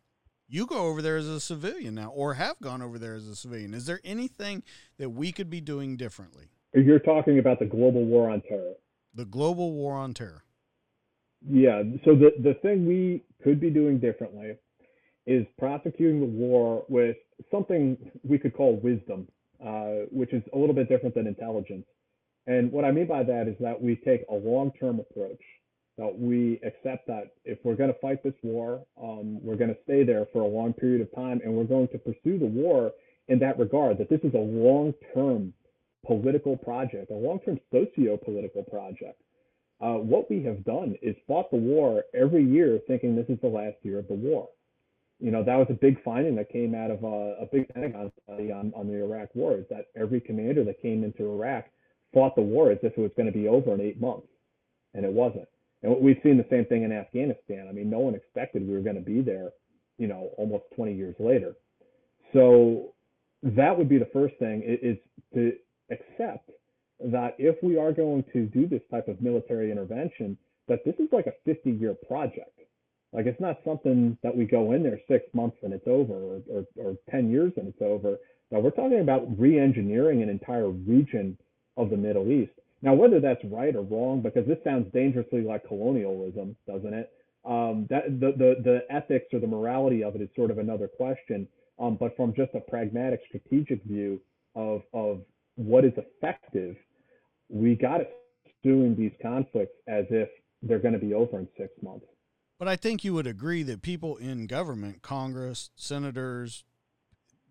You 0.48 0.66
go 0.66 0.86
over 0.88 1.02
there 1.02 1.18
as 1.18 1.28
a 1.28 1.42
civilian 1.42 1.96
now, 1.96 2.10
or 2.10 2.36
have 2.36 2.60
gone 2.62 2.82
over 2.82 3.00
there 3.00 3.16
as 3.16 3.28
a 3.28 3.36
civilian. 3.36 3.74
Is 3.74 3.86
there 3.86 4.00
anything 4.06 4.64
that 4.98 5.10
we 5.10 5.32
could 5.32 5.50
be 5.50 5.60
doing 5.60 5.98
differently? 5.98 6.46
You're 6.74 7.00
talking 7.00 7.40
about 7.40 7.60
the 7.60 7.66
global 7.66 8.06
war 8.06 8.30
on 8.30 8.42
terror. 8.42 8.74
The 9.14 9.26
global 9.26 9.74
war 9.74 9.96
on 9.96 10.14
terror. 10.14 10.44
Yeah. 11.46 11.84
So 12.06 12.16
the, 12.16 12.32
the 12.42 12.56
thing 12.62 12.88
we 12.88 13.24
could 13.44 13.60
be 13.60 13.70
doing 13.70 14.00
differently 14.00 14.56
is 15.26 15.46
prosecuting 15.60 16.20
the 16.20 16.26
war 16.26 16.86
with 16.88 17.18
something 17.52 17.98
we 18.24 18.40
could 18.40 18.54
call 18.54 18.80
wisdom, 18.82 19.28
uh, 19.64 20.06
which 20.12 20.34
is 20.34 20.42
a 20.54 20.58
little 20.58 20.76
bit 20.76 20.90
different 20.90 21.16
than 21.16 21.28
intelligence. 21.28 21.86
And 22.48 22.72
what 22.72 22.86
I 22.86 22.92
mean 22.92 23.08
by 23.08 23.24
that 23.24 23.48
is 23.48 23.56
that 23.60 23.80
we 23.80 23.98
take 23.98 24.24
a 24.30 24.34
long-term 24.34 25.00
approach. 25.00 25.42
That 25.98 26.18
we 26.18 26.62
accept 26.64 27.08
that 27.08 27.32
if 27.44 27.58
we're 27.64 27.76
going 27.76 27.92
to 27.92 28.00
fight 28.00 28.24
this 28.24 28.36
war, 28.44 28.86
um, 29.02 29.44
we're 29.44 29.56
going 29.56 29.72
to 29.72 29.78
stay 29.84 30.04
there 30.04 30.28
for 30.32 30.44
a 30.44 30.48
long 30.48 30.72
period 30.74 31.02
of 31.02 31.14
time, 31.16 31.42
and 31.44 31.52
we're 31.52 31.64
going 31.64 31.88
to 31.88 31.98
pursue 31.98 32.38
the 32.38 32.46
war 32.46 32.92
in 33.28 33.40
that 33.40 33.58
regard 33.58 33.98
that 33.98 34.08
this 34.08 34.22
is 34.24 34.34
a 34.36 34.38
long-term 34.38 35.54
political 36.06 36.56
project, 36.56 37.10
a 37.10 37.16
long-term 37.16 37.60
socio-political 37.72 38.64
project. 38.64 39.20
Uh, 39.80 39.94
what 39.94 40.30
we 40.30 40.44
have 40.44 40.64
done 40.64 40.96
is 41.02 41.16
fought 41.28 41.52
the 41.52 41.58
war 41.58 42.04
every 42.14 42.44
year, 42.44 42.80
thinking 42.88 43.16
this 43.16 43.30
is 43.30 43.40
the 43.42 43.48
last 43.48 43.76
year 43.84 44.00
of 44.00 44.08
the 44.08 44.14
war. 44.14 44.50
You 45.20 45.32
know 45.32 45.44
that 45.44 45.56
was 45.56 45.68
a 45.70 45.74
big 45.74 46.02
finding 46.04 46.36
that 46.36 46.52
came 46.52 46.76
out 46.76 46.92
of 46.92 47.04
uh, 47.04 47.42
a 47.42 47.48
big 47.52 47.68
Pentagon 47.70 48.12
study 48.24 48.52
on, 48.52 48.72
on 48.76 48.88
the 48.88 49.04
Iraq 49.04 49.30
War. 49.34 49.58
Is 49.58 49.66
that 49.70 49.86
every 49.96 50.22
commander 50.22 50.64
that 50.64 50.82
came 50.82 51.04
into 51.04 51.32
Iraq 51.32 51.66
fought 52.14 52.36
the 52.36 52.42
war 52.42 52.72
as 52.72 52.78
if 52.84 52.94
it 52.98 53.02
was 53.02 53.12
going 53.16 53.26
to 53.26 53.38
be 53.38 53.48
over 53.48 53.74
in 53.74 53.82
eight 53.82 54.00
months, 54.00 54.28
and 54.94 55.06
it 55.06 55.12
wasn't. 55.12 55.48
And 55.84 55.96
we've 56.02 56.20
seen 56.24 56.38
the 56.38 56.46
same 56.50 56.66
thing 56.66 56.84
in 56.84 56.92
Afghanistan. 56.92 57.68
I 57.70 57.72
mean, 57.72 57.90
no 57.90 58.00
one 58.00 58.16
expected 58.16 58.68
we 58.68 58.74
were 58.74 58.82
going 58.82 58.96
to 58.96 59.02
be 59.02 59.22
there, 59.22 59.50
you 59.98 60.08
know, 60.08 60.32
almost 60.38 60.66
20 60.76 60.94
years 60.94 61.16
later. 61.20 61.54
So 62.34 62.94
that 63.44 63.78
would 63.78 63.88
be 63.88 63.98
the 63.98 64.10
first 64.12 64.36
thing 64.40 64.64
is 64.66 64.98
to 65.34 65.54
accept 65.92 66.50
that 67.00 67.36
if 67.38 67.56
we 67.62 67.78
are 67.78 67.92
going 67.92 68.24
to 68.34 68.46
do 68.48 68.68
this 68.68 68.82
type 68.90 69.08
of 69.08 69.22
military 69.22 69.72
intervention, 69.72 70.38
that 70.68 70.84
this 70.86 70.96
is 71.00 71.08
like 71.12 71.28
a 71.28 71.34
50 71.46 71.72
year 71.72 71.96
project. 72.08 72.60
Like 73.14 73.26
it's 73.26 73.40
not 73.40 73.60
something 73.64 74.18
that 74.24 74.36
we 74.36 74.46
go 74.46 74.74
in 74.74 74.84
there 74.84 75.00
six 75.08 75.26
months 75.34 75.58
and 75.64 75.74
it's 75.74 75.88
over 75.88 76.14
or, 76.14 76.42
or, 76.52 76.66
or 76.78 76.96
10 77.10 77.32
years 77.32 77.54
and 77.58 77.68
it's 77.68 77.82
over. 77.82 78.18
Now 78.52 78.60
we're 78.60 78.72
talking 78.72 79.00
about 79.00 79.28
re-engineering 79.40 80.22
an 80.22 80.30
entire 80.30 80.70
region 80.70 81.38
of 81.78 81.90
the 81.90 81.98
Middle 81.98 82.32
East. 82.32 82.52
Now, 82.82 82.94
whether 82.94 83.20
that's 83.20 83.44
right 83.46 83.76
or 83.76 83.82
wrong, 83.82 84.22
because 84.22 84.46
this 84.46 84.60
sounds 84.64 84.92
dangerously 84.94 85.42
like 85.42 85.68
colonialism, 85.68 86.56
doesn't 86.68 86.94
it? 86.94 87.12
Um, 87.46 87.88
that 87.90 88.20
the, 88.20 88.34
the 88.38 88.56
the 88.64 88.80
ethics 88.94 89.28
or 89.34 89.40
the 89.40 89.48
morality 89.48 90.04
of 90.04 90.16
it 90.16 90.22
is 90.22 90.30
sort 90.36 90.52
of 90.52 90.58
another 90.58 90.88
question. 90.88 91.48
Um, 91.80 91.96
but 92.00 92.16
from 92.16 92.34
just 92.36 92.54
a 92.56 92.60
pragmatic, 92.60 93.22
strategic 93.28 93.84
view 93.84 94.20
of 94.56 94.82
of 94.94 95.22
what 95.56 95.86
is 95.86 95.94
effective, 95.98 96.76
we 97.50 97.76
got 97.76 97.98
to 97.98 98.08
assume 98.46 98.96
these 98.96 99.14
conflicts 99.22 99.74
as 99.88 100.06
if 100.10 100.30
they're 100.62 100.80
going 100.80 100.94
to 100.94 101.00
be 101.00 101.14
over 101.14 101.40
in 101.40 101.48
six 101.58 101.72
months. 101.82 102.06
But 102.60 102.68
I 102.68 102.76
think 102.76 103.04
you 103.04 103.14
would 103.14 103.28
agree 103.28 103.64
that 103.64 103.82
people 103.82 104.18
in 104.18 104.48
government, 104.48 105.02
Congress, 105.02 105.70
senators, 105.76 106.64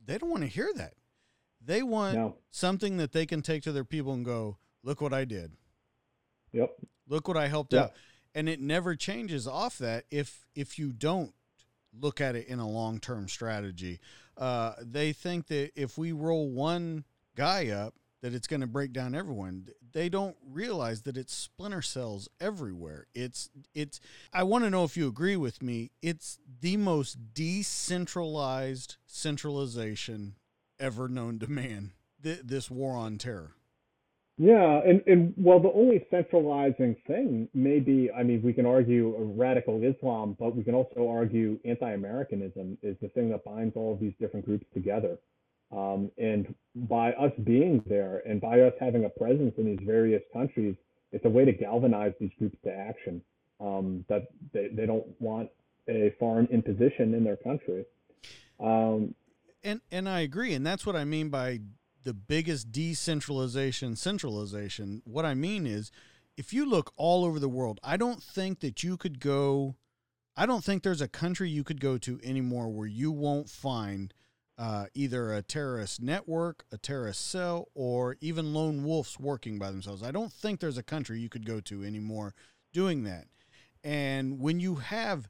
they 0.05 0.19
don't 0.19 0.31
want 0.31 0.43
to 0.43 0.49
hear 0.49 0.71
that. 0.77 0.95
They 1.65 1.83
want 1.83 2.17
no. 2.17 2.37
something 2.51 2.97
that 2.97 3.13
they 3.13 3.27
can 3.27 3.43
take 3.43 3.63
to 3.65 3.73
their 3.73 3.85
people 3.85 4.13
and 4.13 4.25
go, 4.25 4.59
"Look 4.83 5.01
what 5.01 5.13
I 5.13 5.25
did." 5.25 5.53
Yep. 6.53 6.77
Look 7.09 7.29
what 7.29 7.37
I 7.37 7.49
helped 7.49 7.73
yep. 7.73 7.85
out. 7.85 7.93
And 8.35 8.49
it 8.49 8.61
never 8.61 8.95
changes 8.95 9.47
off 9.47 9.79
that 9.79 10.05
if 10.11 10.47
if 10.55 10.79
you 10.79 10.93
don't 10.93 11.33
look 11.99 12.21
at 12.21 12.37
it 12.37 12.47
in 12.47 12.59
a 12.59 12.69
long-term 12.69 13.29
strategy. 13.29 14.01
Uh, 14.37 14.75
they 14.83 15.13
think 15.13 15.47
that 15.47 15.71
if 15.75 15.97
we 15.97 16.13
roll 16.13 16.51
one 16.51 17.05
guy 17.35 17.69
up 17.69 17.95
that 18.23 18.35
it's 18.35 18.47
going 18.47 18.61
to 18.61 18.67
break 18.67 18.93
down 18.93 19.15
everyone. 19.15 19.69
They 19.97 20.11
don't 20.11 20.37
realize 20.47 21.05
that 21.05 21.17
it's 21.17 21.33
splinter 21.33 21.81
cells 21.81 22.29
everywhere. 22.39 23.07
It's 23.15 23.49
it's 23.75 23.99
I 24.31 24.43
want 24.43 24.65
to 24.65 24.69
know 24.69 24.85
if 24.85 24.95
you 24.95 25.09
agree 25.09 25.37
with 25.37 25.63
me. 25.63 25.91
It's 26.03 26.39
the 26.61 26.77
most 26.77 27.33
decentralized 27.33 28.97
centralization 29.07 30.35
ever 30.79 31.09
known 31.09 31.39
to 31.39 31.51
man. 31.51 31.93
Th- 32.23 32.41
this 32.45 32.71
war 32.71 32.95
on 32.95 33.17
terror. 33.17 33.53
Yeah, 34.37 34.83
and, 34.85 35.03
and 35.07 35.33
well, 35.39 35.61
the 35.61 35.73
only 35.73 36.05
centralizing 36.11 36.97
thing 37.07 37.49
may 37.55 37.81
be, 37.81 38.11
I 38.11 38.23
mean, 38.23 38.43
we 38.43 38.53
can 38.53 38.67
argue 38.67 39.17
a 39.17 39.25
radical 39.25 39.83
Islam, 39.83 40.37
but 40.39 40.55
we 40.55 40.63
can 40.63 40.75
also 40.75 41.09
argue 41.09 41.59
anti-Americanism 41.65 42.77
is 42.83 42.99
the 43.01 43.09
thing 43.09 43.31
that 43.31 43.45
binds 43.45 43.75
all 43.77 43.95
of 43.95 44.01
these 44.01 44.13
different 44.21 44.45
groups 44.45 44.67
together. 44.75 45.17
Um, 45.73 46.11
and 46.19 46.55
by 46.75 47.13
us 47.13 47.33
being 47.45 47.83
there 47.87 48.23
and 48.27 48.41
by 48.41 48.61
us 48.61 48.73
having 48.79 49.05
a 49.05 49.09
presence 49.09 49.55
in 49.59 49.67
these 49.67 49.85
various 49.85 50.23
countries, 50.33 50.77
it's 51.13 51.25
a 51.25 51.29
way 51.29 51.45
to 51.45 51.53
galvanize 51.53 52.13
these 52.21 52.31
groups 52.39 52.57
to 52.65 52.73
action. 52.73 53.23
Um, 53.59 54.05
that 54.09 54.29
they, 54.53 54.69
they 54.69 54.85
don't 54.85 55.07
want 55.19 55.49
a 55.89 56.15
foreign 56.19 56.47
imposition 56.47 57.15
in 57.15 57.25
their 57.25 57.37
country. 57.37 57.85
Um, 58.61 59.15
and 59.65 59.81
and 59.91 60.09
I 60.09 60.21
agree, 60.21 60.55
and 60.55 60.67
that's 60.67 60.87
what 60.87 60.95
I 60.95 61.05
mean 61.05 61.31
by 61.31 61.61
the 62.05 62.15
biggest 62.15 62.71
decentralization 62.71 63.97
centralization. 63.97 65.03
What 65.05 65.25
I 65.25 65.35
mean 65.35 65.67
is, 65.67 65.91
if 66.37 66.53
you 66.53 66.69
look 66.69 66.93
all 66.97 67.25
over 67.25 67.41
the 67.41 67.49
world, 67.49 67.81
I 67.83 67.97
don't 67.97 68.23
think 68.23 68.61
that 68.61 68.83
you 68.83 68.97
could 68.97 69.21
go. 69.21 69.75
I 70.37 70.47
don't 70.47 70.63
think 70.63 70.83
there's 70.83 71.01
a 71.01 71.09
country 71.09 71.49
you 71.49 71.65
could 71.65 71.81
go 71.81 71.99
to 71.99 72.21
anymore 72.23 72.69
where 72.69 72.87
you 72.87 73.11
won't 73.11 73.49
find 73.49 74.13
uh, 74.59 74.87
either 74.95 75.33
a 75.33 75.43
terrorist 75.43 76.01
network, 76.01 76.65
a 76.73 76.79
terrorist 76.79 77.31
cell, 77.31 77.69
or 77.75 78.17
even 78.21 78.55
lone 78.55 78.85
wolves 78.85 79.19
working 79.19 79.59
by 79.59 79.71
themselves. 79.71 80.03
I 80.03 80.11
don't 80.11 80.33
think 80.33 80.61
there's 80.61 80.79
a 80.79 80.83
country 80.83 81.21
you 81.21 81.29
could 81.29 81.47
go 81.47 81.61
to 81.61 81.85
anymore 81.85 82.35
doing 82.73 83.05
that. 83.05 83.27
And 83.85 84.41
when 84.41 84.59
you 84.59 84.77
have 84.77 85.29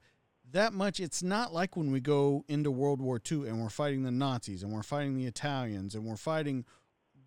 that 0.52 0.72
much, 0.72 1.00
it's 1.00 1.22
not 1.22 1.52
like 1.52 1.76
when 1.76 1.90
we 1.90 2.00
go 2.00 2.44
into 2.48 2.70
World 2.70 3.00
War 3.00 3.20
II 3.30 3.48
and 3.48 3.60
we're 3.60 3.68
fighting 3.68 4.04
the 4.04 4.10
Nazis 4.10 4.62
and 4.62 4.72
we're 4.72 4.82
fighting 4.82 5.16
the 5.16 5.26
Italians 5.26 5.94
and 5.94 6.04
we're 6.04 6.16
fighting 6.16 6.64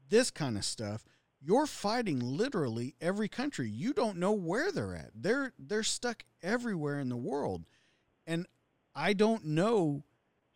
this 0.09 0.31
kind 0.31 0.57
of 0.57 0.65
stuff. 0.65 1.03
You're 1.41 1.67
fighting 1.67 2.19
literally 2.19 2.95
every 2.99 3.29
country. 3.29 3.69
You 3.69 3.93
don't 3.93 4.17
know 4.17 4.31
where 4.31 4.71
they're 4.71 4.95
at. 4.95 5.11
They're 5.15 5.53
they're 5.57 5.83
stuck 5.83 6.23
everywhere 6.41 6.99
in 6.99 7.09
the 7.09 7.17
world. 7.17 7.65
And 8.27 8.45
I 8.95 9.13
don't 9.13 9.45
know 9.45 10.03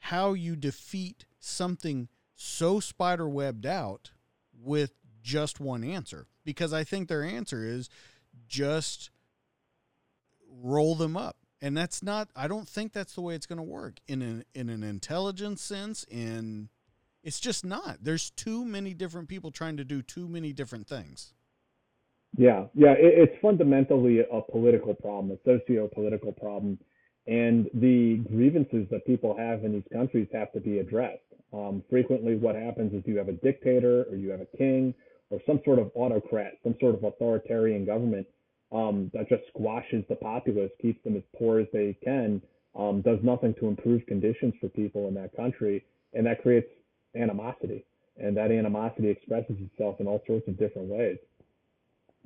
how 0.07 0.33
you 0.33 0.53
defeat 0.57 1.25
something 1.39 2.09
so 2.35 2.81
spider 2.81 3.29
webbed 3.29 3.65
out 3.65 4.11
with 4.53 4.91
just 5.21 5.61
one 5.61 5.81
answer 5.81 6.27
because 6.43 6.73
I 6.73 6.83
think 6.83 7.07
their 7.07 7.23
answer 7.23 7.65
is 7.65 7.89
just 8.45 9.11
roll 10.61 10.95
them 10.95 11.15
up. 11.15 11.37
And 11.61 11.77
that's 11.77 12.03
not 12.03 12.27
I 12.35 12.49
don't 12.49 12.67
think 12.67 12.91
that's 12.91 13.13
the 13.13 13.21
way 13.21 13.33
it's 13.33 13.45
going 13.45 13.57
to 13.59 13.63
work 13.63 13.99
in 14.05 14.21
an 14.21 14.43
in 14.53 14.69
an 14.69 14.83
intelligence 14.83 15.61
sense 15.61 16.05
in 16.11 16.67
it's 17.23 17.39
just 17.39 17.63
not. 17.63 17.99
There's 18.01 18.29
too 18.31 18.65
many 18.65 18.93
different 18.93 19.29
people 19.29 19.51
trying 19.51 19.77
to 19.77 19.85
do 19.85 20.01
too 20.01 20.27
many 20.27 20.51
different 20.51 20.85
things. 20.85 21.31
Yeah, 22.35 22.65
yeah, 22.73 22.91
it, 22.91 23.29
it's 23.29 23.41
fundamentally 23.41 24.19
a 24.19 24.41
political 24.51 24.95
problem, 24.95 25.31
a 25.31 25.37
socio-political 25.45 26.33
problem 26.33 26.77
and 27.27 27.69
the 27.73 28.17
grievances 28.29 28.87
that 28.91 29.05
people 29.05 29.35
have 29.37 29.63
in 29.63 29.71
these 29.73 29.87
countries 29.91 30.27
have 30.33 30.51
to 30.53 30.59
be 30.59 30.79
addressed. 30.79 31.21
Um, 31.53 31.83
frequently, 31.89 32.35
what 32.35 32.55
happens 32.55 32.93
is 32.93 33.03
you 33.05 33.17
have 33.17 33.29
a 33.29 33.33
dictator 33.33 34.03
or 34.09 34.15
you 34.15 34.29
have 34.29 34.41
a 34.41 34.57
king 34.57 34.93
or 35.29 35.39
some 35.45 35.61
sort 35.63 35.79
of 35.79 35.91
autocrat, 35.95 36.53
some 36.63 36.75
sort 36.79 36.95
of 36.95 37.03
authoritarian 37.03 37.85
government 37.85 38.27
um, 38.71 39.09
that 39.13 39.29
just 39.29 39.43
squashes 39.49 40.03
the 40.09 40.15
populace, 40.15 40.71
keeps 40.81 41.01
them 41.03 41.15
as 41.15 41.23
poor 41.37 41.59
as 41.59 41.67
they 41.71 41.95
can, 42.03 42.41
um, 42.77 43.01
does 43.01 43.19
nothing 43.23 43.53
to 43.59 43.67
improve 43.67 44.05
conditions 44.07 44.53
for 44.59 44.67
people 44.69 45.07
in 45.07 45.13
that 45.13 45.35
country, 45.35 45.85
and 46.13 46.25
that 46.25 46.41
creates 46.41 46.67
animosity. 47.15 47.85
And 48.17 48.35
that 48.37 48.51
animosity 48.51 49.09
expresses 49.09 49.55
itself 49.59 49.99
in 49.99 50.07
all 50.07 50.21
sorts 50.27 50.47
of 50.47 50.57
different 50.57 50.87
ways. 50.87 51.17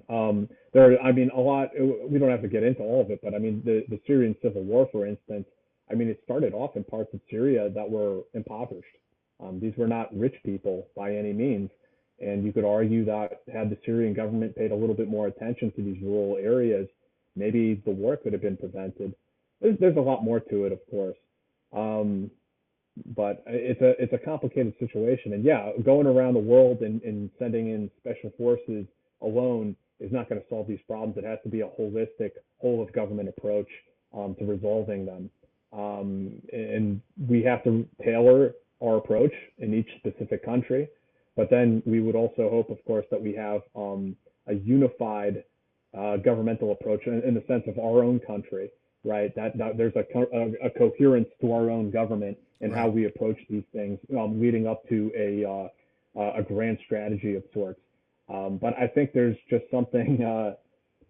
Um, 0.10 0.50
there, 0.74 1.02
I 1.02 1.12
mean, 1.12 1.30
a 1.36 1.40
lot. 1.40 1.70
We 2.10 2.20
don't 2.20 2.30
have 2.30 2.42
to 2.42 2.48
get 2.48 2.64
into 2.64 2.82
all 2.82 3.02
of 3.02 3.12
it, 3.12 3.20
but 3.24 3.34
I 3.34 3.40
mean, 3.40 3.62
the 3.66 3.84
the 3.90 4.00
Syrian 4.08 4.36
civil 4.42 4.64
war, 4.64 4.88
for 4.92 5.06
instance. 5.06 5.46
I 5.90 5.96
mean, 5.96 6.10
it 6.10 6.20
started 6.26 6.54
off 6.54 6.76
in 6.76 6.84
parts 6.84 7.14
of 7.14 7.22
Syria 7.32 7.70
that 7.74 7.90
were 7.90 8.22
impoverished. 8.34 8.88
Um, 9.40 9.60
these 9.62 9.74
were 9.78 9.88
not 9.88 10.16
rich 10.18 10.36
people 10.44 10.88
by 10.96 11.16
any 11.16 11.32
means, 11.32 11.70
and 12.20 12.44
you 12.44 12.52
could 12.52 12.66
argue 12.66 13.06
that 13.06 13.42
had 13.54 13.70
the 13.70 13.78
Syrian 13.86 14.14
government 14.14 14.56
paid 14.56 14.72
a 14.72 14.76
little 14.76 14.96
bit 14.96 15.08
more 15.08 15.28
attention 15.28 15.72
to 15.76 15.84
these 15.84 16.02
rural 16.02 16.38
areas, 16.38 16.88
maybe 17.36 17.82
the 17.86 17.92
war 17.92 18.18
could 18.18 18.34
have 18.34 18.42
been 18.42 18.58
prevented. 18.58 19.14
There's, 19.62 19.78
there's 19.80 19.98
a 19.98 20.02
lot 20.02 20.24
more 20.24 20.40
to 20.40 20.66
it, 20.66 20.72
of 20.72 20.80
course, 20.90 21.18
um, 21.76 22.30
but 23.16 23.44
it's 23.48 23.82
a 23.82 24.02
it's 24.02 24.14
a 24.14 24.18
complicated 24.18 24.74
situation. 24.80 25.34
And 25.34 25.44
yeah, 25.44 25.72
going 25.86 26.08
around 26.08 26.34
the 26.34 26.40
world 26.40 26.82
and, 26.82 27.02
and 27.04 27.30
sending 27.40 27.70
in 27.70 27.90
special 28.00 28.32
forces 28.38 28.86
alone 29.22 29.76
is 30.00 30.12
not 30.12 30.30
going 30.30 30.40
to 30.42 30.48
solve 30.50 30.68
these 30.68 30.80
problems. 30.88 31.18
It 31.18 31.26
has 31.26 31.40
to 31.44 31.50
be 31.50 31.62
a 31.62 31.68
holistic, 31.68 32.32
whole 32.60 32.82
of 32.82 32.92
government 32.94 33.30
approach 33.30 33.68
um, 34.16 34.36
to 34.40 34.46
resolving 34.46 35.06
them. 35.06 35.30
Um, 35.74 36.42
and 36.54 37.02
we 37.28 37.44
have 37.44 37.64
to 37.66 37.88
tailor 38.04 38.54
our 38.84 38.98
approach 38.98 39.34
in 39.58 39.74
each 39.74 39.90
specific 39.98 40.46
country. 40.46 40.88
But 41.36 41.50
then 41.50 41.84
we 41.86 42.00
would 42.00 42.16
also 42.16 42.50
hope, 42.50 42.70
of 42.70 42.84
course, 42.86 43.06
that 43.12 43.22
we 43.22 43.34
have 43.36 43.62
um, 43.76 44.16
a 44.48 44.54
unified 44.54 45.44
uh, 45.98 46.18
governmental 46.18 46.72
approach 46.72 47.02
in, 47.06 47.22
in, 47.24 47.34
the 47.34 47.44
sense 47.48 47.64
of 47.68 47.78
our 47.80 48.04
own 48.04 48.20
country, 48.20 48.70
right? 49.04 49.34
That, 49.36 49.58
that 49.58 49.78
there's 49.78 49.96
a, 49.96 50.06
a, 50.16 50.68
a, 50.68 50.70
coherence 50.72 51.28
to 51.42 51.54
our 51.54 51.70
own 51.70 51.92
government 51.92 52.38
and 52.62 52.72
right. 52.72 52.80
how 52.80 52.88
we 52.90 53.06
approach 53.06 53.38
these 53.50 53.64
things, 53.74 54.00
um, 54.18 54.40
leading 54.42 54.68
up 54.68 54.88
to 54.90 55.12
a 55.16 55.48
uh, 55.48 55.68
a 56.18 56.42
grand 56.42 56.78
strategy 56.86 57.36
of 57.36 57.44
sorts. 57.54 57.80
Um, 58.30 58.58
but 58.58 58.74
I 58.78 58.88
think 58.88 59.14
there's 59.14 59.38
just 59.50 59.66
something 59.72 60.24
uh, 60.24 60.56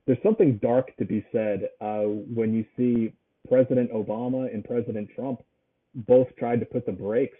there's 0.05 0.21
something 0.23 0.57
dark 0.61 0.95
to 0.97 1.05
be 1.05 1.25
said 1.31 1.69
uh, 1.81 2.03
when 2.03 2.53
you 2.53 2.65
see 2.77 3.13
President 3.49 3.91
Obama 3.91 4.53
and 4.53 4.63
President 4.63 5.09
Trump 5.15 5.41
both 5.95 6.27
tried 6.37 6.59
to 6.59 6.65
put 6.65 6.85
the 6.85 6.91
brakes 6.91 7.37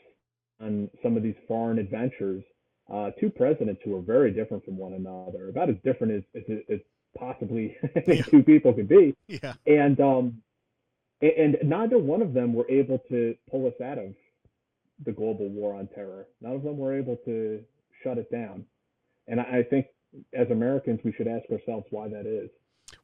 on 0.59 0.89
some 1.03 1.15
of 1.15 1.23
these 1.23 1.35
foreign 1.47 1.79
adventures, 1.79 2.43
uh, 2.91 3.11
two 3.19 3.29
presidents 3.29 3.81
who 3.85 3.95
are 3.95 4.01
very 4.01 4.31
different 4.31 4.65
from 4.65 4.77
one 4.77 4.93
another, 4.93 5.49
about 5.49 5.69
as 5.69 5.75
different 5.83 6.13
as, 6.13 6.41
as, 6.49 6.57
as 6.73 6.79
possibly 7.17 7.75
Yeah. 8.07 8.21
two 8.23 8.43
people 8.43 8.73
could 8.73 8.89
be. 8.89 9.15
Yeah. 9.27 9.53
And 9.65 9.99
um, 9.99 10.41
and 11.21 11.57
neither 11.63 11.97
one 11.97 12.21
of 12.21 12.33
them 12.33 12.53
were 12.53 12.69
able 12.69 12.99
to 13.09 13.35
pull 13.49 13.65
us 13.67 13.73
out 13.83 13.97
of 13.97 14.13
the 15.05 15.11
global 15.11 15.47
war 15.49 15.75
on 15.75 15.87
terror. 15.87 16.27
None 16.41 16.53
of 16.53 16.63
them 16.63 16.77
were 16.77 16.97
able 16.97 17.17
to 17.25 17.63
shut 18.03 18.17
it 18.17 18.31
down. 18.31 18.65
And 19.27 19.39
I 19.39 19.63
think 19.63 19.87
as 20.33 20.49
Americans, 20.49 20.99
we 21.03 21.11
should 21.13 21.27
ask 21.27 21.43
ourselves 21.51 21.85
why 21.89 22.07
that 22.09 22.25
is. 22.25 22.49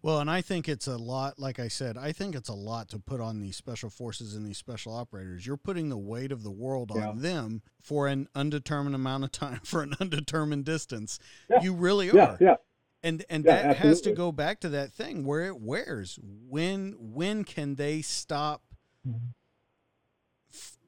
Well, 0.02 0.20
and 0.20 0.30
I 0.32 0.41
think 0.41 0.70
it's 0.70 0.88
a 0.88 0.95
lot, 0.98 1.38
like 1.38 1.60
I 1.60 1.68
said, 1.68 1.98
I 1.98 2.14
think 2.14 2.36
it's 2.36 2.48
a 2.48 2.54
lot 2.54 2.88
to 2.90 3.00
put 3.00 3.20
on 3.20 3.41
these 3.41 3.58
special 3.58 3.90
forces 3.90 4.34
and 4.34 4.45
these 4.45 4.58
special 4.58 4.95
operators. 4.95 5.45
You're 5.45 5.58
putting 5.58 5.90
the 5.90 5.98
weight 5.98 6.32
of 6.32 6.41
the 6.44 6.52
world 6.52 6.91
Yeah. 6.95 7.10
on 7.10 7.22
them 7.22 7.62
for 7.82 8.08
an 8.08 8.30
undetermined 8.34 8.95
amount 8.95 9.26
of 9.26 9.34
time, 9.34 9.60
for 9.66 9.84
an 9.84 9.94
undetermined 10.00 10.64
distance. 10.64 11.20
Yeah. 11.50 11.62
You 11.62 11.74
really 11.74 12.10
are. 12.12 12.38
yeah. 12.40 12.56
And 13.06 13.26
and 13.30 13.44
Yeah, 13.44 13.62
that 13.64 13.76
has 13.78 14.00
to 14.02 14.14
go 14.14 14.32
back 14.32 14.62
to 14.62 14.70
that 14.70 14.94
thing 14.94 15.26
where 15.26 15.45
it 15.48 15.60
wears. 15.60 16.18
When 16.24 16.95
when 16.98 17.44
can 17.44 17.76
they 17.76 18.02
stop 18.02 18.62
Mm-hmm. 19.06 19.18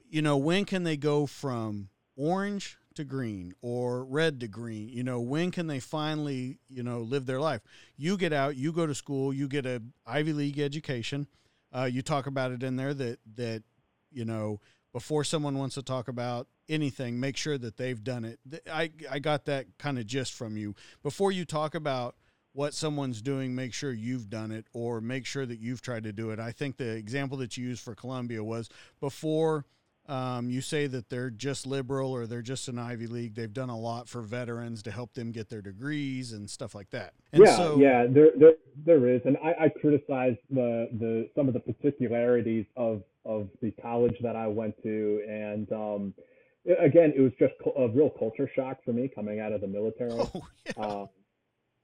you 0.09 0.21
know, 0.21 0.37
when 0.37 0.63
can 0.63 0.83
they 0.83 0.95
go 0.95 1.25
from 1.25 1.89
orange 2.15 2.77
to 2.95 3.03
green 3.03 3.53
or 3.61 4.03
red 4.05 4.39
to 4.41 4.47
green? 4.47 4.89
You 4.89 5.03
know, 5.03 5.19
when 5.19 5.51
can 5.51 5.67
they 5.67 5.79
finally, 5.79 6.59
you 6.69 6.83
know, 6.83 6.99
live 6.99 7.25
their 7.25 7.39
life? 7.39 7.61
You 7.97 8.17
get 8.17 8.33
out, 8.33 8.55
you 8.55 8.71
go 8.71 8.85
to 8.85 8.95
school, 8.95 9.33
you 9.33 9.47
get 9.47 9.65
a 9.65 9.81
Ivy 10.05 10.33
League 10.33 10.59
education. 10.59 11.27
Uh, 11.75 11.85
you 11.85 12.01
talk 12.01 12.27
about 12.27 12.51
it 12.51 12.63
in 12.63 12.75
there 12.75 12.93
that 12.93 13.19
that 13.35 13.63
you 14.11 14.25
know 14.25 14.59
before 14.93 15.23
someone 15.23 15.57
wants 15.57 15.75
to 15.75 15.83
talk 15.83 16.07
about 16.07 16.47
anything, 16.69 17.19
make 17.19 17.37
sure 17.37 17.57
that 17.57 17.77
they've 17.77 18.03
done 18.03 18.25
it. 18.25 18.39
I 18.71 18.91
I 19.09 19.19
got 19.19 19.45
that 19.45 19.77
kind 19.77 19.99
of 19.99 20.07
gist 20.07 20.33
from 20.33 20.57
you 20.57 20.75
before 21.03 21.31
you 21.31 21.45
talk 21.45 21.75
about 21.75 22.15
what 22.53 22.73
someone's 22.73 23.21
doing, 23.21 23.53
make 23.53 23.73
sure 23.73 23.91
you've 23.91 24.29
done 24.29 24.49
it 24.49 24.65
or 24.71 25.01
make 25.01 25.25
sure 25.25 25.45
that 25.45 25.59
you've 25.59 25.81
tried 25.81 26.05
to 26.05 26.13
do 26.13 26.29
it. 26.29 26.39
I 26.39 26.53
think 26.53 26.77
the 26.77 26.89
example 26.91 27.37
that 27.39 27.57
you 27.57 27.67
used 27.67 27.83
for 27.83 27.93
Columbia 27.93 28.41
was 28.41 28.69
before 29.01 29.65
um, 30.07 30.49
you 30.49 30.61
say 30.61 30.87
that 30.87 31.09
they're 31.09 31.29
just 31.29 31.65
liberal 31.65 32.11
or 32.11 32.27
they're 32.27 32.41
just 32.41 32.67
an 32.67 32.77
Ivy 32.77 33.07
League, 33.07 33.35
they've 33.35 33.51
done 33.51 33.69
a 33.69 33.77
lot 33.77 34.07
for 34.07 34.21
veterans 34.21 34.83
to 34.83 34.91
help 34.91 35.13
them 35.13 35.31
get 35.31 35.49
their 35.49 35.61
degrees 35.61 36.31
and 36.31 36.49
stuff 36.49 36.75
like 36.75 36.89
that. 36.91 37.13
And 37.33 37.43
yeah, 37.45 37.55
so, 37.55 37.79
yeah, 37.79 38.05
there, 38.07 38.31
there, 38.37 38.53
there 38.85 39.09
is, 39.09 39.21
and 39.25 39.37
I, 39.43 39.65
I 39.65 39.69
criticize 39.69 40.35
the, 40.49 40.89
the 40.99 41.29
some 41.35 41.47
of 41.47 41.53
the 41.53 41.59
particularities 41.59 42.65
of 42.75 43.03
of 43.25 43.49
the 43.61 43.71
college 43.81 44.15
that 44.21 44.35
I 44.35 44.45
went 44.45 44.75
to, 44.83 45.23
and 45.27 45.71
um, 45.71 46.13
again, 46.79 47.13
it 47.15 47.21
was 47.21 47.31
just 47.39 47.53
a 47.77 47.87
real 47.87 48.09
culture 48.09 48.49
shock 48.55 48.77
for 48.85 48.93
me 48.93 49.09
coming 49.13 49.39
out 49.39 49.51
of 49.51 49.61
the 49.61 49.67
military. 49.67 50.11
Oh, 50.21 50.43
yeah. 50.77 50.83
Uh, 50.83 51.05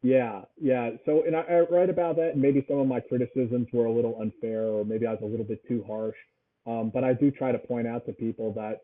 yeah, 0.04 0.42
yeah. 0.60 0.90
So, 1.06 1.24
and 1.28 1.36
I, 1.36 1.42
I 1.42 1.60
write 1.70 1.90
about 1.90 2.16
that, 2.16 2.32
and 2.34 2.42
maybe 2.42 2.66
some 2.68 2.80
of 2.80 2.88
my 2.88 3.00
criticisms 3.00 3.68
were 3.72 3.86
a 3.86 3.92
little 3.92 4.20
unfair, 4.20 4.64
or 4.64 4.84
maybe 4.84 5.06
I 5.06 5.12
was 5.12 5.20
a 5.22 5.26
little 5.26 5.46
bit 5.46 5.62
too 5.68 5.84
harsh. 5.86 6.16
Um, 6.66 6.92
but 6.94 7.04
I 7.04 7.14
do 7.14 7.32
try 7.32 7.52
to 7.52 7.58
point 7.58 7.88
out 7.88 8.06
to 8.06 8.14
people 8.14 8.54
that, 8.54 8.82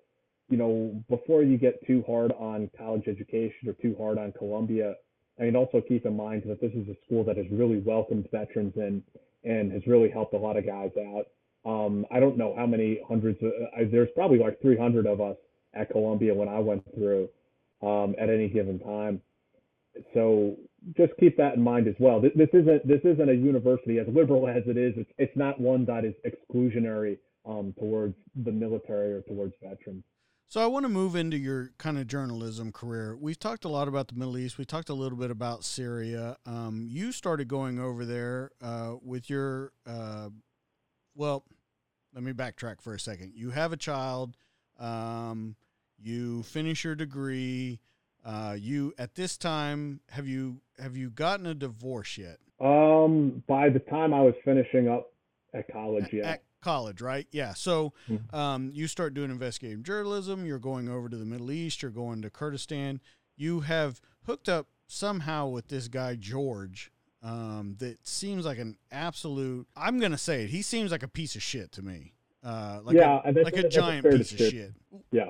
you 0.49 0.57
know, 0.57 1.03
before 1.09 1.43
you 1.43 1.57
get 1.57 1.85
too 1.85 2.03
hard 2.07 2.31
on 2.33 2.69
college 2.77 3.07
education 3.07 3.67
or 3.67 3.73
too 3.73 3.95
hard 3.99 4.17
on 4.17 4.31
Columbia, 4.31 4.95
I 5.39 5.43
mean, 5.43 5.55
also 5.55 5.81
keep 5.81 6.05
in 6.05 6.15
mind 6.15 6.43
that 6.47 6.59
this 6.59 6.71
is 6.73 6.87
a 6.87 6.95
school 7.05 7.23
that 7.25 7.37
has 7.37 7.45
really 7.51 7.79
welcomed 7.79 8.27
veterans 8.31 8.73
in 8.75 9.03
and 9.43 9.71
has 9.71 9.85
really 9.85 10.09
helped 10.09 10.33
a 10.33 10.37
lot 10.37 10.57
of 10.57 10.65
guys 10.65 10.91
out. 10.97 11.25
Um, 11.65 12.05
I 12.11 12.19
don't 12.19 12.37
know 12.37 12.55
how 12.57 12.65
many 12.65 12.99
hundreds. 13.07 13.41
Of, 13.43 13.51
I, 13.77 13.83
there's 13.83 14.09
probably 14.15 14.39
like 14.39 14.59
300 14.61 15.05
of 15.05 15.21
us 15.21 15.37
at 15.73 15.91
Columbia 15.91 16.33
when 16.33 16.47
I 16.47 16.59
went 16.59 16.83
through 16.95 17.29
um, 17.83 18.15
at 18.19 18.29
any 18.29 18.47
given 18.47 18.79
time. 18.79 19.21
So 20.13 20.55
just 20.95 21.13
keep 21.19 21.37
that 21.37 21.55
in 21.55 21.61
mind 21.61 21.87
as 21.87 21.95
well. 21.99 22.21
This, 22.21 22.31
this 22.35 22.49
isn't 22.53 22.87
this 22.87 23.01
isn't 23.03 23.29
a 23.29 23.33
university 23.33 23.99
as 23.99 24.07
liberal 24.07 24.47
as 24.47 24.63
it 24.65 24.77
is. 24.77 24.93
It's 24.95 25.11
it's 25.17 25.35
not 25.35 25.59
one 25.59 25.85
that 25.85 26.05
is 26.05 26.13
exclusionary 26.25 27.17
um, 27.47 27.73
towards 27.79 28.15
the 28.43 28.51
military 28.51 29.13
or 29.13 29.21
towards 29.21 29.53
veterans. 29.61 30.03
So 30.49 30.63
I 30.63 30.67
want 30.67 30.85
to 30.85 30.89
move 30.89 31.15
into 31.15 31.37
your 31.37 31.71
kind 31.77 31.97
of 31.97 32.07
journalism 32.07 32.71
career. 32.71 33.17
We've 33.19 33.39
talked 33.39 33.65
a 33.65 33.69
lot 33.69 33.89
about 33.89 34.07
the 34.07 34.15
Middle 34.15 34.37
East. 34.37 34.57
We 34.57 34.63
talked 34.63 34.87
a 34.89 34.93
little 34.93 35.17
bit 35.17 35.29
about 35.29 35.65
Syria. 35.65 36.37
Um, 36.45 36.85
you 36.89 37.11
started 37.11 37.49
going 37.49 37.79
over 37.79 38.05
there 38.05 38.51
uh, 38.61 38.95
with 39.01 39.29
your, 39.29 39.73
uh, 39.85 40.29
well, 41.15 41.43
let 42.13 42.23
me 42.23 42.31
backtrack 42.31 42.81
for 42.81 42.93
a 42.93 42.99
second. 42.99 43.33
You 43.35 43.49
have 43.49 43.73
a 43.73 43.77
child. 43.77 44.37
Um, 44.79 45.57
you 46.01 46.43
finish 46.43 46.85
your 46.85 46.95
degree. 46.95 47.79
Uh, 48.23 48.55
you 48.57 48.93
at 48.97 49.15
this 49.15 49.37
time 49.37 50.01
have 50.09 50.27
you 50.27 50.59
have 50.79 50.97
you 50.97 51.09
gotten 51.09 51.45
a 51.45 51.53
divorce 51.53 52.17
yet? 52.17 52.37
Um, 52.59 53.43
by 53.47 53.69
the 53.69 53.79
time 53.79 54.13
I 54.13 54.21
was 54.21 54.33
finishing 54.43 54.87
up 54.87 55.11
at 55.53 55.71
college, 55.71 56.07
yeah. 56.11 56.31
At 56.31 56.43
college, 56.67 57.01
right? 57.01 57.25
Yeah. 57.31 57.53
So 57.53 57.93
Mhm. 58.09 58.33
um, 58.33 58.71
you 58.73 58.87
start 58.87 59.13
doing 59.13 59.31
investigative 59.31 59.83
journalism. 59.83 60.45
You're 60.45 60.59
going 60.59 60.89
over 60.89 61.07
to 61.07 61.15
the 61.15 61.23
Middle 61.23 61.49
East. 61.49 61.81
You're 61.81 61.91
going 61.91 62.21
to 62.23 62.29
Kurdistan. 62.29 62.99
You 63.37 63.61
have 63.61 64.01
hooked 64.25 64.49
up 64.49 64.67
somehow 64.85 65.47
with 65.47 65.69
this 65.69 65.87
guy 65.87 66.15
George. 66.15 66.91
Um, 67.23 67.75
that 67.79 68.05
seems 68.05 68.45
like 68.45 68.57
an 68.57 68.75
absolute. 68.91 69.65
I'm 69.77 69.97
gonna 69.99 70.17
say 70.17 70.43
it. 70.43 70.49
He 70.49 70.61
seems 70.61 70.91
like 70.91 71.03
a 71.03 71.07
piece 71.07 71.35
of 71.37 71.41
shit 71.41 71.71
to 71.73 71.81
me. 71.81 72.13
Uh, 72.43 72.81
like 72.83 72.97
Yeah, 72.97 73.21
a, 73.23 73.31
like 73.31 73.53
a 73.57 73.61
that's 73.61 73.75
a 73.75 73.79
giant 73.79 74.05
piece 74.11 74.31
of 74.33 74.37
shit. 74.37 74.73
Yeah, 75.11 75.29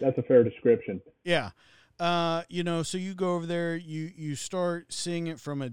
that's 0.00 0.16
a 0.16 0.22
fair 0.22 0.44
description. 0.44 1.02
Yeah. 1.24 1.50
Uh, 1.98 2.44
you 2.48 2.62
know, 2.62 2.84
so 2.84 2.96
you 2.96 3.14
go 3.14 3.34
over 3.34 3.46
there, 3.46 3.74
you 3.76 4.10
you 4.16 4.36
start 4.36 4.92
seeing 4.92 5.26
it 5.26 5.40
from 5.40 5.60
a 5.60 5.70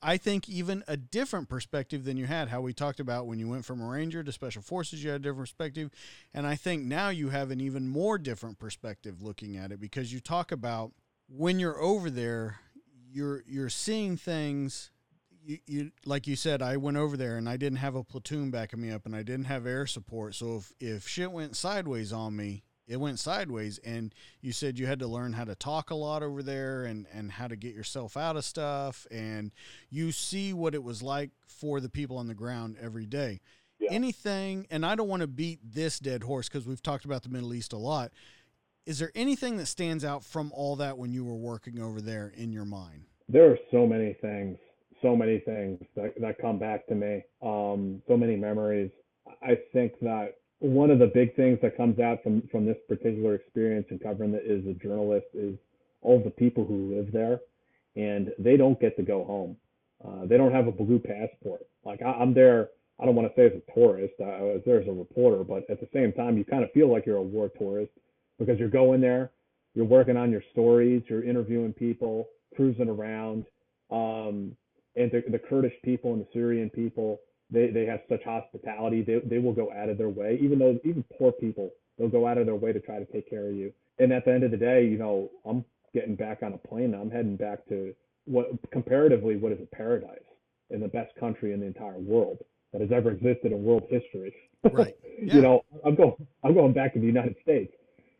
I 0.00 0.16
think 0.16 0.48
even 0.48 0.84
a 0.86 0.96
different 0.96 1.48
perspective 1.48 2.04
than 2.04 2.16
you 2.16 2.26
had 2.26 2.48
how 2.48 2.60
we 2.60 2.72
talked 2.72 3.00
about 3.00 3.26
when 3.26 3.38
you 3.38 3.48
went 3.48 3.64
from 3.64 3.80
a 3.80 3.86
ranger 3.86 4.22
to 4.22 4.32
special 4.32 4.62
forces 4.62 5.02
you 5.02 5.10
had 5.10 5.20
a 5.20 5.24
different 5.24 5.40
perspective. 5.40 5.90
And 6.32 6.46
I 6.46 6.54
think 6.54 6.84
now 6.84 7.08
you 7.08 7.30
have 7.30 7.50
an 7.50 7.60
even 7.60 7.88
more 7.88 8.18
different 8.18 8.58
perspective 8.58 9.22
looking 9.22 9.56
at 9.56 9.72
it 9.72 9.80
because 9.80 10.12
you 10.12 10.20
talk 10.20 10.52
about 10.52 10.92
when 11.28 11.58
you're 11.58 11.80
over 11.80 12.10
there 12.10 12.60
you're 13.12 13.42
you're 13.46 13.70
seeing 13.70 14.16
things. 14.16 14.90
You, 15.44 15.58
you 15.66 15.90
like 16.04 16.26
you 16.26 16.36
said 16.36 16.62
I 16.62 16.76
went 16.76 16.96
over 16.96 17.16
there 17.16 17.36
and 17.36 17.48
I 17.48 17.56
didn't 17.56 17.78
have 17.78 17.94
a 17.94 18.04
platoon 18.04 18.50
backing 18.50 18.80
me 18.80 18.90
up 18.90 19.06
and 19.06 19.16
I 19.16 19.22
didn't 19.22 19.46
have 19.46 19.66
air 19.66 19.86
support. 19.86 20.34
So 20.34 20.56
if 20.56 20.72
if 20.78 21.08
shit 21.08 21.32
went 21.32 21.56
sideways 21.56 22.12
on 22.12 22.36
me 22.36 22.64
it 22.88 22.96
went 22.96 23.18
sideways 23.18 23.78
and 23.84 24.14
you 24.40 24.50
said 24.50 24.78
you 24.78 24.86
had 24.86 24.98
to 24.98 25.06
learn 25.06 25.34
how 25.34 25.44
to 25.44 25.54
talk 25.54 25.90
a 25.90 25.94
lot 25.94 26.22
over 26.22 26.42
there 26.42 26.84
and 26.84 27.06
and 27.12 27.30
how 27.32 27.46
to 27.46 27.54
get 27.56 27.74
yourself 27.74 28.16
out 28.16 28.36
of 28.36 28.44
stuff 28.44 29.06
and 29.10 29.52
you 29.90 30.10
see 30.10 30.52
what 30.52 30.74
it 30.74 30.82
was 30.82 31.02
like 31.02 31.30
for 31.46 31.80
the 31.80 31.88
people 31.88 32.16
on 32.16 32.26
the 32.26 32.34
ground 32.34 32.76
every 32.80 33.06
day 33.06 33.40
Yeah. 33.78 33.90
anything 33.92 34.66
and 34.70 34.84
i 34.86 34.94
don't 34.94 35.08
want 35.08 35.20
to 35.22 35.28
beat 35.28 35.60
this 35.62 35.98
dead 35.98 36.22
horse 36.24 36.48
because 36.48 36.66
we've 36.66 36.82
talked 36.82 37.04
about 37.04 37.22
the 37.22 37.28
middle 37.28 37.54
east 37.54 37.72
a 37.72 37.78
lot 37.78 38.10
is 38.86 38.98
there 38.98 39.12
anything 39.14 39.58
that 39.58 39.66
stands 39.66 40.02
out 40.04 40.24
from 40.24 40.50
all 40.54 40.74
that 40.76 40.96
when 40.96 41.12
you 41.12 41.24
were 41.24 41.36
working 41.36 41.78
over 41.78 42.00
there 42.00 42.32
in 42.36 42.52
your 42.52 42.64
mind 42.64 43.02
There 43.28 43.50
are 43.50 43.58
so 43.70 43.86
many 43.86 44.14
things, 44.22 44.56
so 45.02 45.14
many 45.14 45.40
things 45.40 45.78
that, 45.94 46.14
that 46.22 46.38
come 46.40 46.58
back 46.58 46.86
to 46.86 46.94
me. 46.94 47.22
Um, 47.42 48.02
so 48.08 48.16
many 48.16 48.34
memories. 48.36 48.90
I 49.42 49.58
think 49.74 49.92
that 50.00 50.37
one 50.60 50.90
of 50.90 50.98
the 50.98 51.06
big 51.06 51.36
things 51.36 51.58
that 51.62 51.76
comes 51.76 51.98
out 52.00 52.22
from 52.22 52.42
from 52.50 52.66
this 52.66 52.76
particular 52.88 53.34
experience 53.34 53.86
and 53.90 54.02
covering 54.02 54.34
it 54.34 54.44
as 54.44 54.66
a 54.66 54.74
journalist 54.74 55.26
is 55.34 55.56
all 56.02 56.22
the 56.22 56.30
people 56.30 56.64
who 56.64 56.94
live 56.96 57.12
there, 57.12 57.40
and 57.96 58.32
they 58.38 58.56
don't 58.56 58.80
get 58.80 58.96
to 58.96 59.02
go 59.02 59.24
home. 59.24 59.56
Uh, 60.04 60.26
they 60.26 60.36
don't 60.36 60.52
have 60.52 60.66
a 60.66 60.72
blue 60.72 60.98
passport. 60.98 61.62
Like 61.84 62.02
I, 62.02 62.12
I'm 62.12 62.34
there. 62.34 62.70
I 63.00 63.04
don't 63.04 63.14
want 63.14 63.28
to 63.28 63.40
say 63.40 63.46
as 63.46 63.52
a 63.52 63.72
tourist. 63.72 64.14
I 64.20 64.42
was 64.42 64.62
there 64.66 64.80
as 64.80 64.88
a 64.88 64.92
reporter, 64.92 65.44
but 65.44 65.64
at 65.70 65.80
the 65.80 65.88
same 65.92 66.12
time, 66.12 66.36
you 66.36 66.44
kind 66.44 66.64
of 66.64 66.72
feel 66.72 66.90
like 66.90 67.06
you're 67.06 67.16
a 67.16 67.22
war 67.22 67.48
tourist 67.56 67.92
because 68.38 68.58
you're 68.58 68.68
going 68.68 69.00
there, 69.00 69.30
you're 69.74 69.84
working 69.84 70.16
on 70.16 70.30
your 70.30 70.42
stories, 70.52 71.02
you're 71.08 71.22
interviewing 71.22 71.72
people, 71.72 72.28
cruising 72.56 72.88
around. 72.88 73.44
Um, 73.90 74.56
and 74.96 75.10
the, 75.12 75.22
the 75.30 75.38
Kurdish 75.38 75.74
people 75.84 76.12
and 76.12 76.22
the 76.22 76.26
Syrian 76.32 76.70
people, 76.70 77.20
they, 77.50 77.68
they 77.68 77.86
have 77.86 78.00
such 78.08 78.22
hospitality. 78.24 79.02
They, 79.02 79.20
they 79.24 79.38
will 79.38 79.52
go 79.52 79.72
out 79.72 79.88
of 79.88 79.98
their 79.98 80.08
way, 80.08 80.38
even 80.40 80.58
though 80.58 80.78
even 80.84 81.04
poor 81.16 81.32
people, 81.32 81.70
they'll 81.98 82.08
go 82.08 82.26
out 82.26 82.38
of 82.38 82.46
their 82.46 82.54
way 82.54 82.72
to 82.72 82.80
try 82.80 82.98
to 82.98 83.06
take 83.06 83.28
care 83.28 83.48
of 83.48 83.54
you. 83.54 83.72
And 83.98 84.12
at 84.12 84.24
the 84.24 84.32
end 84.32 84.44
of 84.44 84.50
the 84.50 84.56
day, 84.56 84.84
you 84.86 84.98
know, 84.98 85.30
I'm 85.44 85.64
getting 85.94 86.14
back 86.14 86.42
on 86.42 86.52
a 86.52 86.58
plane. 86.58 86.94
I'm 86.94 87.10
heading 87.10 87.36
back 87.36 87.66
to 87.68 87.94
what 88.26 88.48
comparatively 88.70 89.36
what 89.36 89.52
is 89.52 89.58
a 89.60 89.76
paradise 89.76 90.18
in 90.70 90.80
the 90.80 90.88
best 90.88 91.14
country 91.18 91.52
in 91.52 91.60
the 91.60 91.66
entire 91.66 91.98
world 91.98 92.38
that 92.72 92.80
has 92.80 92.90
ever 92.92 93.10
existed 93.10 93.52
in 93.52 93.62
world 93.64 93.84
history. 93.88 94.34
Right. 94.72 94.96
Yeah. 95.22 95.34
you 95.36 95.40
know, 95.40 95.64
I'm 95.86 95.94
going 95.94 96.14
I'm 96.42 96.52
going 96.52 96.72
back 96.72 96.92
to 96.94 96.98
the 96.98 97.06
United 97.06 97.36
States. 97.42 97.72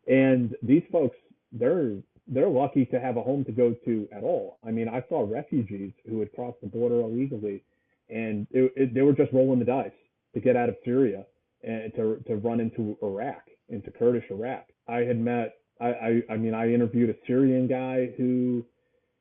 And 0.07 0.55
these 0.63 0.85
folks, 0.93 1.17
they're 1.51 1.97
they're 2.29 2.49
lucky 2.49 2.85
to 2.87 3.01
have 3.01 3.17
a 3.17 3.23
home 3.23 3.45
to 3.47 3.51
go 3.51 3.75
to 3.85 4.09
at 4.13 4.23
all. 4.23 4.59
I 4.65 4.71
mean, 4.71 4.89
I 4.89 5.03
saw 5.09 5.27
refugees 5.29 5.93
who 6.09 6.21
had 6.21 6.33
crossed 6.33 6.61
the 6.61 6.69
border 6.69 7.01
illegally, 7.01 7.65
and 8.10 8.47
it, 8.51 8.72
it, 8.76 8.94
they 8.94 9.02
were 9.02 9.12
just 9.12 9.32
rolling 9.32 9.59
the 9.59 9.64
dice 9.64 9.93
to 10.35 10.40
get 10.40 10.56
out 10.56 10.68
of 10.68 10.76
Syria 10.85 11.24
and 11.62 11.93
to 11.94 12.22
to 12.26 12.36
run 12.36 12.60
into 12.60 12.97
Iraq, 13.02 13.43
into 13.68 13.90
Kurdish 13.90 14.24
Iraq. 14.30 14.66
I 14.89 14.98
had 14.98 15.18
met. 15.18 15.55
I, 15.80 15.86
I 15.86 16.22
I 16.30 16.36
mean 16.36 16.55
I 16.55 16.72
interviewed 16.72 17.10
a 17.10 17.14
Syrian 17.26 17.66
guy 17.66 18.10
who 18.16 18.64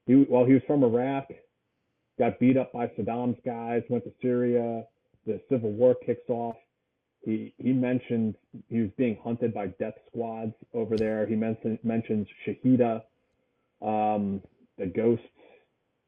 he 0.06 0.26
well 0.30 0.46
he 0.46 0.54
was 0.54 0.64
from 0.68 0.84
Iraq, 0.84 1.28
got 2.18 2.40
beat 2.40 2.58
up 2.58 2.72
by 2.74 2.88
Saddam's 2.88 3.40
guys, 3.46 3.84
went 3.90 4.04
to 4.06 4.12
Syria. 4.22 4.84
The 5.26 5.42
civil 5.50 5.72
war 5.72 5.96
kicks 6.06 6.30
off. 6.30 6.56
He 7.22 7.54
he 7.58 7.74
mentioned 7.74 8.36
he 8.70 8.82
was 8.82 8.90
being 8.98 9.18
hunted 9.24 9.54
by 9.54 9.68
death 9.80 9.96
squads 10.10 10.54
over 10.74 10.96
there. 10.96 11.26
He 11.26 11.36
mentioned 11.36 11.80
mentions 11.84 12.28
Shabiha, 12.46 13.02
um, 13.82 14.42
the 14.78 14.86
ghosts. 14.86 15.26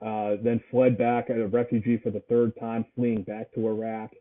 Uh, 0.01 0.37
then 0.41 0.61
fled 0.71 0.97
back 0.97 1.29
as 1.29 1.37
a 1.37 1.47
refugee 1.47 1.97
for 1.97 2.09
the 2.09 2.21
third 2.29 2.53
time, 2.57 2.85
fleeing 2.95 3.21
back 3.23 3.53
to 3.53 3.67
Iraq. 3.67 4.11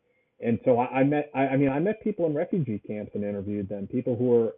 And 0.40 0.58
so 0.64 0.78
I, 0.78 1.00
I 1.00 1.04
met, 1.04 1.30
I, 1.34 1.48
I 1.48 1.56
mean, 1.56 1.68
I 1.68 1.78
met 1.78 2.02
people 2.02 2.26
in 2.26 2.34
refugee 2.34 2.82
camps 2.84 3.12
and 3.14 3.24
interviewed 3.24 3.68
them. 3.68 3.86
People 3.86 4.16
who 4.16 4.24
were 4.24 4.54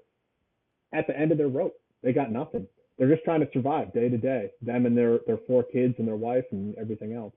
at 0.92 1.06
the 1.06 1.18
end 1.18 1.32
of 1.32 1.38
their 1.38 1.48
rope. 1.48 1.74
They 2.02 2.12
got 2.12 2.30
nothing. 2.30 2.66
They're 2.98 3.10
just 3.10 3.24
trying 3.24 3.40
to 3.40 3.48
survive 3.52 3.92
day 3.92 4.08
to 4.08 4.18
day. 4.18 4.50
Them 4.62 4.86
and 4.86 4.96
their 4.96 5.20
their 5.26 5.38
four 5.46 5.62
kids 5.62 5.94
and 5.98 6.06
their 6.06 6.16
wife 6.16 6.44
and 6.52 6.74
everything 6.76 7.12
else. 7.12 7.34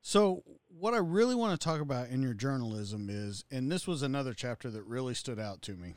So, 0.00 0.42
what 0.68 0.94
I 0.94 0.98
really 0.98 1.34
want 1.34 1.58
to 1.58 1.64
talk 1.64 1.80
about 1.80 2.08
in 2.08 2.22
your 2.22 2.34
journalism 2.34 3.08
is, 3.10 3.44
and 3.50 3.70
this 3.70 3.86
was 3.86 4.02
another 4.02 4.32
chapter 4.32 4.70
that 4.70 4.82
really 4.84 5.14
stood 5.14 5.38
out 5.38 5.60
to 5.62 5.74
me, 5.74 5.94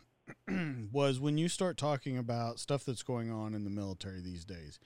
was 0.92 1.20
when 1.20 1.38
you 1.38 1.48
start 1.48 1.78
talking 1.78 2.18
about 2.18 2.60
stuff 2.60 2.84
that's 2.84 3.04
going 3.04 3.32
on 3.32 3.54
in 3.54 3.64
the 3.64 3.70
military 3.70 4.22
these 4.22 4.44
days. 4.44 4.80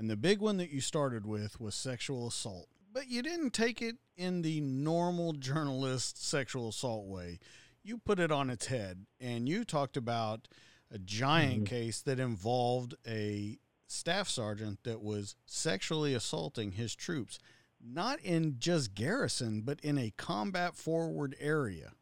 And 0.00 0.08
the 0.08 0.16
big 0.16 0.40
one 0.40 0.56
that 0.56 0.70
you 0.70 0.80
started 0.80 1.26
with 1.26 1.60
was 1.60 1.74
sexual 1.74 2.26
assault. 2.26 2.68
But 2.90 3.08
you 3.08 3.20
didn't 3.20 3.50
take 3.50 3.82
it 3.82 3.96
in 4.16 4.40
the 4.40 4.62
normal 4.62 5.34
journalist 5.34 6.26
sexual 6.26 6.70
assault 6.70 7.06
way. 7.06 7.38
You 7.82 7.98
put 7.98 8.18
it 8.18 8.32
on 8.32 8.48
its 8.48 8.66
head 8.66 9.04
and 9.20 9.46
you 9.46 9.62
talked 9.62 9.98
about 9.98 10.48
a 10.90 10.98
giant 10.98 11.64
mm-hmm. 11.64 11.64
case 11.64 12.00
that 12.00 12.18
involved 12.18 12.94
a 13.06 13.58
staff 13.88 14.26
sergeant 14.26 14.78
that 14.84 15.02
was 15.02 15.36
sexually 15.44 16.14
assaulting 16.14 16.72
his 16.72 16.94
troops 16.94 17.38
not 17.78 18.20
in 18.20 18.56
just 18.58 18.94
garrison, 18.94 19.60
but 19.60 19.80
in 19.80 19.98
a 19.98 20.14
combat 20.16 20.76
forward 20.76 21.36
area. 21.38 21.92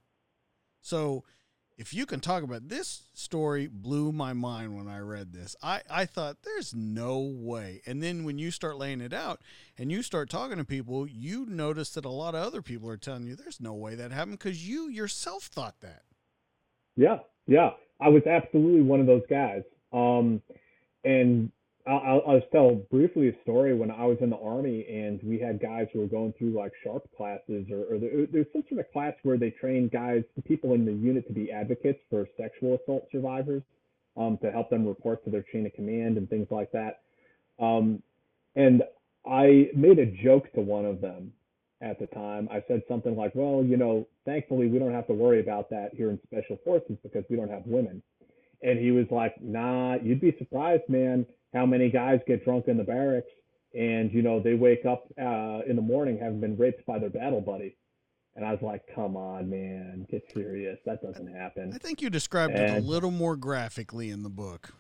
So, 0.83 1.25
if 1.79 1.95
you 1.95 2.07
can 2.07 2.19
talk 2.19 2.43
about 2.43 2.69
this 2.69 3.05
story, 3.15 3.69
blew 3.69 4.11
my 4.11 4.33
mind 4.33 4.77
when 4.77 4.89
I 4.89 4.99
read 4.99 5.33
this. 5.33 5.55
I, 5.63 5.83
I 5.89 6.07
thought 6.07 6.43
there's 6.43 6.75
no 6.75 7.21
way. 7.21 7.83
And 7.87 8.03
then 8.03 8.25
when 8.25 8.37
you 8.37 8.51
start 8.51 8.77
laying 8.77 9.01
it 9.01 9.13
out 9.13 9.41
and 9.79 9.93
you 9.93 10.03
start 10.03 10.29
talking 10.29 10.59
to 10.59 10.65
people, 10.65 11.07
you 11.07 11.47
notice 11.47 11.91
that 11.91 12.05
a 12.05 12.11
lot 12.11 12.35
of 12.35 12.45
other 12.45 12.63
people 12.63 12.91
are 12.91 12.97
telling 12.97 13.29
you 13.29 13.37
there's 13.37 13.61
no 13.61 13.75
way 13.75 13.95
that 13.95 14.11
happened 14.11 14.41
because 14.41 14.69
you 14.69 14.89
yourself 14.89 15.45
thought 15.45 15.77
that. 15.81 16.03
Yeah, 16.97 17.19
yeah. 17.47 17.71
I 18.01 18.09
was 18.09 18.27
absolutely 18.27 18.83
one 18.83 18.99
of 18.99 19.07
those 19.07 19.23
guys. 19.31 19.63
Um, 19.93 20.43
and 21.05 21.53
I'll, 21.89 22.23
I'll 22.27 22.41
just 22.41 22.53
tell 22.53 22.75
briefly 22.91 23.29
a 23.29 23.43
story 23.43 23.75
when 23.75 23.91
I 23.91 24.05
was 24.05 24.19
in 24.21 24.29
the 24.29 24.37
army 24.37 24.87
and 24.89 25.21
we 25.23 25.39
had 25.39 25.61
guys 25.61 25.87
who 25.93 26.01
were 26.01 26.07
going 26.07 26.35
through 26.39 26.51
like 26.51 26.73
SHARP 26.85 27.03
classes 27.17 27.67
or, 27.73 27.95
or 27.95 27.99
there, 27.99 28.27
there's 28.31 28.47
some 28.53 28.63
sort 28.69 28.81
of 28.81 28.93
class 28.93 29.15
where 29.23 29.39
they 29.39 29.51
train 29.51 29.89
guys, 29.91 30.23
people 30.45 30.75
in 30.75 30.85
the 30.85 30.93
unit 30.93 31.27
to 31.29 31.33
be 31.33 31.51
advocates 31.51 32.01
for 32.11 32.29
sexual 32.37 32.79
assault 32.83 33.07
survivors, 33.11 33.63
um, 34.19 34.39
to 34.43 34.51
help 34.51 34.69
them 34.69 34.87
report 34.87 35.25
to 35.25 35.31
their 35.31 35.45
chain 35.51 35.65
of 35.65 35.73
command 35.73 36.19
and 36.19 36.29
things 36.29 36.47
like 36.51 36.71
that. 36.73 37.01
Um, 37.59 38.03
and 38.55 38.83
I 39.27 39.71
made 39.75 39.99
a 39.99 40.07
joke 40.07 40.53
to 40.55 40.61
one 40.61 40.85
of 40.85 41.01
them 41.01 41.33
at 41.81 41.99
the 41.99 42.07
time. 42.09 42.49
I 42.53 42.63
said 42.69 42.83
something 42.87 43.17
like, 43.17 43.33
well, 43.35 43.65
you 43.65 43.79
know, 43.79 44.07
thankfully 44.27 44.67
we 44.67 44.79
don't 44.79 44.93
have 44.93 45.07
to 45.07 45.15
worry 45.15 45.41
about 45.41 45.71
that 45.71 45.91
here 45.95 46.11
in 46.11 46.19
special 46.27 46.59
forces 46.65 46.99
because 47.03 47.25
we 47.31 47.37
don't 47.37 47.51
have 47.51 47.63
women. 47.65 48.03
And 48.63 48.79
he 48.79 48.91
was 48.91 49.07
like, 49.11 49.41
nah, 49.41 49.97
you'd 50.03 50.21
be 50.21 50.35
surprised, 50.39 50.83
man 50.89 51.25
how 51.55 51.67
many 51.67 51.91
guys 51.91 52.21
get 52.27 52.45
drunk 52.45 52.69
in 52.69 52.77
the 52.77 52.85
barracks 52.85 53.31
and 53.75 54.13
you 54.13 54.23
know 54.23 54.41
they 54.41 54.55
wake 54.55 54.85
up 54.87 55.05
uh, 55.21 55.61
in 55.67 55.77
the 55.77 55.83
morning 55.83 56.19
having 56.19 56.41
been 56.41 56.57
raped 56.57 56.85
by 56.87 56.99
their 56.99 57.11
battle 57.11 57.41
buddy. 57.41 57.77
And 58.37 58.47
i 58.47 58.53
was 58.53 58.63
like 58.63 58.83
come 58.95 59.17
on 59.17 59.51
man 59.51 60.07
get 60.11 60.23
serious. 60.33 60.79
That 60.87 61.03
doesn't 61.03 61.35
happen. 61.35 61.73
I 61.75 61.79
think 61.79 62.01
you 62.01 62.11
described 62.11 62.55
and, 62.55 62.77
it 62.77 62.79
a 62.79 62.87
little 62.87 63.11
more 63.11 63.37
graphically 63.37 64.11
in 64.11 64.23
the 64.23 64.31
book. 64.31 64.75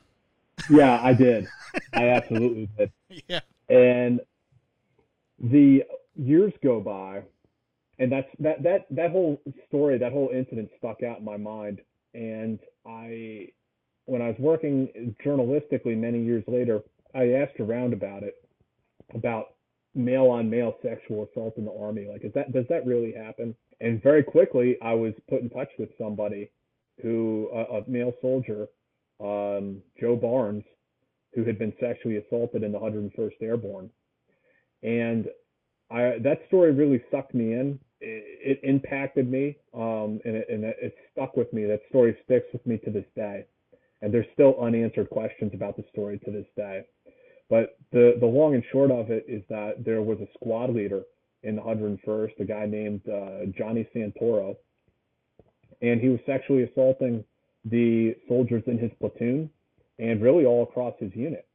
Yeah 0.71 1.01
i 1.03 1.13
did. 1.13 1.49
I 1.93 2.09
absolutely 2.09 2.69
did. 2.79 2.93
Yeah. 3.29 3.41
And 3.69 4.21
the 5.41 5.85
years 6.17 6.53
go 6.63 6.81
by 6.81 7.23
and 7.99 8.11
that's 8.11 8.29
that 8.39 8.63
that 8.63 8.87
that 8.91 9.11
whole 9.11 9.41
story 9.67 9.99
that 9.99 10.13
whole 10.13 10.31
incident 10.33 10.71
stuck 10.79 11.03
out 11.03 11.19
in 11.19 11.25
my 11.25 11.37
mind. 11.37 11.81
And 12.15 12.59
i 12.87 13.49
when 14.09 14.23
I 14.23 14.29
was 14.29 14.37
working 14.39 15.15
journalistically 15.25 15.97
many 15.97 16.23
years 16.25 16.43
later, 16.49 16.81
I 17.15 17.33
asked 17.33 17.61
around 17.61 17.93
about 17.93 18.23
it, 18.23 18.37
about 19.15 19.55
male 19.95 20.29
on 20.29 20.49
male 20.49 20.75
sexual 20.83 21.29
assault 21.31 21.59
in 21.59 21.67
the 21.67 21.73
army. 21.79 22.09
Like, 22.11 22.25
is 22.25 22.33
that 22.35 22.53
does 22.53 22.65
that 22.71 22.87
really 22.87 23.13
happen? 23.13 23.55
And 23.81 24.03
very 24.03 24.23
quickly, 24.23 24.77
I 24.83 24.95
was 24.95 25.13
put 25.29 25.43
in 25.43 25.51
touch 25.51 25.69
with 25.79 25.91
somebody 25.99 26.51
who, 27.03 27.49
a, 27.53 27.79
a 27.79 27.85
male 27.87 28.13
soldier, 28.23 28.67
um, 29.21 29.83
Joe 30.01 30.17
Barnes, 30.17 30.65
who 31.35 31.45
had 31.45 31.59
been 31.59 31.75
sexually 31.79 32.17
assaulted 32.17 32.63
in 32.63 32.73
the 32.73 32.79
101st 32.79 33.43
Airborne, 33.43 33.91
and 34.83 35.27
I 35.91 36.17
that 36.23 36.41
story 36.47 36.73
really 36.73 37.03
sucked 37.11 37.35
me 37.35 37.53
in. 37.53 37.79
It, 38.01 38.61
it 38.63 38.69
impacted 38.69 39.31
me, 39.31 39.59
um, 39.75 40.21
and, 40.25 40.37
it, 40.37 40.47
and 40.49 40.65
it 40.65 40.95
stuck 41.13 41.37
with 41.37 41.53
me. 41.53 41.67
That 41.67 41.81
story 41.91 42.17
sticks 42.25 42.47
with 42.55 42.65
me 42.67 42.79
to 42.79 42.91
this 42.91 43.05
day 43.15 43.45
and 44.03 44.13
there's 44.13 44.27
still 44.33 44.57
unanswered 44.61 45.11
questions 45.11 45.53
about 45.55 45.77
the 45.77 45.85
story 45.93 46.19
to 46.25 46.31
this 46.31 46.47
day. 46.57 46.83
But 47.51 47.79
the 47.93 48.17
the 48.21 48.27
long 48.27 48.55
and 48.55 48.65
short 48.71 48.91
of 48.91 49.11
it 49.11 49.25
is 49.29 49.43
that 49.49 49.85
there 49.85 50.03
was 50.03 50.19
a 50.21 50.29
squad 50.35 50.75
leader 50.75 51.03
in 51.43 51.57
the 51.57 51.63
101st, 51.63 52.41
a 52.41 52.45
guy 52.45 52.67
named 52.67 53.01
uh, 53.09 53.47
Johnny 53.57 53.89
Santoro, 53.95 54.57
and 55.81 56.01
he 56.01 56.09
was 56.09 56.21
sexually 56.27 56.65
assaulting 56.65 57.25
the 57.65 58.15
soldiers 58.29 58.63
in 58.67 58.79
his 58.79 58.91
platoon 59.01 59.49
and 59.99 60.23
really 60.23 60.45
all 60.45 60.63
across 60.63 60.95
his 60.99 61.15
unit. 61.15 61.47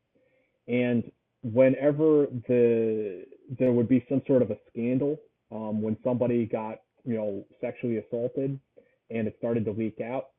And 0.67 1.11
whenever 1.43 2.27
the 2.47 3.25
there 3.59 3.71
would 3.71 3.89
be 3.89 4.05
some 4.09 4.21
sort 4.25 4.41
of 4.41 4.51
a 4.51 4.57
scandal 4.69 5.17
um, 5.51 5.81
when 5.81 5.97
somebody 6.03 6.45
got 6.45 6.79
you 7.05 7.15
know 7.15 7.45
sexually 7.61 7.97
assaulted 7.97 8.59
and 9.09 9.27
it 9.27 9.35
started 9.37 9.65
to 9.65 9.71
leak 9.71 9.99
out, 10.01 10.29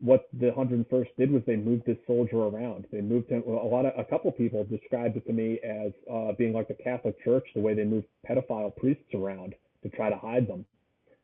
what 0.00 0.28
the 0.38 0.50
101st 0.50 1.08
did 1.18 1.30
was 1.30 1.42
they 1.46 1.56
moved 1.56 1.86
this 1.86 1.96
soldier 2.06 2.36
around. 2.36 2.86
They 2.92 3.00
moved 3.00 3.30
him. 3.30 3.42
A 3.46 3.50
lot 3.50 3.86
of 3.86 3.92
a 3.98 4.04
couple 4.04 4.30
people 4.32 4.64
described 4.64 5.16
it 5.16 5.26
to 5.26 5.32
me 5.32 5.58
as 5.64 5.92
uh, 6.12 6.32
being 6.36 6.52
like 6.52 6.68
the 6.68 6.74
Catholic 6.74 7.22
Church, 7.24 7.46
the 7.54 7.60
way 7.60 7.74
they 7.74 7.84
moved 7.84 8.06
pedophile 8.28 8.76
priests 8.76 9.14
around 9.14 9.54
to 9.82 9.88
try 9.90 10.10
to 10.10 10.16
hide 10.16 10.46
them 10.46 10.66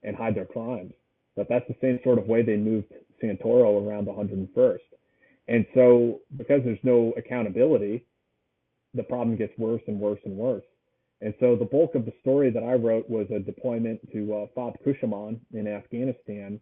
and 0.02 0.16
hide 0.16 0.34
their 0.34 0.46
crimes. 0.46 0.92
But 1.36 1.48
that's 1.48 1.66
the 1.68 1.76
same 1.80 1.98
sort 2.02 2.18
of 2.18 2.26
way 2.26 2.42
they 2.42 2.56
moved 2.56 2.92
Santoro 3.22 3.86
around 3.86 4.06
the 4.06 4.12
101st. 4.12 4.78
And 5.48 5.66
so, 5.74 6.20
because 6.36 6.62
there's 6.64 6.78
no 6.82 7.12
accountability, 7.16 8.04
the 8.94 9.02
problem 9.02 9.36
gets 9.36 9.52
worse 9.58 9.82
and 9.86 9.98
worse 9.98 10.20
and 10.24 10.36
worse. 10.36 10.64
And 11.20 11.34
so, 11.40 11.56
the 11.56 11.64
bulk 11.64 11.94
of 11.94 12.04
the 12.06 12.12
story 12.20 12.50
that 12.50 12.62
I 12.62 12.74
wrote 12.74 13.08
was 13.08 13.26
a 13.30 13.38
deployment 13.38 14.00
to 14.12 14.34
uh, 14.34 14.46
FOB 14.54 14.76
Kushamond 14.86 15.40
in 15.52 15.66
Afghanistan 15.66 16.60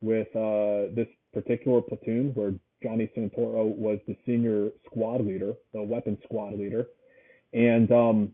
with 0.00 0.28
uh, 0.34 0.94
this 0.94 1.08
particular 1.32 1.80
platoon 1.80 2.32
where 2.34 2.52
Johnny 2.82 3.10
Santoro 3.16 3.64
was 3.76 3.98
the 4.06 4.16
senior 4.26 4.70
squad 4.86 5.24
leader, 5.24 5.54
the 5.72 5.82
weapons 5.82 6.18
squad 6.24 6.54
leader, 6.54 6.86
and 7.52 7.90
um, 7.92 8.32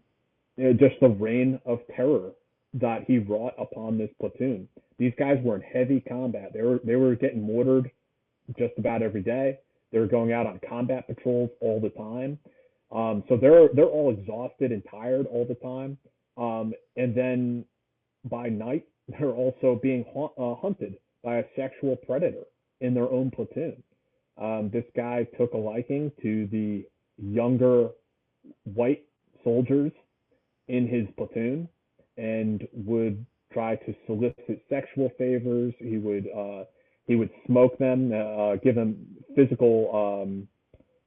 you 0.57 0.65
know, 0.65 0.73
just 0.73 1.01
the 1.01 1.09
reign 1.09 1.61
of 1.67 1.81
terror 1.95 2.33
that 2.75 3.05
he 3.07 3.19
wrought 3.19 3.55
upon 3.59 3.99
this 3.99 4.11
platoon. 4.21 4.69
These 4.99 5.13
guys 5.19 5.39
were 5.43 5.57
in 5.57 5.63
heavy 5.63 6.01
combat. 6.01 6.53
They 6.55 6.63
were 6.63 6.81
they 6.85 6.97
were 6.97 7.15
getting 7.15 7.43
mortared 7.43 7.91
just 8.59 8.75
about 8.79 9.03
every 9.03 9.23
day. 9.23 9.59
They 9.93 9.99
were 9.99 10.07
going 10.07 10.33
out 10.33 10.47
on 10.47 10.61
combat 10.69 11.07
patrols 11.07 11.51
all 11.61 11.81
the 11.81 11.91
time. 11.91 12.39
Um, 12.93 13.25
so 13.29 13.37
they're 13.37 13.69
they're 13.75 13.85
all 13.85 14.11
exhausted 14.11 14.73
and 14.73 14.83
tired 14.91 15.27
all 15.27 15.45
the 15.45 15.55
time. 15.57 15.99
Um, 16.37 16.73
and 16.97 17.15
then 17.15 17.65
by 18.25 18.49
night, 18.49 18.85
they're 19.09 19.31
also 19.31 19.79
being 19.83 20.05
ha- 20.15 20.33
uh, 20.39 20.55
hunted 20.57 20.97
by 21.25 21.39
a 21.39 21.45
sexual 21.57 21.97
predator 21.97 22.45
in 22.81 22.95
their 22.95 23.09
own 23.11 23.31
platoon. 23.31 23.83
Um, 24.41 24.71
this 24.73 24.85
guy 24.95 25.27
took 25.39 25.55
a 25.55 25.57
liking 25.57 26.13
to 26.23 26.47
the 26.53 26.87
younger 27.17 27.89
white 28.65 29.05
soldiers 29.43 29.93
in 30.69 30.87
his 30.87 31.07
platoon 31.17 31.69
and 32.19 32.67
would 32.73 33.25
try 33.53 33.77
to 33.77 33.95
solicit 34.07 34.63
sexual 34.69 35.11
favors. 35.17 35.73
He 35.79 35.99
would 35.99 36.27
uh, 36.37 36.65
he 37.07 37.15
would 37.15 37.31
smoke 37.47 37.79
them, 37.79 38.13
uh, 38.13 38.57
give 38.57 38.75
them 38.75 39.07
physical 39.35 40.23
um, 40.23 40.49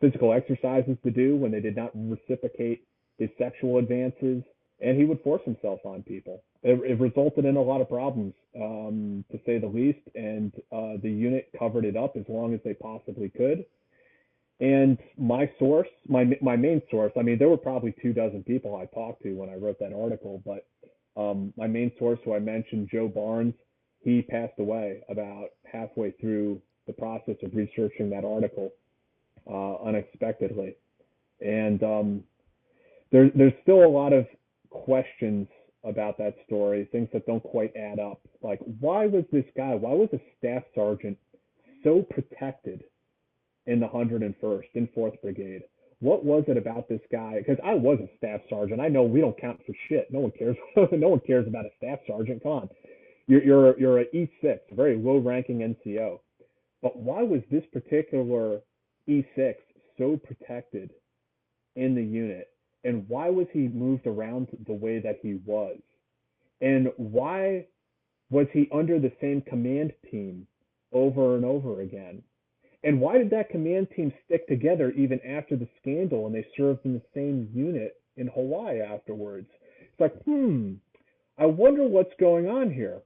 physical 0.01 0.33
exercises 0.33 0.97
to 1.03 1.11
do 1.11 1.35
when 1.35 1.51
they 1.51 1.59
did 1.59 1.75
not 1.75 1.91
reciprocate 1.93 2.87
his 3.17 3.29
sexual 3.37 3.77
advances. 3.77 4.43
And 4.81 4.97
he 4.97 5.05
would 5.05 5.21
force 5.21 5.41
himself 5.45 5.79
on 5.85 6.03
people. 6.03 6.43
It, 6.63 6.79
it 6.89 6.99
resulted 6.99 7.45
in 7.45 7.55
a 7.55 7.61
lot 7.61 7.81
of 7.81 7.89
problems, 7.89 8.33
um, 8.55 9.23
to 9.31 9.39
say 9.45 9.59
the 9.59 9.67
least, 9.67 9.99
and 10.15 10.53
uh, 10.71 10.93
the 11.01 11.11
unit 11.11 11.49
covered 11.57 11.85
it 11.85 11.95
up 11.95 12.15
as 12.17 12.23
long 12.27 12.53
as 12.53 12.59
they 12.63 12.73
possibly 12.73 13.29
could. 13.29 13.65
And 14.61 14.97
my 15.17 15.49
source, 15.57 15.87
my 16.07 16.37
my 16.41 16.57
main 16.57 16.81
source, 16.91 17.13
I 17.17 17.21
mean, 17.21 17.37
there 17.37 17.47
were 17.47 17.57
probably 17.57 17.93
two 18.01 18.11
dozen 18.11 18.43
people 18.43 18.75
I 18.75 18.85
talked 18.93 19.23
to 19.23 19.33
when 19.33 19.49
I 19.49 19.55
wrote 19.55 19.79
that 19.79 19.93
article, 19.93 20.41
but 20.45 20.65
um, 21.15 21.53
my 21.55 21.67
main 21.67 21.91
source, 21.97 22.19
who 22.25 22.33
I 22.33 22.39
mentioned, 22.39 22.89
Joe 22.91 23.07
Barnes, 23.07 23.53
he 24.01 24.21
passed 24.21 24.59
away 24.59 25.01
about 25.09 25.47
halfway 25.71 26.11
through 26.11 26.61
the 26.87 26.93
process 26.93 27.35
of 27.43 27.55
researching 27.55 28.09
that 28.09 28.25
article 28.25 28.71
uh, 29.49 29.75
unexpectedly. 29.83 30.75
And 31.41 31.81
um, 31.83 32.23
there, 33.11 33.31
there's 33.35 33.53
still 33.63 33.85
a 33.85 33.87
lot 33.87 34.13
of 34.13 34.27
questions 34.69 35.47
about 35.83 36.17
that 36.17 36.35
story, 36.45 36.87
things 36.91 37.09
that 37.13 37.25
don't 37.25 37.43
quite 37.43 37.75
add 37.75 37.99
up. 37.99 38.19
Like, 38.41 38.59
why 38.79 39.05
was 39.05 39.23
this 39.31 39.45
guy, 39.55 39.75
why 39.75 39.93
was 39.93 40.09
a 40.13 40.19
staff 40.37 40.63
sergeant 40.75 41.17
so 41.83 42.05
protected 42.09 42.83
in 43.65 43.79
the 43.79 43.87
101st, 43.87 44.63
in 44.73 44.87
4th 44.95 45.21
Brigade? 45.21 45.61
What 46.01 46.23
was 46.23 46.45
it 46.47 46.57
about 46.57 46.87
this 46.87 47.01
guy? 47.11 47.35
Because 47.39 47.57
I 47.63 47.73
was 47.73 47.99
a 47.99 48.17
staff 48.17 48.41
sergeant. 48.49 48.79
I 48.79 48.87
know 48.87 49.03
we 49.03 49.19
don't 49.19 49.39
count 49.39 49.59
for 49.65 49.73
shit. 49.87 50.07
No 50.11 50.19
one 50.19 50.31
cares. 50.31 50.55
no 50.91 51.09
one 51.09 51.19
cares 51.27 51.47
about 51.47 51.65
a 51.65 51.71
staff 51.77 51.99
sergeant. 52.07 52.43
Come 52.43 52.51
on. 52.51 52.69
You're, 53.27 53.43
you're, 53.43 53.79
you're 53.79 53.97
an 53.99 54.07
E6, 54.13 54.59
a 54.71 54.75
very 54.75 54.97
low 54.97 55.17
ranking 55.17 55.59
NCO. 55.59 56.19
But 56.81 56.97
why 56.97 57.21
was 57.21 57.41
this 57.51 57.63
particular 57.73 58.61
E6 59.09 59.55
so 59.97 60.17
protected 60.17 60.91
in 61.75 61.95
the 61.95 62.03
unit? 62.03 62.47
And 62.83 63.07
why 63.09 63.29
was 63.29 63.47
he 63.51 63.67
moved 63.67 64.07
around 64.07 64.47
the 64.65 64.73
way 64.73 64.99
that 64.99 65.19
he 65.21 65.39
was? 65.45 65.77
And 66.61 66.91
why 66.97 67.65
was 68.29 68.47
he 68.53 68.69
under 68.71 68.99
the 68.99 69.11
same 69.21 69.41
command 69.41 69.93
team 70.09 70.47
over 70.93 71.35
and 71.35 71.45
over 71.45 71.81
again? 71.81 72.21
And 72.83 73.01
why 73.01 73.17
did 73.17 73.29
that 73.31 73.49
command 73.49 73.89
team 73.95 74.13
stick 74.25 74.47
together 74.47 74.91
even 74.91 75.19
after 75.25 75.57
the 75.57 75.67
scandal 75.81 76.25
and 76.25 76.35
they 76.35 76.47
served 76.55 76.85
in 76.85 76.93
the 76.93 77.01
same 77.13 77.49
unit 77.53 77.95
in 78.15 78.27
Hawaii 78.27 78.79
afterwards? 78.79 79.49
It's 79.81 79.99
like, 79.99 80.23
hmm, 80.23 80.75
I 81.37 81.45
wonder 81.45 81.83
what's 81.83 82.13
going 82.19 82.47
on 82.47 82.71
here. 82.71 83.01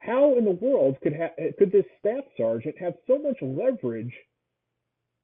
How 0.00 0.36
in 0.36 0.44
the 0.44 0.50
world 0.50 0.98
could 1.02 1.16
ha- 1.16 1.34
could 1.58 1.72
this 1.72 1.86
staff 1.98 2.24
sergeant 2.36 2.76
have 2.78 2.94
so 3.06 3.18
much 3.18 3.38
leverage 3.40 4.12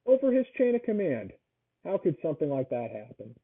over 0.06 0.32
his 0.32 0.46
chain 0.56 0.74
of 0.74 0.82
command? 0.82 1.32
How 1.84 1.98
could 1.98 2.16
something 2.22 2.48
like 2.48 2.70
that 2.70 2.90
happen? 2.90 3.34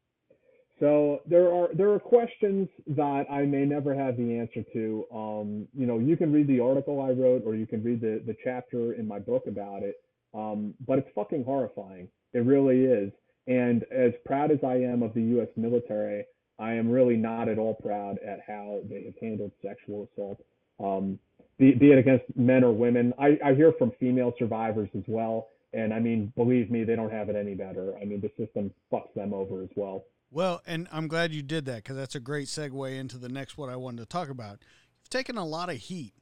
So 0.79 1.21
there 1.27 1.53
are 1.53 1.69
there 1.75 1.91
are 1.93 1.99
questions 1.99 2.69
that 2.89 3.25
I 3.31 3.43
may 3.43 3.65
never 3.65 3.95
have 3.95 4.17
the 4.17 4.39
answer 4.39 4.63
to. 4.75 5.05
Um, 5.15 5.69
you 5.75 5.87
know, 5.87 5.99
you 5.99 6.17
can 6.17 6.33
read 6.33 6.49
the 6.49 6.61
article 6.61 7.01
I 7.01 7.11
wrote, 7.11 7.43
or 7.47 7.55
you 7.55 7.67
can 7.67 7.83
read 7.83 8.01
the 8.01 8.23
the 8.27 8.37
chapter 8.45 8.93
in 8.93 9.09
my 9.09 9.19
book 9.19 9.45
about 9.47 9.83
it. 9.83 9.97
Um, 10.35 10.75
but 10.87 10.99
it's 10.99 11.09
fucking 11.15 11.45
horrifying. 11.45 12.09
It 12.35 12.41
really 12.41 12.85
is. 12.85 13.11
And 13.47 13.85
as 13.85 14.13
proud 14.27 14.51
as 14.51 14.59
I 14.63 14.75
am 14.75 15.03
of 15.03 15.15
the 15.15 15.23
U.S. 15.23 15.49
military, 15.57 16.25
I 16.59 16.73
am 16.75 16.91
really 16.91 17.17
not 17.17 17.49
at 17.49 17.59
all 17.59 17.75
proud 17.75 18.19
at 18.27 18.41
how 18.47 18.81
they 18.89 19.05
have 19.05 19.15
handled 19.21 19.53
sexual 19.63 20.09
assault, 20.13 20.43
um, 20.83 21.19
be, 21.59 21.73
be, 21.73 21.93
it 21.93 21.99
against 21.99 22.25
men 22.37 22.65
or 22.65 22.73
women. 22.73 23.15
I, 23.19 23.39
I 23.45 23.55
hear 23.55 23.73
from 23.79 23.93
female 23.99 24.35
survivors 24.39 24.91
as 24.97 25.05
well. 25.07 25.49
And 25.73 25.93
I 25.93 26.01
mean, 26.01 26.33
believe 26.37 26.71
me, 26.71 26.85
they 26.85 26.97
don't 26.97 27.13
have 27.13 27.29
it 27.29 27.37
any 27.37 27.55
better. 27.55 27.97
I 28.01 28.05
mean, 28.05 28.21
the 28.21 28.31
system 28.43 28.73
fucks 28.93 29.13
them 29.15 29.33
over 29.33 29.63
as 29.63 29.71
well. 29.77 30.05
Well, 30.31 30.61
and 30.67 30.89
I'm 30.93 31.09
glad 31.09 31.33
you 31.33 31.43
did 31.43 31.65
that 31.67 31.77
because 31.77 31.97
that's 31.97 32.15
a 32.15 32.21
great 32.21 32.49
segue 32.49 32.99
into 32.99 33.19
the 33.19 33.29
next 33.29 33.57
what 33.57 33.71
I 33.71 33.77
wanted 33.77 33.99
to 34.01 34.07
talk 34.07 34.29
about. 34.29 34.59
You've 35.01 35.11
taken 35.11 35.37
a 35.37 35.47
lot 35.47 35.71
of 35.71 35.77
heat 35.77 36.15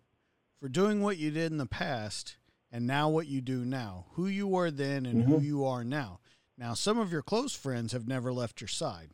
for 0.61 0.69
doing 0.69 1.03
what 1.03 1.17
you 1.17 1.31
did 1.31 1.53
in 1.53 1.59
the 1.59 1.67
past 1.67 2.37
and 2.71 2.87
now 2.87 3.09
what 3.09 3.27
you 3.27 3.41
do 3.41 3.65
now, 3.65 4.07
who 4.13 4.27
you 4.27 4.47
were 4.47 4.71
then 4.71 5.07
and 5.07 5.23
mm-hmm. 5.23 5.33
who 5.33 5.41
you 5.41 5.65
are 5.65 5.85
now. 5.85 6.21
Now, 6.57 6.75
some 6.75 6.99
of 6.99 7.11
your 7.11 7.23
close 7.23 7.55
friends 7.55 7.93
have 7.93 8.07
never 8.07 8.33
left 8.33 8.61
your 8.61 8.69
side, 8.69 9.11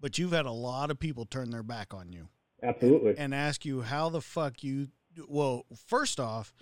but 0.00 0.18
you've 0.18 0.32
had 0.32 0.46
a 0.46 0.52
lot 0.52 0.90
of 0.90 0.98
people 0.98 1.26
turn 1.26 1.50
their 1.50 1.62
back 1.62 1.92
on 1.92 2.12
you. 2.12 2.28
Absolutely. 2.62 3.10
And, 3.10 3.18
and 3.18 3.34
ask 3.34 3.64
you 3.64 3.82
how 3.82 4.08
the 4.08 4.20
fuck 4.20 4.62
you, 4.62 4.88
well, 5.26 5.66
first 5.86 6.20
off, 6.20 6.52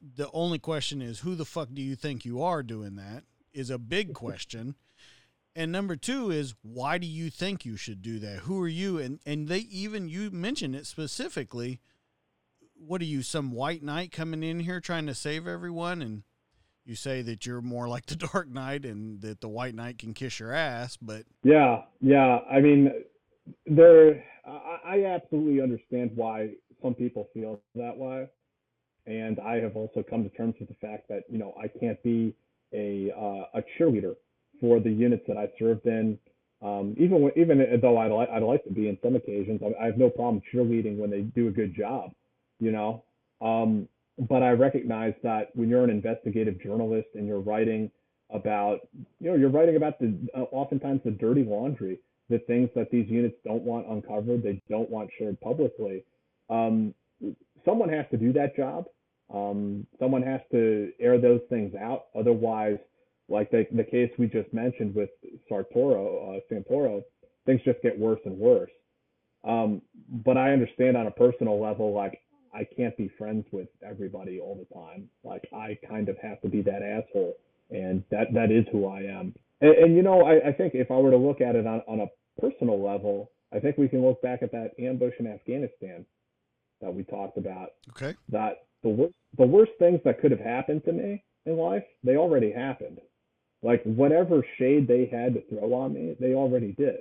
the 0.00 0.30
only 0.32 0.58
question 0.58 1.02
is 1.02 1.20
who 1.20 1.34
the 1.34 1.44
fuck 1.44 1.68
do 1.72 1.82
you 1.82 1.96
think 1.96 2.24
you 2.24 2.42
are 2.42 2.62
doing 2.62 2.96
that 2.96 3.24
is 3.52 3.70
a 3.70 3.78
big 3.78 4.14
question. 4.14 4.76
And 5.58 5.72
number 5.72 5.96
two 5.96 6.30
is 6.30 6.54
why 6.62 6.98
do 6.98 7.06
you 7.08 7.30
think 7.30 7.64
you 7.64 7.76
should 7.76 8.00
do 8.00 8.20
that? 8.20 8.42
Who 8.42 8.62
are 8.62 8.68
you? 8.68 8.98
And 8.98 9.18
and 9.26 9.48
they 9.48 9.58
even 9.58 10.08
you 10.08 10.30
mentioned 10.30 10.76
it 10.76 10.86
specifically. 10.86 11.80
What 12.76 13.00
are 13.00 13.06
you, 13.06 13.22
some 13.22 13.50
white 13.50 13.82
knight 13.82 14.12
coming 14.12 14.44
in 14.44 14.60
here 14.60 14.78
trying 14.78 15.06
to 15.06 15.16
save 15.16 15.48
everyone? 15.48 16.00
And 16.00 16.22
you 16.84 16.94
say 16.94 17.22
that 17.22 17.44
you're 17.44 17.60
more 17.60 17.88
like 17.88 18.06
the 18.06 18.14
Dark 18.32 18.48
Knight 18.48 18.84
and 18.84 19.20
that 19.22 19.40
the 19.40 19.48
White 19.48 19.74
Knight 19.74 19.98
can 19.98 20.14
kiss 20.14 20.38
your 20.38 20.52
ass, 20.52 20.96
but 20.96 21.24
yeah, 21.42 21.82
yeah. 22.00 22.38
I 22.48 22.60
mean, 22.60 22.92
there. 23.66 24.24
I, 24.46 24.78
I 24.84 25.04
absolutely 25.06 25.60
understand 25.60 26.12
why 26.14 26.50
some 26.80 26.94
people 26.94 27.30
feel 27.34 27.60
that 27.74 27.96
way, 27.96 28.28
and 29.08 29.40
I 29.40 29.56
have 29.56 29.74
also 29.74 30.04
come 30.08 30.22
to 30.22 30.30
terms 30.36 30.54
with 30.60 30.68
the 30.68 30.76
fact 30.76 31.08
that 31.08 31.24
you 31.28 31.38
know 31.38 31.52
I 31.60 31.66
can't 31.66 32.00
be 32.04 32.32
a 32.72 33.10
uh, 33.10 33.58
a 33.58 33.64
cheerleader 33.76 34.14
for 34.60 34.80
the 34.80 34.90
units 34.90 35.24
that 35.28 35.36
I 35.36 35.48
served 35.58 35.86
in. 35.86 36.18
Um, 36.60 36.94
even 36.98 37.20
when, 37.22 37.32
even 37.36 37.64
though 37.80 37.98
I'd, 37.98 38.10
li- 38.10 38.26
I'd 38.32 38.42
like 38.42 38.64
to 38.64 38.72
be 38.72 38.88
in 38.88 38.98
some 39.02 39.14
occasions, 39.14 39.60
I, 39.62 39.82
I 39.82 39.86
have 39.86 39.98
no 39.98 40.10
problem 40.10 40.42
cheerleading 40.52 40.96
when 40.96 41.10
they 41.10 41.20
do 41.20 41.48
a 41.48 41.52
good 41.52 41.74
job, 41.74 42.10
you 42.58 42.72
know. 42.72 43.04
Um, 43.40 43.88
but 44.28 44.42
I 44.42 44.50
recognize 44.50 45.14
that 45.22 45.50
when 45.54 45.68
you're 45.68 45.84
an 45.84 45.90
investigative 45.90 46.60
journalist 46.60 47.08
and 47.14 47.26
you're 47.26 47.40
writing 47.40 47.90
about, 48.30 48.80
you 49.20 49.30
know, 49.30 49.36
you're 49.36 49.50
writing 49.50 49.76
about 49.76 49.98
the 50.00 50.18
uh, 50.36 50.42
oftentimes 50.50 51.00
the 51.04 51.12
dirty 51.12 51.44
laundry, 51.44 52.00
the 52.28 52.40
things 52.40 52.68
that 52.74 52.90
these 52.90 53.08
units 53.08 53.36
don't 53.44 53.62
want 53.62 53.86
uncovered, 53.86 54.42
they 54.42 54.60
don't 54.68 54.90
want 54.90 55.08
shared 55.18 55.40
publicly. 55.40 56.04
Um, 56.50 56.94
someone 57.64 57.88
has 57.88 58.06
to 58.10 58.16
do 58.16 58.32
that 58.32 58.56
job. 58.56 58.86
Um, 59.32 59.86
someone 59.98 60.22
has 60.22 60.40
to 60.52 60.90
air 60.98 61.18
those 61.20 61.40
things 61.48 61.74
out. 61.74 62.06
Otherwise, 62.18 62.78
like 63.28 63.50
the, 63.50 63.66
the 63.72 63.84
case 63.84 64.10
we 64.18 64.26
just 64.26 64.52
mentioned 64.52 64.94
with 64.94 65.10
Sartoro, 65.50 66.36
uh, 66.36 66.40
Santoro, 66.50 67.02
things 67.46 67.60
just 67.64 67.82
get 67.82 67.98
worse 67.98 68.20
and 68.24 68.38
worse. 68.38 68.70
Um, 69.44 69.82
but 70.24 70.36
I 70.36 70.52
understand 70.52 70.96
on 70.96 71.06
a 71.06 71.10
personal 71.10 71.60
level, 71.60 71.94
like 71.94 72.20
I 72.54 72.66
can't 72.76 72.96
be 72.96 73.10
friends 73.18 73.44
with 73.52 73.68
everybody 73.88 74.40
all 74.40 74.56
the 74.56 74.74
time. 74.74 75.08
Like 75.22 75.48
I 75.54 75.78
kind 75.88 76.08
of 76.08 76.16
have 76.22 76.40
to 76.42 76.48
be 76.48 76.62
that 76.62 76.82
asshole, 76.82 77.34
and 77.70 78.02
that 78.10 78.32
that 78.34 78.50
is 78.50 78.64
who 78.72 78.86
I 78.86 79.00
am. 79.00 79.34
And, 79.60 79.70
and 79.70 79.96
you 79.96 80.02
know, 80.02 80.22
I, 80.22 80.48
I 80.48 80.52
think 80.52 80.74
if 80.74 80.90
I 80.90 80.94
were 80.94 81.10
to 81.10 81.16
look 81.16 81.40
at 81.40 81.54
it 81.54 81.66
on, 81.66 81.82
on 81.86 82.00
a 82.00 82.40
personal 82.40 82.82
level, 82.82 83.30
I 83.52 83.60
think 83.60 83.78
we 83.78 83.88
can 83.88 84.02
look 84.02 84.20
back 84.22 84.42
at 84.42 84.52
that 84.52 84.72
ambush 84.78 85.14
in 85.18 85.26
Afghanistan 85.26 86.04
that 86.80 86.92
we 86.92 87.04
talked 87.04 87.38
about. 87.38 87.70
Okay. 87.90 88.14
That 88.30 88.64
the 88.82 88.88
worst 88.88 89.14
the 89.36 89.46
worst 89.46 89.72
things 89.78 90.00
that 90.04 90.20
could 90.20 90.30
have 90.30 90.40
happened 90.40 90.84
to 90.84 90.92
me 90.92 91.22
in 91.46 91.56
life, 91.56 91.84
they 92.02 92.16
already 92.16 92.50
happened. 92.50 92.98
Like 93.62 93.82
whatever 93.82 94.44
shade 94.58 94.86
they 94.86 95.06
had 95.06 95.34
to 95.34 95.42
throw 95.48 95.74
on 95.74 95.94
me, 95.94 96.16
they 96.20 96.34
already 96.34 96.72
did. 96.72 97.00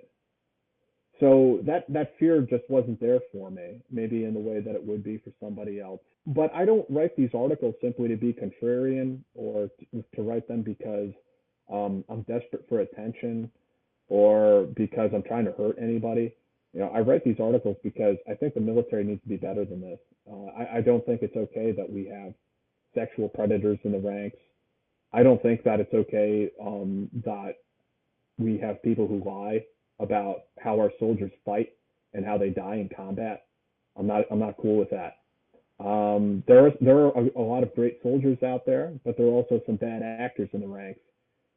So 1.20 1.60
that 1.66 1.86
that 1.90 2.14
fear 2.20 2.42
just 2.42 2.64
wasn't 2.70 3.00
there 3.00 3.20
for 3.32 3.50
me, 3.50 3.82
maybe 3.92 4.26
in 4.26 4.34
the 4.34 4.40
way 4.40 4.60
that 4.60 4.76
it 4.76 4.84
would 4.84 5.04
be 5.04 5.18
for 5.18 5.32
somebody 5.40 5.80
else. 5.80 6.02
But 6.28 6.54
I 6.54 6.66
don't 6.66 6.86
write 6.90 7.16
these 7.16 7.30
articles 7.34 7.76
simply 7.82 8.08
to 8.10 8.18
be 8.18 8.34
contrarian 8.34 9.20
or 9.34 9.70
to, 9.80 10.04
to 10.16 10.22
write 10.22 10.48
them 10.48 10.62
because 10.62 11.12
um, 11.72 12.04
I'm 12.10 12.22
desperate 12.24 12.66
for 12.70 12.82
attention 12.82 13.50
or 14.10 14.68
because 14.76 15.12
I'm 15.14 15.24
trying 15.24 15.46
to 15.46 15.52
hurt 15.52 15.78
anybody. 15.82 16.34
You 16.74 16.82
know, 16.82 16.90
I 16.90 17.00
write 17.00 17.24
these 17.24 17.40
articles 17.40 17.78
because 17.84 18.18
I 18.30 18.36
think 18.36 18.54
the 18.54 18.62
military 18.62 19.04
needs 19.04 19.22
to 19.24 19.30
be 19.30 19.38
better 19.38 19.66
than 19.66 19.82
this. 19.82 20.00
Uh, 20.30 20.48
I, 20.58 20.78
I 20.78 20.82
don't 20.82 21.06
think 21.06 21.22
it's 21.22 21.36
okay 21.36 21.72
that 21.72 21.90
we 21.90 22.06
have 22.08 22.34
sexual 22.94 23.30
predators 23.30 23.80
in 23.84 23.92
the 23.92 24.00
ranks. 24.00 24.38
I 25.14 25.24
don't 25.24 25.42
think 25.42 25.64
that 25.64 25.80
it's 25.80 25.94
okay 25.94 26.50
um, 26.62 27.10
that 27.26 27.56
we 28.38 28.58
have 28.60 28.82
people 28.84 29.08
who 29.08 29.24
lie 29.28 29.64
about 30.00 30.44
how 30.60 30.80
our 30.80 30.92
soldiers 31.00 31.32
fight 31.46 31.70
and 32.14 32.26
how 32.26 32.38
they 32.38 32.50
die 32.50 32.76
in 32.76 32.90
combat. 32.96 33.46
I'm 33.98 34.08
not 34.08 34.26
I'm 34.30 34.40
not 34.40 34.56
cool 34.62 34.78
with 34.78 34.90
that. 34.92 35.18
Um, 35.80 36.44
there 36.48 36.66
are 36.66 36.72
there 36.82 36.98
are 36.98 37.12
a, 37.18 37.30
a, 37.36 37.42
lot 37.42 37.64
of 37.64 37.74
great 37.76 38.00
soldiers 38.02 38.42
out 38.44 38.66
there, 38.66 38.94
but 39.06 39.16
there 39.18 39.28
are 39.28 39.32
also 39.32 39.62
some 39.66 39.76
bad 39.76 40.02
actors 40.02 40.50
in 40.54 40.62
the 40.62 40.68
ranks, 40.68 41.00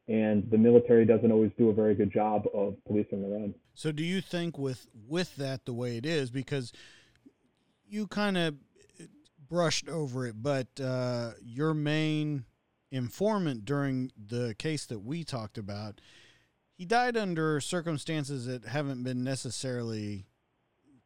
and 0.09 0.49
the 0.51 0.59
military 0.59 1.07
doesn't 1.07 1.33
always 1.33 1.51
do 1.57 1.71
a 1.71 1.73
very 1.73 1.95
good 1.95 2.13
job 2.13 2.45
of 2.53 2.77
policing 2.87 3.23
their 3.23 3.35
own. 3.39 3.55
So, 3.75 3.93
do 3.93 4.05
you 4.05 4.21
think 4.21 4.59
with 4.59 4.89
with 5.09 5.37
that 5.37 5.65
the 5.65 5.73
way 5.73 5.97
it 5.97 6.05
is 6.05 6.31
because 6.31 6.73
you 7.89 8.07
kind 8.07 8.37
of 8.37 8.57
brushed 9.49 9.89
over 9.89 10.27
it, 10.27 10.43
but 10.43 10.69
uh, 10.81 11.33
your 11.43 11.73
main 11.73 12.45
informant 12.91 13.65
during 13.65 14.11
the 14.17 14.55
case 14.59 14.85
that 14.87 15.01
we 15.01 15.23
talked 15.23 15.57
about 15.57 16.01
he 16.81 16.87
died 16.87 17.15
under 17.15 17.61
circumstances 17.61 18.47
that 18.47 18.65
haven't 18.65 19.03
been 19.03 19.23
necessarily 19.23 20.25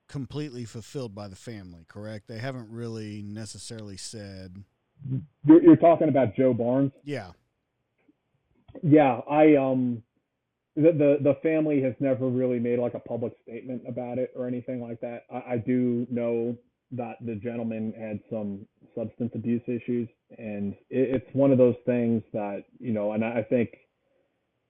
completely 0.07 0.65
fulfilled 0.65 1.17
by 1.17 1.27
the 1.27 1.35
family. 1.35 1.85
Correct? 1.89 2.29
They 2.29 2.39
haven't 2.39 2.71
really 2.71 3.23
necessarily 3.23 3.97
said. 3.97 4.63
You're, 5.45 5.61
you're 5.65 5.77
talking 5.77 6.09
about 6.09 6.37
Joe 6.37 6.55
Barnes. 6.55 6.93
Yeah. 7.03 7.33
Yeah, 8.85 9.19
I 9.29 9.57
um, 9.57 10.05
the, 10.77 10.93
the 10.93 11.19
the 11.21 11.35
family 11.43 11.83
has 11.83 11.95
never 11.99 12.29
really 12.29 12.61
made 12.61 12.79
like 12.79 12.95
a 12.95 13.01
public 13.01 13.33
statement 13.43 13.83
about 13.89 14.19
it 14.19 14.31
or 14.37 14.47
anything 14.47 14.81
like 14.81 15.01
that. 15.01 15.25
I, 15.29 15.55
I 15.55 15.57
do 15.59 16.07
know 16.09 16.57
that 16.93 17.17
the 17.25 17.35
gentleman 17.37 17.93
had 17.99 18.21
some 18.31 18.67
substance 18.95 19.33
abuse 19.35 19.63
issues, 19.67 20.09
and 20.39 20.75
it, 20.91 21.23
it's 21.23 21.35
one 21.35 21.53
of 21.53 21.59
those 21.59 21.77
things 21.87 22.23
that 22.33 22.65
you 22.79 22.93
know, 22.93 23.13
and 23.13 23.25
I 23.25 23.43
think 23.43 23.71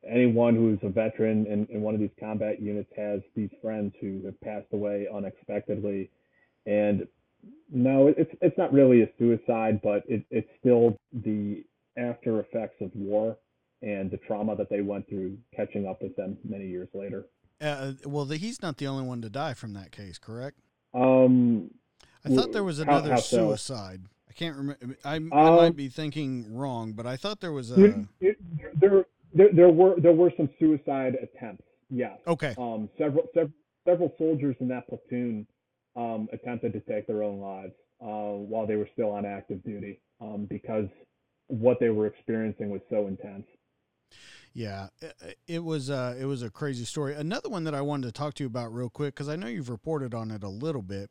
anyone 0.09 0.55
who's 0.55 0.78
a 0.82 0.89
veteran 0.89 1.47
in, 1.47 1.66
in 1.70 1.82
one 1.82 1.95
of 1.95 2.01
these 2.01 2.11
combat 2.20 2.61
units 2.61 2.91
has 2.97 3.20
these 3.35 3.51
friends 3.62 3.93
who 4.01 4.23
have 4.24 4.41
passed 4.41 4.73
away 4.73 5.07
unexpectedly, 5.12 6.11
and 6.66 7.07
no, 7.70 8.09
it's 8.09 8.31
it's 8.41 8.57
not 8.57 8.73
really 8.73 9.03
a 9.03 9.09
suicide, 9.19 9.81
but 9.82 10.03
it, 10.09 10.24
it's 10.31 10.49
still 10.61 10.97
the 11.12 11.65
after 11.97 12.41
effects 12.41 12.77
of 12.81 12.91
war 12.95 13.36
and 13.82 14.11
the 14.11 14.16
trauma 14.27 14.57
that 14.57 14.70
they 14.70 14.81
went 14.81 15.09
through 15.09 15.36
catching 15.55 15.86
up 15.86 16.03
with 16.03 16.16
them 16.16 16.36
many 16.45 16.66
years 16.66 16.89
later. 16.95 17.27
Uh, 17.61 17.93
well, 18.05 18.24
the, 18.24 18.36
he's 18.36 18.62
not 18.62 18.78
the 18.78 18.86
only 18.86 19.05
one 19.05 19.20
to 19.23 19.28
die 19.28 19.55
from 19.55 19.74
that 19.74 19.93
case, 19.93 20.19
correct? 20.19 20.59
Um, 20.93 21.70
I 22.25 22.29
thought 22.35 22.53
there 22.53 22.65
was 22.65 22.79
another 22.79 23.11
how 23.11 23.17
so? 23.21 23.49
suicide. 23.49 24.03
I 24.29 24.33
can't 24.33 24.57
remember. 24.57 24.97
I, 25.05 25.15
I 25.15 25.17
Um, 25.17 25.31
might 25.57 25.77
be 25.77 25.89
thinking 25.89 26.55
wrong, 26.55 26.93
but 26.93 27.07
I 27.07 27.17
thought 27.17 27.41
there 27.41 27.53
was 27.53 27.71
a. 27.71 27.81
You- 27.81 28.09
you- 28.21 28.37
there, 28.81 29.05
there, 29.33 29.49
there 29.53 29.69
were 29.71 29.99
there 30.01 30.13
were 30.13 30.33
some 30.37 30.49
suicide 30.59 31.17
attempts. 31.23 31.65
Yes. 31.91 32.19
Okay. 32.27 32.55
Um, 32.59 32.89
several 32.99 33.25
several 33.35 33.53
several 33.87 34.15
soldiers 34.19 34.57
in 34.61 34.69
that 34.69 34.89
platoon 34.89 35.47
um, 35.97 36.29
attempted 36.33 36.73
to 36.73 36.81
take 36.81 37.07
their 37.07 37.23
own 37.23 37.39
lives 37.41 37.73
uh, 38.01 38.07
while 38.07 38.67
they 38.67 38.77
were 38.77 38.89
still 38.93 39.11
on 39.11 39.25
active 39.27 39.63
duty 39.63 40.01
um, 40.21 40.47
because 40.49 40.87
what 41.49 41.79
they 41.79 41.91
were 41.91 42.07
experiencing 42.07 42.71
was 42.71 42.81
so 42.91 43.07
intense. 43.07 43.47
Yeah, 44.55 44.89
it, 45.01 45.37
it 45.47 45.65
was 45.65 45.91
uh, 45.91 46.17
it 46.19 46.25
was 46.25 46.43
a 46.43 46.51
crazy 46.51 46.85
story. 46.85 47.15
Another 47.15 47.49
one 47.49 47.65
that 47.65 47.75
I 47.75 47.81
wanted 47.83 48.07
to 48.07 48.13
talk 48.13 48.35
to 48.35 48.43
you 48.45 48.47
about 48.49 48.73
real 48.73 48.89
quick 48.91 49.15
because 49.15 49.29
I 49.29 49.37
know 49.37 49.47
you've 49.49 49.69
reported 49.71 50.15
on 50.15 50.31
it 50.31 50.43
a 50.43 50.49
little 50.49 50.83
bit 50.83 51.11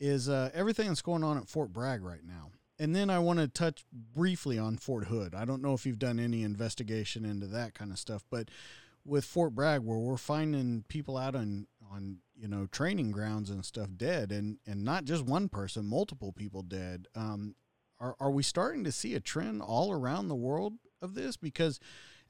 is 0.00 0.28
uh, 0.28 0.50
everything 0.54 0.88
that's 0.88 1.02
going 1.02 1.24
on 1.24 1.36
at 1.36 1.48
Fort 1.48 1.72
Bragg 1.72 2.02
right 2.02 2.24
now. 2.26 2.50
And 2.78 2.94
then 2.94 3.10
I 3.10 3.18
want 3.18 3.40
to 3.40 3.48
touch 3.48 3.84
briefly 3.92 4.58
on 4.58 4.76
Fort 4.76 5.06
Hood. 5.06 5.34
I 5.34 5.44
don't 5.44 5.62
know 5.62 5.74
if 5.74 5.84
you've 5.84 5.98
done 5.98 6.20
any 6.20 6.44
investigation 6.44 7.24
into 7.24 7.46
that 7.48 7.74
kind 7.74 7.90
of 7.90 7.98
stuff, 7.98 8.24
but 8.30 8.48
with 9.04 9.24
Fort 9.24 9.54
Bragg, 9.54 9.80
where 9.80 9.98
we're 9.98 10.16
finding 10.16 10.84
people 10.88 11.16
out 11.16 11.34
on 11.34 11.66
on 11.90 12.18
you 12.36 12.46
know 12.46 12.66
training 12.66 13.10
grounds 13.10 13.50
and 13.50 13.64
stuff 13.64 13.88
dead, 13.96 14.30
and 14.30 14.58
and 14.66 14.84
not 14.84 15.04
just 15.04 15.24
one 15.24 15.48
person, 15.48 15.86
multiple 15.86 16.32
people 16.32 16.62
dead. 16.62 17.08
Um, 17.16 17.56
are 17.98 18.14
are 18.20 18.30
we 18.30 18.42
starting 18.42 18.84
to 18.84 18.92
see 18.92 19.14
a 19.14 19.20
trend 19.20 19.62
all 19.62 19.90
around 19.90 20.28
the 20.28 20.36
world 20.36 20.74
of 21.02 21.14
this? 21.14 21.36
Because 21.36 21.80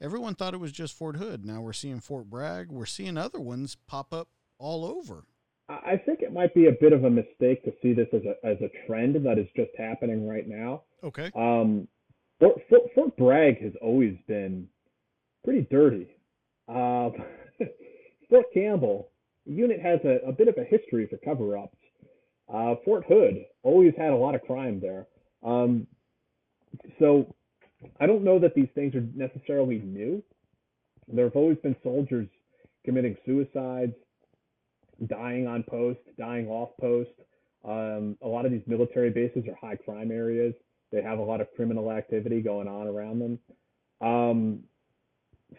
everyone 0.01 0.33
thought 0.33 0.53
it 0.53 0.59
was 0.59 0.71
just 0.71 0.97
Fort 0.97 1.17
Hood. 1.17 1.45
Now 1.45 1.61
we're 1.61 1.73
seeing 1.73 1.99
Fort 1.99 2.29
Bragg. 2.29 2.71
We're 2.71 2.85
seeing 2.85 3.17
other 3.17 3.39
ones 3.39 3.77
pop 3.87 4.13
up 4.13 4.29
all 4.57 4.83
over. 4.83 5.25
I 5.69 6.01
think 6.03 6.21
it 6.21 6.33
might 6.33 6.53
be 6.55 6.67
a 6.67 6.71
bit 6.71 6.93
of 6.93 7.03
a 7.03 7.09
mistake 7.09 7.63
to 7.63 7.71
see 7.81 7.93
this 7.93 8.07
as 8.13 8.21
a 8.23 8.45
as 8.45 8.57
a 8.61 8.87
trend 8.87 9.15
that 9.25 9.37
is 9.37 9.47
just 9.55 9.71
happening 9.77 10.27
right 10.27 10.47
now. 10.47 10.83
Okay. 11.03 11.31
Um, 11.35 11.87
Fort, 12.39 12.59
Fort, 12.69 12.83
Fort 12.95 13.17
Bragg 13.17 13.61
has 13.61 13.73
always 13.81 14.15
been 14.27 14.67
pretty 15.43 15.67
dirty. 15.69 16.07
Uh, 16.67 17.09
Fort 18.29 18.45
Campbell, 18.53 19.09
unit 19.45 19.79
has 19.81 19.99
a, 20.05 20.27
a 20.27 20.31
bit 20.31 20.47
of 20.47 20.55
a 20.57 20.63
history 20.63 21.07
for 21.07 21.17
cover 21.17 21.57
ups. 21.57 21.77
Uh, 22.51 22.75
Fort 22.83 23.03
Hood 23.07 23.45
always 23.63 23.93
had 23.97 24.11
a 24.11 24.15
lot 24.15 24.35
of 24.35 24.41
crime 24.41 24.79
there. 24.79 25.05
Um, 25.43 25.85
so 26.97 27.35
I 27.99 28.07
don't 28.07 28.23
know 28.23 28.39
that 28.39 28.55
these 28.55 28.69
things 28.73 28.95
are 28.95 29.05
necessarily 29.15 29.79
new. 29.79 30.23
There 31.07 31.25
have 31.25 31.35
always 31.35 31.57
been 31.57 31.75
soldiers 31.83 32.27
committing 32.85 33.17
suicides, 33.25 33.93
dying 35.07 35.47
on 35.47 35.63
post, 35.63 35.99
dying 36.17 36.47
off 36.47 36.69
post. 36.79 37.09
Um, 37.65 38.17
a 38.21 38.27
lot 38.27 38.45
of 38.45 38.51
these 38.51 38.63
military 38.67 39.09
bases 39.09 39.43
are 39.47 39.55
high 39.55 39.75
crime 39.75 40.11
areas. 40.11 40.53
They 40.91 41.01
have 41.01 41.19
a 41.19 41.23
lot 41.23 41.41
of 41.41 41.47
criminal 41.55 41.91
activity 41.91 42.41
going 42.41 42.67
on 42.67 42.87
around 42.87 43.19
them. 43.19 43.39
Um, 44.01 44.63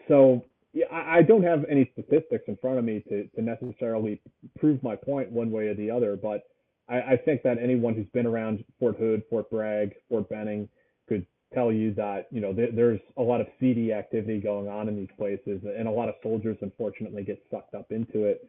so 0.07 0.43
yeah, 0.73 0.85
I, 0.91 1.17
I 1.17 1.21
don't 1.21 1.43
have 1.43 1.65
any 1.69 1.89
statistics 1.93 2.45
in 2.47 2.57
front 2.57 2.79
of 2.79 2.85
me 2.85 3.03
to, 3.09 3.27
to 3.27 3.41
necessarily 3.41 4.21
prove 4.59 4.81
my 4.83 4.95
point 4.95 5.31
one 5.31 5.51
way 5.51 5.67
or 5.67 5.75
the 5.75 5.91
other, 5.91 6.15
but 6.15 6.43
I, 6.89 7.13
I 7.13 7.17
think 7.17 7.43
that 7.43 7.57
anyone 7.57 7.93
who's 7.93 8.07
been 8.13 8.25
around 8.25 8.63
Fort 8.79 8.97
Hood, 8.97 9.23
Fort 9.29 9.49
Bragg, 9.49 9.93
Fort 10.09 10.29
Benning 10.29 10.67
could 11.07 11.25
tell 11.53 11.71
you 11.71 11.93
that 11.95 12.27
you 12.31 12.41
know 12.41 12.53
there, 12.53 12.71
there's 12.71 12.99
a 13.17 13.21
lot 13.21 13.41
of 13.41 13.47
seedy 13.59 13.93
activity 13.93 14.39
going 14.39 14.67
on 14.67 14.87
in 14.87 14.95
these 14.95 15.09
places, 15.17 15.61
and 15.63 15.87
a 15.87 15.91
lot 15.91 16.09
of 16.09 16.15
soldiers 16.23 16.57
unfortunately 16.61 17.23
get 17.23 17.41
sucked 17.51 17.75
up 17.75 17.91
into 17.91 18.25
it. 18.25 18.47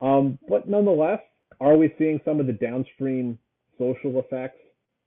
Um, 0.00 0.38
but 0.48 0.68
nonetheless, 0.68 1.20
are 1.60 1.76
we 1.76 1.92
seeing 1.98 2.20
some 2.24 2.40
of 2.40 2.46
the 2.46 2.52
downstream 2.52 3.38
social 3.78 4.18
effects 4.18 4.60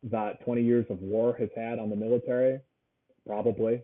that 0.04 0.44
20 0.46 0.64
years 0.64 0.86
of 0.90 1.00
war 1.02 1.36
has 1.40 1.50
had 1.56 1.80
on 1.80 1.90
the 1.90 1.96
military? 1.96 2.60
Probably. 3.26 3.82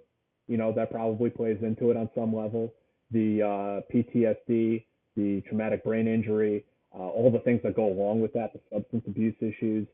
You 0.48 0.57
know, 0.57 0.72
that 0.73 0.91
probably 0.91 1.30
plays 1.30 1.57
into 1.61 1.91
it 1.91 1.98
on 1.98 2.10
some 2.15 2.36
level. 2.36 2.73
The 3.11 3.41
uh, 3.41 3.94
PTSD, 3.94 4.86
the 5.15 5.41
traumatic 5.48 5.84
brain 5.84 6.07
injury, 6.07 6.65
uh, 6.94 6.99
all 7.03 7.32
the 7.32 7.40
things 7.40 7.61
that 7.64 7.76
go 7.76 7.88
along 7.88 8.22
with 8.22 8.34
that, 8.34 8.53
the 8.53 8.60
substance 8.73 9.03
abuse 9.07 9.36
issues, 9.41 9.88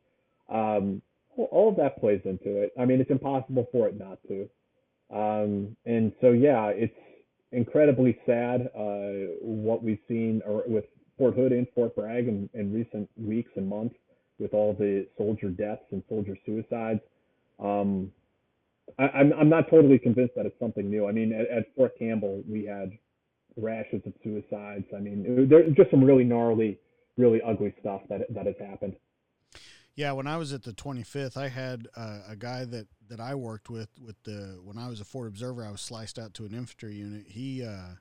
um, 0.49 1.01
all- 1.35 1.69
of 1.69 1.75
that 1.77 1.99
plays 1.99 2.21
into 2.25 2.61
it. 2.61 2.71
I 2.79 2.85
mean, 2.85 2.99
it's 3.01 3.09
impossible 3.11 3.67
for 3.71 3.87
it 3.87 3.97
not 3.97 4.19
to. 4.27 4.49
Um, 5.09 5.75
and 5.85 6.13
so, 6.21 6.31
yeah, 6.31 6.67
it's 6.67 6.95
incredibly 7.51 8.17
sad 8.25 8.69
uh, 8.75 9.33
what 9.41 9.83
we've 9.83 9.99
seen 10.07 10.41
with 10.67 10.85
Fort 11.21 11.35
Hood 11.35 11.51
and 11.51 11.67
Fort 11.75 11.95
Bragg 11.95 12.27
in, 12.27 12.49
in 12.55 12.73
recent 12.73 13.07
weeks 13.15 13.51
and 13.55 13.69
months 13.69 13.93
with 14.39 14.55
all 14.55 14.73
the 14.73 15.05
soldier 15.19 15.49
deaths 15.49 15.83
and 15.91 16.01
soldier 16.09 16.35
suicides. 16.47 16.99
Um, 17.59 18.11
I, 18.97 19.03
I'm 19.09 19.31
I'm 19.33 19.47
not 19.47 19.69
totally 19.69 19.99
convinced 19.99 20.33
that 20.35 20.47
it's 20.47 20.59
something 20.59 20.89
new. 20.89 21.07
I 21.07 21.11
mean, 21.11 21.31
at, 21.31 21.47
at 21.55 21.75
Fort 21.75 21.91
Campbell, 21.99 22.41
we 22.49 22.65
had 22.65 22.93
rashes 23.55 24.01
of 24.07 24.13
suicides. 24.23 24.85
I 24.97 24.99
mean, 24.99 25.47
there's 25.47 25.75
just 25.75 25.91
some 25.91 26.03
really 26.03 26.23
gnarly, 26.23 26.79
really 27.17 27.39
ugly 27.45 27.75
stuff 27.79 28.01
that 28.09 28.21
that 28.33 28.47
has 28.47 28.55
happened. 28.59 28.95
Yeah, 29.93 30.13
when 30.13 30.25
I 30.25 30.37
was 30.37 30.53
at 30.53 30.63
the 30.63 30.71
25th, 30.71 31.37
I 31.37 31.49
had 31.49 31.87
uh, 31.95 32.21
a 32.29 32.35
guy 32.35 32.65
that, 32.65 32.87
that 33.09 33.19
I 33.19 33.35
worked 33.35 33.69
with 33.69 33.89
with 34.03 34.15
the 34.23 34.59
when 34.63 34.79
I 34.79 34.87
was 34.87 34.99
a 35.01 35.05
Forward 35.05 35.27
Observer. 35.27 35.63
I 35.63 35.69
was 35.69 35.81
sliced 35.81 36.17
out 36.17 36.33
to 36.35 36.45
an 36.45 36.55
infantry 36.55 36.95
unit. 36.95 37.25
He 37.27 37.63
uh, 37.63 37.97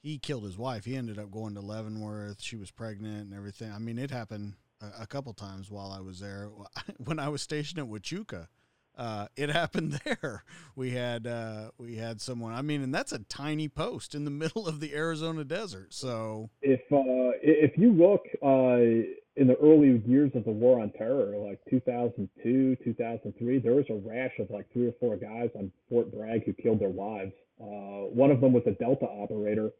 he 0.00 0.18
killed 0.18 0.44
his 0.44 0.56
wife. 0.58 0.84
He 0.84 0.96
ended 0.96 1.18
up 1.18 1.30
going 1.30 1.54
to 1.54 1.60
Leavenworth. 1.60 2.40
She 2.40 2.56
was 2.56 2.70
pregnant 2.70 3.26
and 3.26 3.34
everything. 3.34 3.72
I 3.72 3.78
mean, 3.78 3.98
it 3.98 4.10
happened 4.10 4.54
a, 4.80 5.02
a 5.02 5.06
couple 5.06 5.32
times 5.34 5.70
while 5.70 5.90
I 5.90 6.00
was 6.00 6.20
there. 6.20 6.50
When 7.04 7.18
I 7.18 7.28
was 7.28 7.42
stationed 7.42 7.78
at 7.80 7.86
Huachuca, 7.86 8.48
uh, 8.96 9.26
it 9.36 9.50
happened 9.60 10.00
there. 10.04 10.44
We 10.74 10.90
had 10.90 11.26
uh, 11.26 11.70
we 11.78 11.96
had 11.96 12.20
someone. 12.20 12.52
I 12.52 12.62
mean, 12.62 12.82
and 12.82 12.94
that's 12.94 13.12
a 13.12 13.20
tiny 13.20 13.68
post 13.68 14.14
in 14.14 14.24
the 14.24 14.30
middle 14.42 14.66
of 14.66 14.80
the 14.80 14.94
Arizona 14.94 15.44
desert. 15.44 15.94
So 15.94 16.50
If 16.62 16.80
uh, 16.92 17.38
if 17.42 17.78
you 17.78 17.92
look 17.92 18.22
uh, 18.42 19.14
in 19.36 19.46
the 19.46 19.56
early 19.62 20.02
years 20.06 20.32
of 20.34 20.44
the 20.44 20.50
war 20.50 20.80
on 20.80 20.90
terror, 20.90 21.36
like 21.36 21.60
2002, 21.70 22.76
2003, 22.82 23.58
there 23.60 23.74
was 23.74 23.84
a 23.88 23.94
rash 23.94 24.32
of 24.40 24.50
like 24.50 24.66
three 24.72 24.88
or 24.88 24.94
four 24.98 25.16
guys 25.16 25.50
on 25.54 25.70
Fort 25.88 26.12
Bragg 26.12 26.44
who 26.44 26.52
killed 26.52 26.80
their 26.80 26.88
wives. 26.88 27.32
Uh, 27.60 28.10
one 28.10 28.30
of 28.30 28.40
them 28.40 28.52
was 28.52 28.62
a 28.66 28.72
Delta 28.72 29.06
operator, 29.06 29.70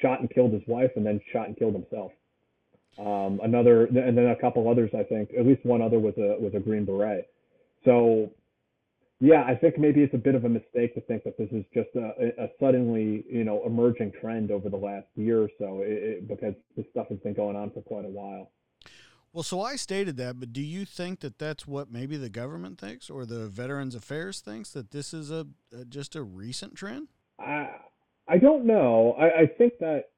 shot 0.00 0.20
and 0.20 0.30
killed 0.30 0.52
his 0.52 0.62
wife, 0.66 0.90
and 0.96 1.04
then 1.04 1.20
shot 1.32 1.48
and 1.48 1.56
killed 1.56 1.74
himself. 1.74 2.12
Um, 2.98 3.40
another, 3.42 3.86
and 3.86 4.16
then 4.16 4.26
a 4.26 4.36
couple 4.36 4.68
others, 4.68 4.90
I 4.94 5.02
think, 5.02 5.30
at 5.38 5.46
least 5.46 5.64
one 5.64 5.80
other 5.80 5.98
was 5.98 6.14
a 6.18 6.40
was 6.40 6.52
a 6.54 6.60
Green 6.60 6.84
Beret. 6.84 7.28
So, 7.84 8.30
yeah, 9.20 9.44
I 9.44 9.54
think 9.54 9.78
maybe 9.78 10.02
it's 10.02 10.14
a 10.14 10.18
bit 10.18 10.34
of 10.34 10.44
a 10.44 10.48
mistake 10.48 10.94
to 10.94 11.00
think 11.02 11.24
that 11.24 11.38
this 11.38 11.48
is 11.52 11.64
just 11.72 11.88
a, 11.94 12.42
a 12.42 12.48
suddenly, 12.60 13.24
you 13.30 13.44
know, 13.44 13.62
emerging 13.64 14.12
trend 14.20 14.50
over 14.50 14.68
the 14.68 14.76
last 14.76 15.06
year 15.16 15.42
or 15.42 15.48
so, 15.58 15.80
it, 15.80 15.90
it, 15.90 16.28
because 16.28 16.54
this 16.76 16.84
stuff 16.90 17.08
has 17.08 17.18
been 17.20 17.34
going 17.34 17.56
on 17.56 17.70
for 17.70 17.80
quite 17.82 18.04
a 18.04 18.08
while. 18.08 18.50
Well, 19.32 19.42
so 19.42 19.62
I 19.62 19.76
stated 19.76 20.18
that, 20.18 20.38
but 20.38 20.52
do 20.52 20.60
you 20.60 20.84
think 20.84 21.20
that 21.20 21.38
that's 21.38 21.66
what 21.66 21.90
maybe 21.90 22.18
the 22.18 22.28
government 22.28 22.78
thinks 22.78 23.08
or 23.08 23.24
the 23.24 23.48
Veterans 23.48 23.94
Affairs 23.94 24.40
thinks 24.40 24.70
that 24.72 24.90
this 24.90 25.14
is 25.14 25.30
a, 25.30 25.46
a 25.74 25.86
just 25.86 26.14
a 26.14 26.22
recent 26.22 26.74
trend? 26.74 27.08
I 27.38 27.70
I 28.28 28.38
don't 28.38 28.64
know. 28.66 29.16
I, 29.18 29.42
I 29.42 29.46
think 29.46 29.74
that 29.80 30.10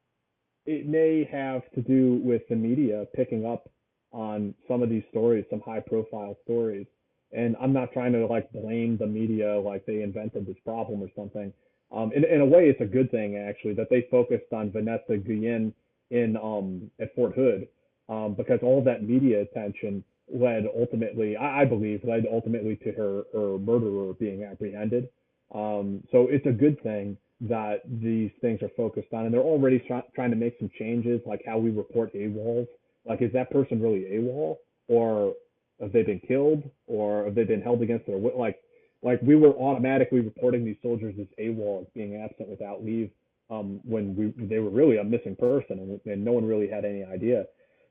it 0.66 0.86
may 0.86 1.28
have 1.30 1.62
to 1.74 1.82
do 1.82 2.20
with 2.22 2.42
the 2.48 2.56
media 2.56 3.06
picking 3.14 3.46
up 3.46 3.70
on 4.12 4.54
some 4.68 4.82
of 4.82 4.88
these 4.88 5.02
stories, 5.10 5.44
some 5.50 5.60
high 5.60 5.80
profile 5.80 6.36
stories. 6.44 6.86
And 7.32 7.56
I'm 7.60 7.72
not 7.72 7.92
trying 7.92 8.12
to 8.12 8.26
like 8.26 8.50
blame 8.52 8.96
the 8.96 9.06
media 9.06 9.58
like 9.58 9.84
they 9.86 10.02
invented 10.02 10.46
this 10.46 10.56
problem 10.64 11.02
or 11.02 11.08
something. 11.16 11.52
Um, 11.94 12.12
in, 12.14 12.24
in 12.24 12.40
a 12.40 12.46
way, 12.46 12.68
it's 12.68 12.80
a 12.80 12.86
good 12.86 13.10
thing 13.10 13.36
actually 13.36 13.74
that 13.74 13.88
they 13.90 14.06
focused 14.10 14.52
on 14.52 14.70
Vanessa 14.70 15.16
Guillen 15.16 15.74
in 16.10 16.36
um, 16.36 16.90
at 17.00 17.14
Fort 17.14 17.34
Hood 17.34 17.68
um, 18.08 18.34
because 18.34 18.60
all 18.62 18.82
that 18.84 19.02
media 19.02 19.42
attention 19.42 20.04
led 20.32 20.64
ultimately, 20.76 21.36
I, 21.36 21.62
I 21.62 21.64
believe, 21.64 22.02
led 22.04 22.24
ultimately 22.30 22.76
to 22.76 22.92
her, 22.92 23.24
her 23.32 23.58
murderer 23.58 24.14
being 24.14 24.44
apprehended. 24.44 25.08
Um, 25.54 26.02
so 26.10 26.28
it's 26.30 26.46
a 26.46 26.52
good 26.52 26.82
thing 26.82 27.16
that 27.40 27.82
these 27.86 28.30
things 28.40 28.62
are 28.62 28.70
focused 28.76 29.12
on, 29.12 29.26
and 29.26 29.34
they're 29.34 29.40
already 29.40 29.78
try, 29.80 30.02
trying 30.14 30.30
to 30.30 30.36
make 30.36 30.56
some 30.58 30.70
changes, 30.78 31.20
like 31.26 31.42
how 31.46 31.58
we 31.58 31.70
report 31.70 32.12
AWOLs. 32.14 32.66
Like, 33.04 33.22
is 33.22 33.32
that 33.32 33.50
person 33.50 33.82
really 33.82 34.06
AWOL, 34.12 34.56
or 34.88 35.34
have 35.80 35.92
they 35.92 36.02
been 36.02 36.20
killed, 36.20 36.62
or 36.86 37.24
have 37.24 37.34
they 37.34 37.44
been 37.44 37.60
held 37.60 37.82
against 37.82 38.06
their 38.06 38.16
will? 38.16 38.38
Like, 38.38 38.58
like 39.02 39.20
we 39.20 39.34
were 39.34 39.50
automatically 39.50 40.20
reporting 40.20 40.64
these 40.64 40.76
soldiers 40.82 41.14
as 41.20 41.26
AWOL, 41.38 41.82
as 41.82 41.88
being 41.94 42.16
absent 42.16 42.48
without 42.48 42.84
leave, 42.84 43.10
um, 43.50 43.80
when 43.84 44.16
we 44.16 44.32
they 44.46 44.58
were 44.58 44.70
really 44.70 44.96
a 44.96 45.04
missing 45.04 45.36
person, 45.36 45.78
and, 45.78 46.00
and 46.06 46.24
no 46.24 46.32
one 46.32 46.46
really 46.46 46.68
had 46.68 46.84
any 46.84 47.04
idea. 47.04 47.44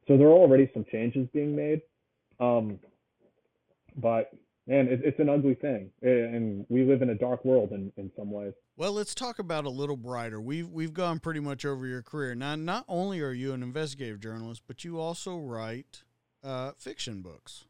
So 0.08 0.18
there 0.18 0.28
are 0.28 0.32
already 0.32 0.70
some 0.74 0.86
changes 0.92 1.28
being 1.34 1.56
made. 1.56 1.82
Um, 2.40 2.80
but 3.98 4.32
man, 4.66 4.88
it, 4.88 5.02
it's 5.04 5.20
an 5.20 5.30
ugly 5.30 5.56
thing, 5.56 5.92
and 6.02 6.66
we 6.70 6.84
live 6.84 7.02
in 7.02 7.12
a 7.12 7.16
dark 7.16 7.46
world 7.46 7.72
in, 7.72 7.92
in 7.98 8.12
some 8.18 8.32
ways. 8.32 8.54
Well, 8.76 8.94
let's 8.94 9.14
talk 9.14 9.38
about 9.38 9.66
a 9.66 9.70
little 9.70 9.98
brighter. 9.98 10.42
We've 10.42 10.68
we've 10.68 10.94
gone 10.94 11.20
pretty 11.20 11.40
much 11.40 11.64
over 11.64 11.86
your 11.86 12.02
career. 12.02 12.34
Now, 12.34 12.56
not 12.56 12.86
only 12.88 13.22
are 13.22 13.32
you 13.32 13.54
an 13.54 13.62
investigative 13.62 14.20
journalist, 14.20 14.64
but 14.66 14.84
you 14.84 15.00
also 15.00 15.38
write 15.38 16.04
uh, 16.44 16.72
fiction 16.78 17.22
books. 17.22 17.66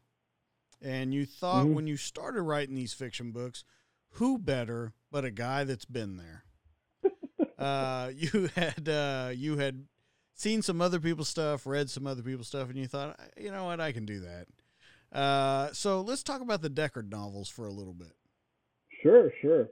And 0.80 1.14
you 1.14 1.26
thought 1.26 1.64
mm-hmm. 1.64 1.74
when 1.74 1.86
you 1.86 1.96
started 1.96 2.42
writing 2.42 2.74
these 2.74 2.92
fiction 2.92 3.32
books, 3.32 3.64
who 4.12 4.38
better 4.38 4.92
but 5.10 5.24
a 5.24 5.30
guy 5.30 5.64
that's 5.64 5.84
been 5.84 6.16
there? 6.16 6.44
uh, 7.58 8.10
you 8.16 8.50
had 8.54 8.88
uh, 8.88 9.30
you 9.34 9.58
had 9.58 9.86
seen 10.34 10.62
some 10.62 10.80
other 10.80 11.00
people's 11.00 11.28
stuff, 11.28 11.66
read 11.66 11.90
some 11.90 12.06
other 12.06 12.22
people's 12.22 12.48
stuff, 12.48 12.68
and 12.70 12.78
you 12.78 12.86
thought, 12.86 13.18
you 13.38 13.50
know 13.50 13.64
what, 13.64 13.80
I 13.80 13.92
can 13.92 14.06
do 14.06 14.20
that. 14.20 15.18
Uh, 15.18 15.72
so 15.72 16.00
let's 16.00 16.22
talk 16.22 16.40
about 16.40 16.62
the 16.62 16.70
Deckard 16.70 17.10
novels 17.10 17.48
for 17.48 17.66
a 17.66 17.72
little 17.72 17.94
bit. 17.94 18.12
Sure, 19.02 19.30
sure. 19.40 19.68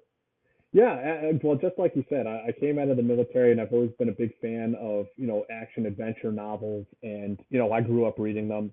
Yeah, 0.72 1.32
well, 1.42 1.56
just 1.56 1.78
like 1.78 1.92
you 1.94 2.04
said, 2.08 2.26
I, 2.26 2.46
I 2.48 2.52
came 2.58 2.78
out 2.78 2.88
of 2.88 2.96
the 2.96 3.02
military, 3.02 3.52
and 3.52 3.60
I've 3.60 3.72
always 3.72 3.90
been 3.98 4.08
a 4.08 4.12
big 4.12 4.32
fan 4.40 4.74
of 4.80 5.06
you 5.16 5.26
know 5.26 5.44
action 5.50 5.84
adventure 5.84 6.32
novels, 6.32 6.86
and 7.02 7.38
you 7.50 7.58
know 7.58 7.72
I 7.72 7.82
grew 7.82 8.06
up 8.06 8.18
reading 8.18 8.48
them, 8.48 8.72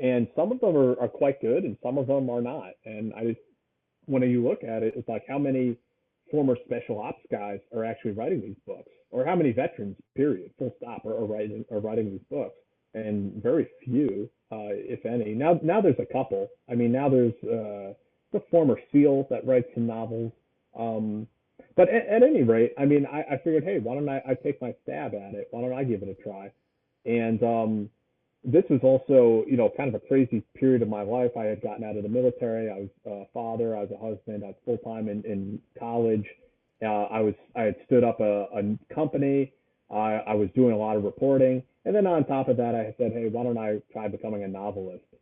and 0.00 0.26
some 0.34 0.52
of 0.52 0.60
them 0.60 0.74
are, 0.74 0.98
are 0.98 1.08
quite 1.08 1.42
good, 1.42 1.64
and 1.64 1.76
some 1.82 1.98
of 1.98 2.06
them 2.06 2.30
are 2.30 2.40
not. 2.40 2.70
And 2.86 3.12
I, 3.14 3.24
just 3.24 3.40
when 4.06 4.22
you 4.22 4.42
look 4.42 4.64
at 4.64 4.82
it, 4.82 4.94
it's 4.96 5.08
like 5.08 5.24
how 5.28 5.38
many 5.38 5.76
former 6.30 6.56
special 6.64 6.98
ops 6.98 7.20
guys 7.30 7.60
are 7.76 7.84
actually 7.84 8.12
writing 8.12 8.40
these 8.40 8.56
books, 8.66 8.90
or 9.10 9.26
how 9.26 9.36
many 9.36 9.52
veterans, 9.52 9.96
period, 10.16 10.50
full 10.58 10.74
stop, 10.78 11.04
are, 11.04 11.12
are 11.12 11.26
writing 11.26 11.62
are 11.70 11.80
writing 11.80 12.10
these 12.10 12.24
books, 12.30 12.56
and 12.94 13.42
very 13.42 13.68
few 13.84 14.30
uh, 14.50 14.72
if 14.72 15.04
any. 15.04 15.34
Now, 15.34 15.60
now 15.62 15.82
there's 15.82 15.98
a 15.98 16.10
couple. 16.10 16.48
I 16.70 16.74
mean, 16.74 16.90
now 16.90 17.10
there's 17.10 17.34
uh, 17.44 17.92
the 18.32 18.42
former 18.50 18.78
SEAL 18.92 19.26
that 19.28 19.46
writes 19.46 19.68
some 19.74 19.86
novels. 19.86 20.32
Um, 20.78 21.26
but 21.76 21.88
at, 21.88 22.06
at, 22.06 22.22
any 22.22 22.42
rate, 22.42 22.72
I 22.78 22.84
mean, 22.84 23.06
I, 23.06 23.34
I, 23.34 23.36
figured, 23.38 23.64
hey, 23.64 23.78
why 23.78 23.94
don't 23.94 24.08
I, 24.08 24.22
I, 24.28 24.34
take 24.34 24.60
my 24.60 24.74
stab 24.82 25.14
at 25.14 25.34
it? 25.34 25.48
Why 25.50 25.60
don't 25.60 25.72
I 25.72 25.84
give 25.84 26.02
it 26.02 26.08
a 26.08 26.22
try? 26.22 26.50
And 27.04 27.42
um, 27.42 27.90
this 28.44 28.64
was 28.68 28.80
also, 28.82 29.44
you 29.48 29.56
know, 29.56 29.70
kind 29.76 29.88
of 29.88 29.94
a 29.94 30.06
crazy 30.06 30.44
period 30.54 30.82
of 30.82 30.88
my 30.88 31.02
life. 31.02 31.30
I 31.36 31.44
had 31.44 31.62
gotten 31.62 31.84
out 31.84 31.96
of 31.96 32.02
the 32.02 32.08
military. 32.08 32.70
I 32.70 32.80
was 32.80 32.88
a 33.06 33.24
father. 33.32 33.76
I 33.76 33.80
was 33.80 33.90
a 33.90 33.98
husband. 33.98 34.44
I 34.44 34.48
was 34.48 34.56
full 34.64 34.78
time 34.78 35.08
in, 35.08 35.22
in 35.24 35.58
college. 35.78 36.26
Uh, 36.82 37.04
I 37.04 37.20
was 37.20 37.34
I 37.56 37.62
had 37.62 37.76
stood 37.86 38.04
up 38.04 38.20
a, 38.20 38.46
a 38.54 38.94
company. 38.94 39.52
I, 39.90 40.20
I 40.26 40.34
was 40.34 40.48
doing 40.54 40.72
a 40.72 40.76
lot 40.76 40.96
of 40.96 41.04
reporting, 41.04 41.62
and 41.84 41.94
then 41.94 42.06
on 42.06 42.24
top 42.24 42.48
of 42.48 42.56
that, 42.56 42.74
I 42.74 42.94
said, 42.98 43.12
hey, 43.12 43.28
why 43.30 43.44
don't 43.44 43.58
I 43.58 43.80
try 43.92 44.08
becoming 44.08 44.44
a 44.44 44.48
novelist? 44.48 45.04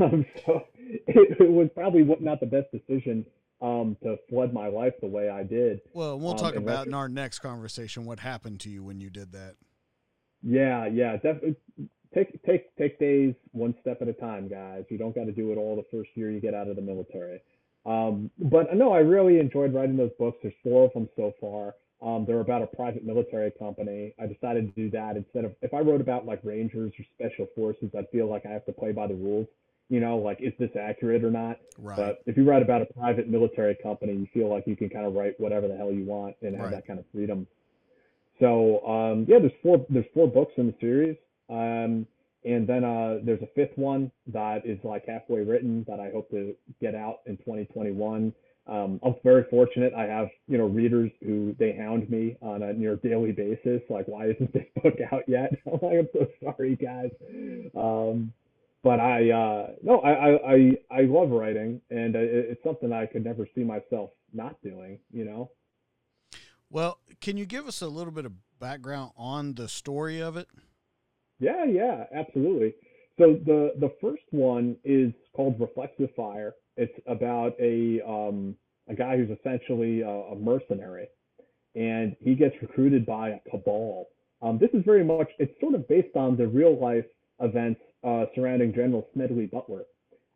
Um, 0.00 0.24
so 0.46 0.62
it, 0.78 1.36
it, 1.38 1.50
was 1.50 1.68
probably 1.74 2.04
not 2.18 2.40
the 2.40 2.46
best 2.46 2.72
decision 2.72 3.26
um, 3.64 3.96
to 4.02 4.18
flood 4.28 4.52
my 4.52 4.68
life 4.68 4.92
the 5.00 5.06
way 5.06 5.30
I 5.30 5.42
did. 5.42 5.80
Well, 5.94 6.18
we'll 6.18 6.32
um, 6.32 6.36
talk 6.36 6.54
about 6.54 6.86
in 6.86 6.92
our 6.92 7.08
next 7.08 7.38
conversation 7.38 8.04
what 8.04 8.20
happened 8.20 8.60
to 8.60 8.68
you 8.68 8.84
when 8.84 9.00
you 9.00 9.08
did 9.08 9.32
that. 9.32 9.54
Yeah, 10.42 10.86
yeah, 10.86 11.14
definitely. 11.14 11.56
Take 12.14 12.44
take 12.44 12.76
take 12.76 13.00
days 13.00 13.34
one 13.52 13.74
step 13.80 14.02
at 14.02 14.08
a 14.08 14.12
time, 14.12 14.48
guys. 14.48 14.84
You 14.90 14.98
don't 14.98 15.14
got 15.14 15.24
to 15.24 15.32
do 15.32 15.50
it 15.50 15.56
all 15.56 15.76
the 15.76 15.86
first 15.90 16.10
year 16.14 16.30
you 16.30 16.40
get 16.40 16.52
out 16.52 16.68
of 16.68 16.76
the 16.76 16.82
military. 16.82 17.40
Um, 17.86 18.30
but 18.38 18.74
no, 18.76 18.92
I 18.92 18.98
really 18.98 19.40
enjoyed 19.40 19.72
writing 19.72 19.96
those 19.96 20.12
books. 20.18 20.38
There's 20.42 20.54
four 20.62 20.84
of 20.84 20.92
them 20.92 21.08
so 21.16 21.32
far. 21.40 21.74
Um, 22.02 22.26
they're 22.26 22.40
about 22.40 22.60
a 22.60 22.66
private 22.66 23.04
military 23.04 23.50
company. 23.58 24.14
I 24.20 24.26
decided 24.26 24.66
to 24.66 24.80
do 24.80 24.90
that 24.90 25.16
instead 25.16 25.46
of 25.46 25.54
if 25.62 25.72
I 25.72 25.80
wrote 25.80 26.02
about 26.02 26.26
like 26.26 26.40
Rangers 26.44 26.92
or 26.98 27.04
Special 27.14 27.46
Forces, 27.56 27.90
I'd 27.96 28.10
feel 28.10 28.28
like 28.28 28.44
I 28.44 28.50
have 28.50 28.66
to 28.66 28.72
play 28.72 28.92
by 28.92 29.06
the 29.06 29.14
rules. 29.14 29.46
You 29.88 30.00
know, 30.00 30.16
like 30.16 30.40
is 30.40 30.52
this 30.58 30.70
accurate 30.80 31.24
or 31.24 31.30
not? 31.30 31.58
Right. 31.78 31.96
But 31.96 32.22
if 32.26 32.36
you 32.36 32.44
write 32.44 32.62
about 32.62 32.82
a 32.82 32.86
private 32.86 33.28
military 33.28 33.76
company, 33.82 34.12
you 34.14 34.26
feel 34.32 34.48
like 34.48 34.66
you 34.66 34.76
can 34.76 34.88
kind 34.88 35.06
of 35.06 35.14
write 35.14 35.38
whatever 35.38 35.68
the 35.68 35.76
hell 35.76 35.92
you 35.92 36.04
want 36.04 36.36
and 36.42 36.54
have 36.54 36.66
right. 36.66 36.70
that 36.72 36.86
kind 36.86 36.98
of 36.98 37.04
freedom. 37.12 37.46
So 38.40 38.84
um, 38.86 39.26
yeah, 39.28 39.38
there's 39.38 39.52
four 39.62 39.84
there's 39.88 40.06
four 40.14 40.26
books 40.26 40.52
in 40.56 40.66
the 40.66 40.74
series, 40.80 41.16
um, 41.50 42.06
and 42.44 42.66
then 42.66 42.84
uh, 42.84 43.18
there's 43.22 43.42
a 43.42 43.48
fifth 43.54 43.76
one 43.76 44.10
that 44.32 44.66
is 44.66 44.78
like 44.84 45.06
halfway 45.06 45.40
written 45.40 45.84
that 45.88 46.00
I 46.00 46.10
hope 46.10 46.30
to 46.30 46.54
get 46.80 46.94
out 46.94 47.20
in 47.26 47.36
2021. 47.38 48.32
Um, 48.66 48.98
I'm 49.04 49.14
very 49.22 49.44
fortunate. 49.50 49.92
I 49.94 50.04
have, 50.04 50.28
you 50.48 50.56
know, 50.56 50.66
readers 50.66 51.10
who 51.22 51.54
they 51.58 51.72
hound 51.72 52.08
me 52.08 52.36
on 52.40 52.62
a 52.62 52.72
near 52.72 52.96
daily 52.96 53.32
basis. 53.32 53.82
Like, 53.90 54.08
why 54.08 54.30
isn't 54.30 54.52
this 54.52 54.64
book 54.82 54.94
out 55.12 55.22
yet? 55.28 55.52
I'm 55.66 55.78
like, 55.82 55.98
I'm 55.98 56.08
so 56.12 56.26
sorry, 56.42 56.76
guys. 56.76 57.10
But 58.84 59.00
I, 59.00 59.30
uh, 59.30 59.66
no, 59.82 60.00
I, 60.00 60.52
I, 60.52 60.70
I 60.90 61.00
love 61.02 61.30
writing, 61.30 61.80
and 61.90 62.14
it's 62.14 62.62
something 62.62 62.92
I 62.92 63.06
could 63.06 63.24
never 63.24 63.48
see 63.54 63.64
myself 63.64 64.10
not 64.32 64.60
doing. 64.62 65.00
You 65.10 65.24
know. 65.24 65.50
Well, 66.70 67.00
can 67.20 67.36
you 67.36 67.46
give 67.46 67.66
us 67.66 67.80
a 67.82 67.88
little 67.88 68.12
bit 68.12 68.26
of 68.26 68.32
background 68.60 69.12
on 69.16 69.54
the 69.54 69.68
story 69.68 70.20
of 70.20 70.36
it? 70.36 70.48
Yeah, 71.40 71.64
yeah, 71.64 72.04
absolutely. 72.14 72.74
So 73.18 73.40
the 73.44 73.72
the 73.80 73.90
first 74.00 74.24
one 74.30 74.76
is 74.84 75.12
called 75.34 75.58
Reflexive 75.58 76.10
Fire 76.14 76.54
it's 76.76 76.98
about 77.06 77.52
a 77.60 78.00
um, 78.06 78.56
a 78.88 78.94
guy 78.94 79.16
who's 79.16 79.30
essentially 79.38 80.02
a, 80.02 80.08
a, 80.08 80.36
mercenary, 80.36 81.06
and 81.74 82.16
he 82.20 82.34
gets 82.34 82.54
recruited 82.60 83.06
by 83.06 83.30
a 83.30 83.50
cabal. 83.50 84.08
Um, 84.42 84.58
this 84.58 84.70
is 84.74 84.84
very 84.84 85.04
much 85.04 85.28
it's 85.38 85.58
sort 85.60 85.74
of 85.74 85.86
based 85.88 86.16
on 86.16 86.36
the 86.36 86.46
real 86.46 86.78
life 86.78 87.06
events 87.40 87.80
uh, 88.04 88.26
surrounding 88.34 88.74
General 88.74 89.08
Smedley 89.12 89.46
Butler, 89.46 89.84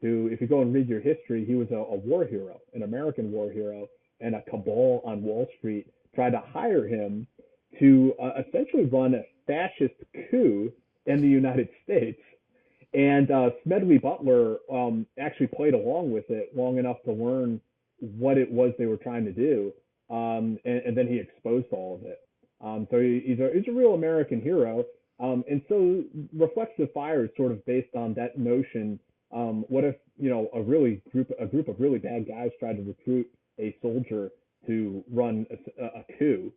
who, 0.01 0.29
if 0.33 0.41
you 0.41 0.47
go 0.47 0.63
and 0.63 0.73
read 0.73 0.89
your 0.89 1.01
history, 1.01 1.45
he 1.45 1.55
was 1.55 1.69
a, 1.71 1.77
a 1.77 1.97
war 1.97 2.25
hero, 2.25 2.61
an 2.75 2.83
American 2.83 3.31
war 3.31 3.51
hero, 3.51 3.89
and 4.21 4.35
a 4.35 4.43
cabal 4.43 5.03
on 5.05 5.23
Wall 5.23 5.47
Street 5.59 5.87
tried 6.15 6.31
to 6.31 6.43
hire 6.53 6.87
him 6.87 7.27
to 7.79 8.15
uh, 8.23 8.43
essentially 8.47 8.87
run 8.87 9.15
a 9.15 9.23
fascist 9.47 9.95
coup 10.31 10.73
in 11.07 11.21
the 11.21 11.29
United 11.29 11.69
States 11.85 12.21
and 12.95 13.31
uh, 13.31 13.51
Smedley 13.65 13.99
Butler 13.99 14.57
um, 14.73 15.07
actually 15.19 15.49
played 15.49 15.75
along 15.75 16.11
with 16.11 16.31
it 16.31 16.57
long 16.57 16.79
enough 16.79 16.97
to 17.05 17.13
learn 17.13 17.61
what 18.01 18.39
it 18.39 18.51
was 18.51 18.73
they 18.79 18.87
were 18.87 18.97
trying 18.97 19.25
to 19.25 19.33
do, 19.33 19.73
um, 20.11 20.59
and, 20.65 20.83
and, 20.87 20.97
then 20.97 21.07
he 21.07 21.19
exposed 21.19 21.67
all 21.73 21.97
of 21.97 22.07
it. 22.07 22.21
Um, 22.65 22.87
so 22.91 22.99
he, 22.99 23.23
he's 23.27 23.41
a 23.41 23.51
he's 23.53 23.69
a 23.69 23.77
real 23.77 23.95
American 23.95 24.41
hero, 24.41 24.85
um, 25.21 25.45
and 25.51 25.63
so 25.69 26.05
Reflexive 26.37 26.93
Fire 26.93 27.25
is 27.25 27.31
sort 27.37 27.53
of 27.53 27.65
based 27.67 27.95
on 27.97 28.15
that 28.15 28.39
notion. 28.39 28.99
Um, 29.35 29.65
what 29.69 29.85
if 29.85 29.97
you 30.17 30.31
know 30.31 30.49
a 30.55 30.63
really 30.63 31.03
group 31.13 31.31
a 31.41 31.47
group 31.47 31.69
of 31.69 31.81
really 31.81 31.99
bad 31.99 32.27
guys 32.27 32.51
tried 32.59 32.77
to 32.77 32.83
recruit 32.83 33.29
a 33.59 33.77
soldier 33.83 34.31
to 34.67 35.05
run 35.11 35.47
a, 35.51 35.85
a 35.85 36.05
coup? 36.19 36.53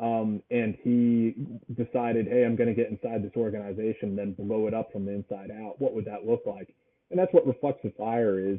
Um, 0.00 0.42
and 0.50 0.76
he 0.82 1.34
decided, 1.74 2.26
hey, 2.26 2.44
I'm 2.44 2.56
going 2.56 2.68
to 2.68 2.74
get 2.74 2.90
inside 2.90 3.22
this 3.22 3.36
organization, 3.36 4.16
then 4.16 4.32
blow 4.32 4.66
it 4.66 4.74
up 4.74 4.90
from 4.92 5.04
the 5.06 5.12
inside 5.12 5.50
out. 5.52 5.80
What 5.80 5.94
would 5.94 6.04
that 6.06 6.26
look 6.26 6.42
like? 6.46 6.74
And 7.10 7.18
that's 7.18 7.32
what 7.32 7.46
Reflexive 7.46 7.92
Fire 7.96 8.40
is. 8.40 8.58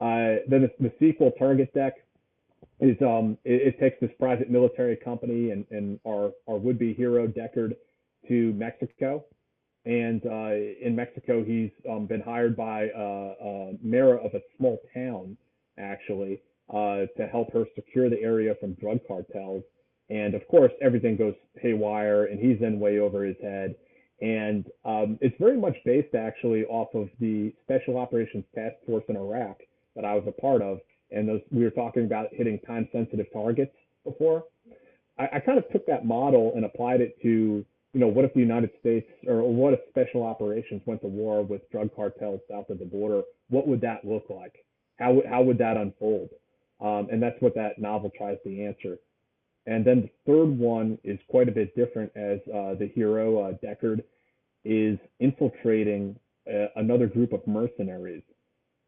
Uh, 0.00 0.42
then 0.48 0.62
the, 0.62 0.70
the, 0.80 0.92
sequel, 0.98 1.30
Target 1.38 1.72
Deck, 1.72 1.94
is 2.80 2.96
um, 3.00 3.38
it, 3.44 3.74
it, 3.74 3.80
takes 3.80 4.00
this 4.00 4.10
private 4.18 4.50
military 4.50 4.96
company 4.96 5.52
and, 5.52 5.64
and 5.70 6.00
our, 6.04 6.32
our 6.48 6.56
would-be 6.56 6.94
hero 6.94 7.28
Deckard 7.28 7.76
to 8.28 8.52
Mexico. 8.54 9.24
And 9.84 10.24
uh, 10.26 10.54
in 10.80 10.94
Mexico, 10.94 11.42
he's 11.44 11.70
um, 11.90 12.06
been 12.06 12.20
hired 12.20 12.56
by 12.56 12.88
uh, 12.90 13.34
a 13.44 13.72
mayor 13.82 14.16
of 14.18 14.32
a 14.34 14.40
small 14.56 14.80
town, 14.94 15.36
actually, 15.78 16.40
uh, 16.70 17.06
to 17.16 17.26
help 17.30 17.52
her 17.52 17.64
secure 17.74 18.08
the 18.08 18.20
area 18.20 18.54
from 18.60 18.74
drug 18.74 19.00
cartels 19.08 19.64
and 20.12 20.34
of 20.34 20.46
course, 20.48 20.72
everything 20.82 21.16
goes 21.16 21.34
haywire, 21.56 22.26
and 22.26 22.38
he's 22.38 22.60
in 22.60 22.78
way 22.78 22.98
over 22.98 23.24
his 23.24 23.36
head. 23.42 23.74
And 24.20 24.66
um, 24.84 25.18
it's 25.22 25.34
very 25.38 25.56
much 25.56 25.76
based 25.86 26.14
actually 26.14 26.64
off 26.64 26.94
of 26.94 27.08
the 27.18 27.52
Special 27.64 27.96
Operations 27.96 28.44
Task 28.54 28.76
Force 28.86 29.04
in 29.08 29.16
Iraq 29.16 29.56
that 29.96 30.04
I 30.04 30.14
was 30.14 30.24
a 30.26 30.40
part 30.40 30.60
of. 30.60 30.78
And 31.10 31.26
those 31.26 31.40
we 31.50 31.64
were 31.64 31.70
talking 31.70 32.04
about 32.04 32.28
hitting 32.32 32.58
time-sensitive 32.66 33.26
targets 33.32 33.72
before. 34.04 34.44
I, 35.18 35.28
I 35.34 35.40
kind 35.40 35.58
of 35.58 35.64
took 35.72 35.86
that 35.86 36.04
model 36.04 36.52
and 36.56 36.64
applied 36.64 37.00
it 37.00 37.16
to 37.22 37.64
you 37.92 38.00
know, 38.00 38.06
what 38.06 38.24
if 38.24 38.32
the 38.32 38.40
United 38.40 38.70
States 38.80 39.06
or 39.26 39.42
what 39.42 39.74
if 39.74 39.80
special 39.90 40.22
operations 40.22 40.80
went 40.86 41.02
to 41.02 41.08
war 41.08 41.42
with 41.42 41.68
drug 41.70 41.94
cartels 41.94 42.40
south 42.50 42.70
of 42.70 42.78
the 42.78 42.84
border? 42.84 43.22
What 43.50 43.68
would 43.68 43.82
that 43.82 44.04
look 44.04 44.24
like? 44.30 44.64
How 44.98 45.12
would 45.12 45.26
how 45.26 45.42
would 45.42 45.58
that 45.58 45.76
unfold? 45.76 46.30
Um, 46.80 47.08
and 47.12 47.22
that's 47.22 47.40
what 47.40 47.54
that 47.54 47.78
novel 47.78 48.10
tries 48.16 48.38
to 48.44 48.64
answer. 48.64 48.98
And 49.66 49.84
then 49.84 50.02
the 50.02 50.32
third 50.32 50.58
one 50.58 50.98
is 51.04 51.18
quite 51.28 51.48
a 51.48 51.52
bit 51.52 51.76
different, 51.76 52.10
as 52.16 52.40
uh, 52.48 52.74
the 52.74 52.90
hero 52.94 53.38
uh, 53.40 53.52
Deckard 53.64 54.02
is 54.64 54.98
infiltrating 55.20 56.18
uh, 56.52 56.66
another 56.76 57.06
group 57.06 57.32
of 57.32 57.46
mercenaries, 57.46 58.22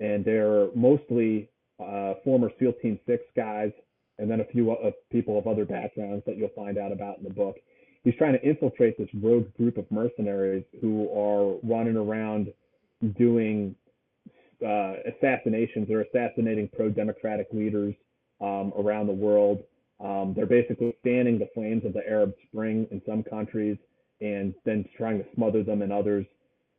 and 0.00 0.24
they're 0.24 0.68
mostly 0.74 1.48
uh, 1.78 2.14
former 2.24 2.50
SEAL 2.58 2.72
Team 2.82 2.98
Six 3.06 3.22
guys, 3.36 3.70
and 4.18 4.28
then 4.28 4.40
a 4.40 4.44
few 4.44 4.72
uh, 4.72 4.90
people 5.12 5.38
of 5.38 5.46
other 5.46 5.64
backgrounds 5.64 6.24
that 6.26 6.36
you'll 6.36 6.48
find 6.56 6.78
out 6.78 6.90
about 6.90 7.18
in 7.18 7.24
the 7.24 7.30
book 7.30 7.56
he's 8.04 8.14
trying 8.16 8.34
to 8.34 8.42
infiltrate 8.46 8.96
this 8.98 9.08
rogue 9.14 9.52
group 9.56 9.78
of 9.78 9.90
mercenaries 9.90 10.64
who 10.80 11.08
are 11.10 11.58
running 11.62 11.96
around 11.96 12.52
doing 13.18 13.74
uh, 14.64 14.94
assassinations 15.16 15.90
or 15.90 16.02
assassinating 16.02 16.68
pro-democratic 16.76 17.48
leaders 17.52 17.94
um, 18.40 18.72
around 18.78 19.06
the 19.06 19.12
world. 19.12 19.62
Um, 20.04 20.34
they're 20.36 20.46
basically 20.46 20.94
fanning 21.02 21.38
the 21.38 21.48
flames 21.54 21.84
of 21.84 21.92
the 21.92 22.06
Arab 22.08 22.34
Spring 22.48 22.86
in 22.90 23.00
some 23.06 23.22
countries 23.22 23.78
and 24.20 24.54
then 24.64 24.84
trying 24.96 25.18
to 25.18 25.24
smother 25.34 25.62
them 25.62 25.82
in 25.82 25.90
others. 25.90 26.26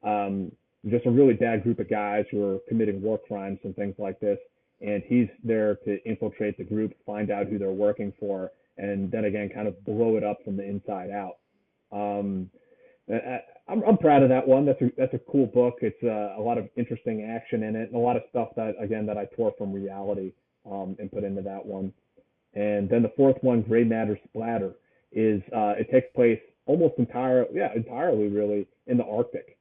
Um, 0.04 0.52
just 0.88 1.06
a 1.06 1.12
really 1.12 1.34
bad 1.34 1.64
group 1.64 1.80
of 1.80 1.90
guys 1.90 2.26
who 2.30 2.44
are 2.44 2.60
committing 2.68 3.02
war 3.02 3.18
crimes 3.18 3.60
and 3.64 3.76
things 3.76 3.96
like 3.98 4.20
this. 4.20 4.38
And 4.82 5.02
he's 5.08 5.28
there 5.44 5.76
to 5.86 6.04
infiltrate 6.08 6.58
the 6.58 6.64
group, 6.64 6.94
find 7.06 7.32
out 7.32 7.48
who 7.48 7.58
they're 7.58 7.72
working 7.72 8.14
for, 8.20 8.52
and 8.78 9.12
then 9.12 9.26
again 9.26 9.50
kind 9.54 9.68
of 9.68 9.84
blow 9.86 10.18
it 10.18 10.24
up 10.24 10.40
from 10.44 10.58
the 10.58 10.64
inside 10.64 11.10
out. 11.12 11.38
Um, 11.92 12.50
I, 13.12 13.40
I'm, 13.68 13.84
I'm 13.84 13.98
proud 13.98 14.24
of 14.24 14.30
that 14.30 14.48
one. 14.48 14.66
That's 14.66 14.82
a 14.82 14.92
that's 14.98 15.14
a 15.14 15.20
cool 15.32 15.48
book. 15.48 15.76
It's 15.82 16.02
uh, 16.04 16.40
a 16.40 16.42
lot 16.42 16.58
of 16.58 16.68
interesting 16.76 17.24
action 17.36 17.64
in 17.64 17.76
it, 17.76 17.88
and 17.88 17.96
a 17.96 18.00
lot 18.00 18.16
of 18.16 18.24
stuff 18.30 18.50
that 18.56 18.76
again 18.80 19.06
that 19.08 19.18
I 19.18 19.26
tore 19.36 19.54
from 19.58 19.74
reality 19.74 20.34
um, 20.70 20.96
and 21.00 21.12
put 21.12 21.24
into 21.24 21.42
that 21.44 21.66
one. 21.66 21.94
And 22.54 22.90
then 22.90 23.02
the 23.04 23.12
fourth 23.18 23.38
one, 23.42 23.62
Gray 23.62 23.84
Matter 23.84 24.18
Splatter, 24.30 24.76
is 25.12 25.42
uh, 25.56 25.74
it 25.78 25.92
takes 25.92 26.08
place 26.16 26.40
almost 26.66 26.96
entirely, 26.98 27.50
yeah, 27.54 27.70
entirely 27.76 28.28
really 28.28 28.68
in 28.88 28.98
the 28.98 29.06
Arctic. 29.06 29.58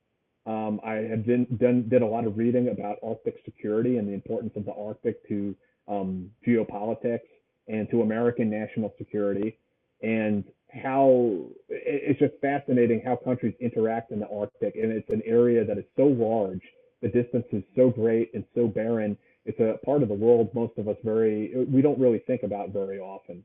Um, 0.46 0.80
I 0.84 0.94
had 0.94 1.24
been, 1.24 1.46
done 1.58 1.88
did 1.88 2.02
a 2.02 2.06
lot 2.06 2.26
of 2.26 2.36
reading 2.36 2.68
about 2.68 2.98
Arctic 3.02 3.40
security 3.44 3.96
and 3.96 4.06
the 4.06 4.12
importance 4.12 4.52
of 4.56 4.66
the 4.66 4.74
Arctic 4.74 5.26
to 5.28 5.56
um, 5.88 6.30
geopolitics 6.46 7.20
and 7.68 7.88
to 7.90 8.02
American 8.02 8.50
national 8.50 8.92
security, 8.98 9.58
and 10.02 10.44
how 10.82 11.46
it's 11.68 12.18
just 12.18 12.34
fascinating 12.40 13.00
how 13.04 13.16
countries 13.16 13.54
interact 13.60 14.10
in 14.10 14.20
the 14.20 14.28
Arctic. 14.28 14.74
And 14.74 14.92
it's 14.92 15.08
an 15.10 15.22
area 15.24 15.64
that 15.64 15.78
is 15.78 15.84
so 15.96 16.04
large, 16.04 16.60
the 17.00 17.08
distance 17.08 17.46
is 17.52 17.62
so 17.76 17.90
great 17.90 18.30
and 18.34 18.44
so 18.54 18.66
barren. 18.66 19.16
It's 19.46 19.60
a 19.60 19.78
part 19.84 20.02
of 20.02 20.08
the 20.08 20.14
world 20.14 20.48
most 20.54 20.72
of 20.78 20.88
us 20.88 20.96
very 21.04 21.52
we 21.66 21.82
don't 21.82 21.98
really 21.98 22.20
think 22.26 22.42
about 22.42 22.70
very 22.70 22.98
often. 22.98 23.44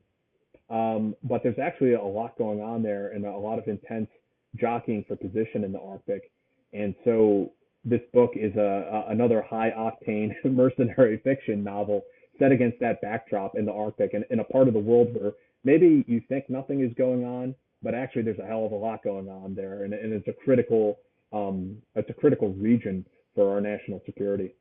Um, 0.70 1.16
but 1.24 1.42
there's 1.42 1.58
actually 1.58 1.94
a 1.94 2.02
lot 2.02 2.38
going 2.38 2.60
on 2.60 2.82
there 2.82 3.08
and 3.08 3.24
a 3.24 3.36
lot 3.36 3.58
of 3.58 3.66
intense 3.66 4.08
jockeying 4.56 5.04
for 5.06 5.16
position 5.16 5.64
in 5.64 5.72
the 5.72 5.80
Arctic. 5.80 6.30
And 6.72 6.94
so 7.04 7.52
this 7.84 8.00
book 8.12 8.32
is 8.34 8.54
a, 8.56 9.06
a 9.08 9.12
another 9.12 9.42
high 9.42 9.70
octane 9.70 10.32
mercenary 10.44 11.20
fiction 11.24 11.64
novel 11.64 12.02
set 12.40 12.50
against 12.50 12.80
that 12.80 13.00
backdrop 13.00 13.56
in 13.56 13.64
the 13.64 13.72
Arctic 13.72 14.14
and 14.14 14.24
in 14.30 14.40
a 14.40 14.44
part 14.44 14.66
of 14.66 14.74
the 14.74 14.80
world 14.80 15.14
where 15.14 15.32
maybe 15.62 16.04
you 16.08 16.20
think 16.28 16.50
nothing 16.50 16.80
is 16.80 16.92
going 16.94 17.24
on, 17.24 17.54
but 17.82 17.94
actually 17.94 18.22
there's 18.22 18.40
a 18.40 18.46
hell 18.46 18.66
of 18.66 18.72
a 18.72 18.76
lot 18.76 19.04
going 19.04 19.28
on 19.28 19.54
there, 19.54 19.84
and, 19.84 19.94
and 19.94 20.12
it's 20.12 20.26
a 20.26 20.32
critical 20.32 20.98
um, 21.32 21.76
it's 21.94 22.10
a 22.10 22.14
critical 22.14 22.52
region 22.54 23.06
for 23.36 23.52
our 23.52 23.60
national 23.60 24.02
security. 24.04 24.52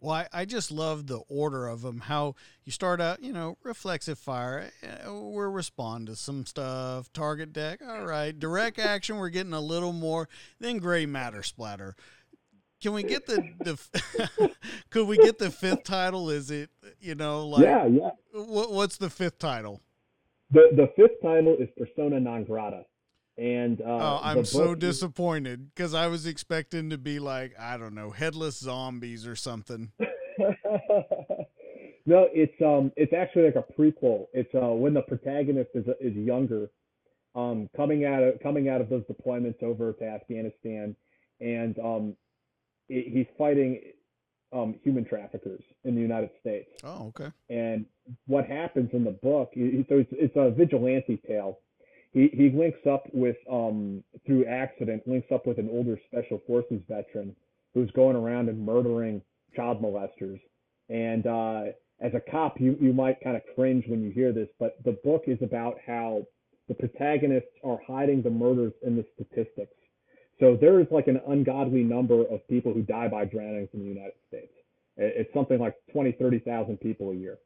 Well, 0.00 0.12
I, 0.12 0.28
I, 0.32 0.44
just 0.44 0.72
love 0.72 1.06
the 1.06 1.20
order 1.28 1.68
of 1.68 1.82
them. 1.82 2.00
How 2.00 2.34
you 2.64 2.72
start 2.72 3.00
out, 3.00 3.22
you 3.22 3.32
know, 3.32 3.56
reflexive 3.62 4.18
fire. 4.18 4.70
Eh, 4.82 5.08
we're 5.08 5.48
respond 5.48 6.08
to 6.08 6.16
some 6.16 6.44
stuff. 6.44 7.12
Target 7.12 7.52
deck, 7.52 7.80
all 7.86 8.04
right. 8.04 8.36
Direct 8.36 8.80
action, 8.80 9.16
we're 9.16 9.28
getting 9.28 9.52
a 9.52 9.60
little 9.60 9.92
more. 9.92 10.28
Then 10.58 10.78
gray 10.78 11.06
matter 11.06 11.44
splatter. 11.44 11.94
Can 12.82 12.92
we 12.92 13.04
get 13.04 13.26
the 13.26 13.42
the? 13.60 14.50
could 14.90 15.06
we 15.06 15.16
get 15.16 15.38
the 15.38 15.50
fifth 15.50 15.84
title? 15.84 16.28
Is 16.28 16.50
it 16.50 16.70
you 17.00 17.14
know 17.14 17.46
like 17.46 17.62
yeah 17.62 17.86
yeah? 17.86 18.10
What, 18.32 18.72
what's 18.72 18.96
the 18.96 19.08
fifth 19.08 19.38
title? 19.38 19.80
The 20.50 20.68
the 20.72 20.88
fifth 20.96 21.22
title 21.22 21.56
is 21.58 21.68
Persona 21.78 22.20
non 22.20 22.44
grata. 22.44 22.84
And 23.38 23.80
uh, 23.80 23.84
oh, 23.86 24.20
I'm 24.22 24.44
so 24.44 24.74
disappointed 24.74 25.70
because 25.74 25.94
I 25.94 26.06
was 26.08 26.26
expecting 26.26 26.90
to 26.90 26.98
be 26.98 27.18
like 27.18 27.58
I 27.58 27.78
don't 27.78 27.94
know, 27.94 28.10
headless 28.10 28.58
zombies 28.58 29.26
or 29.26 29.36
something. 29.36 29.90
no, 32.04 32.28
it's 32.34 32.52
um, 32.60 32.92
it's 32.94 33.14
actually 33.14 33.44
like 33.44 33.56
a 33.56 33.64
prequel. 33.72 34.26
It's 34.34 34.54
uh, 34.54 34.74
when 34.74 34.92
the 34.92 35.00
protagonist 35.00 35.70
is 35.74 35.86
is 35.98 36.14
younger, 36.14 36.68
um, 37.34 37.70
coming 37.74 38.04
out 38.04 38.22
of 38.22 38.38
coming 38.42 38.68
out 38.68 38.82
of 38.82 38.90
those 38.90 39.04
deployments 39.04 39.62
over 39.62 39.94
to 39.94 40.04
Afghanistan, 40.04 40.94
and 41.40 41.78
um, 41.78 42.16
he's 42.92 43.26
fighting 43.38 43.80
um, 44.52 44.74
human 44.82 45.04
traffickers 45.04 45.62
in 45.84 45.94
the 45.94 46.00
United 46.00 46.30
States. 46.40 46.68
Oh, 46.84 47.12
okay. 47.16 47.30
And 47.48 47.86
what 48.26 48.46
happens 48.46 48.90
in 48.92 49.04
the 49.04 49.12
book? 49.22 49.50
So 49.54 49.98
it's, 49.98 50.10
it's 50.12 50.36
a 50.36 50.50
vigilante 50.50 51.20
tale. 51.26 51.58
He 52.12 52.28
he 52.34 52.50
links 52.50 52.80
up 52.90 53.04
with 53.14 53.36
um 53.50 54.04
through 54.26 54.44
accident 54.44 55.02
links 55.06 55.28
up 55.32 55.46
with 55.46 55.58
an 55.58 55.70
older 55.72 55.98
special 56.08 56.42
forces 56.46 56.82
veteran 56.86 57.34
who's 57.72 57.90
going 57.92 58.16
around 58.16 58.50
and 58.50 58.64
murdering 58.64 59.22
child 59.56 59.80
molesters. 59.80 60.38
And 60.90 61.26
uh, 61.26 61.72
as 62.02 62.12
a 62.14 62.20
cop, 62.30 62.60
you 62.60 62.76
you 62.80 62.92
might 62.92 63.16
kind 63.24 63.36
of 63.36 63.42
cringe 63.54 63.84
when 63.88 64.02
you 64.02 64.10
hear 64.10 64.32
this, 64.32 64.48
but 64.60 64.76
the 64.84 64.98
book 65.04 65.22
is 65.26 65.38
about 65.40 65.76
how 65.86 66.26
the 66.68 66.74
protagonists 66.74 67.56
are 67.64 67.78
hiding 67.86 68.22
the 68.22 68.30
murders 68.30 68.72
in 68.82 68.94
the 68.94 69.06
statistics 69.14 69.72
so 70.42 70.58
there 70.60 70.80
is 70.80 70.88
like 70.90 71.06
an 71.06 71.20
ungodly 71.28 71.84
number 71.84 72.22
of 72.26 72.46
people 72.48 72.74
who 72.74 72.82
die 72.82 73.06
by 73.06 73.24
drownings 73.24 73.68
in 73.74 73.78
the 73.78 73.86
United 73.86 74.18
States. 74.26 74.50
It's 74.96 75.32
something 75.32 75.60
like 75.60 75.76
20, 75.92 76.12
30,000 76.12 76.80
people 76.80 77.12
a 77.12 77.14
year. 77.14 77.38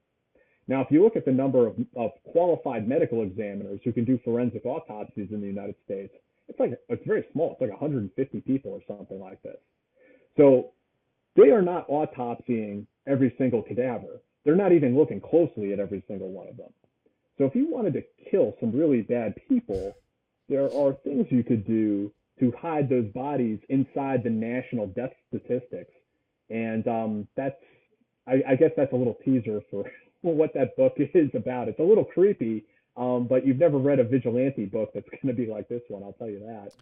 Now, 0.67 0.81
if 0.81 0.91
you 0.91 1.05
look 1.05 1.15
at 1.15 1.27
the 1.27 1.33
number 1.33 1.67
of, 1.67 1.77
of 1.95 2.13
qualified 2.33 2.89
medical 2.89 3.23
examiners 3.23 3.81
who 3.85 3.93
can 3.93 4.07
do 4.07 4.19
forensic 4.25 4.65
autopsies 4.65 5.29
in 5.31 5.43
the 5.43 5.47
United 5.47 5.75
States, 5.85 6.15
it's 6.49 6.59
like 6.59 6.73
it's 6.89 7.07
very 7.07 7.27
small. 7.35 7.53
It's 7.53 7.61
like 7.61 7.71
150 7.71 8.41
people 8.41 8.73
or 8.73 8.81
something 8.89 9.21
like 9.21 9.43
this. 9.43 9.59
So 10.39 10.73
they 11.37 11.51
are 11.51 11.63
not 11.63 11.87
autopsying 11.89 12.87
every 13.07 13.35
single 13.37 13.63
cadaver. 13.63 14.23
They're 14.47 14.57
not 14.57 14.73
even 14.73 14.97
looking 14.97 15.21
closely 15.21 15.75
at 15.75 15.81
every 15.81 16.03
single 16.09 16.31
one 16.31 16.49
of 16.49 16.57
them. 16.57 16.73
So 17.37 17.45
if 17.45 17.55
you 17.55 17.71
wanted 17.71 17.93
to 17.93 18.03
kill 18.31 18.57
some 18.59 18.73
really 18.73 19.03
bad 19.03 19.35
people, 19.51 19.95
there 20.49 20.73
are 20.73 20.95
things 21.05 21.27
you 21.29 21.45
could 21.45 21.67
do 21.67 22.11
to 22.41 22.53
hide 22.61 22.89
those 22.89 23.07
bodies 23.13 23.59
inside 23.69 24.23
the 24.23 24.31
national 24.31 24.89
death 24.89 25.13
statistics. 25.29 25.93
And 26.51 26.87
um, 26.87 27.29
that's, 27.37 27.57
I, 28.27 28.43
I, 28.49 28.57
guess 28.57 28.71
that's 28.77 28.93
a 28.93 28.97
little 28.97 29.17
teaser 29.25 29.61
for 29.71 29.85
what 30.23 30.53
that 30.55 30.77
book 30.77 30.95
is 30.99 31.31
about. 31.35 31.69
It's 31.69 31.81
a 31.81 31.83
little 31.83 32.05
creepy, 32.05 32.65
um, 32.97 33.27
but 33.27 33.47
you've 33.47 33.59
never 33.59 33.79
read 33.79 33.99
a 33.99 34.05
vigilante 34.05 34.67
book 34.67 34.91
that's 34.95 35.09
going 35.09 35.35
to 35.35 35.35
be 35.35 35.51
like 35.51 35.69
this 35.69 35.83
one. 35.89 36.03
I'll 36.03 36.13
tell 36.13 36.31
you 36.31 36.41
that. 36.41 36.73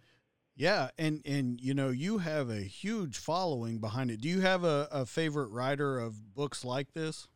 Yeah, 0.57 0.89
and 0.97 1.21
and 1.25 1.59
you 1.59 1.73
know 1.73 1.89
you 1.89 2.19
have 2.19 2.49
a 2.49 2.61
huge 2.61 3.17
following 3.17 3.79
behind 3.79 4.09
it. 4.09 4.21
Do 4.21 4.29
you 4.29 4.39
have 4.39 4.63
a, 4.63 4.87
a 4.89 5.05
favorite 5.05 5.49
writer 5.49 5.99
of 5.99 6.33
books 6.33 6.63
like 6.63 6.93
this? 6.93 7.27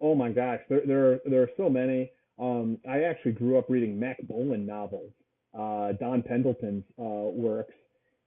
Oh 0.00 0.14
my 0.14 0.30
gosh, 0.30 0.60
there 0.68 0.82
there 0.86 1.12
are, 1.12 1.20
there 1.26 1.42
are 1.42 1.50
so 1.56 1.68
many. 1.68 2.12
Um, 2.38 2.78
I 2.88 3.02
actually 3.02 3.32
grew 3.32 3.58
up 3.58 3.68
reading 3.68 3.98
Mack 3.98 4.18
Bolan 4.22 4.64
novels, 4.64 5.10
uh, 5.58 5.92
Don 5.92 6.22
Pendleton's 6.22 6.84
uh, 6.98 7.02
works. 7.02 7.74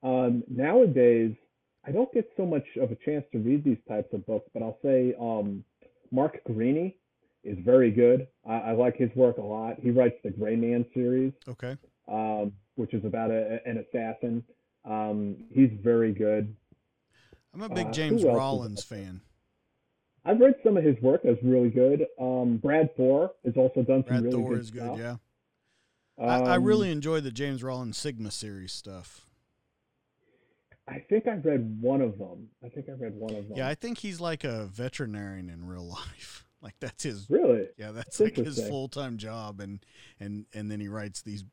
Um, 0.04 0.44
nowadays, 0.50 1.36
I 1.86 1.92
don't 1.92 2.12
get 2.14 2.30
so 2.38 2.46
much 2.46 2.66
of 2.80 2.92
a 2.92 2.96
chance 2.96 3.24
to 3.32 3.40
read 3.40 3.64
these 3.64 3.78
types 3.88 4.14
of 4.14 4.26
books, 4.26 4.50
but 4.54 4.62
I'll 4.62 4.78
say 4.84 5.16
um, 5.20 5.64
Mark 6.12 6.40
Greaney 6.50 6.96
is 7.44 7.58
very 7.64 7.92
good. 7.92 8.28
I, 8.48 8.54
I, 8.54 8.72
like 8.74 8.98
his 8.98 9.10
work 9.16 9.38
a 9.38 9.42
lot. 9.42 9.78
He 9.82 9.90
writes 9.90 10.16
the 10.24 10.30
Gray 10.30 10.56
Man 10.56 10.86
series, 10.94 11.34
okay, 11.48 11.78
um, 12.08 12.52
which 12.76 12.94
is 12.94 13.04
about 13.06 13.32
a, 13.32 13.60
an 13.66 13.78
assassin. 13.78 14.44
Um, 14.86 15.38
he's 15.52 15.72
very 15.82 16.12
good. 16.12 16.56
I'm 17.54 17.64
a 17.64 17.70
big 17.70 17.88
uh, 17.88 17.92
James 17.92 18.24
Rollins 18.24 18.84
fan. 18.84 19.22
I've 20.24 20.40
read 20.40 20.56
some 20.64 20.78
of 20.78 20.84
his 20.84 21.02
work. 21.02 21.22
That's 21.24 21.42
really 21.44 21.70
good. 21.70 22.06
Um, 22.20 22.58
Brad 22.58 22.96
Thor 22.96 23.32
has 23.44 23.56
also 23.56 23.82
done 23.82 24.04
some 24.08 24.22
Brad 24.22 24.24
really 24.24 24.42
Thor 24.42 24.50
good 24.52 24.60
is 24.60 24.68
stuff. 24.68 25.00
Yeah. 25.00 25.16
Um, 26.20 26.30
I, 26.30 26.40
I, 26.40 26.56
really 26.56 26.92
enjoy 26.92 27.20
the 27.22 27.32
James 27.32 27.64
Rollins 27.64 27.98
Sigma 27.98 28.32
series 28.32 28.72
stuff. 28.72 29.26
I 30.88 31.00
think 31.00 31.28
I've 31.28 31.46
read 31.46 31.82
one 31.82 32.02
of 32.02 32.18
them. 32.18 32.50
I 32.64 32.70
think 32.70 32.88
I 32.90 32.94
read 32.94 33.16
one 33.16 33.36
of 33.36 33.48
them. 33.48 33.58
Yeah, 33.58 33.68
I 33.68 33.76
think 33.76 33.98
he's 33.98 34.20
like 34.20 34.44
a 34.44 34.66
veterinarian 34.66 35.50
in 35.50 35.66
real 35.66 35.88
life. 35.88 36.46
Like 36.62 36.76
that's 36.80 37.04
his 37.04 37.28
Really? 37.30 37.68
yeah, 37.78 37.92
that's 37.92 38.18
That's 38.18 38.38
like 38.38 38.46
his 38.46 38.68
full 38.68 38.88
time 38.88 39.18
job, 39.18 39.60
and 39.60 39.84
and 40.20 40.46
and 40.54 40.70
then 40.70 40.80
he 40.80 40.88
writes 40.88 41.22
these 41.24 41.44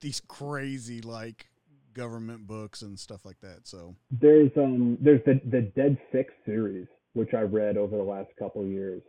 these 0.00 0.20
crazy 0.26 1.00
like 1.00 1.48
government 1.94 2.46
books 2.46 2.82
and 2.82 2.98
stuff 2.98 3.24
like 3.24 3.40
that. 3.40 3.60
So 3.68 3.94
There's 4.10 4.50
um 4.56 4.98
there's 5.00 5.22
the 5.24 5.40
the 5.44 5.62
Dead 5.76 5.96
Six 6.10 6.32
series, 6.44 6.88
which 7.12 7.32
I 7.32 7.42
read 7.42 7.76
over 7.76 7.96
the 7.96 8.02
last 8.02 8.30
couple 8.38 8.62
of 8.62 8.68
years. 8.68 9.02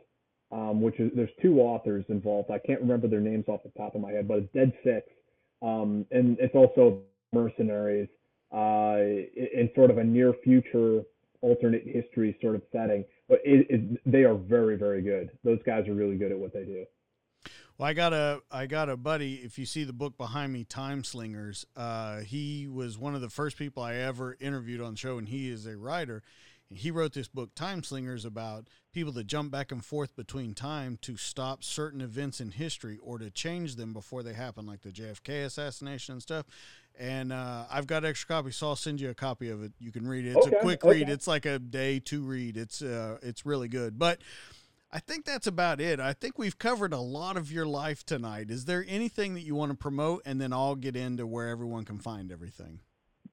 Um, 0.49 0.81
which 0.81 0.97
is 0.99 1.11
there's 1.13 1.29
two 1.41 1.59
authors 1.59 2.05
involved. 2.07 2.51
I 2.51 2.59
can't 2.59 2.79
remember 2.79 3.07
their 3.07 3.19
names 3.19 3.45
off 3.49 3.63
the 3.63 3.71
top 3.77 3.95
of 3.95 4.01
my 4.01 4.11
head, 4.11 4.29
but 4.29 4.37
it's 4.37 4.53
Dead 4.53 4.71
Six. 4.83 5.05
Um, 5.61 6.05
and 6.11 6.37
it's 6.39 6.55
also 6.55 7.01
mercenaries 7.33 8.07
uh, 8.53 8.97
in 9.35 9.69
sort 9.75 9.91
of 9.91 9.97
a 9.97 10.03
near 10.03 10.33
future 10.43 11.01
alternate 11.41 11.83
history 11.85 12.37
sort 12.41 12.55
of 12.55 12.61
setting. 12.71 13.03
But 13.27 13.39
it, 13.43 13.67
it, 13.69 13.99
they 14.05 14.23
are 14.23 14.35
very 14.35 14.77
very 14.77 15.01
good. 15.01 15.31
Those 15.43 15.59
guys 15.65 15.87
are 15.87 15.93
really 15.93 16.15
good 16.15 16.31
at 16.31 16.37
what 16.37 16.53
they 16.53 16.63
do. 16.63 16.85
Well, 17.77 17.87
I 17.87 17.93
got 17.93 18.13
a 18.13 18.41
I 18.49 18.65
got 18.65 18.89
a 18.89 18.97
buddy. 18.97 19.35
If 19.35 19.59
you 19.59 19.65
see 19.65 19.83
the 19.83 19.93
book 19.93 20.17
behind 20.17 20.51
me, 20.53 20.63
Time 20.63 21.03
Slingers, 21.03 21.65
uh, 21.75 22.21
he 22.21 22.67
was 22.67 22.97
one 22.97 23.13
of 23.13 23.21
the 23.21 23.29
first 23.29 23.57
people 23.57 23.83
I 23.83 23.95
ever 23.95 24.35
interviewed 24.39 24.81
on 24.81 24.93
the 24.93 24.97
show, 24.97 25.17
and 25.17 25.27
he 25.27 25.49
is 25.49 25.67
a 25.67 25.77
writer. 25.77 26.23
And 26.69 26.77
he 26.77 26.91
wrote 26.91 27.13
this 27.13 27.27
book, 27.27 27.55
Time 27.55 27.83
Slingers, 27.83 28.25
about 28.25 28.67
people 28.93 29.13
that 29.13 29.27
jump 29.27 29.51
back 29.51 29.71
and 29.71 29.83
forth 29.83 30.15
between 30.15 30.53
time 30.53 30.97
to 31.03 31.15
stop 31.15 31.63
certain 31.63 32.01
events 32.01 32.41
in 32.41 32.51
history 32.51 32.97
or 33.01 33.17
to 33.19 33.29
change 33.29 33.75
them 33.75 33.93
before 33.93 34.23
they 34.23 34.33
happen, 34.33 34.65
like 34.65 34.81
the 34.81 34.91
JFK 34.91 35.45
assassination 35.45 36.13
and 36.13 36.21
stuff. 36.21 36.45
And 36.99 37.31
uh, 37.31 37.65
I've 37.71 37.87
got 37.87 38.03
extra 38.03 38.27
copies, 38.27 38.55
so 38.57 38.69
I'll 38.69 38.75
send 38.75 38.99
you 38.99 39.09
a 39.09 39.13
copy 39.13 39.49
of 39.49 39.63
it. 39.63 39.71
You 39.79 39.91
can 39.91 40.07
read 40.07 40.25
it. 40.25 40.35
It's 40.35 40.47
Okay, 40.47 40.57
a 40.57 40.61
quick 40.61 40.83
read. 40.83 41.09
It's 41.09 41.27
like 41.27 41.45
a 41.45 41.59
day 41.59 41.99
to 42.01 42.21
read. 42.23 42.57
It's 42.57 42.81
uh, 42.81 43.17
it's 43.21 43.45
really 43.45 43.67
good, 43.67 43.97
but. 43.97 44.19
I 44.89 44.99
think 44.99 45.25
that's 45.25 45.47
about 45.47 45.81
it. 45.81 45.99
I 45.99 46.13
think 46.13 46.39
we've 46.39 46.57
covered 46.57 46.93
a 46.93 46.97
lot 46.99 47.35
of 47.35 47.51
your 47.51 47.65
life 47.65 48.05
tonight. 48.05 48.49
Is 48.49 48.63
there 48.63 48.85
anything 48.87 49.33
that 49.33 49.41
you 49.41 49.53
want 49.53 49.69
to 49.71 49.77
promote? 49.77 50.21
And 50.25 50.39
then 50.39 50.53
I'll 50.53 50.75
get 50.75 50.95
into 50.95 51.27
where 51.27 51.49
everyone 51.49 51.83
can 51.83 51.99
find 51.99 52.31
everything. 52.31 52.79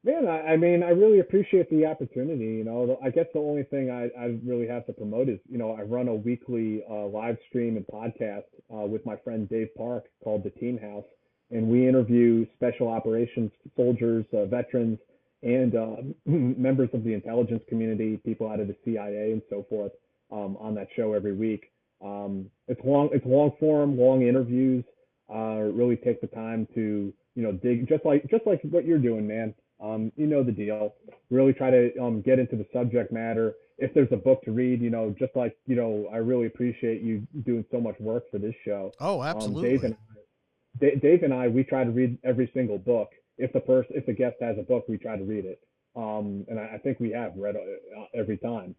Man, 0.05 0.29
I, 0.29 0.53
I 0.53 0.57
mean, 0.59 0.83
I 0.83 0.91
really 0.91 1.21
appreciate 1.21 1.71
the 1.71 1.87
opportunity. 1.87 2.45
You 2.45 2.65
know, 2.65 2.99
I 3.03 3.09
guess 3.09 3.25
the 3.33 3.41
only 3.41 3.63
thing 3.63 3.91
I, 3.91 4.11
I 4.21 4.39
really 4.45 4.69
have 4.69 4.85
to 4.87 4.93
promote 4.93 5.31
is, 5.31 5.39
you 5.51 5.57
know, 5.57 5.73
I 5.73 5.81
run 5.81 6.09
a 6.09 6.15
weekly 6.15 6.83
uh, 6.91 7.07
live 7.07 7.39
stream 7.49 7.79
and 7.79 7.87
podcast 7.87 8.45
uh, 8.71 8.85
with 8.87 9.05
my 9.07 9.17
friend 9.25 9.49
Dave 9.49 9.75
Parke 9.75 10.05
called 10.23 10.45
The 10.45 10.51
Team 10.51 10.77
House, 10.77 11.07
and 11.51 11.69
we 11.69 11.89
interview 11.89 12.45
special 12.55 12.89
operations 12.89 13.51
soldiers, 13.77 14.27
uh, 14.35 14.45
veterans, 14.45 14.99
and 15.43 15.75
uh, 15.75 15.97
members 16.27 16.91
of 16.93 17.03
the 17.03 17.15
intelligence 17.15 17.63
community, 17.71 18.21
people 18.27 18.47
out 18.47 18.61
of 18.61 18.69
the 18.69 18.77
CIA 18.85 19.33
and 19.33 19.43
so 19.49 19.65
forth, 19.71 19.93
um, 20.31 20.59
on 20.61 20.75
that 20.75 20.89
show 20.95 21.15
every 21.15 21.35
week. 21.35 21.73
Um, 22.05 22.51
it's 22.69 22.81
long, 22.85 23.09
it's 23.15 23.25
long 23.25 23.53
form, 23.59 23.99
long 23.99 24.21
interviews. 24.21 24.85
Uh, 25.35 25.61
really 25.73 25.97
take 25.97 26.21
the 26.21 26.27
time 26.27 26.69
to, 26.75 27.11
you 27.35 27.43
know, 27.43 27.53
dig 27.53 27.89
just 27.89 28.05
like 28.05 28.29
just 28.31 28.47
like 28.47 28.61
what 28.65 28.85
you're 28.85 28.99
doing, 28.99 29.27
man. 29.27 29.55
Um, 29.83 30.13
you 30.17 30.27
know 30.27 30.43
the 30.43 30.53
deal. 30.53 30.95
Really 31.31 31.53
try 31.53 31.71
to 31.71 31.91
um, 32.01 32.23
get 32.23 32.39
into 32.39 32.57
the 32.57 32.67
subject 32.73 33.13
matter. 33.13 33.55
If 33.79 33.93
there's 33.93 34.13
a 34.13 34.17
book 34.17 34.43
to 34.45 34.53
read, 34.53 34.81
you 34.81 34.91
know, 34.91 35.15
just 35.19 35.35
like 35.35 35.57
you 35.67 35.77
know, 35.77 36.09
I 36.13 36.19
really 36.19 36.47
appreciate 36.47 37.03
you 37.03 37.27
doing 37.45 37.65
so 37.71 37.81
much 37.81 37.99
work 37.99 38.31
for 38.31 38.39
this 38.39 38.55
show. 38.65 38.93
Oh, 39.01 39.21
Um, 39.21 39.27
absolutely. 39.27 39.71
Dave 39.71 39.85
and 39.85 39.95
I, 39.95 40.95
Dave 41.01 41.23
and 41.23 41.35
I, 41.35 41.49
we 41.49 41.65
try 41.65 41.85
to 41.85 41.91
read 41.91 42.19
every 42.25 42.51
single 42.55 42.79
book. 42.79 43.11
If 43.37 43.53
the 43.53 43.61
person, 43.61 43.93
if 43.97 44.07
the 44.07 44.13
guest 44.13 44.37
has 44.41 44.57
a 44.59 44.63
book, 44.63 44.85
we 44.89 44.97
try 44.97 45.17
to 45.17 45.25
read 45.25 45.45
it. 45.45 45.61
Um, 45.97 46.45
and 46.49 46.59
I, 46.59 46.75
I 46.75 46.79
think 46.79 47.01
we 47.01 47.11
have 47.11 47.33
read 47.37 47.57
uh, 47.57 48.05
every 48.15 48.39
time. 48.39 48.75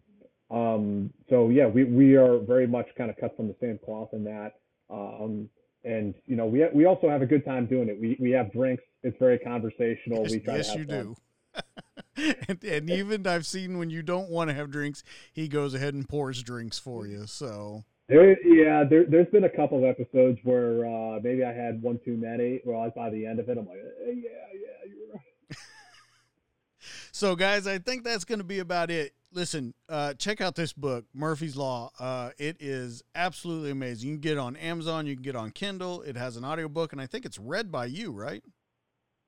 Um, 0.50 1.12
so 1.28 1.48
yeah, 1.48 1.66
we, 1.66 1.84
we 1.84 2.16
are 2.16 2.38
very 2.38 2.66
much 2.66 2.86
kind 2.96 3.10
of 3.10 3.16
cut 3.16 3.36
from 3.36 3.48
the 3.48 3.56
same 3.60 3.78
cloth 3.84 4.10
in 4.12 4.24
that. 4.24 4.52
Um, 4.88 5.48
and 5.84 6.14
you 6.26 6.36
know, 6.36 6.46
we 6.46 6.66
we 6.74 6.84
also 6.84 7.08
have 7.08 7.22
a 7.22 7.26
good 7.26 7.44
time 7.44 7.66
doing 7.66 7.88
it. 7.88 8.00
We 8.00 8.16
we 8.20 8.30
have 8.30 8.52
drinks. 8.52 8.82
It's 9.02 9.16
very 9.18 9.38
conversational. 9.38 10.22
yes, 10.22 10.30
we 10.30 10.40
try 10.40 10.56
yes 10.56 10.66
to 10.66 10.78
have 10.78 10.80
you 10.80 10.86
fun. 10.86 11.04
do. 11.04 11.16
and, 12.48 12.64
and 12.64 12.90
even 12.90 13.26
I've 13.26 13.46
seen 13.46 13.78
when 13.78 13.90
you 13.90 14.02
don't 14.02 14.30
want 14.30 14.50
to 14.50 14.54
have 14.54 14.70
drinks, 14.70 15.02
he 15.32 15.48
goes 15.48 15.74
ahead 15.74 15.94
and 15.94 16.08
pours 16.08 16.42
drinks 16.42 16.78
for 16.78 17.06
you. 17.06 17.26
So 17.26 17.84
There, 18.08 18.36
yeah, 18.46 18.84
there, 18.84 19.04
there's 19.04 19.28
been 19.28 19.44
a 19.44 19.48
couple 19.50 19.78
of 19.78 19.84
episodes 19.84 20.38
where 20.42 20.86
uh, 20.86 21.20
maybe 21.22 21.44
I 21.44 21.52
had 21.52 21.82
one 21.82 21.98
too 22.04 22.16
many. 22.16 22.60
Was 22.64 22.92
by 22.94 23.10
the 23.10 23.26
end 23.26 23.38
of 23.38 23.48
it, 23.48 23.58
I'm 23.58 23.66
like, 23.66 23.78
eh, 23.78 24.10
yeah, 24.10 24.30
yeah. 24.54 24.75
So, 27.12 27.36
guys, 27.36 27.66
I 27.66 27.78
think 27.78 28.04
that's 28.04 28.24
going 28.24 28.38
to 28.38 28.44
be 28.44 28.58
about 28.58 28.90
it. 28.90 29.12
Listen, 29.32 29.74
uh, 29.88 30.14
check 30.14 30.40
out 30.40 30.54
this 30.54 30.72
book, 30.72 31.04
Murphy's 31.12 31.56
Law. 31.56 31.90
Uh, 31.98 32.30
it 32.38 32.56
is 32.60 33.02
absolutely 33.14 33.70
amazing. 33.70 34.08
You 34.08 34.14
can 34.14 34.20
get 34.20 34.32
it 34.32 34.38
on 34.38 34.56
Amazon, 34.56 35.06
you 35.06 35.14
can 35.14 35.22
get 35.22 35.30
it 35.30 35.38
on 35.38 35.50
Kindle. 35.50 36.02
It 36.02 36.16
has 36.16 36.36
an 36.36 36.44
audiobook, 36.44 36.92
and 36.92 37.00
I 37.00 37.06
think 37.06 37.26
it's 37.26 37.38
read 37.38 37.70
by 37.70 37.86
you, 37.86 38.12
right? 38.12 38.42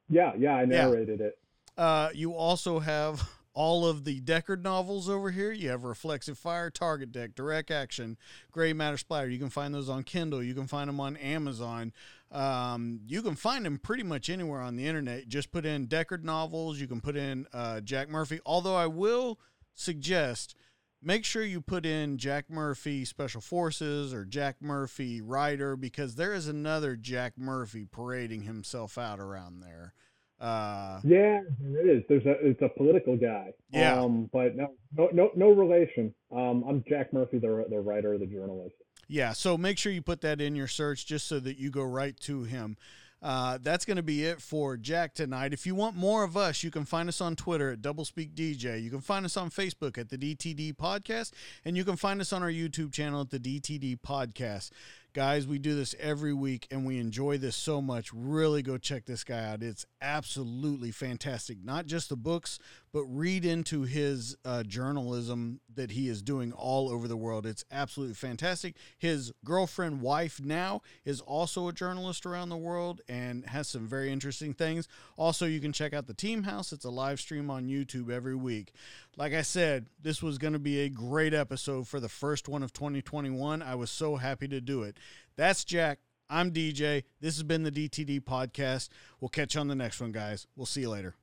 Yeah, 0.08 0.32
yeah, 0.38 0.54
I 0.54 0.64
narrated 0.64 1.20
it. 1.20 1.38
Uh, 1.76 2.08
you 2.14 2.34
also 2.34 2.78
have 2.78 3.28
all 3.58 3.84
of 3.84 4.04
the 4.04 4.20
Deckard 4.20 4.62
novels 4.62 5.08
over 5.08 5.32
here. 5.32 5.50
You 5.50 5.70
have 5.70 5.82
Reflexive 5.82 6.38
Fire, 6.38 6.70
Target 6.70 7.10
Deck, 7.10 7.34
Direct 7.34 7.72
Action, 7.72 8.16
Gray 8.52 8.72
Matter 8.72 8.96
Splatter. 8.96 9.28
You 9.28 9.40
can 9.40 9.50
find 9.50 9.74
those 9.74 9.88
on 9.88 10.04
Kindle. 10.04 10.44
You 10.44 10.54
can 10.54 10.68
find 10.68 10.88
them 10.88 11.00
on 11.00 11.16
Amazon. 11.16 11.92
Um, 12.30 13.00
you 13.08 13.20
can 13.20 13.34
find 13.34 13.66
them 13.66 13.78
pretty 13.78 14.04
much 14.04 14.30
anywhere 14.30 14.60
on 14.60 14.76
the 14.76 14.86
internet. 14.86 15.26
Just 15.26 15.50
put 15.50 15.66
in 15.66 15.88
Deckard 15.88 16.22
novels. 16.22 16.78
You 16.78 16.86
can 16.86 17.00
put 17.00 17.16
in 17.16 17.48
uh, 17.52 17.80
Jack 17.80 18.08
Murphy. 18.08 18.38
Although 18.46 18.76
I 18.76 18.86
will 18.86 19.40
suggest 19.74 20.54
make 21.02 21.24
sure 21.24 21.42
you 21.42 21.60
put 21.60 21.84
in 21.84 22.16
Jack 22.16 22.48
Murphy 22.48 23.04
Special 23.04 23.40
Forces 23.40 24.14
or 24.14 24.24
Jack 24.24 24.62
Murphy 24.62 25.20
Rider 25.20 25.74
because 25.74 26.14
there 26.14 26.32
is 26.32 26.46
another 26.46 26.94
Jack 26.94 27.32
Murphy 27.36 27.84
parading 27.84 28.42
himself 28.42 28.96
out 28.96 29.18
around 29.18 29.62
there. 29.62 29.94
Uh, 30.40 31.00
Yeah, 31.04 31.40
there 31.60 31.88
is. 31.88 32.02
There's 32.08 32.24
a 32.26 32.34
it's 32.46 32.62
a 32.62 32.68
political 32.68 33.16
guy. 33.16 33.52
Yeah. 33.70 34.00
Um, 34.00 34.30
but 34.32 34.56
no, 34.56 34.68
no, 34.96 35.08
no, 35.12 35.30
no 35.34 35.50
relation. 35.50 36.14
Um, 36.30 36.64
I'm 36.68 36.84
Jack 36.88 37.12
Murphy, 37.12 37.38
the 37.38 37.66
the 37.68 37.80
writer, 37.80 38.16
the 38.18 38.26
journalist. 38.26 38.74
Yeah, 39.08 39.32
so 39.32 39.56
make 39.56 39.78
sure 39.78 39.90
you 39.90 40.02
put 40.02 40.20
that 40.20 40.40
in 40.40 40.54
your 40.54 40.68
search 40.68 41.06
just 41.06 41.26
so 41.26 41.40
that 41.40 41.58
you 41.58 41.70
go 41.70 41.82
right 41.82 42.18
to 42.20 42.44
him. 42.44 42.76
Uh, 43.20 43.58
that's 43.60 43.84
going 43.84 43.96
to 43.96 44.02
be 44.02 44.24
it 44.24 44.40
for 44.40 44.76
Jack 44.76 45.14
tonight. 45.14 45.52
If 45.52 45.66
you 45.66 45.74
want 45.74 45.96
more 45.96 46.22
of 46.22 46.36
us, 46.36 46.62
you 46.62 46.70
can 46.70 46.84
find 46.84 47.08
us 47.08 47.20
on 47.20 47.34
Twitter 47.34 47.72
at 47.72 47.82
Doublespeak 47.82 48.34
DJ. 48.34 48.80
You 48.80 48.90
can 48.90 49.00
find 49.00 49.24
us 49.24 49.36
on 49.36 49.50
Facebook 49.50 49.98
at 49.98 50.08
the 50.08 50.16
DTD 50.16 50.76
Podcast, 50.76 51.32
and 51.64 51.76
you 51.76 51.84
can 51.84 51.96
find 51.96 52.20
us 52.20 52.32
on 52.32 52.42
our 52.42 52.50
YouTube 52.50 52.92
channel 52.92 53.22
at 53.22 53.30
the 53.30 53.40
DTD 53.40 53.98
Podcast. 54.00 54.70
Guys, 55.18 55.48
we 55.48 55.58
do 55.58 55.74
this 55.74 55.96
every 55.98 56.32
week 56.32 56.68
and 56.70 56.86
we 56.86 57.00
enjoy 57.00 57.38
this 57.38 57.56
so 57.56 57.82
much. 57.82 58.12
Really 58.12 58.62
go 58.62 58.78
check 58.78 59.04
this 59.04 59.24
guy 59.24 59.46
out. 59.50 59.64
It's 59.64 59.84
absolutely 60.00 60.92
fantastic. 60.92 61.58
Not 61.60 61.86
just 61.86 62.08
the 62.08 62.16
books, 62.16 62.60
but 62.92 63.04
read 63.04 63.44
into 63.44 63.82
his 63.82 64.36
uh, 64.44 64.62
journalism 64.62 65.60
that 65.74 65.92
he 65.92 66.08
is 66.08 66.22
doing 66.22 66.52
all 66.52 66.88
over 66.88 67.06
the 67.06 67.16
world. 67.16 67.46
It's 67.46 67.64
absolutely 67.70 68.14
fantastic. 68.14 68.76
His 68.98 69.32
girlfriend, 69.44 70.00
wife 70.00 70.40
now, 70.42 70.82
is 71.04 71.20
also 71.20 71.68
a 71.68 71.72
journalist 71.72 72.26
around 72.26 72.48
the 72.48 72.56
world 72.56 73.00
and 73.08 73.44
has 73.46 73.68
some 73.68 73.86
very 73.86 74.12
interesting 74.12 74.54
things. 74.54 74.88
Also, 75.16 75.46
you 75.46 75.60
can 75.60 75.72
check 75.72 75.92
out 75.92 76.06
the 76.06 76.14
Team 76.14 76.44
House. 76.44 76.72
It's 76.72 76.84
a 76.84 76.90
live 76.90 77.20
stream 77.20 77.50
on 77.50 77.68
YouTube 77.68 78.10
every 78.10 78.36
week. 78.36 78.72
Like 79.16 79.34
I 79.34 79.42
said, 79.42 79.86
this 80.00 80.22
was 80.22 80.38
going 80.38 80.52
to 80.52 80.58
be 80.58 80.80
a 80.80 80.88
great 80.88 81.34
episode 81.34 81.88
for 81.88 82.00
the 82.00 82.08
first 82.08 82.48
one 82.48 82.62
of 82.62 82.72
2021. 82.72 83.62
I 83.62 83.74
was 83.74 83.90
so 83.90 84.16
happy 84.16 84.48
to 84.48 84.60
do 84.60 84.82
it. 84.82 84.96
That's 85.36 85.64
Jack. 85.64 85.98
I'm 86.30 86.52
DJ. 86.52 87.04
This 87.20 87.36
has 87.36 87.42
been 87.42 87.62
the 87.62 87.72
DTD 87.72 88.20
podcast. 88.20 88.90
We'll 89.20 89.30
catch 89.30 89.54
you 89.54 89.60
on 89.60 89.68
the 89.68 89.74
next 89.74 90.00
one, 90.00 90.12
guys. 90.12 90.46
We'll 90.56 90.66
see 90.66 90.82
you 90.82 90.90
later. 90.90 91.18